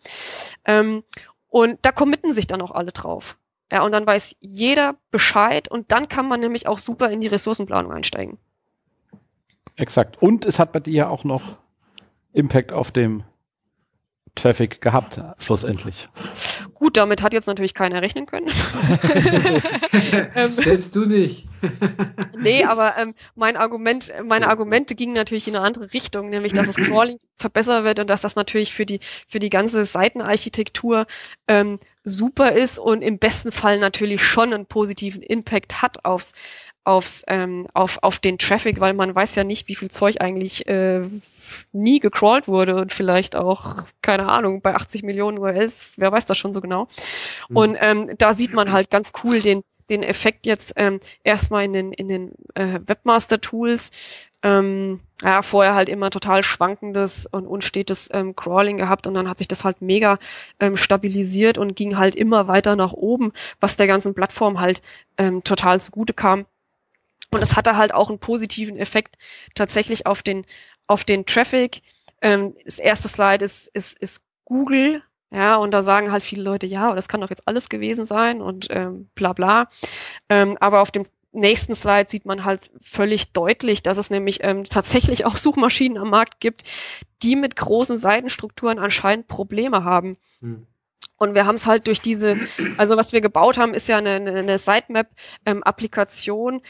Ähm, 0.65 1.03
und 1.49 1.79
da 1.81 1.91
committen 1.91 2.33
sich 2.33 2.47
dann 2.47 2.61
auch 2.61 2.71
alle 2.71 2.91
drauf. 2.91 3.37
Ja, 3.71 3.83
und 3.83 3.91
dann 3.91 4.05
weiß 4.05 4.37
jeder 4.39 4.95
Bescheid 5.11 5.69
und 5.69 5.91
dann 5.91 6.07
kann 6.07 6.27
man 6.27 6.39
nämlich 6.39 6.67
auch 6.67 6.79
super 6.79 7.09
in 7.11 7.21
die 7.21 7.27
Ressourcenplanung 7.27 7.91
einsteigen. 7.91 8.37
Exakt. 9.75 10.21
Und 10.21 10.45
es 10.45 10.59
hat 10.59 10.71
bei 10.71 10.79
dir 10.79 11.09
auch 11.09 11.23
noch 11.23 11.57
Impact 12.33 12.71
auf 12.71 12.91
dem 12.91 13.23
Traffic 14.35 14.81
gehabt, 14.81 15.21
schlussendlich. 15.37 16.09
Gut, 16.79 16.95
damit 16.95 17.21
hat 17.21 17.33
jetzt 17.33 17.47
natürlich 17.47 17.73
keiner 17.73 18.01
rechnen 18.01 18.25
können. 18.25 18.49
Ähm, 20.35 20.51
Selbst 20.55 20.95
du 20.95 21.05
nicht. 21.05 21.47
nee, 22.39 22.63
aber 22.63 22.95
ähm, 22.97 23.15
mein 23.35 23.57
Argument, 23.57 24.13
meine 24.25 24.47
Argumente 24.47 24.95
gingen 24.95 25.13
natürlich 25.13 25.47
in 25.47 25.55
eine 25.55 25.65
andere 25.65 25.91
Richtung, 25.93 26.29
nämlich 26.29 26.53
dass 26.53 26.67
das 26.67 26.75
Crawling 26.75 27.19
verbessert 27.35 27.83
wird 27.83 27.99
und 27.99 28.09
dass 28.09 28.21
das 28.21 28.35
natürlich 28.35 28.73
für 28.73 28.85
die, 28.85 28.99
für 29.27 29.39
die 29.39 29.49
ganze 29.49 29.83
Seitenarchitektur 29.85 31.07
ähm, 31.47 31.79
super 32.03 32.53
ist 32.53 32.79
und 32.79 33.01
im 33.01 33.17
besten 33.17 33.51
Fall 33.51 33.79
natürlich 33.79 34.23
schon 34.23 34.53
einen 34.53 34.65
positiven 34.65 35.21
Impact 35.21 35.81
hat 35.81 36.05
aufs, 36.05 36.33
aufs, 36.83 37.23
ähm, 37.27 37.67
auf, 37.73 37.99
auf 38.01 38.19
den 38.19 38.37
Traffic, 38.37 38.79
weil 38.79 38.93
man 38.93 39.13
weiß 39.13 39.35
ja 39.35 39.43
nicht, 39.43 39.67
wie 39.67 39.75
viel 39.75 39.91
Zeug 39.91 40.21
eigentlich 40.21 40.67
äh, 40.67 41.01
nie 41.71 41.99
gecrawlt 41.99 42.47
wurde 42.47 42.75
und 42.75 42.93
vielleicht 42.93 43.35
auch, 43.35 43.85
keine 44.01 44.27
Ahnung, 44.29 44.61
bei 44.61 44.75
80 44.75 45.03
Millionen 45.03 45.37
URLs, 45.37 45.91
wer 45.97 46.11
weiß 46.11 46.25
das 46.25 46.37
schon 46.37 46.53
so 46.53 46.61
genau. 46.61 46.87
Mhm. 47.49 47.57
Und 47.57 47.77
ähm, 47.79 48.09
da 48.17 48.33
sieht 48.33 48.53
man 48.53 48.71
halt 48.71 48.89
ganz 48.89 49.11
cool 49.23 49.41
den, 49.41 49.63
den 49.89 50.03
Effekt 50.03 50.45
jetzt 50.45 50.73
ähm, 50.75 50.99
erstmal 51.23 51.65
in 51.65 51.73
den, 51.73 51.93
in 51.93 52.07
den 52.07 52.31
äh, 52.55 52.79
Webmaster-Tools. 52.85 53.91
Ähm, 54.41 55.01
ja, 55.21 55.41
vorher 55.41 55.75
halt 55.75 55.89
immer 55.89 56.11
total 56.11 56.43
schwankendes 56.43 57.25
und 57.25 57.45
unstetes 57.45 58.09
ähm, 58.13 58.37
Crawling 58.37 58.77
gehabt 58.77 59.05
und 59.05 59.13
dann 59.13 59.27
hat 59.27 59.39
sich 59.39 59.49
das 59.49 59.65
halt 59.65 59.81
mega 59.81 60.17
ähm, 60.61 60.77
stabilisiert 60.77 61.57
und 61.57 61.75
ging 61.75 61.97
halt 61.97 62.15
immer 62.15 62.47
weiter 62.47 62.77
nach 62.77 62.93
oben, 62.93 63.33
was 63.59 63.75
der 63.75 63.87
ganzen 63.87 64.13
Plattform 64.13 64.61
halt 64.61 64.81
ähm, 65.17 65.43
total 65.43 65.81
zugute 65.81 66.13
kam. 66.13 66.45
Und 67.31 67.41
es 67.43 67.55
hatte 67.55 67.75
halt 67.75 67.93
auch 67.93 68.09
einen 68.09 68.19
positiven 68.19 68.77
Effekt 68.77 69.17
tatsächlich 69.55 70.05
auf 70.07 70.23
den, 70.23 70.45
auf 70.89 71.05
den 71.05 71.25
Traffic. 71.25 71.81
Ähm, 72.21 72.55
das 72.65 72.79
erste 72.79 73.07
Slide 73.07 73.45
ist, 73.45 73.67
ist, 73.67 73.97
ist 73.99 74.23
Google. 74.43 75.01
Ja, 75.31 75.57
und 75.57 75.71
da 75.71 75.83
sagen 75.83 76.11
halt 76.11 76.23
viele 76.23 76.41
Leute, 76.41 76.65
ja, 76.65 76.93
das 76.95 77.07
kann 77.07 77.21
doch 77.21 77.29
jetzt 77.29 77.47
alles 77.47 77.69
gewesen 77.69 78.05
sein 78.05 78.41
und 78.41 78.67
ähm, 78.71 79.09
bla 79.13 79.33
bla. 79.33 79.69
Ähm, 80.27 80.57
aber 80.59 80.81
auf 80.81 80.89
dem 80.89 81.05
nächsten 81.31 81.75
Slide 81.75 82.09
sieht 82.09 82.25
man 82.25 82.43
halt 82.43 82.71
völlig 82.81 83.31
deutlich, 83.31 83.83
dass 83.83 83.99
es 83.99 84.09
nämlich 84.09 84.43
ähm, 84.43 84.63
tatsächlich 84.63 85.25
auch 85.25 85.37
Suchmaschinen 85.37 85.99
am 85.99 86.09
Markt 86.09 86.39
gibt, 86.39 86.63
die 87.21 87.35
mit 87.35 87.55
großen 87.55 87.97
Seitenstrukturen 87.97 88.79
anscheinend 88.79 89.27
Probleme 89.27 89.83
haben. 89.83 90.17
Hm. 90.39 90.65
Und 91.17 91.35
wir 91.35 91.45
haben 91.45 91.55
es 91.55 91.67
halt 91.67 91.85
durch 91.85 92.01
diese, 92.01 92.37
also 92.77 92.97
was 92.97 93.13
wir 93.13 93.21
gebaut 93.21 93.59
haben, 93.59 93.75
ist 93.75 93.87
ja 93.87 93.97
eine, 93.97 94.15
eine 94.15 94.57
Sitemap-Applikation, 94.57 96.55
ähm, 96.55 96.61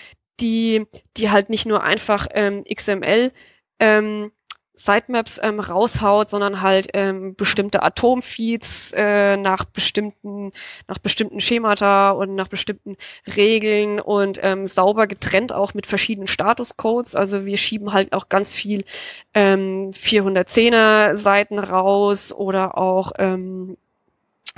die, 0.41 0.85
die 1.15 1.29
halt 1.29 1.49
nicht 1.49 1.65
nur 1.65 1.83
einfach 1.83 2.27
ähm, 2.33 2.65
XML 2.65 3.31
ähm, 3.79 4.31
Sitemaps 4.79 5.39
ähm, 5.43 5.59
raushaut, 5.59 6.29
sondern 6.29 6.61
halt 6.61 6.87
ähm, 6.93 7.35
bestimmte 7.35 7.83
Atomfeeds 7.83 8.93
äh, 8.95 9.35
nach 9.37 9.65
bestimmten 9.65 10.53
nach 10.87 10.99
bestimmten 10.99 11.41
Schemata 11.41 12.11
und 12.11 12.35
nach 12.35 12.47
bestimmten 12.47 12.95
Regeln 13.35 13.99
und 13.99 14.39
ähm, 14.41 14.67
sauber 14.67 15.07
getrennt 15.07 15.51
auch 15.53 15.73
mit 15.73 15.85
verschiedenen 15.85 16.27
Statuscodes. 16.27 17.15
Also 17.15 17.45
wir 17.45 17.57
schieben 17.57 17.91
halt 17.93 18.13
auch 18.13 18.29
ganz 18.29 18.55
viel 18.55 18.85
ähm, 19.33 19.91
410er 19.91 21.15
Seiten 21.15 21.59
raus 21.59 22.31
oder 22.31 22.77
auch 22.77 23.11
ähm, 23.19 23.77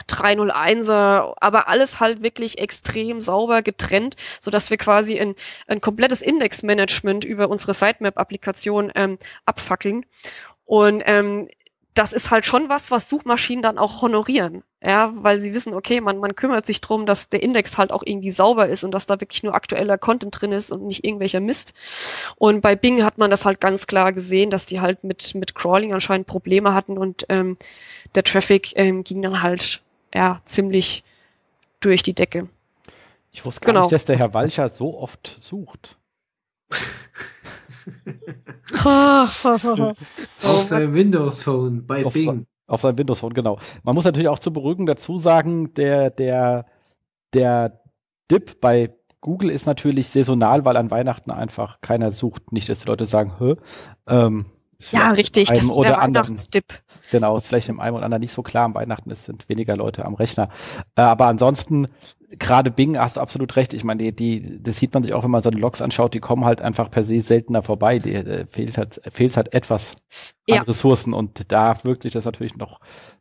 301er, 0.09 1.33
aber 1.39 1.67
alles 1.67 1.99
halt 1.99 2.21
wirklich 2.23 2.59
extrem 2.59 3.21
sauber 3.21 3.61
getrennt, 3.61 4.15
so 4.39 4.51
dass 4.51 4.69
wir 4.69 4.77
quasi 4.77 5.19
ein, 5.19 5.35
ein 5.67 5.81
komplettes 5.81 6.21
Indexmanagement 6.21 7.23
über 7.23 7.49
unsere 7.49 7.73
Sitemap-Applikation 7.73 8.91
ähm, 8.95 9.17
abfackeln. 9.45 10.05
Und 10.65 11.03
ähm, 11.05 11.47
das 11.93 12.13
ist 12.13 12.31
halt 12.31 12.45
schon 12.45 12.69
was, 12.69 12.89
was 12.89 13.09
Suchmaschinen 13.09 13.61
dann 13.61 13.77
auch 13.77 14.01
honorieren. 14.01 14.63
Ja, 14.83 15.11
weil 15.13 15.39
sie 15.41 15.53
wissen, 15.53 15.73
okay, 15.73 16.01
man, 16.01 16.17
man 16.17 16.35
kümmert 16.35 16.65
sich 16.65 16.81
drum, 16.81 17.05
dass 17.05 17.29
der 17.29 17.43
Index 17.43 17.77
halt 17.77 17.91
auch 17.91 18.01
irgendwie 18.03 18.31
sauber 18.31 18.67
ist 18.67 18.83
und 18.83 18.91
dass 18.91 19.05
da 19.05 19.19
wirklich 19.19 19.43
nur 19.43 19.53
aktueller 19.53 19.97
Content 19.97 20.39
drin 20.39 20.53
ist 20.53 20.71
und 20.71 20.87
nicht 20.87 21.03
irgendwelcher 21.03 21.39
Mist. 21.39 21.73
Und 22.37 22.61
bei 22.61 22.75
Bing 22.75 23.03
hat 23.03 23.17
man 23.17 23.29
das 23.29 23.45
halt 23.45 23.61
ganz 23.61 23.85
klar 23.85 24.13
gesehen, 24.13 24.49
dass 24.49 24.65
die 24.65 24.79
halt 24.79 25.03
mit, 25.03 25.35
mit 25.35 25.53
Crawling 25.53 25.93
anscheinend 25.93 26.27
Probleme 26.27 26.73
hatten 26.73 26.97
und 26.97 27.25
ähm, 27.29 27.57
der 28.15 28.23
Traffic 28.23 28.73
ähm, 28.75 29.03
ging 29.03 29.21
dann 29.21 29.43
halt 29.43 29.81
ja, 30.13 30.41
ziemlich 30.45 31.03
durch 31.79 32.03
die 32.03 32.13
Decke. 32.13 32.47
Ich 33.31 33.45
wusste 33.45 33.61
gar 33.61 33.73
genau. 33.73 33.85
nicht, 33.85 33.93
dass 33.93 34.05
der 34.05 34.17
Herr 34.17 34.33
Walcher 34.33 34.69
so 34.69 34.99
oft 34.99 35.35
sucht. 35.39 35.97
auf 38.83 40.65
seinem 40.65 40.93
Windows 40.93 41.43
Phone 41.43 41.85
bei 41.85 42.05
auf 42.05 42.13
Bing. 42.13 42.45
Auf 42.67 42.81
sein 42.81 42.97
Windows 42.97 43.19
Phone, 43.19 43.33
genau. 43.33 43.59
Man 43.83 43.95
muss 43.95 44.05
natürlich 44.05 44.29
auch 44.29 44.39
zu 44.39 44.53
beruhigen 44.53 44.85
dazu 44.85 45.17
sagen, 45.17 45.73
der, 45.73 46.09
der, 46.09 46.65
der 47.33 47.81
Dip 48.29 48.61
bei 48.61 48.93
Google 49.19 49.49
ist 49.49 49.65
natürlich 49.65 50.09
saisonal, 50.09 50.65
weil 50.65 50.77
an 50.77 50.89
Weihnachten 50.89 51.31
einfach 51.31 51.81
keiner 51.81 52.11
sucht. 52.11 52.51
Nicht, 52.51 52.69
dass 52.69 52.79
die 52.79 52.87
Leute 52.87 53.05
sagen, 53.05 53.35
hä? 53.39 53.55
Ähm, 54.07 54.45
ja, 54.91 55.09
richtig, 55.09 55.49
das 55.49 55.65
ist 55.65 55.83
der 55.83 55.97
Weihnachtsdip. 55.97 56.81
Genau, 57.11 57.35
ist 57.35 57.47
vielleicht 57.47 57.69
im 57.69 57.79
einen 57.79 57.95
oder 57.95 58.05
anderen 58.05 58.21
nicht 58.21 58.31
so 58.31 58.41
klar. 58.41 58.65
Am 58.65 58.73
Weihnachten 58.73 59.11
ist, 59.11 59.25
sind 59.25 59.47
weniger 59.49 59.75
Leute 59.75 60.05
am 60.05 60.15
Rechner. 60.15 60.49
Äh, 60.95 61.01
aber 61.01 61.27
ansonsten, 61.27 61.89
gerade 62.31 62.71
Bing, 62.71 62.97
hast 62.97 63.17
du 63.17 63.21
absolut 63.21 63.55
recht. 63.57 63.73
Ich 63.73 63.83
meine, 63.83 64.11
die, 64.11 64.15
die, 64.15 64.63
das 64.63 64.77
sieht 64.77 64.93
man 64.93 65.03
sich 65.03 65.13
auch, 65.13 65.23
wenn 65.23 65.31
man 65.31 65.43
seine 65.43 65.57
Logs 65.57 65.81
anschaut, 65.81 66.13
die 66.13 66.21
kommen 66.21 66.45
halt 66.45 66.61
einfach 66.61 66.89
per 66.89 67.03
se 67.03 67.19
seltener 67.19 67.63
vorbei. 67.63 67.99
Die, 67.99 68.13
äh, 68.13 68.45
fehlt 68.45 68.77
halt, 68.77 69.01
fehlt 69.11 69.35
halt 69.35 69.53
etwas 69.53 69.91
ja. 70.47 70.61
an 70.61 70.65
Ressourcen 70.67 71.13
und 71.13 71.51
da 71.51 71.83
wirkt 71.83 72.03
sich 72.03 72.13
das 72.13 72.23
natürlich 72.23 72.55
noch, 72.55 72.79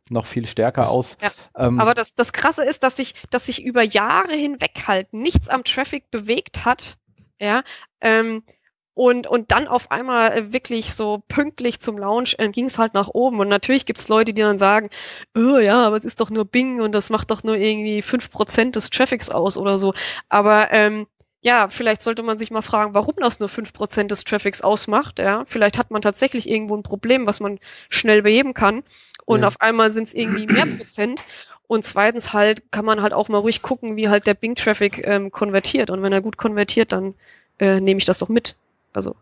noch 0.09 0.25
viel 0.25 0.47
stärker 0.47 0.89
aus. 0.89 1.17
Ja. 1.21 1.31
Ähm, 1.57 1.79
aber 1.79 1.93
das, 1.93 2.15
das 2.15 2.31
Krasse 2.31 2.63
ist, 2.63 2.83
dass 2.83 2.95
sich, 2.95 3.13
dass 3.29 3.47
sich 3.47 3.61
über 3.61 3.83
Jahre 3.83 4.33
hinweg 4.33 4.83
halt 4.87 5.11
nichts 5.11 5.49
am 5.49 5.65
Traffic 5.65 6.09
bewegt 6.11 6.63
hat. 6.63 6.97
Ja, 7.41 7.63
ähm, 7.99 8.43
und, 8.93 9.25
und 9.25 9.51
dann 9.51 9.67
auf 9.67 9.89
einmal 9.91 10.31
äh, 10.31 10.53
wirklich 10.53 10.93
so 10.93 11.23
pünktlich 11.27 11.79
zum 11.79 11.97
Launch 11.97 12.35
äh, 12.39 12.49
ging 12.49 12.65
es 12.65 12.77
halt 12.77 12.93
nach 12.93 13.07
oben. 13.07 13.39
Und 13.39 13.47
natürlich 13.47 13.85
gibt 13.85 13.99
es 13.99 14.09
Leute, 14.09 14.33
die 14.33 14.41
dann 14.41 14.59
sagen, 14.59 14.89
oh 15.35 15.57
ja, 15.57 15.85
aber 15.85 15.95
es 15.95 16.05
ist 16.05 16.19
doch 16.19 16.29
nur 16.29 16.45
Bing 16.45 16.81
und 16.81 16.91
das 16.91 17.09
macht 17.09 17.31
doch 17.31 17.43
nur 17.43 17.55
irgendwie 17.55 18.01
fünf 18.01 18.29
Prozent 18.31 18.75
des 18.75 18.89
Traffics 18.89 19.29
aus 19.29 19.57
oder 19.57 19.77
so. 19.77 19.93
Aber 20.27 20.71
ähm, 20.71 21.07
ja, 21.41 21.69
vielleicht 21.69 22.03
sollte 22.03 22.21
man 22.21 22.37
sich 22.37 22.51
mal 22.51 22.61
fragen, 22.61 22.93
warum 22.93 23.15
das 23.17 23.39
nur 23.39 23.49
fünf 23.49 23.73
Prozent 23.73 24.11
des 24.11 24.25
Traffics 24.25 24.61
ausmacht. 24.61 25.19
Ja, 25.19 25.43
vielleicht 25.47 25.77
hat 25.77 25.89
man 25.89 26.01
tatsächlich 26.01 26.47
irgendwo 26.49 26.75
ein 26.75 26.83
Problem, 26.83 27.25
was 27.25 27.39
man 27.39 27.59
schnell 27.89 28.21
beheben 28.21 28.53
kann. 28.53 28.83
Und 29.25 29.41
ja. 29.41 29.47
auf 29.47 29.59
einmal 29.61 29.91
sind 29.91 30.09
es 30.09 30.13
irgendwie 30.13 30.47
mehr 30.47 30.65
Prozent. 30.65 31.21
Und 31.67 31.85
zweitens 31.85 32.33
halt 32.33 32.71
kann 32.71 32.83
man 32.85 33.01
halt 33.01 33.13
auch 33.13 33.29
mal 33.29 33.37
ruhig 33.37 33.61
gucken, 33.61 33.95
wie 33.95 34.09
halt 34.09 34.27
der 34.27 34.33
Bing-Traffic 34.33 35.07
ähm, 35.07 35.31
konvertiert. 35.31 35.89
Und 35.89 36.03
wenn 36.03 36.11
er 36.11 36.21
gut 36.21 36.35
konvertiert, 36.37 36.91
dann 36.91 37.15
äh, 37.59 37.79
nehme 37.79 37.97
ich 37.97 38.05
das 38.05 38.19
doch 38.19 38.29
mit. 38.29 38.55
Also 38.93 39.15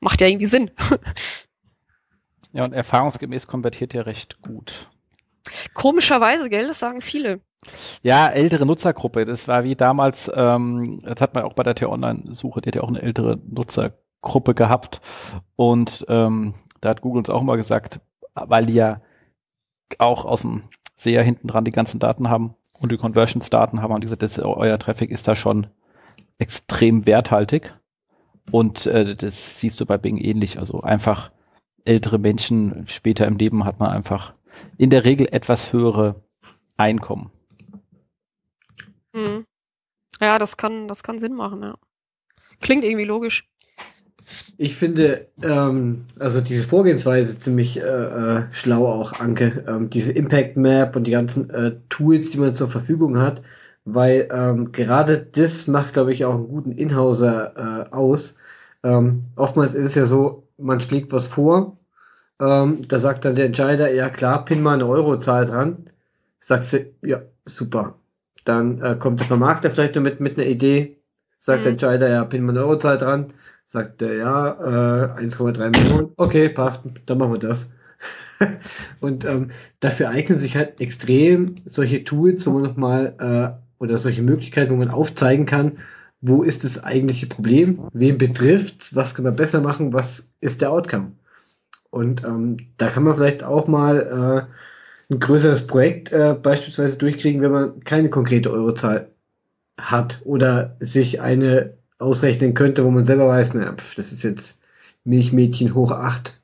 macht 0.00 0.20
ja 0.20 0.26
irgendwie 0.26 0.46
Sinn. 0.46 0.70
ja, 2.52 2.64
und 2.64 2.72
erfahrungsgemäß 2.72 3.46
konvertiert 3.46 3.94
er 3.94 4.06
recht 4.06 4.42
gut. 4.42 4.90
Komischerweise, 5.74 6.48
gell? 6.48 6.66
Das 6.66 6.78
sagen 6.78 7.00
viele. 7.00 7.40
Ja, 8.02 8.28
ältere 8.28 8.66
Nutzergruppe. 8.66 9.24
Das 9.24 9.48
war 9.48 9.64
wie 9.64 9.74
damals, 9.74 10.30
ähm, 10.34 10.98
das 11.02 11.20
hat 11.20 11.34
man 11.34 11.44
auch 11.44 11.54
bei 11.54 11.62
der 11.62 11.74
T-Online-Suche, 11.74 12.60
die 12.60 12.68
hat 12.68 12.76
ja 12.76 12.82
auch 12.82 12.88
eine 12.88 13.02
ältere 13.02 13.38
Nutzergruppe 13.46 14.54
gehabt. 14.54 15.00
Und 15.56 16.04
ähm, 16.08 16.54
da 16.80 16.90
hat 16.90 17.00
Google 17.00 17.20
uns 17.20 17.30
auch 17.30 17.42
mal 17.42 17.56
gesagt, 17.56 18.00
weil 18.34 18.66
die 18.66 18.74
ja 18.74 19.00
auch 19.98 20.24
aus 20.24 20.42
dem 20.42 20.64
sehr 20.96 21.22
hinten 21.22 21.48
dran 21.48 21.64
die 21.64 21.70
ganzen 21.70 21.98
Daten 21.98 22.28
haben 22.28 22.54
und 22.78 22.92
die 22.92 22.96
Conversions-Daten 22.96 23.80
haben, 23.80 23.92
haben 23.92 24.00
die 24.00 24.06
gesagt, 24.06 24.22
das, 24.22 24.38
euer 24.38 24.78
Traffic 24.78 25.10
ist 25.10 25.28
da 25.28 25.34
schon 25.34 25.68
extrem 26.38 27.06
werthaltig. 27.06 27.72
Und 28.50 28.86
äh, 28.86 29.14
das 29.14 29.60
siehst 29.60 29.80
du 29.80 29.86
bei 29.86 29.98
Bing 29.98 30.16
ähnlich. 30.16 30.58
Also 30.58 30.80
einfach 30.80 31.30
ältere 31.84 32.18
Menschen 32.18 32.84
später 32.86 33.26
im 33.26 33.36
Leben 33.36 33.64
hat 33.64 33.80
man 33.80 33.90
einfach 33.90 34.34
in 34.78 34.90
der 34.90 35.04
Regel 35.04 35.28
etwas 35.30 35.72
höhere 35.72 36.22
Einkommen. 36.76 37.30
Mhm. 39.12 39.44
Ja, 40.20 40.38
das 40.38 40.56
kann, 40.56 40.88
das 40.88 41.02
kann 41.02 41.18
Sinn 41.18 41.34
machen, 41.34 41.62
ja. 41.62 41.76
Klingt 42.60 42.84
irgendwie 42.84 43.04
logisch. 43.04 43.48
Ich 44.56 44.74
finde, 44.76 45.28
ähm, 45.42 46.06
also 46.18 46.40
diese 46.40 46.66
Vorgehensweise 46.66 47.38
ziemlich 47.38 47.78
äh, 47.78 47.82
äh, 47.82 48.44
schlau 48.52 48.86
auch, 48.86 49.12
Anke. 49.12 49.64
Ähm, 49.68 49.90
diese 49.90 50.12
Impact 50.12 50.56
Map 50.56 50.96
und 50.96 51.04
die 51.04 51.10
ganzen 51.10 51.50
äh, 51.50 51.76
Tools, 51.90 52.30
die 52.30 52.38
man 52.38 52.54
zur 52.54 52.68
Verfügung 52.68 53.18
hat, 53.18 53.42
weil 53.84 54.28
ähm, 54.32 54.72
gerade 54.72 55.18
das 55.18 55.66
macht, 55.66 55.94
glaube 55.94 56.12
ich, 56.12 56.24
auch 56.24 56.34
einen 56.34 56.48
guten 56.48 56.72
Inhauser 56.72 57.88
äh, 57.90 57.94
aus. 57.94 58.36
Ähm, 58.82 59.24
oftmals 59.36 59.74
ist 59.74 59.86
es 59.86 59.94
ja 59.94 60.04
so, 60.06 60.46
man 60.58 60.80
schlägt 60.80 61.12
was 61.12 61.26
vor, 61.28 61.76
ähm, 62.40 62.86
da 62.88 62.98
sagt 62.98 63.24
dann 63.24 63.34
der 63.36 63.46
Entscheider, 63.46 63.92
ja 63.92 64.10
klar, 64.10 64.44
pin 64.44 64.62
mal 64.62 64.74
eine 64.74 64.86
Eurozahl 64.86 65.46
dran. 65.46 65.90
Sagst 66.40 66.72
du, 66.72 66.92
ja, 67.02 67.22
super. 67.46 67.98
Dann 68.44 68.82
äh, 68.82 68.96
kommt 68.96 69.20
der 69.20 69.26
Vermarkter 69.28 69.70
vielleicht 69.70 69.96
damit 69.96 70.20
mit 70.20 70.38
einer 70.38 70.46
Idee, 70.46 70.98
sagt 71.40 71.60
mhm. 71.60 71.62
der 71.64 71.72
Entscheider, 71.72 72.08
ja, 72.10 72.24
pin 72.24 72.44
mal 72.44 72.50
eine 72.50 72.60
Eurozahl 72.64 72.98
dran. 72.98 73.32
Sagt 73.66 74.02
er, 74.02 74.14
ja, 74.14 75.16
äh, 75.16 75.26
1,3 75.26 75.70
Millionen. 75.70 76.12
Okay, 76.16 76.48
passt, 76.50 76.82
dann 77.06 77.18
machen 77.18 77.32
wir 77.32 77.38
das. 77.38 77.72
und 79.00 79.24
ähm, 79.24 79.50
dafür 79.80 80.10
eignen 80.10 80.38
sich 80.38 80.56
halt 80.56 80.80
extrem 80.80 81.54
solche 81.64 82.04
Tools, 82.04 82.46
wo 82.46 82.52
man 82.52 82.62
nochmal 82.62 83.14
äh, 83.18 83.63
oder 83.78 83.98
solche 83.98 84.22
Möglichkeiten, 84.22 84.72
wo 84.72 84.76
man 84.76 84.90
aufzeigen 84.90 85.46
kann, 85.46 85.78
wo 86.20 86.42
ist 86.42 86.64
das 86.64 86.82
eigentliche 86.82 87.26
Problem, 87.26 87.82
wen 87.92 88.18
betrifft 88.18 88.94
was 88.96 89.14
kann 89.14 89.24
man 89.24 89.36
besser 89.36 89.60
machen, 89.60 89.92
was 89.92 90.30
ist 90.40 90.60
der 90.62 90.72
Outcome. 90.72 91.12
Und 91.90 92.24
ähm, 92.24 92.56
da 92.78 92.88
kann 92.88 93.04
man 93.04 93.16
vielleicht 93.16 93.44
auch 93.44 93.68
mal 93.68 94.48
äh, 95.10 95.12
ein 95.12 95.20
größeres 95.20 95.66
Projekt 95.66 96.12
äh, 96.12 96.34
beispielsweise 96.34 96.98
durchkriegen, 96.98 97.42
wenn 97.42 97.52
man 97.52 97.80
keine 97.80 98.10
konkrete 98.10 98.50
Eurozahl 98.50 99.08
hat 99.78 100.20
oder 100.24 100.76
sich 100.80 101.20
eine 101.20 101.74
ausrechnen 101.98 102.54
könnte, 102.54 102.84
wo 102.84 102.90
man 102.90 103.06
selber 103.06 103.28
weiß, 103.28 103.54
naja, 103.54 103.74
pf, 103.74 103.94
das 103.94 104.12
ist 104.12 104.22
jetzt 104.22 104.60
Milchmädchen 105.04 105.74
hoch 105.74 105.92
acht 105.92 106.40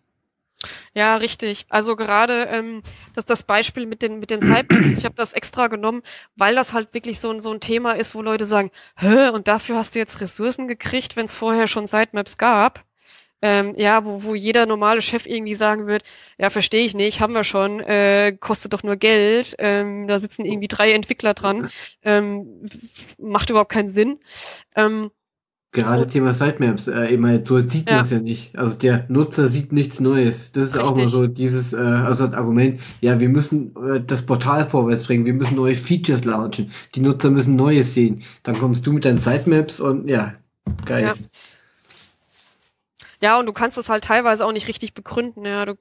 ja, 0.94 1.16
richtig. 1.16 1.66
Also 1.68 1.94
gerade 1.94 2.44
ähm, 2.44 2.82
das, 3.14 3.24
das 3.24 3.42
Beispiel 3.44 3.86
mit 3.86 4.02
den, 4.02 4.18
mit 4.18 4.30
den 4.30 4.40
Sidemaps, 4.42 4.92
ich 4.92 5.04
habe 5.04 5.14
das 5.14 5.32
extra 5.32 5.68
genommen, 5.68 6.02
weil 6.36 6.54
das 6.54 6.72
halt 6.72 6.94
wirklich 6.94 7.20
so, 7.20 7.30
ein 7.30 7.40
so 7.40 7.52
ein 7.52 7.60
Thema 7.60 7.92
ist, 7.92 8.14
wo 8.14 8.22
Leute 8.22 8.46
sagen, 8.46 8.70
Hä, 8.96 9.28
und 9.28 9.46
dafür 9.48 9.76
hast 9.76 9.94
du 9.94 10.00
jetzt 10.00 10.20
Ressourcen 10.20 10.66
gekriegt, 10.68 11.16
wenn 11.16 11.26
es 11.26 11.34
vorher 11.36 11.68
schon 11.68 11.86
Sitemaps 11.86 12.38
gab. 12.38 12.84
Ähm, 13.42 13.72
ja, 13.76 14.04
wo, 14.04 14.22
wo 14.24 14.34
jeder 14.34 14.66
normale 14.66 15.00
Chef 15.00 15.26
irgendwie 15.26 15.54
sagen 15.54 15.86
wird, 15.86 16.02
ja, 16.38 16.50
verstehe 16.50 16.84
ich 16.84 16.94
nicht, 16.94 17.20
haben 17.20 17.32
wir 17.32 17.44
schon, 17.44 17.80
äh, 17.80 18.36
kostet 18.38 18.74
doch 18.74 18.82
nur 18.82 18.96
Geld, 18.96 19.54
ähm, 19.58 20.06
da 20.08 20.18
sitzen 20.18 20.44
irgendwie 20.44 20.68
drei 20.68 20.92
Entwickler 20.92 21.32
dran, 21.32 21.70
ähm, 22.02 22.66
macht 23.18 23.48
überhaupt 23.48 23.72
keinen 23.72 23.90
Sinn. 23.90 24.20
Ähm, 24.76 25.10
Gerade 25.72 26.02
und, 26.02 26.10
Thema 26.10 26.34
Sitemaps, 26.34 26.88
äh, 26.88 27.14
immer 27.14 27.44
so 27.46 27.60
sieht 27.60 27.88
ja. 27.88 27.96
man 27.96 28.04
es 28.04 28.10
ja 28.10 28.18
nicht. 28.18 28.58
Also 28.58 28.76
der 28.76 29.04
Nutzer 29.08 29.46
sieht 29.46 29.72
nichts 29.72 30.00
Neues. 30.00 30.50
Das 30.50 30.64
ist 30.64 30.74
Richtig. 30.74 30.90
auch 30.90 30.96
mal 30.96 31.06
so 31.06 31.26
dieses, 31.28 31.72
äh, 31.72 31.76
also 31.76 32.24
ein 32.24 32.34
Argument, 32.34 32.80
ja, 33.00 33.20
wir 33.20 33.28
müssen 33.28 33.74
äh, 33.76 34.00
das 34.04 34.22
Portal 34.22 34.68
vorwärts 34.68 35.04
bringen, 35.04 35.26
wir 35.26 35.34
müssen 35.34 35.54
neue 35.54 35.76
Features 35.76 36.24
launchen, 36.24 36.72
die 36.94 37.00
Nutzer 37.00 37.30
müssen 37.30 37.54
Neues 37.54 37.94
sehen. 37.94 38.22
Dann 38.42 38.58
kommst 38.58 38.84
du 38.84 38.92
mit 38.92 39.04
deinen 39.04 39.18
Sitemaps 39.18 39.80
und 39.80 40.08
ja, 40.08 40.34
geil. 40.86 41.04
Ja. 41.04 41.14
Ja, 43.22 43.38
und 43.38 43.46
du 43.46 43.52
kannst 43.52 43.76
es 43.76 43.90
halt 43.90 44.04
teilweise 44.04 44.46
auch 44.46 44.52
nicht 44.52 44.66
richtig 44.66 44.94
begründen. 44.94 45.44
Ja, 45.44 45.66
du, 45.66 45.74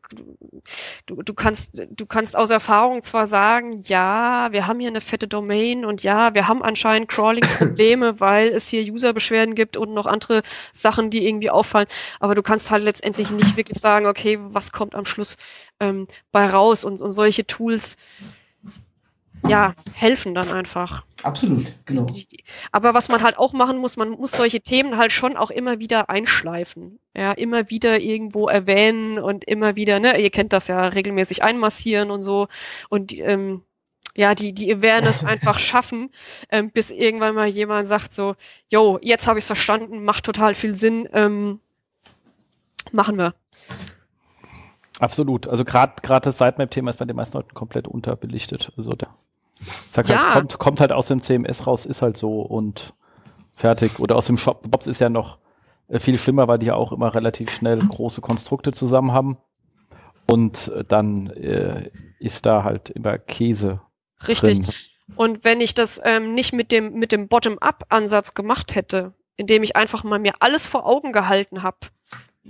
du, 1.05 1.21
du 1.21 1.33
kannst, 1.33 1.81
du 1.89 2.05
kannst 2.05 2.35
aus 2.35 2.49
Erfahrung 2.49 3.01
zwar 3.03 3.27
sagen, 3.27 3.79
ja, 3.79 4.49
wir 4.51 4.67
haben 4.67 4.79
hier 4.79 4.89
eine 4.89 4.99
fette 4.99 5.27
Domain 5.27 5.85
und 5.85 6.03
ja, 6.03 6.33
wir 6.33 6.49
haben 6.49 6.61
anscheinend 6.61 7.09
Crawling-Probleme, 7.09 8.19
weil 8.19 8.49
es 8.49 8.67
hier 8.67 8.81
User-Beschwerden 8.81 9.55
gibt 9.55 9.77
und 9.77 9.93
noch 9.93 10.05
andere 10.05 10.41
Sachen, 10.73 11.09
die 11.09 11.25
irgendwie 11.25 11.49
auffallen. 11.49 11.87
Aber 12.19 12.35
du 12.35 12.43
kannst 12.43 12.71
halt 12.71 12.83
letztendlich 12.83 13.29
nicht 13.31 13.55
wirklich 13.55 13.79
sagen, 13.79 14.05
okay, 14.05 14.37
was 14.41 14.73
kommt 14.73 14.93
am 14.93 15.05
Schluss 15.05 15.37
ähm, 15.79 16.07
bei 16.33 16.49
raus 16.49 16.83
und, 16.83 17.01
und 17.01 17.13
solche 17.13 17.47
Tools 17.47 17.95
ja, 19.47 19.73
helfen 19.93 20.35
dann 20.35 20.49
einfach. 20.49 21.03
Absolut, 21.23 21.59
genau. 21.85 22.05
Aber 22.71 22.93
was 22.93 23.09
man 23.09 23.21
halt 23.23 23.37
auch 23.37 23.53
machen 23.53 23.77
muss, 23.77 23.97
man 23.97 24.11
muss 24.11 24.31
solche 24.31 24.61
Themen 24.61 24.97
halt 24.97 25.11
schon 25.11 25.37
auch 25.37 25.51
immer 25.51 25.79
wieder 25.79 26.09
einschleifen. 26.09 26.99
Ja, 27.15 27.31
immer 27.31 27.69
wieder 27.69 27.99
irgendwo 27.99 28.47
erwähnen 28.47 29.19
und 29.19 29.43
immer 29.45 29.75
wieder, 29.75 29.99
ne, 29.99 30.19
ihr 30.21 30.29
kennt 30.29 30.53
das 30.53 30.67
ja, 30.67 30.81
regelmäßig 30.81 31.43
einmassieren 31.43 32.11
und 32.11 32.21
so. 32.21 32.47
Und 32.89 33.17
ähm, 33.17 33.63
ja, 34.15 34.35
die, 34.35 34.53
die 34.53 34.73
Awareness 34.73 35.23
einfach 35.23 35.59
schaffen, 35.59 36.11
ähm, 36.51 36.71
bis 36.71 36.91
irgendwann 36.91 37.35
mal 37.35 37.47
jemand 37.47 37.87
sagt 37.87 38.13
so, 38.13 38.35
yo, 38.67 38.99
jetzt 39.01 39.27
habe 39.27 39.39
ich 39.39 39.43
es 39.43 39.47
verstanden, 39.47 40.03
macht 40.03 40.25
total 40.25 40.55
viel 40.55 40.75
Sinn, 40.75 41.07
ähm, 41.13 41.59
machen 42.91 43.17
wir. 43.17 43.33
Absolut. 44.99 45.47
Also 45.47 45.63
gerade 45.63 45.93
das 46.03 46.37
Sitemap-Thema 46.37 46.89
ist 46.89 46.97
bei 46.99 47.05
den 47.05 47.15
meisten 47.15 47.37
Leuten 47.37 47.53
komplett 47.53 47.87
unterbelichtet. 47.87 48.73
Also 48.75 48.91
da 48.91 49.15
Sagst 49.89 50.11
ja. 50.11 50.23
halt, 50.23 50.33
kommt, 50.33 50.59
kommt 50.59 50.81
halt 50.81 50.91
aus 50.91 51.07
dem 51.07 51.21
CMS 51.21 51.67
raus, 51.67 51.85
ist 51.85 52.01
halt 52.01 52.17
so 52.17 52.41
und 52.41 52.93
fertig. 53.55 53.99
Oder 53.99 54.15
aus 54.15 54.25
dem 54.25 54.37
Shop. 54.37 54.69
Bobs 54.69 54.87
ist 54.87 54.99
ja 54.99 55.09
noch 55.09 55.37
äh, 55.87 55.99
viel 55.99 56.17
schlimmer, 56.17 56.47
weil 56.47 56.59
die 56.59 56.67
ja 56.67 56.75
auch 56.75 56.91
immer 56.91 57.13
relativ 57.13 57.51
schnell 57.51 57.79
große 57.79 58.21
Konstrukte 58.21 58.71
zusammen 58.71 59.11
haben. 59.11 59.37
Und 60.27 60.69
äh, 60.69 60.83
dann 60.83 61.27
äh, 61.31 61.89
ist 62.19 62.45
da 62.45 62.63
halt 62.63 62.89
immer 62.89 63.17
Käse. 63.17 63.81
Richtig. 64.27 64.61
Drin. 64.61 64.73
Und 65.15 65.43
wenn 65.43 65.59
ich 65.59 65.73
das 65.73 65.99
ähm, 66.03 66.33
nicht 66.33 66.53
mit 66.53 66.71
dem, 66.71 66.93
mit 66.93 67.11
dem 67.11 67.27
Bottom-up-Ansatz 67.27 68.35
gemacht 68.35 68.75
hätte, 68.75 69.13
indem 69.35 69.63
ich 69.63 69.75
einfach 69.75 70.03
mal 70.03 70.19
mir 70.19 70.33
alles 70.39 70.67
vor 70.67 70.85
Augen 70.85 71.11
gehalten 71.11 71.63
habe, 71.63 71.77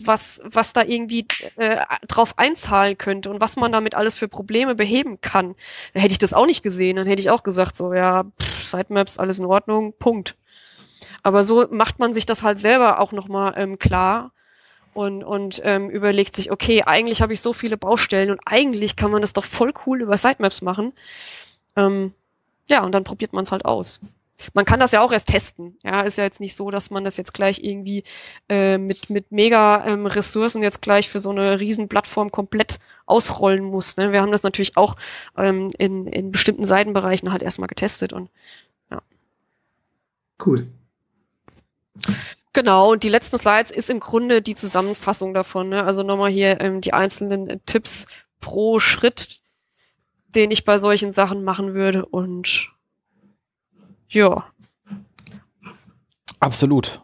was, 0.05 0.41
was 0.43 0.73
da 0.73 0.83
irgendwie 0.83 1.25
äh, 1.57 1.81
drauf 2.07 2.37
einzahlen 2.37 2.97
könnte 2.97 3.29
und 3.29 3.41
was 3.41 3.55
man 3.55 3.71
damit 3.71 3.95
alles 3.95 4.15
für 4.15 4.27
Probleme 4.27 4.75
beheben 4.75 5.19
kann. 5.21 5.55
Da 5.93 5.99
hätte 5.99 6.13
ich 6.13 6.17
das 6.17 6.33
auch 6.33 6.45
nicht 6.45 6.63
gesehen, 6.63 6.95
dann 6.95 7.07
hätte 7.07 7.21
ich 7.21 7.29
auch 7.29 7.43
gesagt, 7.43 7.77
so, 7.77 7.93
ja, 7.93 8.23
pff, 8.41 8.63
Sitemaps, 8.63 9.17
alles 9.17 9.39
in 9.39 9.45
Ordnung, 9.45 9.93
Punkt. 9.97 10.35
Aber 11.23 11.43
so 11.43 11.67
macht 11.69 11.99
man 11.99 12.13
sich 12.13 12.25
das 12.25 12.43
halt 12.43 12.59
selber 12.59 12.99
auch 12.99 13.11
nochmal 13.11 13.53
ähm, 13.57 13.79
klar 13.79 14.31
und, 14.93 15.23
und 15.23 15.61
ähm, 15.63 15.89
überlegt 15.89 16.35
sich, 16.35 16.51
okay, 16.51 16.83
eigentlich 16.83 17.21
habe 17.21 17.33
ich 17.33 17.41
so 17.41 17.53
viele 17.53 17.77
Baustellen 17.77 18.31
und 18.31 18.39
eigentlich 18.45 18.95
kann 18.95 19.11
man 19.11 19.21
das 19.21 19.33
doch 19.33 19.45
voll 19.45 19.73
cool 19.85 20.01
über 20.01 20.17
Sitemaps 20.17 20.61
machen. 20.61 20.93
Ähm, 21.75 22.13
ja, 22.69 22.83
und 22.83 22.91
dann 22.91 23.03
probiert 23.03 23.33
man 23.33 23.43
es 23.43 23.51
halt 23.51 23.65
aus. 23.65 24.01
Man 24.53 24.65
kann 24.65 24.79
das 24.79 24.91
ja 24.91 25.01
auch 25.01 25.11
erst 25.11 25.29
testen. 25.29 25.77
Ja, 25.83 26.01
ist 26.01 26.17
ja 26.17 26.23
jetzt 26.23 26.39
nicht 26.39 26.55
so, 26.55 26.71
dass 26.71 26.91
man 26.91 27.03
das 27.03 27.17
jetzt 27.17 27.33
gleich 27.33 27.63
irgendwie 27.63 28.03
äh, 28.47 28.77
mit, 28.77 29.09
mit 29.09 29.31
mega 29.31 29.85
ähm, 29.85 30.05
Ressourcen 30.05 30.63
jetzt 30.63 30.81
gleich 30.81 31.09
für 31.09 31.19
so 31.19 31.29
eine 31.29 31.59
Riesenplattform 31.59 32.31
komplett 32.31 32.79
ausrollen 33.05 33.63
muss. 33.63 33.97
Ne? 33.97 34.11
Wir 34.11 34.21
haben 34.21 34.31
das 34.31 34.43
natürlich 34.43 34.77
auch 34.77 34.95
ähm, 35.37 35.69
in, 35.77 36.07
in 36.07 36.31
bestimmten 36.31 36.65
Seitenbereichen 36.65 37.31
halt 37.31 37.43
erstmal 37.43 37.67
getestet 37.67 38.13
und 38.13 38.29
ja. 38.91 39.01
Cool. 40.45 40.67
Genau, 42.53 42.91
und 42.91 43.03
die 43.03 43.09
letzten 43.09 43.37
Slides 43.37 43.71
ist 43.71 43.89
im 43.89 43.99
Grunde 43.99 44.41
die 44.41 44.55
Zusammenfassung 44.55 45.33
davon. 45.33 45.69
Ne? 45.69 45.83
Also 45.83 46.03
nochmal 46.03 46.31
hier 46.31 46.59
ähm, 46.61 46.81
die 46.81 46.93
einzelnen 46.93 47.61
Tipps 47.65 48.07
pro 48.39 48.79
Schritt, 48.79 49.39
den 50.29 50.51
ich 50.51 50.65
bei 50.65 50.77
solchen 50.77 51.13
Sachen 51.13 51.43
machen 51.43 51.73
würde 51.73 52.05
und 52.05 52.71
ja. 54.09 54.45
Absolut. 56.39 57.01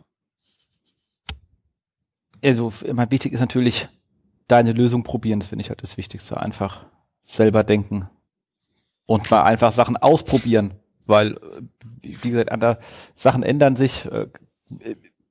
Also, 2.44 2.72
immer 2.84 3.10
wichtig 3.12 3.34
ist 3.34 3.40
natürlich, 3.40 3.90
deine 4.48 4.72
Lösung 4.72 5.04
probieren. 5.04 5.40
Das 5.40 5.50
finde 5.50 5.64
ich 5.64 5.70
halt 5.70 5.82
das 5.82 5.98
Wichtigste. 5.98 6.38
Einfach 6.38 6.86
selber 7.22 7.64
denken 7.64 8.10
und 9.06 9.30
mal 9.32 9.44
einfach 9.44 9.72
Sachen 9.72 9.98
ausprobieren, 9.98 10.76
weil, 11.06 11.40
wie 12.02 12.14
gesagt, 12.14 12.52
andere 12.52 12.80
Sachen 13.16 13.44
ändern 13.44 13.76
sich. 13.76 14.06
Äh, 14.06 14.28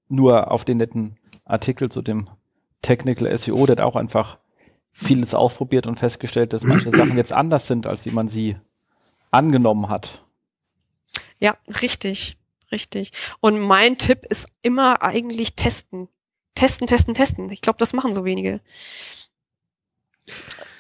nur 0.09 0.51
auf 0.51 0.65
den 0.65 0.79
netten 0.79 1.17
Artikel 1.45 1.91
zu 1.91 2.03
dem 2.03 2.29
Technical 2.83 3.37
SEO, 3.37 3.67
der 3.67 3.77
hat 3.77 3.81
auch 3.81 3.97
einfach 3.97 4.39
vieles 4.93 5.35
ausprobiert 5.35 5.87
und 5.87 5.99
festgestellt, 5.99 6.53
dass 6.53 6.63
manche 6.63 6.91
Sachen 6.91 7.17
jetzt 7.17 7.33
anders 7.33 7.67
sind, 7.67 7.87
als 7.87 8.05
wie 8.05 8.11
man 8.11 8.29
sie 8.29 8.57
angenommen 9.31 9.89
hat. 9.89 10.24
Ja, 11.39 11.57
richtig, 11.83 12.37
richtig. 12.73 13.13
Und 13.41 13.61
mein 13.61 13.99
Tipp 13.99 14.25
ist 14.29 14.49
immer 14.63 15.03
eigentlich 15.03 15.55
testen. 15.55 16.09
Testen, 16.55 16.87
testen, 16.87 17.15
testen. 17.15 17.51
Ich 17.51 17.61
glaube, 17.61 17.79
das 17.79 17.93
machen 17.93 18.15
so 18.15 18.25
wenige. 18.25 18.61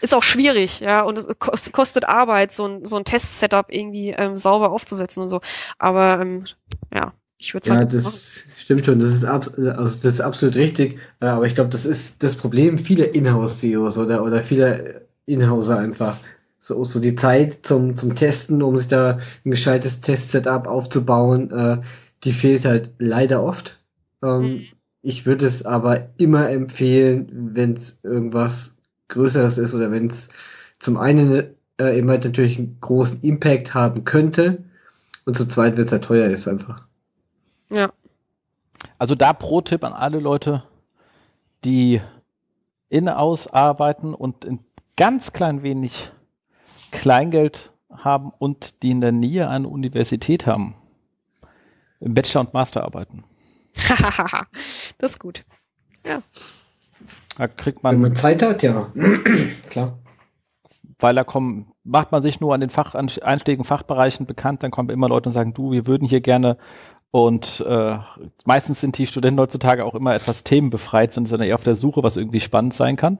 Ist 0.01 0.14
auch 0.14 0.22
schwierig, 0.22 0.81
ja, 0.81 1.02
und 1.02 1.18
es 1.18 1.26
kostet 1.72 2.05
Arbeit, 2.06 2.52
so 2.52 2.66
ein, 2.66 2.85
so 2.85 2.97
ein 2.97 3.05
Test-Setup 3.05 3.66
irgendwie 3.70 4.10
ähm, 4.10 4.36
sauber 4.36 4.70
aufzusetzen 4.70 5.22
und 5.22 5.28
so. 5.28 5.40
Aber 5.78 6.20
ähm, 6.20 6.44
ja, 6.93 7.12
ich 7.39 7.52
würde 7.52 7.66
sagen. 7.66 7.81
Ja, 7.81 7.86
das 7.86 8.05
machen. 8.05 8.52
stimmt 8.56 8.86
schon, 8.86 9.01
das 9.01 9.10
ist, 9.10 9.24
also 9.24 9.51
das 9.59 10.05
ist 10.05 10.20
absolut 10.20 10.55
richtig. 10.55 10.98
Aber 11.20 11.47
ich 11.47 11.55
glaube, 11.55 11.70
das 11.70 11.85
ist 11.85 12.22
das 12.22 12.36
Problem 12.36 12.78
vieler 12.78 13.14
Inhouse-CEOs 13.14 13.98
oder, 13.98 14.22
oder 14.22 14.40
vieler 14.40 15.02
Inhouser 15.26 15.78
einfach 15.78 16.18
so, 16.65 16.82
so 16.82 16.99
die 16.99 17.15
Zeit 17.15 17.59
zum, 17.66 17.95
zum 17.95 18.15
Testen, 18.15 18.62
um 18.62 18.78
sich 18.78 18.89
da 18.89 19.19
ein 19.45 19.51
gescheites 19.51 20.01
Test-Setup 20.01 20.66
aufzubauen, 20.66 21.51
äh, 21.51 21.82
die 22.24 22.32
fehlt 22.32 22.65
halt 22.65 22.91
leider 22.99 23.43
oft. 23.43 23.78
Ähm, 24.23 24.41
mhm. 24.41 24.62
Ich 25.03 25.27
würde 25.27 25.45
es 25.45 25.66
aber 25.66 26.09
immer 26.16 26.49
empfehlen, 26.49 27.28
wenn 27.55 27.74
es 27.74 28.03
irgendwas 28.03 28.78
Größeres 29.09 29.59
ist 29.59 29.74
oder 29.74 29.91
wenn 29.91 30.07
es 30.07 30.31
zum 30.78 30.97
einen 30.97 31.55
äh, 31.78 31.99
eben 31.99 32.09
halt 32.09 32.24
natürlich 32.24 32.59
einen 32.59 32.78
großen 32.81 33.20
Impact 33.20 33.74
haben 33.74 34.05
könnte 34.05 34.65
und 35.27 35.36
zum 35.36 35.51
zweiten, 35.51 35.77
wenn 35.77 35.85
es 35.85 35.93
halt 35.93 36.05
teuer 36.05 36.31
ist 36.31 36.49
einfach. 36.49 36.86
Ja. 37.69 37.93
Also 38.97 39.15
da 39.15 39.35
Pro-Tipp 39.35 39.85
an 39.85 39.93
alle 39.93 40.19
Leute, 40.19 40.62
die 41.62 42.01
in-aus 42.89 43.49
arbeiten 43.49 44.15
und 44.15 44.47
ein 44.47 44.61
ganz 44.97 45.35
klein 45.35 45.62
wenig 45.62 46.11
Kleingeld 46.95 47.73
haben 47.91 48.33
und 48.39 48.83
die 48.83 48.91
in 48.93 49.01
der 49.01 49.12
Nähe 49.12 49.49
eine 49.49 49.69
Universität 49.69 50.47
haben. 50.47 50.75
Im 52.01 52.15
Bachelor- 52.15 52.43
und 52.43 52.55
Masterarbeiten. 52.55 53.25
das 54.99 55.11
ist 55.12 55.19
gut. 55.19 55.45
Ja. 56.07 56.21
Da 57.37 57.49
kriegt 57.49 57.83
man. 57.83 57.97
Wenn 57.97 58.03
man 58.03 58.16
Zeit 58.16 58.43
hat, 58.43 58.62
ja. 58.62 58.93
Klar. 59.71 59.99
Weil 61.01 61.15
da 61.16 61.25
kommen, 61.25 61.73
macht 61.83 62.12
man 62.12 62.23
sich 62.23 62.41
nur 62.41 62.55
an 62.55 62.61
den 62.61 62.71
Fach, 62.71 62.95
an 62.95 63.11
einschlägigen 63.23 63.65
Fachbereichen 63.65 64.27
bekannt, 64.27 64.62
dann 64.62 64.71
kommen 64.71 64.91
immer 64.91 65.09
Leute 65.09 65.29
und 65.29 65.33
sagen, 65.33 65.53
du, 65.53 65.73
wir 65.73 65.87
würden 65.87 66.07
hier 66.07 66.21
gerne 66.21 66.57
und 67.11 67.65
äh, 67.66 67.99
meistens 68.45 68.81
sind 68.81 68.97
die 68.99 69.07
Studenten 69.07 69.41
heutzutage 69.41 69.85
auch 69.85 69.95
immer 69.95 70.15
etwas 70.15 70.45
themenbefreit, 70.45 71.12
sondern 71.12 71.43
eher 71.43 71.57
auf 71.57 71.65
der 71.65 71.75
Suche, 71.75 72.05
was 72.05 72.16
irgendwie 72.16 72.41
spannend 72.41 72.75
sein 72.75 72.97
kann. 72.97 73.19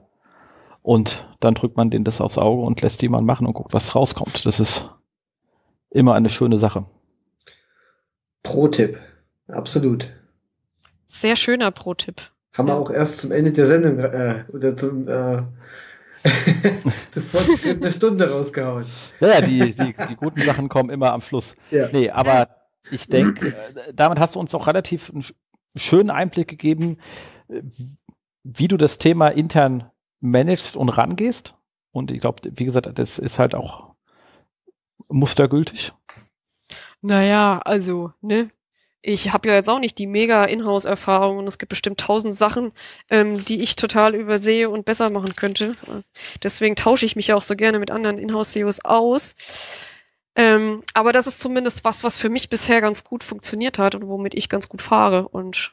Und 0.85 1.27
dann 1.39 1.55
drückt 1.55 1.77
man 1.77 1.89
denen 1.89 2.05
das 2.05 2.21
aufs 2.21 2.37
Auge 2.37 2.61
und 2.61 2.79
lässt 2.83 3.01
die 3.01 3.09
mal 3.09 3.23
machen 3.23 3.47
und 3.47 3.53
guckt, 3.53 3.73
was 3.73 3.95
rauskommt. 3.95 4.45
Das 4.45 4.59
ist 4.59 4.87
immer 5.89 6.13
eine 6.13 6.29
schöne 6.29 6.59
Sache. 6.59 6.85
Pro-Tipp. 8.43 8.99
Absolut. 9.47 10.13
Sehr 11.07 11.35
schöner 11.37 11.71
Pro-Tipp. 11.71 12.21
Haben 12.53 12.67
ja. 12.67 12.75
wir 12.75 12.79
auch 12.79 12.91
erst 12.91 13.17
zum 13.17 13.31
Ende 13.31 13.51
der 13.51 13.65
Sendung 13.65 13.97
äh, 13.97 14.43
oder 14.53 14.77
zum 14.77 15.07
äh, 15.07 15.41
zur 17.09 17.23
fortgeschrittenen 17.23 17.91
Stunde 17.91 18.29
rausgehauen. 18.29 18.85
Ja, 19.21 19.41
die, 19.41 19.73
die, 19.73 19.95
die 20.07 20.15
guten 20.15 20.41
Sachen 20.43 20.69
kommen 20.69 20.91
immer 20.91 21.13
am 21.13 21.21
Schluss. 21.21 21.55
Ja. 21.71 21.89
Nee, 21.91 22.11
aber 22.11 22.49
ich 22.91 23.07
denke, 23.07 23.47
äh, 23.47 23.93
damit 23.95 24.19
hast 24.19 24.35
du 24.35 24.39
uns 24.39 24.53
auch 24.53 24.67
relativ 24.67 25.09
einen 25.09 25.25
schönen 25.75 26.11
Einblick 26.11 26.47
gegeben, 26.47 26.99
äh, 27.47 27.63
wie 28.43 28.67
du 28.67 28.77
das 28.77 28.99
Thema 28.99 29.29
intern 29.29 29.89
managst 30.19 30.75
und 30.75 30.89
rangehst. 30.89 31.53
Und 31.91 32.11
ich 32.11 32.19
glaube, 32.19 32.41
wie 32.55 32.65
gesagt, 32.65 32.89
das 32.97 33.19
ist 33.19 33.39
halt 33.39 33.55
auch 33.55 33.95
mustergültig. 35.07 35.93
Naja, 37.01 37.59
also, 37.63 38.13
ne? 38.21 38.49
Ich 39.01 39.31
habe 39.31 39.47
ja 39.47 39.53
jetzt 39.53 39.69
auch 39.69 39.77
nicht 39.77 39.99
die 39.99 40.07
mega 40.07 40.45
Inhouse-Erfahrung 40.45 41.37
und 41.37 41.45
es 41.45 41.59
gibt 41.59 41.69
bestimmt 41.69 41.99
tausend 41.99 42.33
Sachen, 42.33 42.71
ähm, 43.09 43.45
die 43.45 43.61
ich 43.61 43.75
total 43.75 44.15
übersehe 44.15 44.67
und 44.67 44.83
besser 44.83 45.11
machen 45.11 45.35
könnte. 45.35 45.77
Deswegen 46.41 46.75
tausche 46.75 47.05
ich 47.05 47.15
mich 47.15 47.27
ja 47.27 47.35
auch 47.35 47.43
so 47.43 47.55
gerne 47.55 47.77
mit 47.77 47.91
anderen 47.91 48.17
Inhouse-CEOs 48.17 48.83
aus. 48.83 49.35
Ähm, 50.35 50.83
aber 50.95 51.11
das 51.11 51.27
ist 51.27 51.39
zumindest 51.39 51.85
was, 51.85 52.03
was 52.03 52.17
für 52.17 52.29
mich 52.29 52.49
bisher 52.49 52.81
ganz 52.81 53.03
gut 53.03 53.23
funktioniert 53.23 53.77
hat 53.77 53.93
und 53.93 54.07
womit 54.07 54.33
ich 54.33 54.49
ganz 54.49 54.67
gut 54.67 54.81
fahre. 54.81 55.27
Und 55.27 55.71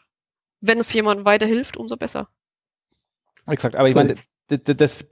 wenn 0.60 0.78
es 0.78 0.93
jemandem 0.93 1.24
weiterhilft, 1.24 1.78
umso 1.78 1.97
besser. 1.97 2.28
Exakt, 3.47 3.74
aber 3.74 3.89
ich 3.89 3.94
meine, 3.94 4.16
das, 4.59 5.05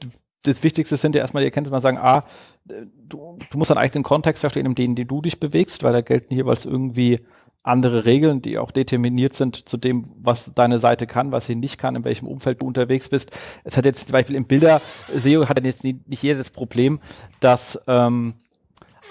das, 0.43 0.63
Wichtigste 0.63 0.97
sind 0.97 1.15
ja 1.15 1.21
erstmal, 1.21 1.43
ihr 1.43 1.51
kennt 1.51 1.67
es 1.67 1.71
mal 1.71 1.83
sagen, 1.83 1.99
ah, 1.99 2.25
du, 2.65 3.39
du 3.51 3.59
musst 3.59 3.71
deinen 3.71 3.79
eigenen 3.79 4.05
Kontext 4.05 4.41
verstehen, 4.41 4.67
in 4.67 4.95
dem 4.95 5.09
du 5.09 5.21
dich 5.21 5.41
bewegst, 5.41 5.83
weil 5.83 5.93
da 5.93 6.01
gelten 6.01 6.35
jeweils 6.35 6.65
irgendwie 6.65 7.21
andere 7.63 8.07
Regeln, 8.07 8.41
die 8.41 8.59
auch 8.59 8.71
determiniert 8.71 9.35
sind 9.35 9.69
zu 9.69 9.77
dem, 9.77 10.11
was 10.17 10.53
deine 10.55 10.81
Seite 10.81 11.07
kann, 11.07 11.31
was 11.31 11.47
sie 11.47 11.57
nicht 11.57 11.79
kann, 11.79 11.95
in 11.95 12.05
welchem 12.05 12.27
Umfeld 12.27 12.63
du 12.63 12.67
unterwegs 12.67 13.09
bist. 13.09 13.31
Es 13.65 13.77
hat 13.77 13.85
jetzt 13.85 14.07
zum 14.07 14.13
Beispiel 14.13 14.37
im 14.37 14.47
Bilder-SEO 14.47 15.47
hat 15.47 15.63
jetzt 15.65 15.85
nicht, 15.85 16.09
nicht 16.09 16.23
jeder 16.23 16.39
das 16.39 16.51
Problem, 16.51 17.01
dass 17.41 17.79
ähm, 17.87 18.35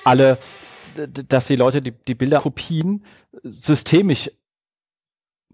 alle, 0.04 0.40
dass 1.28 1.46
die 1.46 1.56
Leute 1.56 1.82
die, 1.82 1.92
die 1.92 2.16
Bilderkopien 2.16 3.06
systemisch 3.44 4.32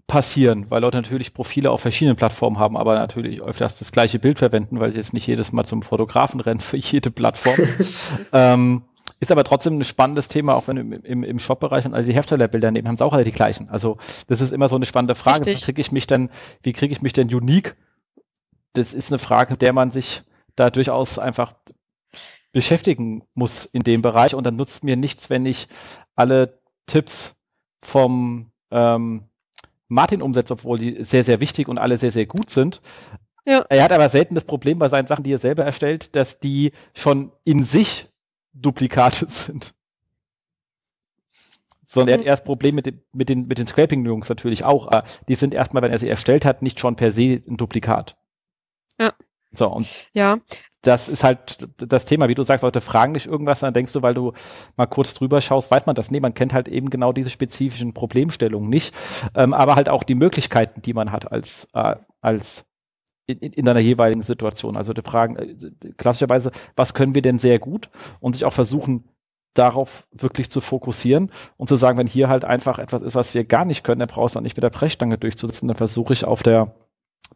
passieren, 0.06 0.66
weil 0.68 0.82
Leute 0.82 0.98
natürlich 0.98 1.34
Profile 1.34 1.70
auf 1.70 1.80
verschiedenen 1.80 2.16
Plattformen 2.16 2.58
haben, 2.58 2.76
aber 2.76 2.94
natürlich 2.94 3.40
öfters 3.40 3.76
das 3.78 3.90
gleiche 3.90 4.18
Bild 4.18 4.38
verwenden, 4.38 4.78
weil 4.78 4.92
sie 4.92 4.98
jetzt 4.98 5.12
nicht 5.12 5.26
jedes 5.26 5.52
Mal 5.52 5.64
zum 5.64 5.82
Fotografen 5.82 6.40
rennen 6.40 6.60
für 6.60 6.76
jede 6.76 7.10
Plattform. 7.10 7.56
ähm, 8.32 8.82
ist 9.18 9.32
aber 9.32 9.44
trotzdem 9.44 9.78
ein 9.78 9.84
spannendes 9.84 10.28
Thema, 10.28 10.54
auch 10.54 10.68
wenn 10.68 10.76
im, 10.76 10.92
im, 10.92 11.24
im 11.24 11.38
Shop-Bereich 11.38 11.86
und 11.86 11.94
also 11.94 12.06
die 12.06 12.14
Herstellerbilder 12.14 12.70
nehmen, 12.70 12.86
haben 12.86 12.96
sie 12.96 13.04
auch 13.04 13.14
alle 13.14 13.24
die 13.24 13.32
gleichen. 13.32 13.68
Also 13.68 13.98
das 14.28 14.40
ist 14.40 14.52
immer 14.52 14.68
so 14.68 14.76
eine 14.76 14.86
spannende 14.86 15.14
Frage. 15.14 15.46
Richtig. 15.46 15.62
Wie 15.62 15.64
kriege 15.64 15.80
ich 15.80 15.92
mich 15.92 16.06
denn, 16.06 16.30
wie 16.62 16.72
kriege 16.72 16.92
ich 16.92 17.02
mich 17.02 17.12
denn 17.12 17.32
unique? 17.32 17.76
Das 18.74 18.92
ist 18.92 19.10
eine 19.10 19.18
Frage, 19.18 19.56
der 19.56 19.72
man 19.72 19.90
sich 19.90 20.22
da 20.54 20.70
durchaus 20.70 21.18
einfach 21.18 21.54
beschäftigen 22.52 23.22
muss 23.34 23.64
in 23.64 23.82
dem 23.82 24.02
Bereich 24.02 24.34
und 24.34 24.44
dann 24.44 24.56
nutzt 24.56 24.84
mir 24.84 24.96
nichts, 24.96 25.30
wenn 25.30 25.46
ich 25.46 25.68
alle 26.14 26.58
Tipps 26.86 27.34
vom 27.82 28.50
ähm, 28.70 29.24
Martin 29.88 30.22
umsetzt, 30.22 30.50
obwohl 30.50 30.78
die 30.78 31.04
sehr, 31.04 31.24
sehr 31.24 31.40
wichtig 31.40 31.68
und 31.68 31.78
alle 31.78 31.98
sehr, 31.98 32.12
sehr 32.12 32.26
gut 32.26 32.50
sind. 32.50 32.80
Ja. 33.44 33.64
Er 33.68 33.84
hat 33.84 33.92
aber 33.92 34.08
selten 34.08 34.34
das 34.34 34.44
Problem 34.44 34.78
bei 34.78 34.88
seinen 34.88 35.06
Sachen, 35.06 35.22
die 35.22 35.32
er 35.32 35.38
selber 35.38 35.64
erstellt, 35.64 36.14
dass 36.16 36.40
die 36.40 36.72
schon 36.94 37.32
in 37.44 37.62
sich 37.62 38.08
Duplikate 38.52 39.26
sind. 39.28 39.74
sondern 41.86 42.14
er 42.14 42.18
hat 42.18 42.26
erst 42.26 42.44
Probleme 42.44 42.82
mit, 42.82 43.14
mit 43.14 43.28
den, 43.28 43.46
mit 43.46 43.58
den 43.58 43.66
Scraping-Jungs 43.66 44.28
natürlich 44.28 44.64
auch. 44.64 44.88
Aber 44.88 45.04
die 45.28 45.36
sind 45.36 45.54
erstmal, 45.54 45.82
wenn 45.82 45.92
er 45.92 45.98
sie 46.00 46.08
erstellt 46.08 46.44
hat, 46.44 46.62
nicht 46.62 46.80
schon 46.80 46.96
per 46.96 47.12
se 47.12 47.40
ein 47.46 47.56
Duplikat. 47.56 48.16
Ja. 48.98 49.14
So, 49.52 49.68
und 49.68 50.08
Ja, 50.12 50.38
das 50.86 51.08
ist 51.08 51.24
halt 51.24 51.68
das 51.78 52.04
Thema, 52.04 52.28
wie 52.28 52.34
du 52.34 52.44
sagst, 52.44 52.62
Leute 52.62 52.80
fragen 52.80 53.14
dich 53.14 53.26
irgendwas, 53.26 53.60
dann 53.60 53.74
denkst 53.74 53.92
du, 53.92 54.02
weil 54.02 54.14
du 54.14 54.32
mal 54.76 54.86
kurz 54.86 55.14
drüber 55.14 55.40
schaust, 55.40 55.70
weiß 55.70 55.86
man 55.86 55.96
das. 55.96 56.10
Nee, 56.10 56.20
man 56.20 56.34
kennt 56.34 56.52
halt 56.52 56.68
eben 56.68 56.90
genau 56.90 57.12
diese 57.12 57.30
spezifischen 57.30 57.92
Problemstellungen 57.92 58.68
nicht, 58.68 58.94
ähm, 59.34 59.52
aber 59.52 59.74
halt 59.74 59.88
auch 59.88 60.04
die 60.04 60.14
Möglichkeiten, 60.14 60.82
die 60.82 60.94
man 60.94 61.10
hat 61.10 61.32
als, 61.32 61.68
äh, 61.74 61.96
als 62.20 62.64
in, 63.26 63.38
in 63.38 63.52
in 63.52 63.68
einer 63.68 63.80
jeweiligen 63.80 64.22
Situation. 64.22 64.76
Also 64.76 64.92
die 64.92 65.02
Fragen, 65.02 65.36
äh, 65.36 65.92
klassischerweise, 65.96 66.52
was 66.76 66.94
können 66.94 67.14
wir 67.16 67.22
denn 67.22 67.40
sehr 67.40 67.58
gut 67.58 67.90
und 68.20 68.34
sich 68.34 68.44
auch 68.44 68.52
versuchen, 68.52 69.08
darauf 69.54 70.06
wirklich 70.12 70.50
zu 70.50 70.60
fokussieren 70.60 71.32
und 71.56 71.68
zu 71.68 71.76
sagen, 71.76 71.98
wenn 71.98 72.06
hier 72.06 72.28
halt 72.28 72.44
einfach 72.44 72.78
etwas 72.78 73.02
ist, 73.02 73.14
was 73.14 73.34
wir 73.34 73.44
gar 73.44 73.64
nicht 73.64 73.82
können, 73.82 74.00
dann 74.00 74.08
brauchst 74.08 74.34
du 74.34 74.38
auch 74.38 74.42
nicht 74.42 74.56
mit 74.56 74.62
der 74.62 74.70
Brechstange 74.70 75.18
durchzusetzen, 75.18 75.66
dann 75.66 75.76
versuche 75.76 76.12
ich 76.12 76.24
auf 76.24 76.42
der, 76.42 76.74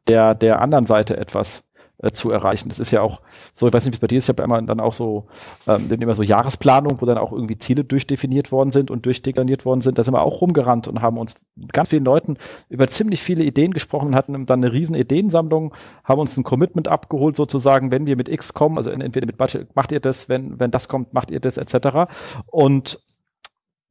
der, 0.06 0.35
der 0.35 0.60
anderen 0.60 0.86
Seite 0.86 1.16
etwas 1.16 1.64
äh, 2.02 2.12
zu 2.12 2.31
erreichen. 2.31 2.68
Das 2.68 2.78
ist 2.78 2.90
ja 2.90 3.02
auch 3.02 3.20
so, 3.52 3.66
ich 3.66 3.72
weiß 3.72 3.85
nicht, 3.85 3.93
wie 3.93 3.97
es 3.97 4.01
bei 4.01 4.06
dir 4.06 4.18
ist, 4.18 4.24
ich 4.24 4.28
habe 4.31 4.43
immer 4.43 4.60
dann 4.62 4.81
auch 4.81 4.93
so, 4.93 5.27
ähm, 5.66 5.90
immer 5.90 6.14
so 6.14 6.22
Jahresplanung, 6.22 7.01
wo 7.01 7.06
dann 7.06 7.18
auch 7.18 7.32
irgendwie 7.32 7.59
Ziele 7.59 7.85
durchdefiniert 7.85 8.52
worden 8.52 8.70
sind 8.70 8.90
und 8.90 9.06
durchdekliniert 9.06 9.64
worden 9.64 9.81
sind. 9.81 9.98
Da 9.98 10.05
sind 10.05 10.14
wir 10.14 10.22
auch 10.22 10.40
rumgerannt 10.40 10.89
und 10.89 11.02
haben 11.02 11.18
uns 11.18 11.35
mit 11.56 11.72
ganz 11.72 11.90
vielen 11.90 12.05
Leuten 12.05 12.39
über 12.68 12.89
ziemlich 12.89 13.22
viele 13.22 13.44
Ideen 13.44 13.72
gesprochen 13.72 14.14
hatten 14.14 14.47
dann 14.47 14.64
eine 14.64 14.72
riesen 14.72 14.94
Ideensammlung, 14.94 15.74
haben 16.05 16.20
uns 16.20 16.36
ein 16.36 16.44
Commitment 16.44 16.89
abgeholt, 16.89 17.36
sozusagen, 17.36 17.90
wenn 17.90 18.06
wir 18.06 18.16
mit 18.16 18.28
X 18.28 18.55
kommen, 18.55 18.77
also 18.77 18.90
entweder 18.90 19.27
mit 19.27 19.36
Budget 19.36 19.74
macht 19.77 19.93
ihr 19.93 20.01
das, 20.01 20.28
wenn, 20.28 20.59
wenn 20.59 20.70
das 20.70 20.89
kommt, 20.89 21.14
macht 21.14 21.31
ihr 21.31 21.40
das, 21.40 21.56
etc. 21.56 22.10
Und 22.47 23.01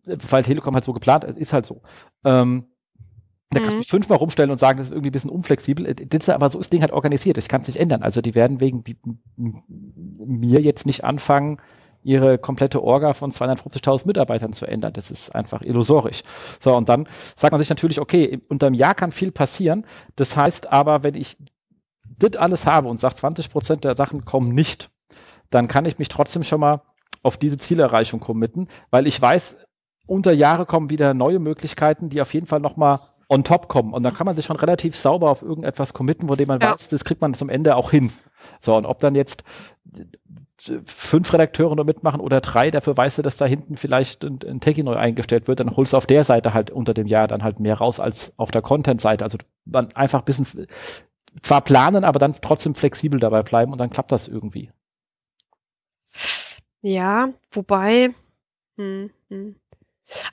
äh, 0.05 0.15
weil 0.29 0.43
Telekom 0.43 0.73
halt 0.73 0.83
so 0.83 0.93
geplant 0.93 1.23
ist, 1.23 1.37
ist 1.37 1.53
halt 1.53 1.65
so. 1.65 1.81
Ähm, 2.23 2.65
da 3.51 3.59
kannst 3.59 3.75
du 3.75 3.77
Mhm. 3.77 3.79
mich 3.79 3.89
fünfmal 3.89 4.17
rumstellen 4.19 4.51
und 4.51 4.59
sagen, 4.59 4.77
das 4.77 4.87
ist 4.87 4.91
irgendwie 4.93 5.09
ein 5.09 5.13
bisschen 5.13 5.31
unflexibel. 5.31 5.85
Äh, 5.87 5.95
Das 5.95 6.23
ist 6.23 6.29
aber 6.29 6.49
so 6.49 6.59
ist 6.59 6.67
das 6.67 6.69
Ding 6.69 6.81
halt 6.81 6.91
organisiert. 6.91 7.37
Ich 7.37 7.47
kann 7.47 7.61
es 7.61 7.67
nicht 7.67 7.79
ändern. 7.79 8.03
Also 8.03 8.21
die 8.21 8.35
werden 8.35 8.59
wegen 8.59 8.83
mir 9.37 10.61
jetzt 10.61 10.85
nicht 10.85 11.03
anfangen, 11.03 11.57
ihre 12.03 12.37
komplette 12.37 12.81
Orga 12.81 13.13
von 13.13 13.31
250.000 13.31 14.07
Mitarbeitern 14.07 14.53
zu 14.53 14.65
ändern. 14.65 14.93
Das 14.93 15.11
ist 15.11 15.33
einfach 15.35 15.61
illusorisch. 15.61 16.21
So, 16.59 16.75
und 16.75 16.87
dann 16.89 17.07
sagt 17.35 17.51
man 17.51 17.59
sich 17.59 17.69
natürlich, 17.69 17.99
okay, 17.99 18.39
unterm 18.47 18.73
Jahr 18.73 18.95
kann 18.95 19.11
viel 19.11 19.31
passieren. 19.31 19.85
Das 20.15 20.37
heißt 20.37 20.71
aber, 20.71 21.03
wenn 21.03 21.15
ich 21.15 21.37
das 22.19 22.35
alles 22.37 22.65
habe 22.65 22.87
und 22.87 22.99
sage, 22.99 23.15
20 23.15 23.49
Prozent 23.49 23.83
der 23.83 23.95
Sachen 23.95 24.25
kommen 24.25 24.49
nicht, 24.53 24.89
dann 25.49 25.67
kann 25.67 25.85
ich 25.85 25.99
mich 25.99 26.07
trotzdem 26.09 26.43
schon 26.43 26.59
mal 26.61 26.81
auf 27.23 27.37
diese 27.37 27.57
Zielerreichung 27.57 28.19
committen, 28.19 28.67
weil 28.91 29.07
ich 29.07 29.21
weiß, 29.21 29.57
unter 30.07 30.31
Jahre 30.31 30.65
kommen 30.65 30.89
wieder 30.89 31.13
neue 31.13 31.39
Möglichkeiten, 31.39 32.09
die 32.09 32.21
auf 32.21 32.33
jeden 32.33 32.47
Fall 32.47 32.59
nochmal 32.61 32.99
on 33.29 33.43
top 33.43 33.69
kommen. 33.69 33.93
Und 33.93 34.03
dann 34.03 34.13
kann 34.13 34.25
man 34.25 34.35
sich 34.35 34.45
schon 34.45 34.57
relativ 34.57 34.95
sauber 34.95 35.29
auf 35.29 35.41
irgendetwas 35.41 35.93
committen, 35.93 36.27
wo 36.29 36.35
dem 36.35 36.47
man 36.47 36.59
Ja. 36.59 36.71
weiß, 36.71 36.89
das 36.89 37.05
kriegt 37.05 37.21
man 37.21 37.33
zum 37.35 37.49
Ende 37.49 37.75
auch 37.75 37.91
hin. 37.91 38.11
So, 38.59 38.75
und 38.75 38.85
ob 38.85 38.99
dann 38.99 39.15
jetzt 39.15 39.43
fünf 40.85 41.31
Redakteure 41.33 41.75
nur 41.75 41.85
mitmachen 41.85 42.19
oder 42.19 42.41
drei, 42.41 42.69
dafür 42.71 42.97
weißt 42.97 43.17
du, 43.17 43.21
dass 43.21 43.37
da 43.37 43.45
hinten 43.45 43.77
vielleicht 43.77 44.23
ein, 44.25 44.39
ein 44.45 44.59
Techie 44.59 44.83
neu 44.83 44.95
eingestellt 44.95 45.47
wird, 45.47 45.59
dann 45.61 45.75
holst 45.75 45.93
du 45.93 45.97
auf 45.97 46.05
der 46.05 46.23
Seite 46.23 46.53
halt 46.53 46.69
unter 46.71 46.93
dem 46.93 47.07
Jahr 47.07 47.27
dann 47.27 47.43
halt 47.43 47.59
mehr 47.59 47.75
raus 47.75 47.99
als 47.99 48.33
auf 48.37 48.51
der 48.51 48.61
Content-Seite. 48.61 49.23
Also 49.23 49.37
dann 49.65 49.95
einfach 49.95 50.19
ein 50.19 50.25
bisschen 50.25 50.67
zwar 51.43 51.61
planen, 51.61 52.03
aber 52.03 52.19
dann 52.19 52.35
trotzdem 52.41 52.75
flexibel 52.75 53.19
dabei 53.19 53.43
bleiben 53.43 53.71
und 53.71 53.77
dann 53.77 53.89
klappt 53.89 54.11
das 54.11 54.27
irgendwie. 54.27 54.71
Ja, 56.81 57.29
wobei, 57.51 58.13
hm, 58.77 59.11
hm. 59.29 59.55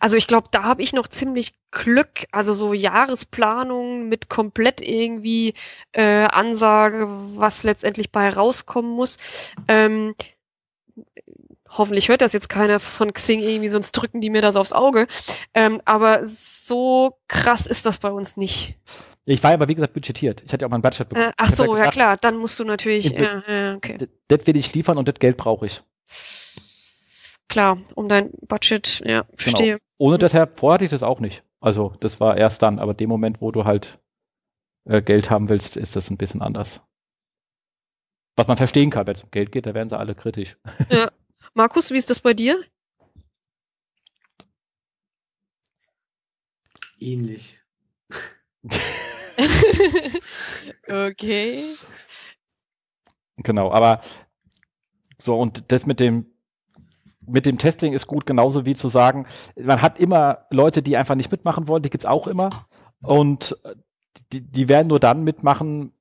Also 0.00 0.16
ich 0.16 0.26
glaube, 0.26 0.48
da 0.50 0.62
habe 0.62 0.82
ich 0.82 0.92
noch 0.92 1.08
ziemlich 1.08 1.52
Glück. 1.70 2.26
Also 2.32 2.54
so 2.54 2.72
Jahresplanung 2.72 4.08
mit 4.08 4.28
komplett 4.28 4.80
irgendwie 4.80 5.54
äh, 5.92 6.24
Ansage, 6.24 7.06
was 7.36 7.62
letztendlich 7.62 8.12
bei 8.12 8.28
rauskommen 8.28 8.90
muss. 8.92 9.18
Ähm, 9.68 10.14
hoffentlich 11.68 12.08
hört 12.08 12.22
das 12.22 12.32
jetzt 12.32 12.48
keiner 12.48 12.80
von 12.80 13.12
Xing 13.12 13.40
irgendwie, 13.40 13.68
sonst 13.68 13.92
drücken 13.92 14.20
die 14.20 14.30
mir 14.30 14.42
das 14.42 14.56
aufs 14.56 14.72
Auge. 14.72 15.06
Ähm, 15.54 15.80
aber 15.84 16.24
so 16.24 17.18
krass 17.28 17.66
ist 17.66 17.86
das 17.86 17.98
bei 17.98 18.10
uns 18.10 18.36
nicht. 18.36 18.76
Ich 19.28 19.42
war 19.42 19.52
aber, 19.52 19.66
wie 19.68 19.74
gesagt, 19.74 19.92
budgetiert. 19.92 20.42
Ich 20.46 20.52
hatte 20.52 20.62
ja 20.62 20.66
auch 20.68 20.70
mal 20.70 20.78
ein 20.78 20.82
Budget 20.82 21.08
bekommen. 21.08 21.30
Äh, 21.30 21.32
ach 21.36 21.52
so, 21.52 21.64
ja 21.64 21.72
gesagt, 21.72 21.92
klar, 21.92 22.16
dann 22.16 22.36
musst 22.36 22.60
du 22.60 22.64
natürlich, 22.64 23.06
ja, 23.06 23.42
ja, 23.48 23.74
okay. 23.74 23.98
Das 24.28 24.46
will 24.46 24.56
ich 24.56 24.72
liefern 24.72 24.98
und 24.98 25.08
das 25.08 25.16
Geld 25.16 25.36
brauche 25.36 25.66
ich. 25.66 25.82
Klar, 27.56 27.78
um 27.94 28.06
dein 28.06 28.32
Budget, 28.48 29.00
ja, 29.06 29.24
verstehe. 29.34 29.78
Ohne 29.96 30.18
deshalb, 30.18 30.58
vorher 30.58 30.74
hatte 30.74 30.84
ich 30.84 30.90
das 30.90 31.02
auch 31.02 31.20
nicht. 31.20 31.42
Also 31.58 31.96
das 32.00 32.20
war 32.20 32.36
erst 32.36 32.60
dann, 32.60 32.78
aber 32.78 32.92
dem 32.92 33.08
Moment, 33.08 33.40
wo 33.40 33.50
du 33.50 33.64
halt 33.64 33.98
äh, 34.84 35.00
Geld 35.00 35.30
haben 35.30 35.48
willst, 35.48 35.78
ist 35.78 35.96
das 35.96 36.10
ein 36.10 36.18
bisschen 36.18 36.42
anders. 36.42 36.82
Was 38.36 38.46
man 38.46 38.58
verstehen 38.58 38.90
kann, 38.90 39.06
wenn 39.06 39.14
es 39.14 39.22
um 39.22 39.30
Geld 39.30 39.52
geht, 39.52 39.64
da 39.64 39.72
werden 39.72 39.88
sie 39.88 39.96
alle 39.96 40.14
kritisch. 40.14 40.58
Markus, 41.54 41.90
wie 41.92 41.96
ist 41.96 42.10
das 42.10 42.20
bei 42.20 42.34
dir? 42.34 42.62
Ähnlich. 47.00 47.58
okay. 50.86 51.74
Genau, 53.38 53.72
aber 53.72 54.02
so 55.16 55.40
und 55.40 55.72
das 55.72 55.86
mit 55.86 56.00
dem 56.00 56.35
mit 57.26 57.46
dem 57.46 57.58
Testing 57.58 57.92
ist 57.92 58.06
gut, 58.06 58.26
genauso 58.26 58.66
wie 58.66 58.74
zu 58.74 58.88
sagen, 58.88 59.26
man 59.60 59.82
hat 59.82 59.98
immer 59.98 60.46
Leute, 60.50 60.82
die 60.82 60.96
einfach 60.96 61.14
nicht 61.14 61.30
mitmachen 61.30 61.68
wollen, 61.68 61.82
die 61.82 61.90
gibt's 61.90 62.06
auch 62.06 62.26
immer. 62.26 62.66
Und 63.02 63.56
äh, 63.64 63.74
die, 64.32 64.40
die 64.40 64.68
werden 64.68 64.88
nur 64.88 65.00
dann 65.00 65.24
mitmachen, 65.24 65.92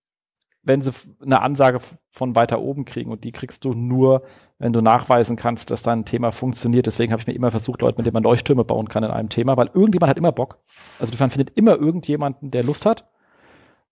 wenn 0.64 0.81
sie 0.81 0.91
eine 1.22 1.41
Ansage 1.41 1.80
von 2.11 2.35
weiter 2.35 2.60
oben 2.60 2.85
kriegen. 2.85 3.11
Und 3.11 3.23
die 3.23 3.31
kriegst 3.31 3.65
du 3.65 3.73
nur, 3.73 4.23
wenn 4.57 4.73
du 4.73 4.81
nachweisen 4.81 5.35
kannst, 5.35 5.69
dass 5.69 5.84
dein 5.84 6.06
Thema 6.06 6.31
funktioniert. 6.31 6.88
Deswegen 6.88 7.11
habe 7.11 7.22
ich 7.22 7.27
mir 7.27 7.34
immer 7.34 7.52
versucht, 7.52 7.81
Leute, 7.81 7.97
mit 7.97 8.06
denen 8.06 8.14
man 8.15 8.23
Leuchttürme 8.23 8.64
bauen 8.64 8.89
kann 8.89 9.03
in 9.03 9.11
einem 9.11 9.30
Thema, 9.30 9.57
weil 9.57 9.69
irgendjemand 9.73 10.10
hat 10.10 10.18
immer 10.18 10.31
Bock. 10.31 10.60
Also 10.99 11.14
man 11.19 11.30
findet 11.30 11.56
immer 11.56 11.76
irgendjemanden, 11.76 12.52
der 12.52 12.64
Lust 12.64 12.85
hat. 12.85 13.07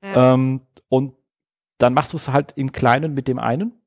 Ja. 0.01 0.34
Ähm, 0.34 0.61
und 0.89 1.14
dann 1.77 1.93
machst 1.93 2.14
du 2.14 2.18
es 2.18 2.31
halt 2.31 2.53
im 2.55 2.72
Kleinen 2.72 3.14
mit 3.14 3.27
dem 3.27 3.39
einen. 3.39 3.82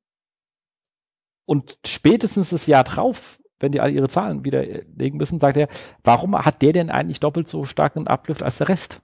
Und 1.47 1.79
spätestens 1.85 2.49
das 2.49 2.67
Jahr 2.67 2.83
drauf, 2.83 3.39
wenn 3.59 3.71
die 3.71 3.79
alle 3.79 3.93
ihre 3.93 4.09
Zahlen 4.09 4.43
widerlegen 4.43 5.17
müssen, 5.17 5.39
sagt 5.39 5.55
er, 5.57 5.69
warum 6.03 6.37
hat 6.37 6.61
der 6.61 6.73
denn 6.73 6.91
eigentlich 6.91 7.21
doppelt 7.21 7.47
so 7.47 7.63
starken 7.63 8.05
Uplift 8.07 8.43
als 8.43 8.57
der 8.57 8.67
Rest? 8.69 9.01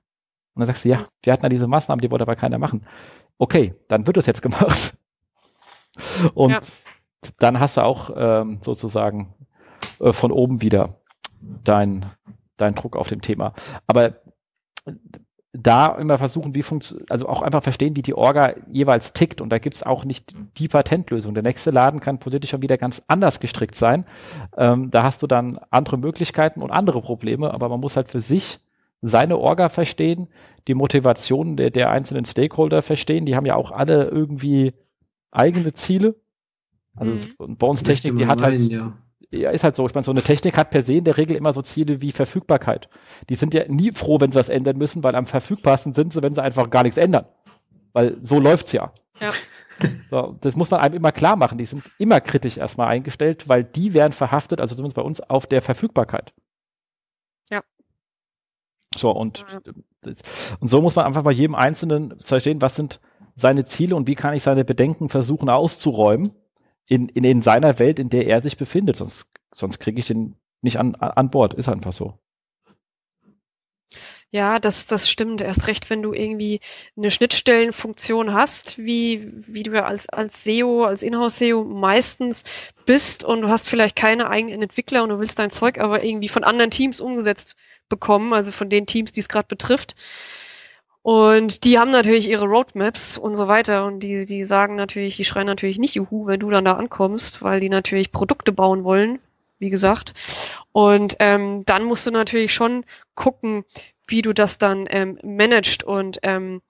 Und 0.53 0.59
dann 0.59 0.67
sagst 0.67 0.83
du, 0.83 0.89
ja, 0.89 1.07
wir 1.23 1.31
hatten 1.33 1.43
ja 1.45 1.49
diese 1.49 1.67
Maßnahmen, 1.67 2.01
die 2.01 2.11
wollte 2.11 2.23
aber 2.23 2.35
keiner 2.35 2.59
machen. 2.59 2.85
Okay, 3.37 3.73
dann 3.87 4.05
wird 4.05 4.17
es 4.17 4.25
jetzt 4.25 4.41
gemacht. 4.41 4.95
Und 6.33 6.51
Ja. 6.51 6.59
dann 7.39 7.59
hast 7.61 7.77
du 7.77 7.81
auch 7.81 8.11
ähm, 8.15 8.59
sozusagen 8.61 9.33
äh, 10.01 10.11
von 10.11 10.31
oben 10.33 10.61
wieder 10.61 10.99
dein, 11.63 12.05
dein 12.57 12.75
Druck 12.75 12.97
auf 12.97 13.07
dem 13.07 13.21
Thema. 13.21 13.53
Aber 13.87 14.17
da 15.53 15.95
immer 15.95 16.17
versuchen, 16.17 16.55
wie 16.55 16.63
funktioniert, 16.63 17.11
also 17.11 17.29
auch 17.29 17.43
einfach 17.43 17.61
verstehen, 17.61 17.95
wie 17.95 18.01
die 18.01 18.15
Orga 18.15 18.55
jeweils 18.71 19.13
tickt. 19.13 19.39
Und 19.39 19.49
da 19.51 19.59
gibt 19.59 19.75
es 19.75 19.83
auch 19.83 20.03
nicht 20.03 20.35
die 20.57 20.67
Patentlösung. 20.67 21.35
Der 21.35 21.43
nächste 21.43 21.69
Laden 21.69 21.99
kann 21.99 22.19
politisch 22.19 22.49
schon 22.49 22.63
wieder 22.63 22.77
ganz 22.77 23.03
anders 23.07 23.39
gestrickt 23.39 23.75
sein. 23.75 24.05
Ähm, 24.57 24.89
da 24.89 25.03
hast 25.03 25.21
du 25.21 25.27
dann 25.27 25.59
andere 25.69 25.97
Möglichkeiten 25.97 26.61
und 26.61 26.71
andere 26.71 27.01
Probleme, 27.01 27.53
aber 27.53 27.69
man 27.69 27.79
muss 27.79 27.95
halt 27.95 28.09
für 28.09 28.19
sich 28.19 28.59
seine 29.03 29.37
Orga 29.37 29.69
verstehen, 29.69 30.27
die 30.67 30.73
Motivation 30.73 31.55
der, 31.55 31.69
der 31.69 31.91
einzelnen 31.91 32.25
Stakeholder 32.25 32.81
verstehen. 32.81 33.25
Die 33.25 33.35
haben 33.35 33.45
ja 33.45 33.55
auch 33.55 33.71
alle 33.71 34.05
irgendwie 34.05 34.73
eigene 35.29 35.73
Ziele. 35.73 36.15
Also 36.95 37.11
Mhm. 37.11 37.17
es- 37.17 37.27
und 37.37 37.59
bei 37.59 37.67
uns 37.67 37.83
Technik, 37.83 38.15
die 38.15 38.25
hat 38.27 38.41
halt, 38.41 38.59
meinen, 38.59 38.69
ja. 38.71 38.93
Ja, 39.33 39.49
ist 39.51 39.63
halt 39.63 39.75
so. 39.75 39.85
Ich 39.87 39.93
meine, 39.93 40.03
so 40.03 40.11
eine 40.11 40.21
Technik 40.21 40.57
hat 40.57 40.69
per 40.69 40.83
se 40.83 40.95
in 40.95 41.03
der 41.03 41.17
Regel 41.17 41.35
immer 41.35 41.53
so 41.53 41.61
Ziele 41.61 42.01
wie 42.01 42.11
Verfügbarkeit. 42.11 42.89
Die 43.29 43.35
sind 43.35 43.53
ja 43.53 43.67
nie 43.67 43.91
froh, 43.91 44.19
wenn 44.19 44.31
sie 44.31 44.39
was 44.39 44.49
ändern 44.49 44.77
müssen, 44.77 45.03
weil 45.03 45.15
am 45.15 45.25
verfügbarsten 45.25 45.93
sind 45.93 46.13
sie, 46.13 46.21
wenn 46.21 46.35
sie 46.35 46.43
einfach 46.43 46.69
gar 46.69 46.83
nichts 46.83 46.97
ändern. 46.97 47.25
Weil 47.93 48.17
so 48.21 48.39
läuft's 48.39 48.71
ja. 48.71 48.91
Ja. 49.19 49.31
So, 50.09 50.37
das 50.39 50.55
muss 50.55 50.69
man 50.69 50.81
einem 50.81 50.93
immer 50.93 51.11
klar 51.11 51.35
machen. 51.35 51.57
Die 51.57 51.65
sind 51.65 51.83
immer 51.97 52.21
kritisch 52.21 52.57
erstmal 52.57 52.87
eingestellt, 52.87 53.49
weil 53.49 53.63
die 53.63 53.93
werden 53.95 54.13
verhaftet, 54.13 54.61
also 54.61 54.75
zumindest 54.75 54.95
bei 54.95 55.01
uns, 55.01 55.19
auf 55.19 55.47
der 55.47 55.63
Verfügbarkeit. 55.63 56.31
Ja. 57.49 57.63
So, 58.95 59.09
und, 59.11 59.43
Ja. 59.51 59.59
und 60.59 60.67
so 60.69 60.79
muss 60.79 60.95
man 60.95 61.05
einfach 61.05 61.23
bei 61.23 61.31
jedem 61.31 61.55
Einzelnen 61.55 62.17
verstehen, 62.19 62.61
was 62.61 62.75
sind 62.75 63.01
seine 63.35 63.65
Ziele 63.65 63.95
und 63.95 64.07
wie 64.07 64.15
kann 64.15 64.35
ich 64.35 64.43
seine 64.43 64.63
Bedenken 64.63 65.09
versuchen 65.09 65.49
auszuräumen 65.49 66.33
in, 66.93 67.09
in, 67.09 67.23
in 67.23 67.41
seiner 67.41 67.79
Welt, 67.79 67.97
in 67.97 68.09
der 68.09 68.27
er 68.27 68.41
sich 68.41 68.57
befindet. 68.57 68.95
Sonst, 68.95 69.27
sonst 69.51 69.79
kriege 69.79 69.99
ich 69.99 70.05
den 70.05 70.35
nicht 70.61 70.77
an, 70.77 70.95
an 70.95 71.31
Bord. 71.31 71.55
Ist 71.55 71.67
einfach 71.67 71.91
so. 71.91 72.19
Ja, 74.29 74.59
das, 74.59 74.85
das 74.85 75.09
stimmt. 75.09 75.41
Erst 75.41 75.67
recht, 75.67 75.89
wenn 75.89 76.01
du 76.01 76.13
irgendwie 76.13 76.59
eine 76.95 77.11
Schnittstellenfunktion 77.11 78.33
hast, 78.33 78.77
wie, 78.79 79.27
wie 79.31 79.63
du 79.63 79.73
ja 79.73 79.85
als, 79.85 80.07
als 80.09 80.43
SEO, 80.43 80.85
als 80.85 81.03
Inhouse-SEO 81.03 81.63
meistens 81.63 82.43
bist 82.85 83.23
und 83.23 83.41
du 83.41 83.49
hast 83.49 83.67
vielleicht 83.67 83.95
keine 83.95 84.29
eigenen 84.29 84.61
Entwickler 84.61 85.03
und 85.03 85.09
du 85.09 85.19
willst 85.19 85.37
dein 85.37 85.51
Zeug 85.51 85.79
aber 85.79 86.03
irgendwie 86.03 86.29
von 86.29 86.43
anderen 86.43 86.71
Teams 86.71 86.99
umgesetzt 86.99 87.55
bekommen, 87.89 88.33
also 88.33 88.51
von 88.51 88.69
den 88.69 88.87
Teams, 88.87 89.11
die 89.11 89.19
es 89.19 89.29
gerade 89.29 89.47
betrifft. 89.47 89.95
Und 91.03 91.65
die 91.65 91.77
haben 91.77 91.91
natürlich 91.91 92.29
ihre 92.29 92.45
Roadmaps 92.45 93.17
und 93.17 93.35
so 93.35 93.49
weiter 93.49 93.85
und 93.85 93.99
die, 93.99 94.25
die 94.25 94.45
sagen 94.45 94.75
natürlich, 94.75 95.17
die 95.17 95.25
schreien 95.25 95.45
natürlich 95.45 95.77
nicht 95.77 95.95
Juhu, 95.95 96.27
wenn 96.27 96.39
du 96.39 96.49
dann 96.49 96.63
da 96.63 96.73
ankommst, 96.73 97.43
weil 97.43 97.59
die 97.59 97.69
natürlich 97.69 98.13
Produkte 98.13 98.53
bauen 98.53 98.85
wollen, 98.85 99.19
wie 99.59 99.69
gesagt. 99.69 100.13
Und 100.71 101.17
ähm, 101.19 101.65
dann 101.65 101.83
musst 101.83 102.07
du 102.07 102.11
natürlich 102.11 102.53
schon 102.53 102.85
gucken, 103.15 103.65
wie 104.07 104.21
du 104.21 104.33
das 104.33 104.59
dann 104.59 104.87
ähm, 104.89 105.19
managst 105.23 105.83
und 105.83 106.19
ähm, 106.23 106.61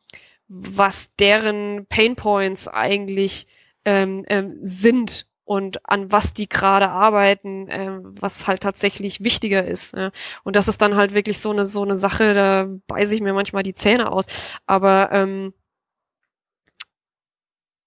was 0.48 1.12
deren 1.12 1.86
Pain 1.88 2.16
Points 2.16 2.68
eigentlich 2.68 3.46
ähm, 3.86 4.26
ähm, 4.28 4.58
sind 4.64 5.28
und 5.46 5.88
an 5.90 6.12
was 6.12 6.34
die 6.34 6.48
gerade 6.48 6.90
arbeiten, 6.90 7.68
ähm, 7.70 8.16
was 8.20 8.48
halt 8.48 8.62
tatsächlich 8.62 9.24
wichtiger 9.24 9.66
ist. 9.66 9.96
Ne? 9.96 10.12
Und 10.44 10.56
das 10.56 10.68
ist 10.68 10.82
dann 10.82 10.96
halt 10.96 11.14
wirklich 11.14 11.40
so 11.40 11.52
eine 11.52 11.66
so 11.66 11.84
eine 11.84 11.96
Sache, 11.96 12.34
da 12.34 12.68
beiße 12.88 13.16
ich 13.16 13.22
mir 13.22 13.34
manchmal 13.34 13.64
die 13.64 13.76
Zähne 13.76 14.12
aus. 14.12 14.28
Aber 14.66 15.12
ähm, 15.12 15.54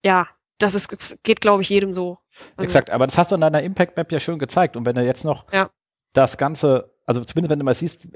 ja, 0.05 0.29
das 0.59 0.75
ist, 0.75 1.23
geht, 1.23 1.41
glaube 1.41 1.63
ich, 1.63 1.69
jedem 1.69 1.93
so. 1.93 2.19
Also, 2.57 2.65
Exakt, 2.65 2.91
aber 2.91 3.07
das 3.07 3.19
hast 3.19 3.31
du 3.31 3.35
in 3.35 3.41
deiner 3.41 3.63
Impact 3.63 3.97
Map 3.97 4.13
ja 4.13 4.21
schön 4.21 4.39
gezeigt. 4.39 4.77
Und 4.77 4.87
wenn 4.87 4.95
du 4.95 5.05
jetzt 5.05 5.25
noch 5.25 5.51
ja. 5.53 5.71
das 6.13 6.39
Ganze, 6.39 6.95
also 7.05 7.25
zumindest 7.25 7.51
wenn 7.51 7.59
du 7.59 7.65
mal 7.65 7.75
siehst, 7.75 8.09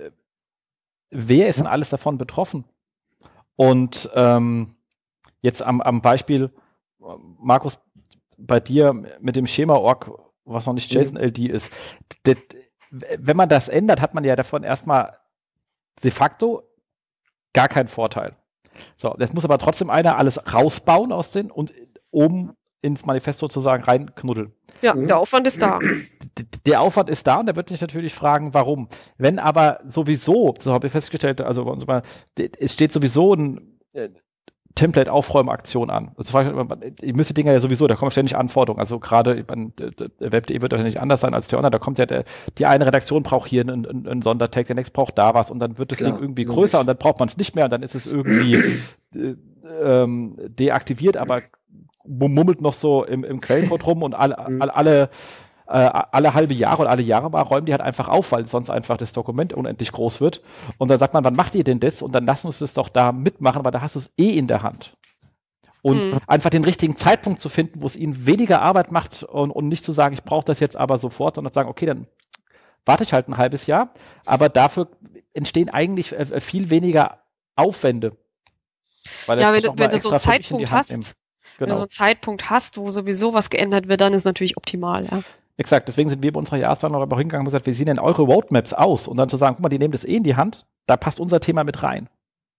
wer 1.10 1.48
ist 1.48 1.58
denn 1.58 1.66
alles 1.66 1.90
davon 1.90 2.18
betroffen? 2.18 2.64
Und 3.56 4.10
ähm, 4.14 4.76
jetzt 5.42 5.62
am, 5.62 5.80
am 5.80 6.00
Beispiel, 6.00 6.50
Markus, 7.38 7.78
bei 8.40 8.60
dir 8.60 8.92
mit 8.92 9.36
dem 9.36 9.46
Schema-Org, 9.46 10.10
was 10.44 10.66
noch 10.66 10.74
nicht 10.74 10.92
mhm. 10.92 11.00
JSON-LD 11.00 11.38
ist, 11.38 11.70
das, 12.24 12.36
wenn 12.90 13.36
man 13.36 13.48
das 13.48 13.68
ändert, 13.68 14.00
hat 14.00 14.14
man 14.14 14.24
ja 14.24 14.36
davon 14.36 14.62
erstmal 14.62 15.16
de 16.02 16.10
facto 16.10 16.62
gar 17.52 17.68
keinen 17.68 17.88
Vorteil. 17.88 18.36
So, 18.96 19.14
jetzt 19.18 19.34
muss 19.34 19.44
aber 19.44 19.58
trotzdem 19.58 19.90
einer 19.90 20.18
alles 20.18 20.52
rausbauen 20.52 21.12
aus 21.12 21.32
den 21.32 21.50
und 21.50 21.72
oben 22.10 22.56
ins 22.82 23.04
Manifest 23.04 23.38
sozusagen 23.38 23.84
reinknuddeln. 23.84 24.52
Ja, 24.80 24.94
mhm. 24.94 25.06
der 25.06 25.18
Aufwand 25.18 25.46
ist 25.46 25.60
da. 25.60 25.78
Der 26.64 26.80
Aufwand 26.80 27.10
ist 27.10 27.26
da 27.26 27.36
und 27.36 27.46
der 27.46 27.56
wird 27.56 27.68
sich 27.68 27.80
natürlich 27.80 28.14
fragen, 28.14 28.54
warum. 28.54 28.88
Wenn 29.18 29.38
aber 29.38 29.80
sowieso, 29.86 30.54
so 30.58 30.72
habe 30.72 30.86
ich 30.86 30.92
festgestellt, 30.92 31.40
also 31.40 31.64
bei 31.64 31.70
uns 31.70 31.86
mal, 31.86 32.02
es 32.36 32.72
steht 32.72 32.92
sowieso 32.92 33.34
ein 33.34 33.78
äh, 33.92 34.08
Template-Aufräumaktion 34.74 35.90
an. 35.90 36.12
Also 36.16 36.38
ihr 36.38 37.16
müsst 37.16 37.30
die 37.30 37.34
Dinger 37.34 37.52
ja 37.52 37.60
sowieso, 37.60 37.86
da 37.86 37.97
kommen 37.97 38.10
ständig 38.10 38.36
Anforderungen. 38.36 38.80
Also 38.80 38.98
gerade 38.98 39.44
Web.de 40.18 40.62
wird 40.62 40.72
doch 40.72 40.82
nicht 40.82 41.01
anders 41.01 41.20
sein 41.20 41.34
als 41.34 41.48
der 41.48 41.59
Online. 41.59 41.72
Da 41.72 41.78
kommt 41.78 41.98
ja 41.98 42.06
der, 42.06 42.24
die 42.56 42.66
eine 42.66 42.86
Redaktion 42.86 43.22
braucht 43.22 43.48
hier 43.48 43.62
einen, 43.62 43.86
einen, 43.86 44.06
einen 44.06 44.22
Sondertag, 44.22 44.68
der 44.68 44.76
nächste 44.76 44.92
braucht 44.92 45.18
da 45.18 45.34
was 45.34 45.51
und 45.51 45.59
dann 45.59 45.78
wird 45.78 45.90
das 45.90 45.98
Klar, 45.98 46.12
Ding 46.12 46.20
irgendwie 46.20 46.44
größer 46.44 46.78
und 46.78 46.86
dann 46.86 46.97
braucht 46.97 47.18
man 47.18 47.28
es 47.28 47.36
nicht 47.36 47.56
mehr 47.56 47.64
und 47.64 47.72
dann 47.72 47.82
ist 47.82 47.94
es 47.94 48.06
irgendwie 48.06 48.55
äh, 49.14 49.34
ähm, 49.82 50.36
deaktiviert, 50.38 51.16
aber 51.16 51.42
mummelt 52.06 52.60
noch 52.60 52.74
so 52.74 53.05
im, 53.05 53.24
im 53.24 53.40
Quellencode 53.40 53.86
rum 53.86 54.02
und 54.02 54.14
alle, 54.14 54.36
mhm. 54.48 54.62
alle, 54.62 54.74
alle, 54.74 55.10
äh, 55.70 55.90
alle 56.12 56.34
halbe 56.34 56.52
Jahre 56.52 56.82
oder 56.82 56.90
alle 56.90 57.02
Jahre 57.02 57.30
mal 57.30 57.42
räumen 57.42 57.66
die 57.66 57.72
halt 57.72 57.80
einfach 57.80 58.09
auf, 58.09 58.32
weil 58.32 58.47
sonst 58.47 58.70
einfach 58.70 58.97
das 58.97 59.12
Dokument 59.12 59.52
unendlich 59.52 59.92
groß 59.92 60.20
wird. 60.20 60.42
Und 60.78 60.88
dann 60.88 60.98
sagt 60.98 61.14
man, 61.14 61.24
wann 61.24 61.34
macht 61.34 61.55
ihr 61.55 61.64
denn 61.64 61.78
das? 61.78 62.02
Und 62.02 62.12
dann 62.12 62.26
lassen 62.26 62.48
uns 62.48 62.59
das 62.59 62.74
doch 62.74 62.88
da 62.88 63.12
mitmachen, 63.12 63.64
weil 63.64 63.70
da 63.70 63.80
hast 63.80 63.94
du 63.94 64.01
es 64.01 64.12
eh 64.18 64.36
in 64.36 64.48
der 64.48 64.62
Hand. 64.62 64.97
Und 65.82 66.05
mhm. 66.05 66.18
einfach 66.26 66.51
den 66.51 66.64
richtigen 66.64 66.97
Zeitpunkt 66.97 67.40
zu 67.40 67.48
finden, 67.48 67.82
wo 67.82 67.86
es 67.86 67.97
ihnen 67.97 68.26
weniger 68.26 68.60
Arbeit 68.62 68.92
macht 68.92 69.22
und, 69.22 69.51
und 69.51 69.68
nicht 69.68 69.84
zu 69.84 69.92
sagen, 69.92 70.12
ich 70.12 70.24
brauche 70.24 70.44
das 70.44 70.60
jetzt 70.60 70.76
aber 70.76 70.98
sofort, 70.98 71.36
sondern 71.36 71.52
zu 71.52 71.59
sagen, 71.59 71.70
okay, 71.70 71.86
dann 71.86 72.06
warte 72.84 73.05
ich 73.05 73.12
halt 73.12 73.28
ein 73.28 73.38
halbes 73.38 73.66
Jahr. 73.66 73.94
Aber 74.26 74.48
dafür 74.48 74.88
entstehen 75.32 75.70
eigentlich 75.70 76.12
äh, 76.12 76.40
viel 76.40 76.70
weniger 76.70 77.20
Aufwände. 77.55 78.16
ja, 79.28 79.52
wenn, 79.52 79.78
wenn 79.78 79.90
du 79.90 79.98
so 79.98 80.10
einen 80.10 80.18
Zeitpunkt 80.18 80.70
hast, 80.70 81.16
Genau. 81.60 81.68
Wenn 81.68 81.74
du 81.74 81.76
so 81.76 81.82
einen 81.82 81.90
Zeitpunkt 81.90 82.48
hast, 82.48 82.78
wo 82.78 82.90
sowieso 82.90 83.34
was 83.34 83.51
geändert 83.51 83.86
wird, 83.86 84.01
dann 84.01 84.14
ist 84.14 84.24
natürlich 84.24 84.56
optimal, 84.56 85.05
ja. 85.05 85.22
Exakt, 85.56 85.89
deswegen 85.89 86.09
sind 86.09 86.22
wir 86.22 86.32
bei 86.32 86.39
unserer 86.39 86.59
Jahresplanung 86.59 87.02
aber 87.02 87.18
hingegangen 87.18 87.47
und 87.47 87.51
gesagt, 87.51 87.66
wie 87.66 87.72
sehen 87.72 87.86
denn 87.86 87.98
eure 87.98 88.22
Roadmaps 88.22 88.72
aus? 88.72 89.09
Und 89.09 89.16
dann 89.16 89.28
zu 89.28 89.36
sagen, 89.36 89.56
guck 89.56 89.62
mal, 89.62 89.68
die 89.68 89.78
nehmen 89.78 89.93
das 89.93 90.05
eh 90.05 90.16
in 90.16 90.24
die 90.24 90.36
Hand, 90.36 90.66
da 90.86 90.97
passt 90.97 91.20
unser 91.20 91.40
Thema 91.40 91.64
mit 91.64 91.82
rein. 91.82 92.09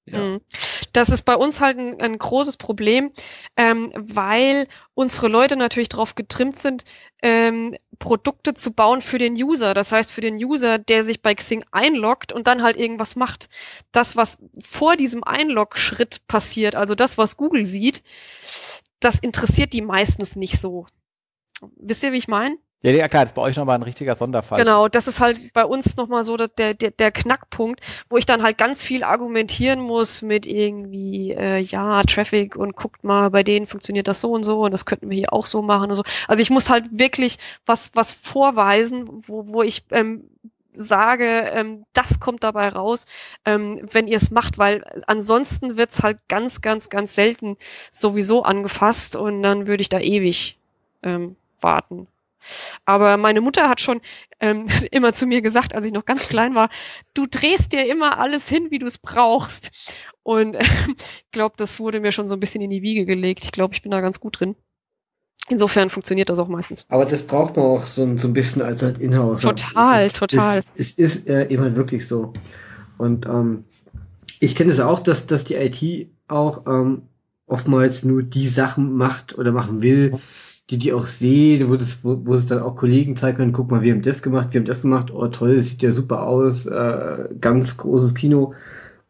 Ja. 0.06 0.20
Mhm. 0.20 0.42
Das 0.94 1.10
ist 1.10 1.24
bei 1.24 1.36
uns 1.36 1.62
halt 1.62 1.78
ein, 1.78 2.02
ein 2.02 2.18
großes 2.18 2.58
Problem, 2.58 3.12
ähm, 3.56 3.92
weil 3.96 4.68
unsere 4.94 5.28
Leute 5.28 5.56
natürlich 5.56 5.90
darauf 5.90 6.16
getrimmt 6.16 6.58
sind, 6.58 6.84
ähm, 7.22 7.76
Produkte 8.00 8.54
zu 8.56 8.74
bauen 8.74 9.02
für 9.02 9.20
den 9.20 9.34
User. 9.34 9.74
Das 9.74 9.92
heißt, 9.92 10.12
für 10.12 10.22
den 10.22 10.36
User, 10.36 10.80
der 10.80 11.04
sich 11.04 11.22
bei 11.22 11.36
Xing 11.36 11.64
einloggt 11.72 12.34
und 12.34 12.48
dann 12.48 12.64
halt 12.64 12.78
irgendwas 12.78 13.16
macht. 13.16 13.48
Das, 13.92 14.16
was 14.16 14.40
vor 14.60 14.98
diesem 14.98 15.24
Einlog-Schritt 15.24 16.28
passiert, 16.28 16.76
also 16.76 16.96
das, 16.96 17.18
was 17.18 17.38
Google 17.38 17.66
sieht, 17.66 18.04
das 19.00 19.20
interessiert 19.20 19.74
die 19.74 19.82
meistens 19.82 20.36
nicht 20.36 20.60
so. 20.60 20.88
Wisst 21.78 22.04
ihr, 22.04 22.12
wie 22.12 22.18
ich 22.18 22.28
meine? 22.28 22.58
Ja, 22.84 22.92
ja, 22.92 23.08
klar, 23.08 23.26
das 23.26 23.32
ist 23.32 23.36
bei 23.36 23.44
euch 23.44 23.58
nochmal 23.58 23.76
ein 23.76 23.84
richtiger 23.84 24.16
Sonderfall. 24.16 24.58
Genau, 24.58 24.88
das 24.88 25.08
ist 25.08 25.20
halt 25.20 25.54
bei 25.54 25.64
uns 25.64 25.98
nochmal 25.98 26.24
so 26.24 26.36
der, 26.36 26.74
der, 26.74 26.74
der 26.74 27.12
Knackpunkt, 27.12 27.86
wo 28.10 28.18
ich 28.18 28.26
dann 28.26 28.42
halt 28.42 28.58
ganz 28.58 28.82
viel 28.82 29.04
argumentieren 29.04 29.80
muss 29.80 30.24
mit 30.24 30.48
irgendwie, 30.48 31.32
äh, 31.32 31.60
ja, 31.60 32.02
Traffic 32.04 32.56
und 32.56 32.76
guckt 32.76 33.04
mal, 33.04 33.30
bei 33.30 33.44
denen 33.44 33.68
funktioniert 33.68 34.08
das 34.08 34.22
so 34.22 34.32
und 34.32 34.44
so 34.44 34.66
und 34.66 34.72
das 34.72 34.88
könnten 34.88 35.12
wir 35.12 35.18
hier 35.18 35.32
auch 35.32 35.46
so 35.46 35.62
machen 35.62 35.90
und 35.92 35.96
so. 35.96 36.04
Also 36.28 36.42
ich 36.42 36.50
muss 36.50 36.72
halt 36.72 36.86
wirklich 36.92 37.38
was, 37.68 37.92
was 37.94 38.14
vorweisen, 38.14 39.24
wo, 39.28 39.48
wo 39.48 39.62
ich 39.62 39.84
ähm, 39.92 40.24
sage, 40.74 41.52
ähm, 41.54 41.86
das 41.94 42.20
kommt 42.20 42.44
dabei 42.44 42.70
raus, 42.70 43.06
ähm, 43.46 43.88
wenn 43.92 44.08
ihr 44.08 44.18
es 44.18 44.32
macht, 44.32 44.58
weil 44.58 44.84
ansonsten 45.06 45.78
wird's 45.78 46.02
halt 46.02 46.18
ganz, 46.28 46.62
ganz, 46.62 46.90
ganz 46.90 47.14
selten 47.14 47.58
sowieso 47.92 48.42
angefasst 48.44 49.16
und 49.16 49.44
dann 49.44 49.68
würde 49.68 49.82
ich 49.82 49.90
da 49.90 50.00
ewig 50.00 50.58
ähm, 51.04 51.36
warten. 51.60 52.08
Aber 52.86 53.18
meine 53.18 53.42
Mutter 53.42 53.70
hat 53.70 53.82
schon 53.82 54.02
ähm, 54.40 54.68
immer 54.92 55.14
zu 55.14 55.26
mir 55.26 55.42
gesagt, 55.42 55.76
als 55.76 55.86
ich 55.86 55.94
noch 55.94 56.06
ganz 56.06 56.28
klein 56.28 56.56
war, 56.56 56.70
du 57.14 57.26
drehst 57.28 57.74
dir 57.74 57.86
immer 57.86 58.20
alles 58.20 58.48
hin, 58.48 58.68
wie 58.70 58.80
du 58.80 58.86
es 58.86 58.98
brauchst. 58.98 59.72
Und 60.24 60.56
äh, 60.56 60.64
ich 60.98 61.32
glaube, 61.32 61.56
das 61.58 61.80
wurde 61.80 62.00
mir 62.00 62.12
schon 62.12 62.28
so 62.28 62.36
ein 62.36 62.40
bisschen 62.40 62.62
in 62.62 62.70
die 62.70 62.82
Wiege 62.82 63.06
gelegt. 63.06 63.44
Ich 63.44 63.52
glaube, 63.52 63.74
ich 63.74 63.82
bin 63.82 63.92
da 63.92 64.02
ganz 64.02 64.20
gut 64.20 64.40
drin. 64.40 64.56
Insofern 65.50 65.90
funktioniert 65.90 66.30
das 66.30 66.40
auch 66.40 66.48
meistens. 66.48 66.86
Aber 66.90 67.04
das 67.04 67.24
braucht 67.24 67.58
man 67.58 67.66
auch 67.66 67.86
so, 67.86 68.16
so 68.18 68.28
ein 68.28 68.34
bisschen 68.34 68.62
als 68.62 68.84
halt 68.84 69.00
Inhouse. 69.00 69.42
Total, 69.42 70.04
das, 70.06 70.14
total. 70.14 70.64
Es 70.76 70.92
ist 70.92 71.28
äh, 71.28 71.50
eben 71.50 71.64
halt 71.64 71.76
wirklich 71.76 72.08
so. 72.08 72.32
Und 72.98 73.26
ähm, 73.26 73.66
ich 74.40 74.56
kenne 74.56 74.72
es 74.72 74.80
auch, 74.80 75.00
dass, 75.00 75.26
dass 75.28 75.44
die 75.44 75.56
IT 75.56 76.10
auch 76.28 76.66
ähm, 76.68 77.04
oftmals 77.48 78.04
nur 78.04 78.24
die 78.24 78.48
Sachen 78.48 78.94
macht 78.96 79.38
oder 79.38 79.52
machen 79.52 79.82
will, 79.82 80.20
die 80.72 80.78
die 80.78 80.94
auch 80.94 81.06
sehen, 81.06 81.70
wo, 81.70 81.76
das, 81.76 82.04
wo, 82.04 82.26
wo 82.26 82.34
es 82.34 82.48
dann 82.48 82.60
auch 82.60 82.78
Kollegen 82.78 83.18
zeigen 83.18 83.38
können, 83.38 83.52
guck 83.54 83.70
mal, 83.70 83.82
wir 83.82 83.94
haben 83.94 84.02
das 84.02 84.24
gemacht, 84.24 84.54
wir 84.54 84.62
haben 84.62 84.66
das 84.66 84.82
gemacht, 84.82 85.12
oh 85.12 85.28
toll, 85.28 85.60
sieht 85.60 85.82
ja 85.84 85.92
super 85.92 86.24
aus, 86.24 86.66
äh, 86.66 87.28
ganz 87.42 87.76
großes 87.76 88.16
Kino. 88.16 88.54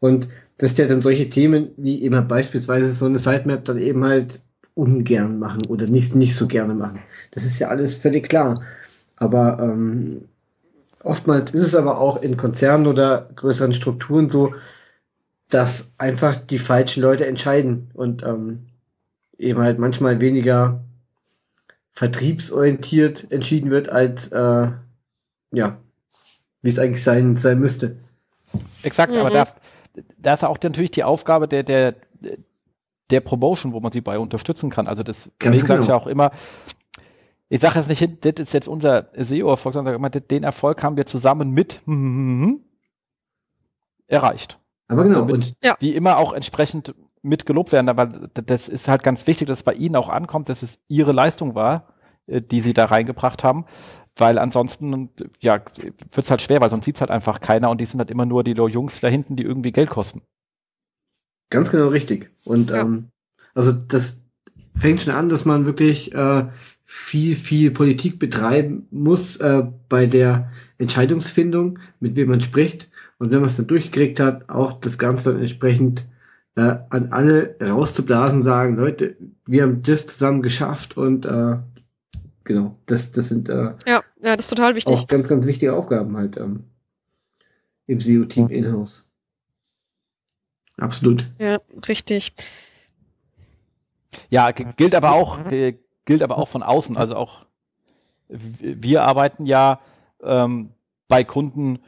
Und 0.00 0.28
dass 0.58 0.74
der 0.74 0.88
dann 0.88 1.02
solche 1.02 1.28
Themen 1.28 1.70
wie 1.76 2.02
eben 2.02 2.16
halt 2.16 2.28
beispielsweise 2.28 2.90
so 2.90 3.06
eine 3.06 3.18
Sitemap 3.18 3.64
dann 3.64 3.78
eben 3.78 4.04
halt 4.04 4.42
ungern 4.74 5.38
machen 5.38 5.62
oder 5.68 5.86
nicht, 5.86 6.16
nicht 6.16 6.34
so 6.34 6.48
gerne 6.48 6.74
machen. 6.74 7.00
Das 7.30 7.44
ist 7.44 7.58
ja 7.60 7.68
alles 7.68 7.94
völlig 7.94 8.28
klar. 8.28 8.60
Aber 9.16 9.58
ähm, 9.60 10.22
oftmals 11.02 11.52
ist 11.52 11.62
es 11.62 11.74
aber 11.76 11.98
auch 12.00 12.22
in 12.22 12.36
Konzernen 12.36 12.88
oder 12.88 13.30
größeren 13.36 13.72
Strukturen 13.72 14.30
so, 14.30 14.52
dass 15.48 15.92
einfach 15.98 16.34
die 16.36 16.58
falschen 16.58 17.02
Leute 17.02 17.26
entscheiden 17.26 17.90
und 17.94 18.24
ähm, 18.24 18.66
eben 19.38 19.60
halt 19.60 19.78
manchmal 19.78 20.20
weniger 20.20 20.80
vertriebsorientiert 21.92 23.30
entschieden 23.30 23.70
wird, 23.70 23.88
als 23.88 24.28
äh, 24.32 24.72
ja, 25.52 25.78
wie 26.62 26.68
es 26.68 26.78
eigentlich 26.78 27.02
sein, 27.02 27.36
sein 27.36 27.58
müsste. 27.58 27.96
Exakt, 28.82 29.12
mhm. 29.12 29.18
aber 29.18 29.30
da, 29.30 29.48
da 30.18 30.34
ist 30.34 30.44
auch 30.44 30.58
natürlich 30.62 30.90
die 30.90 31.04
Aufgabe 31.04 31.48
der, 31.48 31.62
der, 31.62 31.94
der 33.10 33.20
Promotion, 33.20 33.72
wo 33.72 33.80
man 33.80 33.92
sie 33.92 34.00
bei 34.00 34.18
unterstützen 34.18 34.70
kann. 34.70 34.86
Also 34.86 35.02
das, 35.02 35.30
genau. 35.38 35.56
sage 35.58 35.82
ich 35.82 35.92
auch 35.92 36.06
immer, 36.06 36.32
ich 37.48 37.60
sage 37.60 37.78
jetzt 37.78 37.88
nicht, 37.88 38.24
das 38.24 38.46
ist 38.46 38.54
jetzt 38.54 38.68
unser 38.68 39.10
SEO-Erfolg, 39.14 39.74
sondern 39.74 39.94
immer, 39.94 40.08
den 40.08 40.42
Erfolg 40.42 40.82
haben 40.82 40.96
wir 40.96 41.04
zusammen 41.04 41.50
mit 41.50 41.82
hm, 41.84 41.94
hm, 41.94 42.44
hm, 42.44 42.60
erreicht. 44.06 44.58
Aber 44.88 45.04
genau. 45.04 45.24
Und 45.24 45.54
ja. 45.62 45.76
die 45.80 45.94
immer 45.94 46.16
auch 46.16 46.32
entsprechend 46.32 46.94
mit 47.22 47.46
gelobt 47.46 47.72
werden, 47.72 47.88
aber 47.88 48.06
das 48.06 48.68
ist 48.68 48.88
halt 48.88 49.02
ganz 49.02 49.26
wichtig, 49.26 49.46
dass 49.48 49.60
es 49.60 49.64
bei 49.64 49.74
Ihnen 49.74 49.96
auch 49.96 50.08
ankommt, 50.08 50.48
dass 50.48 50.62
es 50.62 50.80
Ihre 50.88 51.12
Leistung 51.12 51.54
war, 51.54 51.94
äh, 52.26 52.42
die 52.42 52.60
Sie 52.60 52.72
da 52.72 52.86
reingebracht 52.86 53.44
haben. 53.44 53.66
weil 54.16 54.38
ansonsten 54.38 55.10
ja, 55.40 55.62
wird 55.76 56.16
es 56.16 56.30
halt 56.30 56.42
schwer, 56.42 56.60
weil 56.60 56.70
sonst 56.70 56.84
sieht 56.84 56.96
es 56.96 57.00
halt 57.00 57.10
einfach 57.10 57.40
keiner 57.40 57.70
und 57.70 57.80
die 57.80 57.86
sind 57.86 57.98
halt 57.98 58.10
immer 58.10 58.26
nur 58.26 58.44
die 58.44 58.52
Jungs 58.52 59.00
da 59.00 59.08
hinten, 59.08 59.36
die 59.36 59.42
irgendwie 59.42 59.72
Geld 59.72 59.90
kosten. 59.90 60.22
Ganz 61.50 61.70
genau 61.70 61.88
richtig. 61.88 62.30
Und 62.44 62.70
ja. 62.70 62.80
ähm, 62.80 63.08
also 63.54 63.72
das 63.72 64.22
fängt 64.74 65.02
schon 65.02 65.14
an, 65.14 65.28
dass 65.28 65.44
man 65.44 65.66
wirklich 65.66 66.14
äh, 66.14 66.46
viel, 66.84 67.36
viel 67.36 67.70
Politik 67.70 68.18
betreiben 68.18 68.86
muss 68.90 69.36
äh, 69.36 69.62
bei 69.88 70.06
der 70.06 70.50
Entscheidungsfindung, 70.78 71.78
mit 72.00 72.16
wem 72.16 72.30
man 72.30 72.42
spricht. 72.42 72.90
Und 73.18 73.30
wenn 73.30 73.40
man 73.40 73.48
es 73.48 73.56
dann 73.56 73.66
durchgekriegt 73.66 74.20
hat, 74.20 74.48
auch 74.48 74.80
das 74.80 74.98
Ganze 74.98 75.32
dann 75.32 75.40
entsprechend 75.40 76.06
äh, 76.56 76.76
an 76.90 77.12
alle 77.12 77.56
rauszublasen, 77.60 78.42
sagen, 78.42 78.76
Leute, 78.76 79.16
wir 79.46 79.62
haben 79.62 79.82
das 79.82 80.06
zusammen 80.06 80.42
geschafft 80.42 80.96
und 80.96 81.24
äh, 81.24 81.56
genau, 82.44 82.76
das, 82.86 83.12
das 83.12 83.28
sind 83.28 83.48
äh, 83.48 83.72
ja, 83.86 84.02
ja, 84.22 84.36
das 84.36 84.46
ist 84.46 84.50
total 84.50 84.74
wichtig. 84.74 84.98
auch 84.98 85.06
ganz, 85.06 85.28
ganz 85.28 85.46
wichtige 85.46 85.74
Aufgaben 85.74 86.16
halt 86.16 86.36
ähm, 86.36 86.64
im 87.86 88.00
SEO-Team 88.00 88.48
in-house. 88.48 89.08
Absolut. 90.78 91.26
Ja, 91.38 91.60
richtig. 91.88 92.32
Ja, 94.30 94.50
gilt 94.50 94.94
aber 94.94 95.12
auch, 95.12 95.40
gilt 95.48 96.22
aber 96.22 96.38
auch 96.38 96.48
von 96.48 96.62
außen. 96.62 96.96
Also 96.96 97.16
auch 97.16 97.46
wir 98.28 99.02
arbeiten 99.02 99.46
ja 99.46 99.80
ähm, 100.22 100.70
bei 101.08 101.24
Kunden 101.24 101.80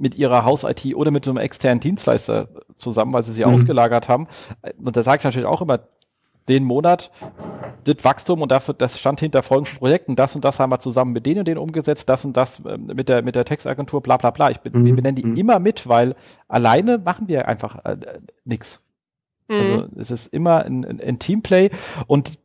mit 0.00 0.16
ihrer 0.16 0.44
Haus-IT 0.44 0.94
oder 0.94 1.10
mit 1.10 1.28
einem 1.28 1.36
externen 1.36 1.80
Dienstleister 1.80 2.48
zusammen, 2.74 3.12
weil 3.12 3.22
sie 3.22 3.32
sie 3.32 3.44
mhm. 3.44 3.54
ausgelagert 3.54 4.08
haben. 4.08 4.28
Und 4.82 4.96
da 4.96 5.02
sage 5.02 5.18
ich 5.18 5.24
natürlich 5.24 5.46
auch 5.46 5.60
immer, 5.60 5.80
den 6.48 6.64
Monat, 6.64 7.12
das 7.84 7.96
Wachstum 8.02 8.42
und 8.42 8.50
dafür, 8.50 8.74
das 8.74 8.98
stand 8.98 9.20
hinter 9.20 9.42
folgenden 9.42 9.78
Projekten, 9.78 10.16
das 10.16 10.34
und 10.34 10.44
das 10.44 10.58
haben 10.58 10.70
wir 10.70 10.80
zusammen 10.80 11.12
mit 11.12 11.26
denen 11.26 11.40
und 11.40 11.48
denen 11.48 11.58
umgesetzt, 11.58 12.08
das 12.08 12.24
und 12.24 12.36
das 12.36 12.60
ähm, 12.66 12.86
mit 12.86 13.08
der, 13.08 13.22
mit 13.22 13.36
der 13.36 13.44
Textagentur, 13.44 14.02
bla 14.02 14.16
bla 14.16 14.30
bla. 14.30 14.50
Ich 14.50 14.58
bin, 14.58 14.72
mhm. 14.72 14.84
wir 14.86 14.96
benennen 14.96 15.16
die 15.16 15.24
mhm. 15.24 15.36
immer 15.36 15.58
mit, 15.58 15.86
weil 15.86 16.16
alleine 16.48 16.98
machen 16.98 17.28
wir 17.28 17.46
einfach 17.46 17.84
äh, 17.84 17.96
nichts. 18.44 18.80
Also 19.48 19.84
mhm. 19.84 20.00
es 20.00 20.10
ist 20.10 20.26
immer 20.28 20.64
ein, 20.64 20.84
ein, 20.84 21.00
ein 21.00 21.18
Teamplay 21.18 21.70
und 22.06 22.38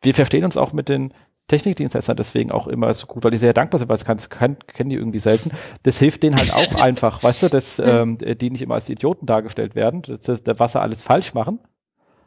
wir 0.00 0.14
verstehen 0.14 0.44
uns 0.44 0.56
auch 0.56 0.72
mit 0.72 0.88
den 0.88 1.14
Technikdienstleistern 1.48 2.16
deswegen 2.16 2.50
auch 2.50 2.66
immer 2.66 2.92
so 2.94 3.06
gut, 3.06 3.24
weil 3.24 3.30
die 3.30 3.38
sehr 3.38 3.52
dankbar 3.52 3.78
sind, 3.78 3.88
weil 3.88 3.96
es 3.96 4.04
kann, 4.04 4.18
kann, 4.30 4.58
kennen 4.66 4.90
die 4.90 4.96
irgendwie 4.96 5.18
selten. 5.18 5.50
Das 5.82 5.98
hilft 5.98 6.22
denen 6.22 6.36
halt 6.36 6.52
auch 6.52 6.74
einfach, 6.80 7.22
weißt 7.22 7.44
du, 7.44 7.48
dass 7.48 7.78
ähm, 7.78 8.18
die 8.18 8.50
nicht 8.50 8.62
immer 8.62 8.74
als 8.74 8.88
Idioten 8.88 9.26
dargestellt 9.26 9.74
werden, 9.74 10.02
dass, 10.02 10.42
dass, 10.42 10.58
was 10.58 10.72
sie 10.72 10.80
alles 10.80 11.02
falsch 11.02 11.34
machen. 11.34 11.58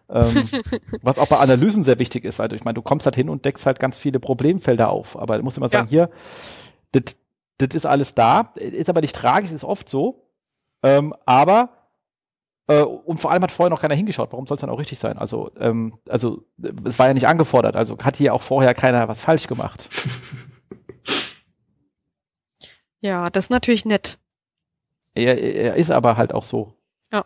ähm, 0.10 0.48
was 1.02 1.18
auch 1.18 1.28
bei 1.28 1.38
Analysen 1.38 1.84
sehr 1.84 1.98
wichtig 1.98 2.26
ist. 2.26 2.40
Also 2.40 2.56
ich 2.56 2.64
meine, 2.66 2.76
du 2.76 2.82
kommst 2.82 3.06
halt 3.06 3.16
hin 3.16 3.30
und 3.30 3.46
deckst 3.46 3.66
halt 3.66 3.80
ganz 3.80 3.98
viele 3.98 4.20
Problemfelder 4.20 4.90
auf. 4.90 5.18
Aber 5.18 5.38
du 5.38 5.44
musst 5.44 5.58
immer 5.58 5.70
sagen, 5.70 5.88
ja. 5.90 6.08
hier, 6.92 7.14
das 7.58 7.74
ist 7.74 7.86
alles 7.86 8.14
da, 8.14 8.54
ist 8.56 8.90
aber 8.90 9.02
nicht 9.02 9.16
tragisch, 9.16 9.52
ist 9.52 9.64
oft 9.64 9.90
so. 9.90 10.30
Ähm, 10.84 11.16
aber 11.26 11.70
und 12.74 13.20
vor 13.20 13.32
allem 13.32 13.44
hat 13.44 13.52
vorher 13.52 13.70
noch 13.70 13.82
keiner 13.82 13.96
hingeschaut. 13.96 14.32
Warum 14.32 14.48
soll 14.48 14.56
es 14.56 14.62
dann 14.62 14.70
auch 14.72 14.80
richtig 14.80 14.98
sein? 14.98 15.18
Also, 15.18 15.52
ähm, 15.60 15.94
also 16.10 16.44
es 16.84 16.98
war 16.98 17.08
ja 17.08 17.14
nicht 17.14 17.28
angefordert. 17.28 17.76
Also 17.76 17.98
hat 18.00 18.16
hier 18.16 18.34
auch 18.34 18.42
vorher 18.42 18.74
keiner 18.74 19.08
was 19.08 19.22
falsch 19.22 19.48
gemacht. 19.48 19.88
Ja, 23.02 23.30
das 23.30 23.46
ist 23.46 23.50
natürlich 23.52 23.86
nett. 23.86 24.18
Er, 25.14 25.38
er 25.40 25.76
ist 25.76 25.92
aber 25.92 26.18
halt 26.18 26.34
auch 26.34 26.44
so. 26.44 26.74
Ja. 27.14 27.24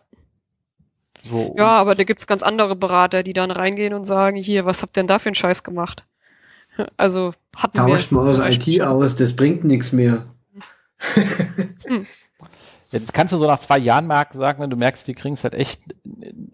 So, 1.23 1.55
ja, 1.57 1.69
aber 1.69 1.95
da 1.95 2.03
gibt 2.03 2.19
es 2.19 2.27
ganz 2.27 2.43
andere 2.43 2.75
Berater, 2.75 3.23
die 3.23 3.31
dann 3.31 3.49
reingehen 3.49 3.93
und 3.93 4.03
sagen, 4.03 4.35
hier, 4.35 4.65
was 4.65 4.81
habt 4.81 4.97
ihr 4.97 5.03
denn 5.03 5.07
da 5.07 5.19
für 5.19 5.29
einen 5.29 5.35
Scheiß 5.35 5.63
gemacht? 5.63 6.05
Also 6.97 7.33
hatten 7.55 7.77
Tauscht 7.77 7.87
wir. 7.87 7.95
Tauscht 7.95 8.11
mal 8.11 8.27
eure 8.27 8.51
IT 8.51 8.73
schon. 8.73 8.81
aus, 8.85 9.15
das 9.15 9.35
bringt 9.35 9.63
nichts 9.65 9.91
mehr. 9.93 10.27
hm. 11.85 12.05
Jetzt 12.91 13.13
kannst 13.13 13.33
du 13.33 13.37
so 13.37 13.45
nach 13.45 13.59
zwei 13.59 13.77
Jahren 13.77 14.07
Mark 14.07 14.33
sagen, 14.33 14.61
wenn 14.61 14.69
du 14.69 14.77
merkst, 14.77 15.07
die 15.07 15.13
kriegen 15.13 15.35
es 15.35 15.43
halt 15.43 15.53
echt 15.53 15.81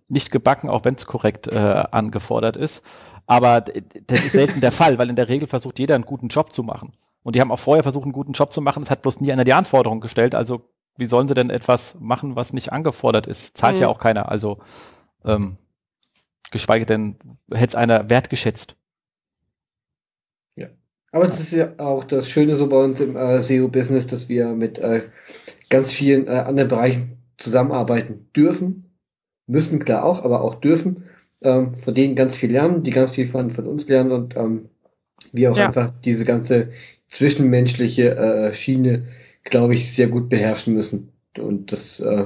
nicht 0.09 0.31
gebacken, 0.31 0.69
auch 0.69 0.83
wenn 0.83 0.95
es 0.95 1.05
korrekt 1.05 1.47
äh, 1.47 1.57
angefordert 1.91 2.57
ist. 2.57 2.83
Aber 3.25 3.61
das 3.61 4.19
ist 4.19 4.33
selten 4.33 4.61
der 4.61 4.71
Fall, 4.71 4.97
weil 4.97 5.09
in 5.09 5.15
der 5.15 5.29
Regel 5.29 5.47
versucht 5.47 5.79
jeder 5.79 5.95
einen 5.95 6.05
guten 6.05 6.27
Job 6.27 6.51
zu 6.51 6.61
machen. 6.61 6.93
Und 7.23 7.35
die 7.35 7.41
haben 7.41 7.51
auch 7.51 7.59
vorher 7.59 7.83
versucht, 7.83 8.03
einen 8.03 8.13
guten 8.13 8.33
Job 8.33 8.53
zu 8.53 8.61
machen. 8.61 8.83
Es 8.83 8.91
hat 8.91 9.01
bloß 9.01 9.21
nie 9.21 9.31
einer 9.31 9.45
die 9.45 9.53
Anforderung 9.53 10.01
gestellt. 10.01 10.35
Also 10.35 10.69
wie 10.97 11.07
sollen 11.07 11.27
sie 11.27 11.33
denn 11.33 11.49
etwas 11.49 11.95
machen, 11.99 12.35
was 12.35 12.53
nicht 12.53 12.71
angefordert 12.71 13.27
ist? 13.27 13.57
Zahlt 13.57 13.77
mhm. 13.77 13.83
ja 13.83 13.87
auch 13.87 13.99
keiner. 13.99 14.29
Also 14.29 14.59
ähm, 15.23 15.57
geschweige 16.51 16.85
denn, 16.85 17.17
hätte 17.49 17.69
es 17.69 17.75
einer 17.75 18.09
wertgeschätzt. 18.09 18.75
Aber 21.15 21.27
das 21.27 21.39
ist 21.39 21.53
ja 21.53 21.69
auch 21.77 22.03
das 22.03 22.29
Schöne 22.29 22.57
so 22.57 22.67
bei 22.67 22.75
uns 22.75 22.99
im 22.99 23.15
äh, 23.15 23.39
SEO-Business, 23.39 24.05
dass 24.05 24.27
wir 24.27 24.47
mit 24.47 24.79
äh, 24.79 25.03
ganz 25.69 25.93
vielen 25.93 26.27
äh, 26.27 26.31
anderen 26.31 26.69
Bereichen 26.69 27.17
zusammenarbeiten 27.37 28.29
dürfen, 28.35 28.91
müssen 29.47 29.79
klar 29.79 30.03
auch, 30.03 30.23
aber 30.23 30.41
auch 30.41 30.55
dürfen, 30.55 31.03
ähm, 31.41 31.75
von 31.75 31.93
denen 31.93 32.15
ganz 32.15 32.37
viel 32.37 32.51
lernen, 32.51 32.83
die 32.83 32.91
ganz 32.91 33.11
viel 33.11 33.27
von, 33.27 33.51
von 33.51 33.67
uns 33.67 33.87
lernen 33.87 34.11
und 34.11 34.35
ähm, 34.35 34.69
wir 35.31 35.51
auch 35.51 35.57
ja. 35.57 35.67
einfach 35.67 35.91
diese 36.03 36.25
ganze 36.25 36.69
zwischenmenschliche 37.07 38.15
äh, 38.15 38.53
Schiene, 38.53 39.07
glaube 39.43 39.75
ich, 39.75 39.93
sehr 39.93 40.07
gut 40.07 40.29
beherrschen 40.29 40.73
müssen. 40.73 41.11
Und 41.37 41.71
das, 41.71 41.99
äh, 41.99 42.25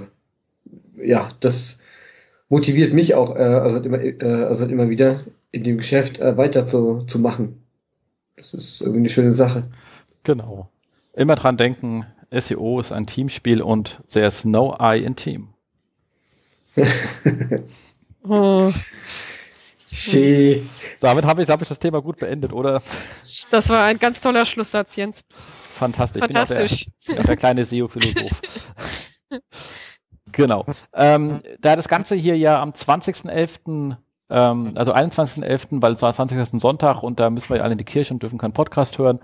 ja, 1.03 1.32
das 1.40 1.80
motiviert 2.49 2.94
mich 2.94 3.16
auch, 3.16 3.36
äh, 3.36 3.40
also, 3.40 3.82
immer, 3.82 4.02
äh, 4.02 4.24
also 4.24 4.66
immer 4.66 4.90
wieder 4.90 5.26
in 5.52 5.64
dem 5.64 5.78
Geschäft 5.78 6.20
äh, 6.20 6.38
weiter 6.38 6.68
zu, 6.68 7.03
zu 7.03 7.20
machen. 7.20 7.64
Das 8.36 8.53
ist 8.53 8.82
irgendwie 8.82 8.99
eine 8.99 9.10
schöne 9.10 9.34
Sache. 9.34 9.64
Genau. 10.24 10.70
Immer 11.14 11.36
dran 11.36 11.57
denken, 11.57 12.06
SEO 12.32 12.80
ist 12.80 12.92
ein 12.92 13.08
Teamspiel 13.08 13.62
und 13.62 14.00
there's 14.12 14.46
no 14.46 14.78
I 14.80 15.04
in 15.04 15.16
Team. 15.16 15.54
oh. 18.28 18.72
Schee. 19.92 20.62
Damit 21.00 21.26
habe 21.26 21.44
ich, 21.44 21.50
hab 21.50 21.62
ich 21.62 21.68
das 21.68 21.80
Thema 21.80 22.02
gut 22.02 22.18
beendet, 22.18 22.54
oder? 22.54 22.82
Das 23.50 23.70
war 23.70 23.86
ein 23.86 23.98
ganz 23.98 24.22
toller 24.22 24.46
Schlusssatz, 24.46 24.96
Jens. 24.96 25.26
Fantastisch. 25.30 26.22
Fantastisch. 26.22 26.88
Ich 27.00 27.06
bin 27.08 27.16
auch 27.16 27.22
der, 27.22 27.28
der 27.28 27.38
kleine 27.38 27.66
SEO-Philosoph. 27.66 28.42
genau. 30.32 30.66
Ähm, 30.94 31.42
da 31.60 31.76
das 31.76 31.88
Ganze 31.88 32.16
hier 32.16 32.38
ja 32.38 32.62
am 32.62 32.72
20.11. 32.72 33.96
Ähm, 34.30 34.74
also 34.76 34.94
21.11., 34.94 35.82
weil 35.82 35.94
es 35.94 36.02
war 36.02 36.14
20. 36.14 36.38
ist 36.38 36.54
ein 36.54 36.60
Sonntag 36.60 37.02
und 37.02 37.20
da 37.20 37.30
müssen 37.30 37.54
wir 37.54 37.64
alle 37.64 37.72
in 37.72 37.78
die 37.80 37.86
Kirche 37.86 38.14
und 38.14 38.22
dürfen 38.22 38.38
keinen 38.38 38.54
Podcast 38.54 39.00
hören. 39.00 39.20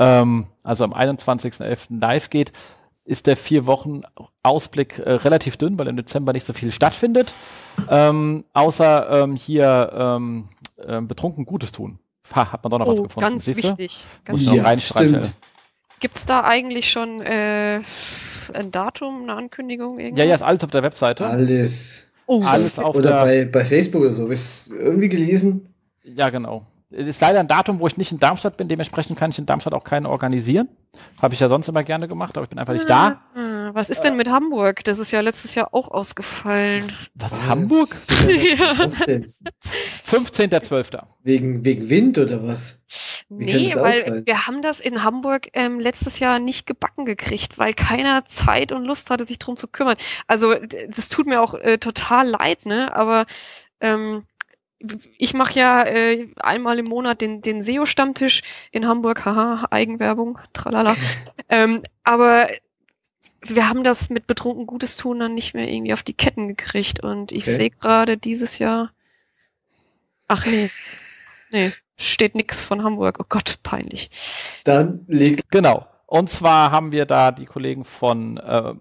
Ähm, 0.00 0.46
also 0.64 0.84
am 0.84 0.94
21.11. 0.94 2.00
live 2.00 2.30
geht, 2.30 2.52
ist 3.04 3.26
der 3.26 3.36
vier 3.36 3.66
Wochen 3.66 4.02
Ausblick 4.42 4.98
äh, 4.98 5.12
relativ 5.12 5.56
dünn, 5.56 5.78
weil 5.78 5.88
im 5.88 5.96
Dezember 5.96 6.32
nicht 6.32 6.44
so 6.44 6.52
viel 6.52 6.72
stattfindet. 6.72 7.32
Ähm, 7.88 8.44
außer 8.52 9.22
ähm, 9.22 9.36
hier 9.36 9.90
ähm, 9.94 10.48
äh, 10.78 11.00
betrunken 11.02 11.44
Gutes 11.44 11.70
tun. 11.70 11.98
Ha, 12.34 12.52
hat 12.52 12.62
man 12.62 12.70
doch 12.70 12.78
noch 12.78 12.86
oh, 12.86 12.92
was 12.92 13.02
gefunden. 13.02 13.20
Ganz 13.20 13.44
Siehste? 13.44 13.62
wichtig. 13.62 14.06
Ganz 14.24 14.46
Muss 14.46 14.64
reinstreichen. 14.64 15.32
Gibt 16.00 16.16
es 16.16 16.24
da 16.24 16.44
eigentlich 16.44 16.90
schon 16.90 17.20
äh, 17.20 17.80
ein 18.54 18.70
Datum, 18.70 19.24
eine 19.24 19.34
Ankündigung? 19.34 19.98
Irgendwas? 19.98 20.18
Ja, 20.18 20.28
ja, 20.28 20.34
ist 20.34 20.42
alles 20.42 20.64
auf 20.64 20.70
der 20.70 20.82
Webseite. 20.82 21.26
Alles. 21.26 22.10
Oh, 22.26 22.42
alles 22.44 22.78
auf 22.78 22.94
oder 22.94 23.10
der, 23.10 23.22
bei, 23.24 23.44
bei 23.44 23.64
Facebook 23.64 24.02
oder 24.02 24.12
so. 24.12 24.22
Habe 24.22 24.34
ich 24.34 24.70
irgendwie 24.70 25.08
gelesen? 25.08 25.74
Ja, 26.04 26.30
genau. 26.30 26.64
Ist 26.90 27.20
leider 27.20 27.38
ein 27.38 27.46
Datum, 27.46 27.78
wo 27.78 27.86
ich 27.86 27.96
nicht 27.96 28.10
in 28.10 28.18
Darmstadt 28.18 28.56
bin, 28.56 28.66
dementsprechend 28.66 29.16
kann 29.16 29.30
ich 29.30 29.38
in 29.38 29.46
Darmstadt 29.46 29.74
auch 29.74 29.84
keinen 29.84 30.06
organisieren. 30.06 30.68
Habe 31.22 31.34
ich 31.34 31.40
ja 31.40 31.48
sonst 31.48 31.68
immer 31.68 31.84
gerne 31.84 32.08
gemacht, 32.08 32.36
aber 32.36 32.44
ich 32.44 32.50
bin 32.50 32.58
einfach 32.58 32.72
nicht 32.72 32.90
da. 32.90 33.22
Ah, 33.36 33.70
was 33.74 33.90
ist 33.90 34.00
denn 34.00 34.16
mit 34.16 34.28
Hamburg? 34.28 34.82
Das 34.82 34.98
ist 34.98 35.12
ja 35.12 35.20
letztes 35.20 35.54
Jahr 35.54 35.72
auch 35.72 35.88
ausgefallen. 35.88 36.92
Was, 37.14 37.30
was? 37.30 37.42
Hamburg? 37.42 37.96
ja. 38.28 38.76
Was 38.76 38.98
denn? 38.98 39.32
15.12. 40.10 41.00
Wegen, 41.22 41.64
wegen 41.64 41.88
Wind 41.88 42.18
oder 42.18 42.44
was? 42.44 42.80
Wie 43.28 43.44
nee, 43.44 43.74
weil 43.76 44.00
ausfallen? 44.00 44.26
wir 44.26 44.46
haben 44.48 44.60
das 44.60 44.80
in 44.80 45.04
Hamburg 45.04 45.48
ähm, 45.52 45.78
letztes 45.78 46.18
Jahr 46.18 46.40
nicht 46.40 46.66
gebacken 46.66 47.04
gekriegt, 47.04 47.56
weil 47.58 47.72
keiner 47.72 48.24
Zeit 48.24 48.72
und 48.72 48.84
Lust 48.84 49.10
hatte, 49.10 49.26
sich 49.26 49.38
drum 49.38 49.56
zu 49.56 49.68
kümmern. 49.68 49.96
Also 50.26 50.56
das 50.88 51.08
tut 51.08 51.26
mir 51.26 51.40
auch 51.40 51.54
äh, 51.54 51.78
total 51.78 52.28
leid, 52.28 52.66
ne? 52.66 52.94
Aber 52.96 53.26
ähm, 53.80 54.24
ich 55.18 55.34
mache 55.34 55.58
ja 55.58 55.82
äh, 55.84 56.28
einmal 56.36 56.78
im 56.78 56.86
Monat 56.86 57.20
den, 57.20 57.42
den 57.42 57.62
SEO-Stammtisch 57.62 58.42
in 58.70 58.86
Hamburg, 58.86 59.24
haha, 59.24 59.66
Eigenwerbung, 59.70 60.38
tralala. 60.52 60.96
ähm, 61.48 61.82
aber 62.02 62.48
wir 63.42 63.68
haben 63.68 63.84
das 63.84 64.10
mit 64.10 64.26
betrunken 64.26 64.66
Gutes 64.66 64.96
tun 64.96 65.18
dann 65.18 65.34
nicht 65.34 65.54
mehr 65.54 65.68
irgendwie 65.68 65.92
auf 65.92 66.02
die 66.02 66.14
Ketten 66.14 66.48
gekriegt 66.48 67.02
und 67.02 67.32
ich 67.32 67.44
okay. 67.44 67.56
sehe 67.56 67.70
gerade 67.70 68.16
dieses 68.16 68.58
Jahr, 68.58 68.90
ach 70.28 70.46
nee, 70.46 70.70
nee, 71.50 71.72
steht 71.98 72.34
nix 72.34 72.64
von 72.64 72.82
Hamburg. 72.82 73.18
Oh 73.20 73.26
Gott, 73.28 73.58
peinlich. 73.62 74.10
Dann 74.64 75.04
liegt. 75.08 75.50
Genau. 75.50 75.86
Und 76.06 76.28
zwar 76.28 76.72
haben 76.72 76.90
wir 76.90 77.06
da 77.06 77.30
die 77.30 77.46
Kollegen 77.46 77.84
von 77.84 78.36
äh, 78.38 78.74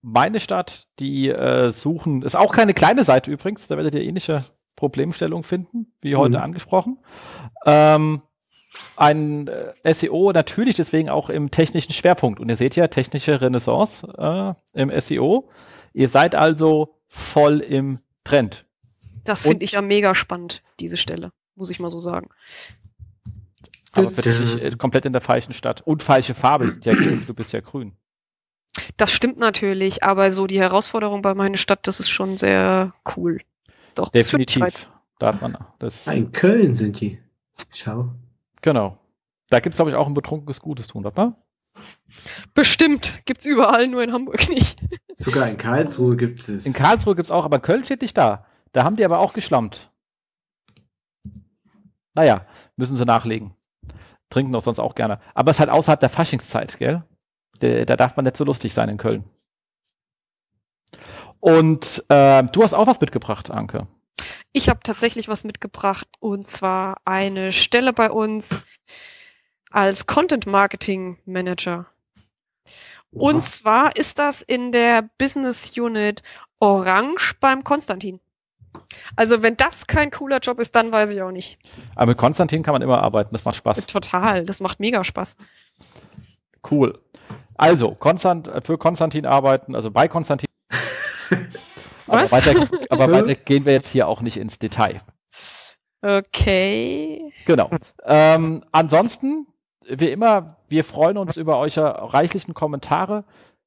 Meine 0.00 0.40
Stadt, 0.40 0.86
die 0.98 1.28
äh, 1.28 1.72
suchen, 1.72 2.22
ist 2.22 2.36
auch 2.36 2.54
keine 2.54 2.72
kleine 2.72 3.04
Seite 3.04 3.30
übrigens, 3.30 3.66
da 3.66 3.76
werdet 3.76 3.94
ihr 3.94 4.02
ähnliche 4.02 4.44
Problemstellung 4.80 5.42
finden, 5.42 5.92
wie 6.00 6.16
heute 6.16 6.38
mhm. 6.38 6.44
angesprochen. 6.44 6.98
Ähm, 7.66 8.22
ein 8.96 9.46
äh, 9.48 9.94
SEO 9.94 10.32
natürlich 10.32 10.76
deswegen 10.76 11.10
auch 11.10 11.28
im 11.28 11.50
technischen 11.50 11.92
Schwerpunkt. 11.92 12.40
Und 12.40 12.48
ihr 12.48 12.56
seht 12.56 12.76
ja 12.76 12.88
technische 12.88 13.42
Renaissance 13.42 14.06
äh, 14.16 14.80
im 14.80 14.90
SEO. 14.98 15.50
Ihr 15.92 16.08
seid 16.08 16.34
also 16.34 16.96
voll 17.08 17.60
im 17.60 17.98
Trend. 18.24 18.64
Das 19.24 19.42
finde 19.42 19.64
ich 19.64 19.72
ja 19.72 19.82
mega 19.82 20.14
spannend, 20.14 20.62
diese 20.80 20.96
Stelle, 20.96 21.30
muss 21.56 21.68
ich 21.68 21.78
mal 21.78 21.90
so 21.90 22.00
sagen. 22.00 22.30
Aber 23.92 24.10
bitte 24.10 24.30
nicht 24.30 24.56
äh, 24.56 24.70
komplett 24.78 25.04
in 25.04 25.12
der 25.12 25.20
falschen 25.20 25.52
Stadt. 25.52 25.82
Und 25.82 26.02
falsche 26.02 26.34
Farbe, 26.34 26.74
ja, 26.82 26.94
du 26.94 27.34
bist 27.34 27.52
ja 27.52 27.60
grün. 27.60 27.92
Das 28.96 29.12
stimmt 29.12 29.36
natürlich, 29.36 30.04
aber 30.04 30.30
so 30.30 30.46
die 30.46 30.60
Herausforderung 30.60 31.20
bei 31.20 31.34
meiner 31.34 31.58
Stadt, 31.58 31.80
das 31.82 32.00
ist 32.00 32.08
schon 32.08 32.38
sehr 32.38 32.94
cool. 33.16 33.40
Doch, 33.94 34.10
definitiv. 34.10 34.88
Darf 35.18 35.40
man. 35.40 35.58
Das 35.78 36.08
ah, 36.08 36.12
in 36.12 36.32
Köln 36.32 36.74
sind 36.74 37.00
die. 37.00 37.20
Schau. 37.70 38.10
Genau. 38.62 38.98
Da 39.50 39.60
gibt 39.60 39.74
es, 39.74 39.76
glaube 39.76 39.90
ich, 39.90 39.96
auch 39.96 40.06
ein 40.06 40.14
betrunkenes 40.14 40.60
Gutes 40.60 40.86
tun, 40.86 41.04
oder? 41.04 41.36
Bestimmt. 42.54 43.22
Gibt 43.26 43.40
es 43.40 43.46
überall, 43.46 43.88
nur 43.88 44.02
in 44.02 44.12
Hamburg 44.12 44.48
nicht. 44.48 44.80
Sogar 45.16 45.48
in 45.48 45.58
Karlsruhe 45.58 46.16
gibt 46.16 46.38
es. 46.38 46.64
In 46.64 46.72
Karlsruhe 46.72 47.14
gibt 47.14 47.26
es 47.26 47.30
auch, 47.30 47.44
aber 47.44 47.58
Köln 47.60 47.84
steht 47.84 48.00
nicht 48.00 48.16
da. 48.16 48.46
Da 48.72 48.84
haben 48.84 48.96
die 48.96 49.04
aber 49.04 49.18
auch 49.18 49.32
geschlammt. 49.32 49.90
Naja, 52.14 52.46
müssen 52.76 52.96
sie 52.96 53.04
nachlegen. 53.04 53.54
Trinken 54.30 54.52
doch 54.52 54.62
sonst 54.62 54.78
auch 54.78 54.94
gerne. 54.94 55.20
Aber 55.34 55.50
es 55.50 55.56
ist 55.56 55.60
halt 55.60 55.70
außerhalb 55.70 56.00
der 56.00 56.08
Faschingszeit, 56.08 56.78
gell? 56.78 57.04
Da 57.60 57.96
darf 57.96 58.16
man 58.16 58.24
nicht 58.24 58.36
so 58.36 58.44
lustig 58.44 58.72
sein 58.72 58.88
in 58.88 58.96
Köln. 58.96 59.24
Und 61.40 62.04
äh, 62.08 62.42
du 62.44 62.62
hast 62.62 62.74
auch 62.74 62.86
was 62.86 63.00
mitgebracht, 63.00 63.50
Anke. 63.50 63.86
Ich 64.52 64.68
habe 64.68 64.80
tatsächlich 64.82 65.28
was 65.28 65.44
mitgebracht 65.44 66.06
und 66.18 66.48
zwar 66.48 66.98
eine 67.04 67.52
Stelle 67.52 67.92
bei 67.92 68.10
uns 68.10 68.64
als 69.70 70.06
Content 70.06 70.46
Marketing 70.46 71.18
Manager. 71.24 71.86
Und 73.12 73.42
zwar 73.42 73.96
ist 73.96 74.18
das 74.18 74.42
in 74.42 74.70
der 74.70 75.08
Business 75.18 75.72
Unit 75.76 76.22
Orange 76.60 77.34
beim 77.40 77.64
Konstantin. 77.64 78.20
Also 79.16 79.42
wenn 79.42 79.56
das 79.56 79.86
kein 79.86 80.10
cooler 80.10 80.38
Job 80.38 80.60
ist, 80.60 80.76
dann 80.76 80.92
weiß 80.92 81.12
ich 81.12 81.22
auch 81.22 81.32
nicht. 81.32 81.58
Aber 81.96 82.06
mit 82.06 82.18
Konstantin 82.18 82.62
kann 82.62 82.72
man 82.72 82.82
immer 82.82 83.02
arbeiten, 83.02 83.30
das 83.32 83.44
macht 83.44 83.56
Spaß. 83.56 83.86
Total, 83.86 84.44
das 84.44 84.60
macht 84.60 84.78
mega 84.78 85.02
Spaß. 85.02 85.36
Cool. 86.68 86.98
Also, 87.56 87.94
Konstant, 87.94 88.50
für 88.64 88.78
Konstantin 88.78 89.26
arbeiten, 89.26 89.74
also 89.74 89.90
bei 89.90 90.08
Konstantin. 90.08 90.48
Aber, 92.10 92.30
weiter, 92.32 92.68
aber 92.90 93.12
weiter 93.12 93.34
gehen 93.34 93.64
wir 93.64 93.72
jetzt 93.72 93.88
hier 93.88 94.08
auch 94.08 94.20
nicht 94.20 94.36
ins 94.36 94.58
Detail. 94.58 95.00
Okay. 96.02 97.32
Genau. 97.46 97.70
Ähm, 98.04 98.64
ansonsten, 98.72 99.46
wie 99.86 100.10
immer, 100.10 100.56
wir 100.68 100.84
freuen 100.84 101.18
uns 101.18 101.36
über 101.36 101.58
eure 101.58 102.12
reichlichen 102.12 102.54
Kommentare. 102.54 103.24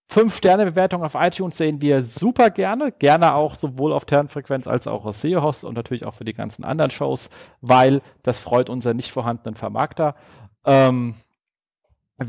Fünf-Sterne-Bewertung 0.09 1.03
auf 1.03 1.15
iTunes 1.15 1.57
sehen 1.57 1.81
wir 1.81 2.03
super 2.03 2.49
gerne. 2.49 2.91
Gerne 2.91 3.33
auch 3.35 3.55
sowohl 3.55 3.93
auf 3.93 4.05
Terrenfrequenz 4.05 4.67
als 4.67 4.87
auch 4.87 5.05
auf 5.05 5.15
SEO-Host 5.15 5.63
und 5.63 5.75
natürlich 5.75 6.05
auch 6.05 6.13
für 6.13 6.25
die 6.25 6.33
ganzen 6.33 6.63
anderen 6.63 6.91
Shows, 6.91 7.29
weil 7.61 8.01
das 8.21 8.39
freut 8.39 8.69
unseren 8.69 8.97
nicht 8.97 9.11
vorhandenen 9.11 9.55
Vermarkter. 9.55 10.15
Ähm, 10.65 11.15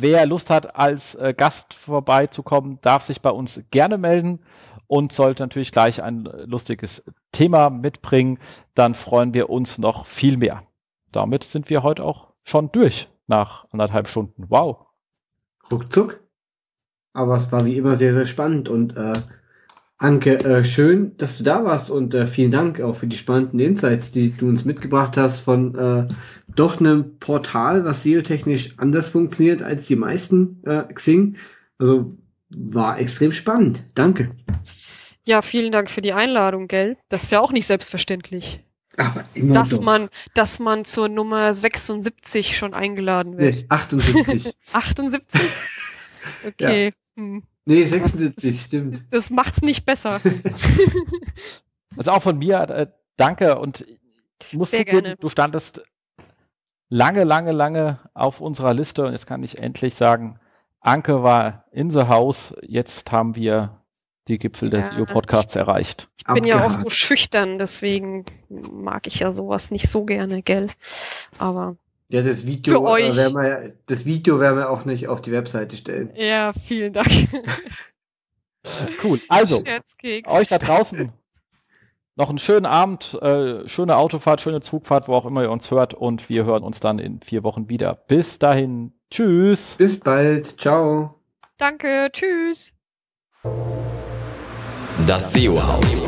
wer 0.00 0.26
Lust 0.26 0.50
hat, 0.50 0.76
als 0.76 1.14
äh, 1.14 1.34
Gast 1.36 1.74
vorbeizukommen, 1.74 2.78
darf 2.82 3.04
sich 3.04 3.20
bei 3.20 3.30
uns 3.30 3.60
gerne 3.70 3.98
melden 3.98 4.40
und 4.86 5.12
sollte 5.12 5.42
natürlich 5.42 5.72
gleich 5.72 6.02
ein 6.02 6.24
lustiges 6.46 7.04
Thema 7.32 7.70
mitbringen. 7.70 8.38
Dann 8.74 8.94
freuen 8.94 9.34
wir 9.34 9.50
uns 9.50 9.78
noch 9.78 10.06
viel 10.06 10.36
mehr. 10.36 10.62
Damit 11.12 11.44
sind 11.44 11.70
wir 11.70 11.82
heute 11.82 12.04
auch 12.04 12.32
schon 12.42 12.70
durch 12.72 13.08
nach 13.26 13.66
anderthalb 13.70 14.08
Stunden. 14.08 14.46
Wow. 14.48 14.86
Ruckzuck. 15.70 16.20
Aber 17.12 17.36
es 17.36 17.50
war 17.52 17.64
wie 17.64 17.76
immer 17.76 17.96
sehr, 17.96 18.12
sehr 18.12 18.26
spannend 18.26 18.68
und 18.68 18.96
äh, 18.96 19.12
Anke, 20.04 20.38
äh, 20.44 20.64
schön, 20.64 21.16
dass 21.16 21.38
du 21.38 21.44
da 21.44 21.64
warst 21.64 21.90
und 21.90 22.12
äh, 22.12 22.26
vielen 22.26 22.50
Dank 22.50 22.78
auch 22.80 22.94
für 22.94 23.06
die 23.06 23.16
spannenden 23.16 23.58
Insights, 23.58 24.12
die 24.12 24.30
du 24.30 24.48
uns 24.48 24.66
mitgebracht 24.66 25.16
hast 25.16 25.40
von 25.40 25.74
äh, 25.74 26.08
doch 26.54 26.78
einem 26.78 27.18
Portal, 27.18 27.86
was 27.86 28.02
SEO-technisch 28.02 28.74
anders 28.76 29.08
funktioniert 29.08 29.62
als 29.62 29.86
die 29.86 29.96
meisten 29.96 30.62
äh, 30.66 30.82
Xing. 30.92 31.38
Also 31.78 32.18
war 32.50 32.98
extrem 32.98 33.32
spannend. 33.32 33.84
Danke. 33.94 34.30
Ja, 35.24 35.40
vielen 35.40 35.72
Dank 35.72 35.90
für 35.90 36.02
die 36.02 36.12
Einladung, 36.12 36.68
gell? 36.68 36.98
Das 37.08 37.22
ist 37.22 37.32
ja 37.32 37.40
auch 37.40 37.52
nicht 37.52 37.66
selbstverständlich. 37.66 38.60
Aber 38.98 39.24
immer 39.32 39.54
dass 39.54 39.70
doch. 39.70 39.80
man, 39.80 40.10
dass 40.34 40.58
man 40.58 40.84
zur 40.84 41.08
Nummer 41.08 41.54
76 41.54 42.58
schon 42.58 42.74
eingeladen 42.74 43.38
wird. 43.38 43.54
Nee, 43.54 43.66
78. 43.70 44.54
78? 44.72 45.40
Okay. 46.46 46.86
Ja. 46.86 47.22
Hm. 47.22 47.42
Nee, 47.66 47.84
76, 47.84 48.56
das, 48.56 48.64
stimmt. 48.64 49.02
Das 49.10 49.30
macht's 49.30 49.62
nicht 49.62 49.86
besser. 49.86 50.20
also 51.96 52.10
auch 52.10 52.22
von 52.22 52.38
mir, 52.38 52.60
äh, 52.60 52.86
danke 53.16 53.58
und 53.58 53.86
ich 54.42 54.54
muss 54.54 54.70
Sehr 54.70 54.80
zugeben, 54.80 55.02
gerne. 55.02 55.16
du 55.16 55.28
standest 55.28 55.82
lange, 56.88 57.24
lange, 57.24 57.52
lange 57.52 57.98
auf 58.12 58.40
unserer 58.40 58.74
Liste 58.74 59.06
und 59.06 59.12
jetzt 59.12 59.26
kann 59.26 59.42
ich 59.42 59.58
endlich 59.58 59.94
sagen, 59.94 60.38
Anke 60.80 61.22
war 61.22 61.64
in 61.72 61.90
the 61.90 62.02
house, 62.02 62.54
jetzt 62.62 63.10
haben 63.10 63.36
wir 63.36 63.80
die 64.28 64.38
Gipfel 64.38 64.70
des 64.70 64.90
ja, 64.90 64.98
EU-Podcasts 64.98 65.56
erreicht. 65.56 66.08
Ich 66.18 66.24
bin 66.24 66.36
Abgehakt. 66.36 66.60
ja 66.60 66.66
auch 66.66 66.72
so 66.72 66.90
schüchtern, 66.90 67.58
deswegen 67.58 68.24
mag 68.48 69.06
ich 69.06 69.20
ja 69.20 69.30
sowas 69.30 69.70
nicht 69.70 69.88
so 69.88 70.04
gerne, 70.04 70.42
gell? 70.42 70.70
Aber 71.38 71.76
ja, 72.08 72.22
das 72.22 72.46
Video, 72.46 72.74
für 72.74 72.82
euch. 72.82 73.16
Äh, 73.16 73.30
wir, 73.32 73.76
das 73.86 74.06
Video 74.06 74.40
werden 74.40 74.56
wir 74.56 74.70
auch 74.70 74.84
nicht 74.84 75.08
auf 75.08 75.22
die 75.22 75.32
Webseite 75.32 75.76
stellen. 75.76 76.10
Ja, 76.16 76.52
vielen 76.52 76.92
Dank. 76.92 77.08
cool. 79.04 79.20
Also, 79.28 79.62
euch 80.26 80.48
da 80.48 80.58
draußen 80.58 81.12
noch 82.16 82.28
einen 82.28 82.38
schönen 82.38 82.66
Abend, 82.66 83.18
äh, 83.22 83.66
schöne 83.68 83.96
Autofahrt, 83.96 84.40
schöne 84.40 84.60
Zugfahrt, 84.60 85.08
wo 85.08 85.14
auch 85.14 85.26
immer 85.26 85.42
ihr 85.42 85.50
uns 85.50 85.70
hört. 85.70 85.94
Und 85.94 86.28
wir 86.28 86.44
hören 86.44 86.62
uns 86.62 86.80
dann 86.80 86.98
in 86.98 87.20
vier 87.20 87.42
Wochen 87.42 87.68
wieder. 87.68 87.94
Bis 87.94 88.38
dahin. 88.38 88.92
Tschüss. 89.10 89.74
Bis 89.78 90.00
bald. 90.00 90.60
Ciao. 90.60 91.20
Danke. 91.56 92.08
Tschüss. 92.12 92.72
Das 95.06 95.32
SEO-Haus. 95.32 96.02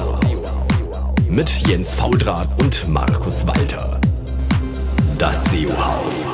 Mit 1.28 1.50
Jens 1.66 1.94
Faudrat 1.94 2.48
und 2.62 2.88
Markus 2.88 3.46
Walter. 3.46 4.00
Das 5.18 5.44
SEO-Haus. 5.44 6.28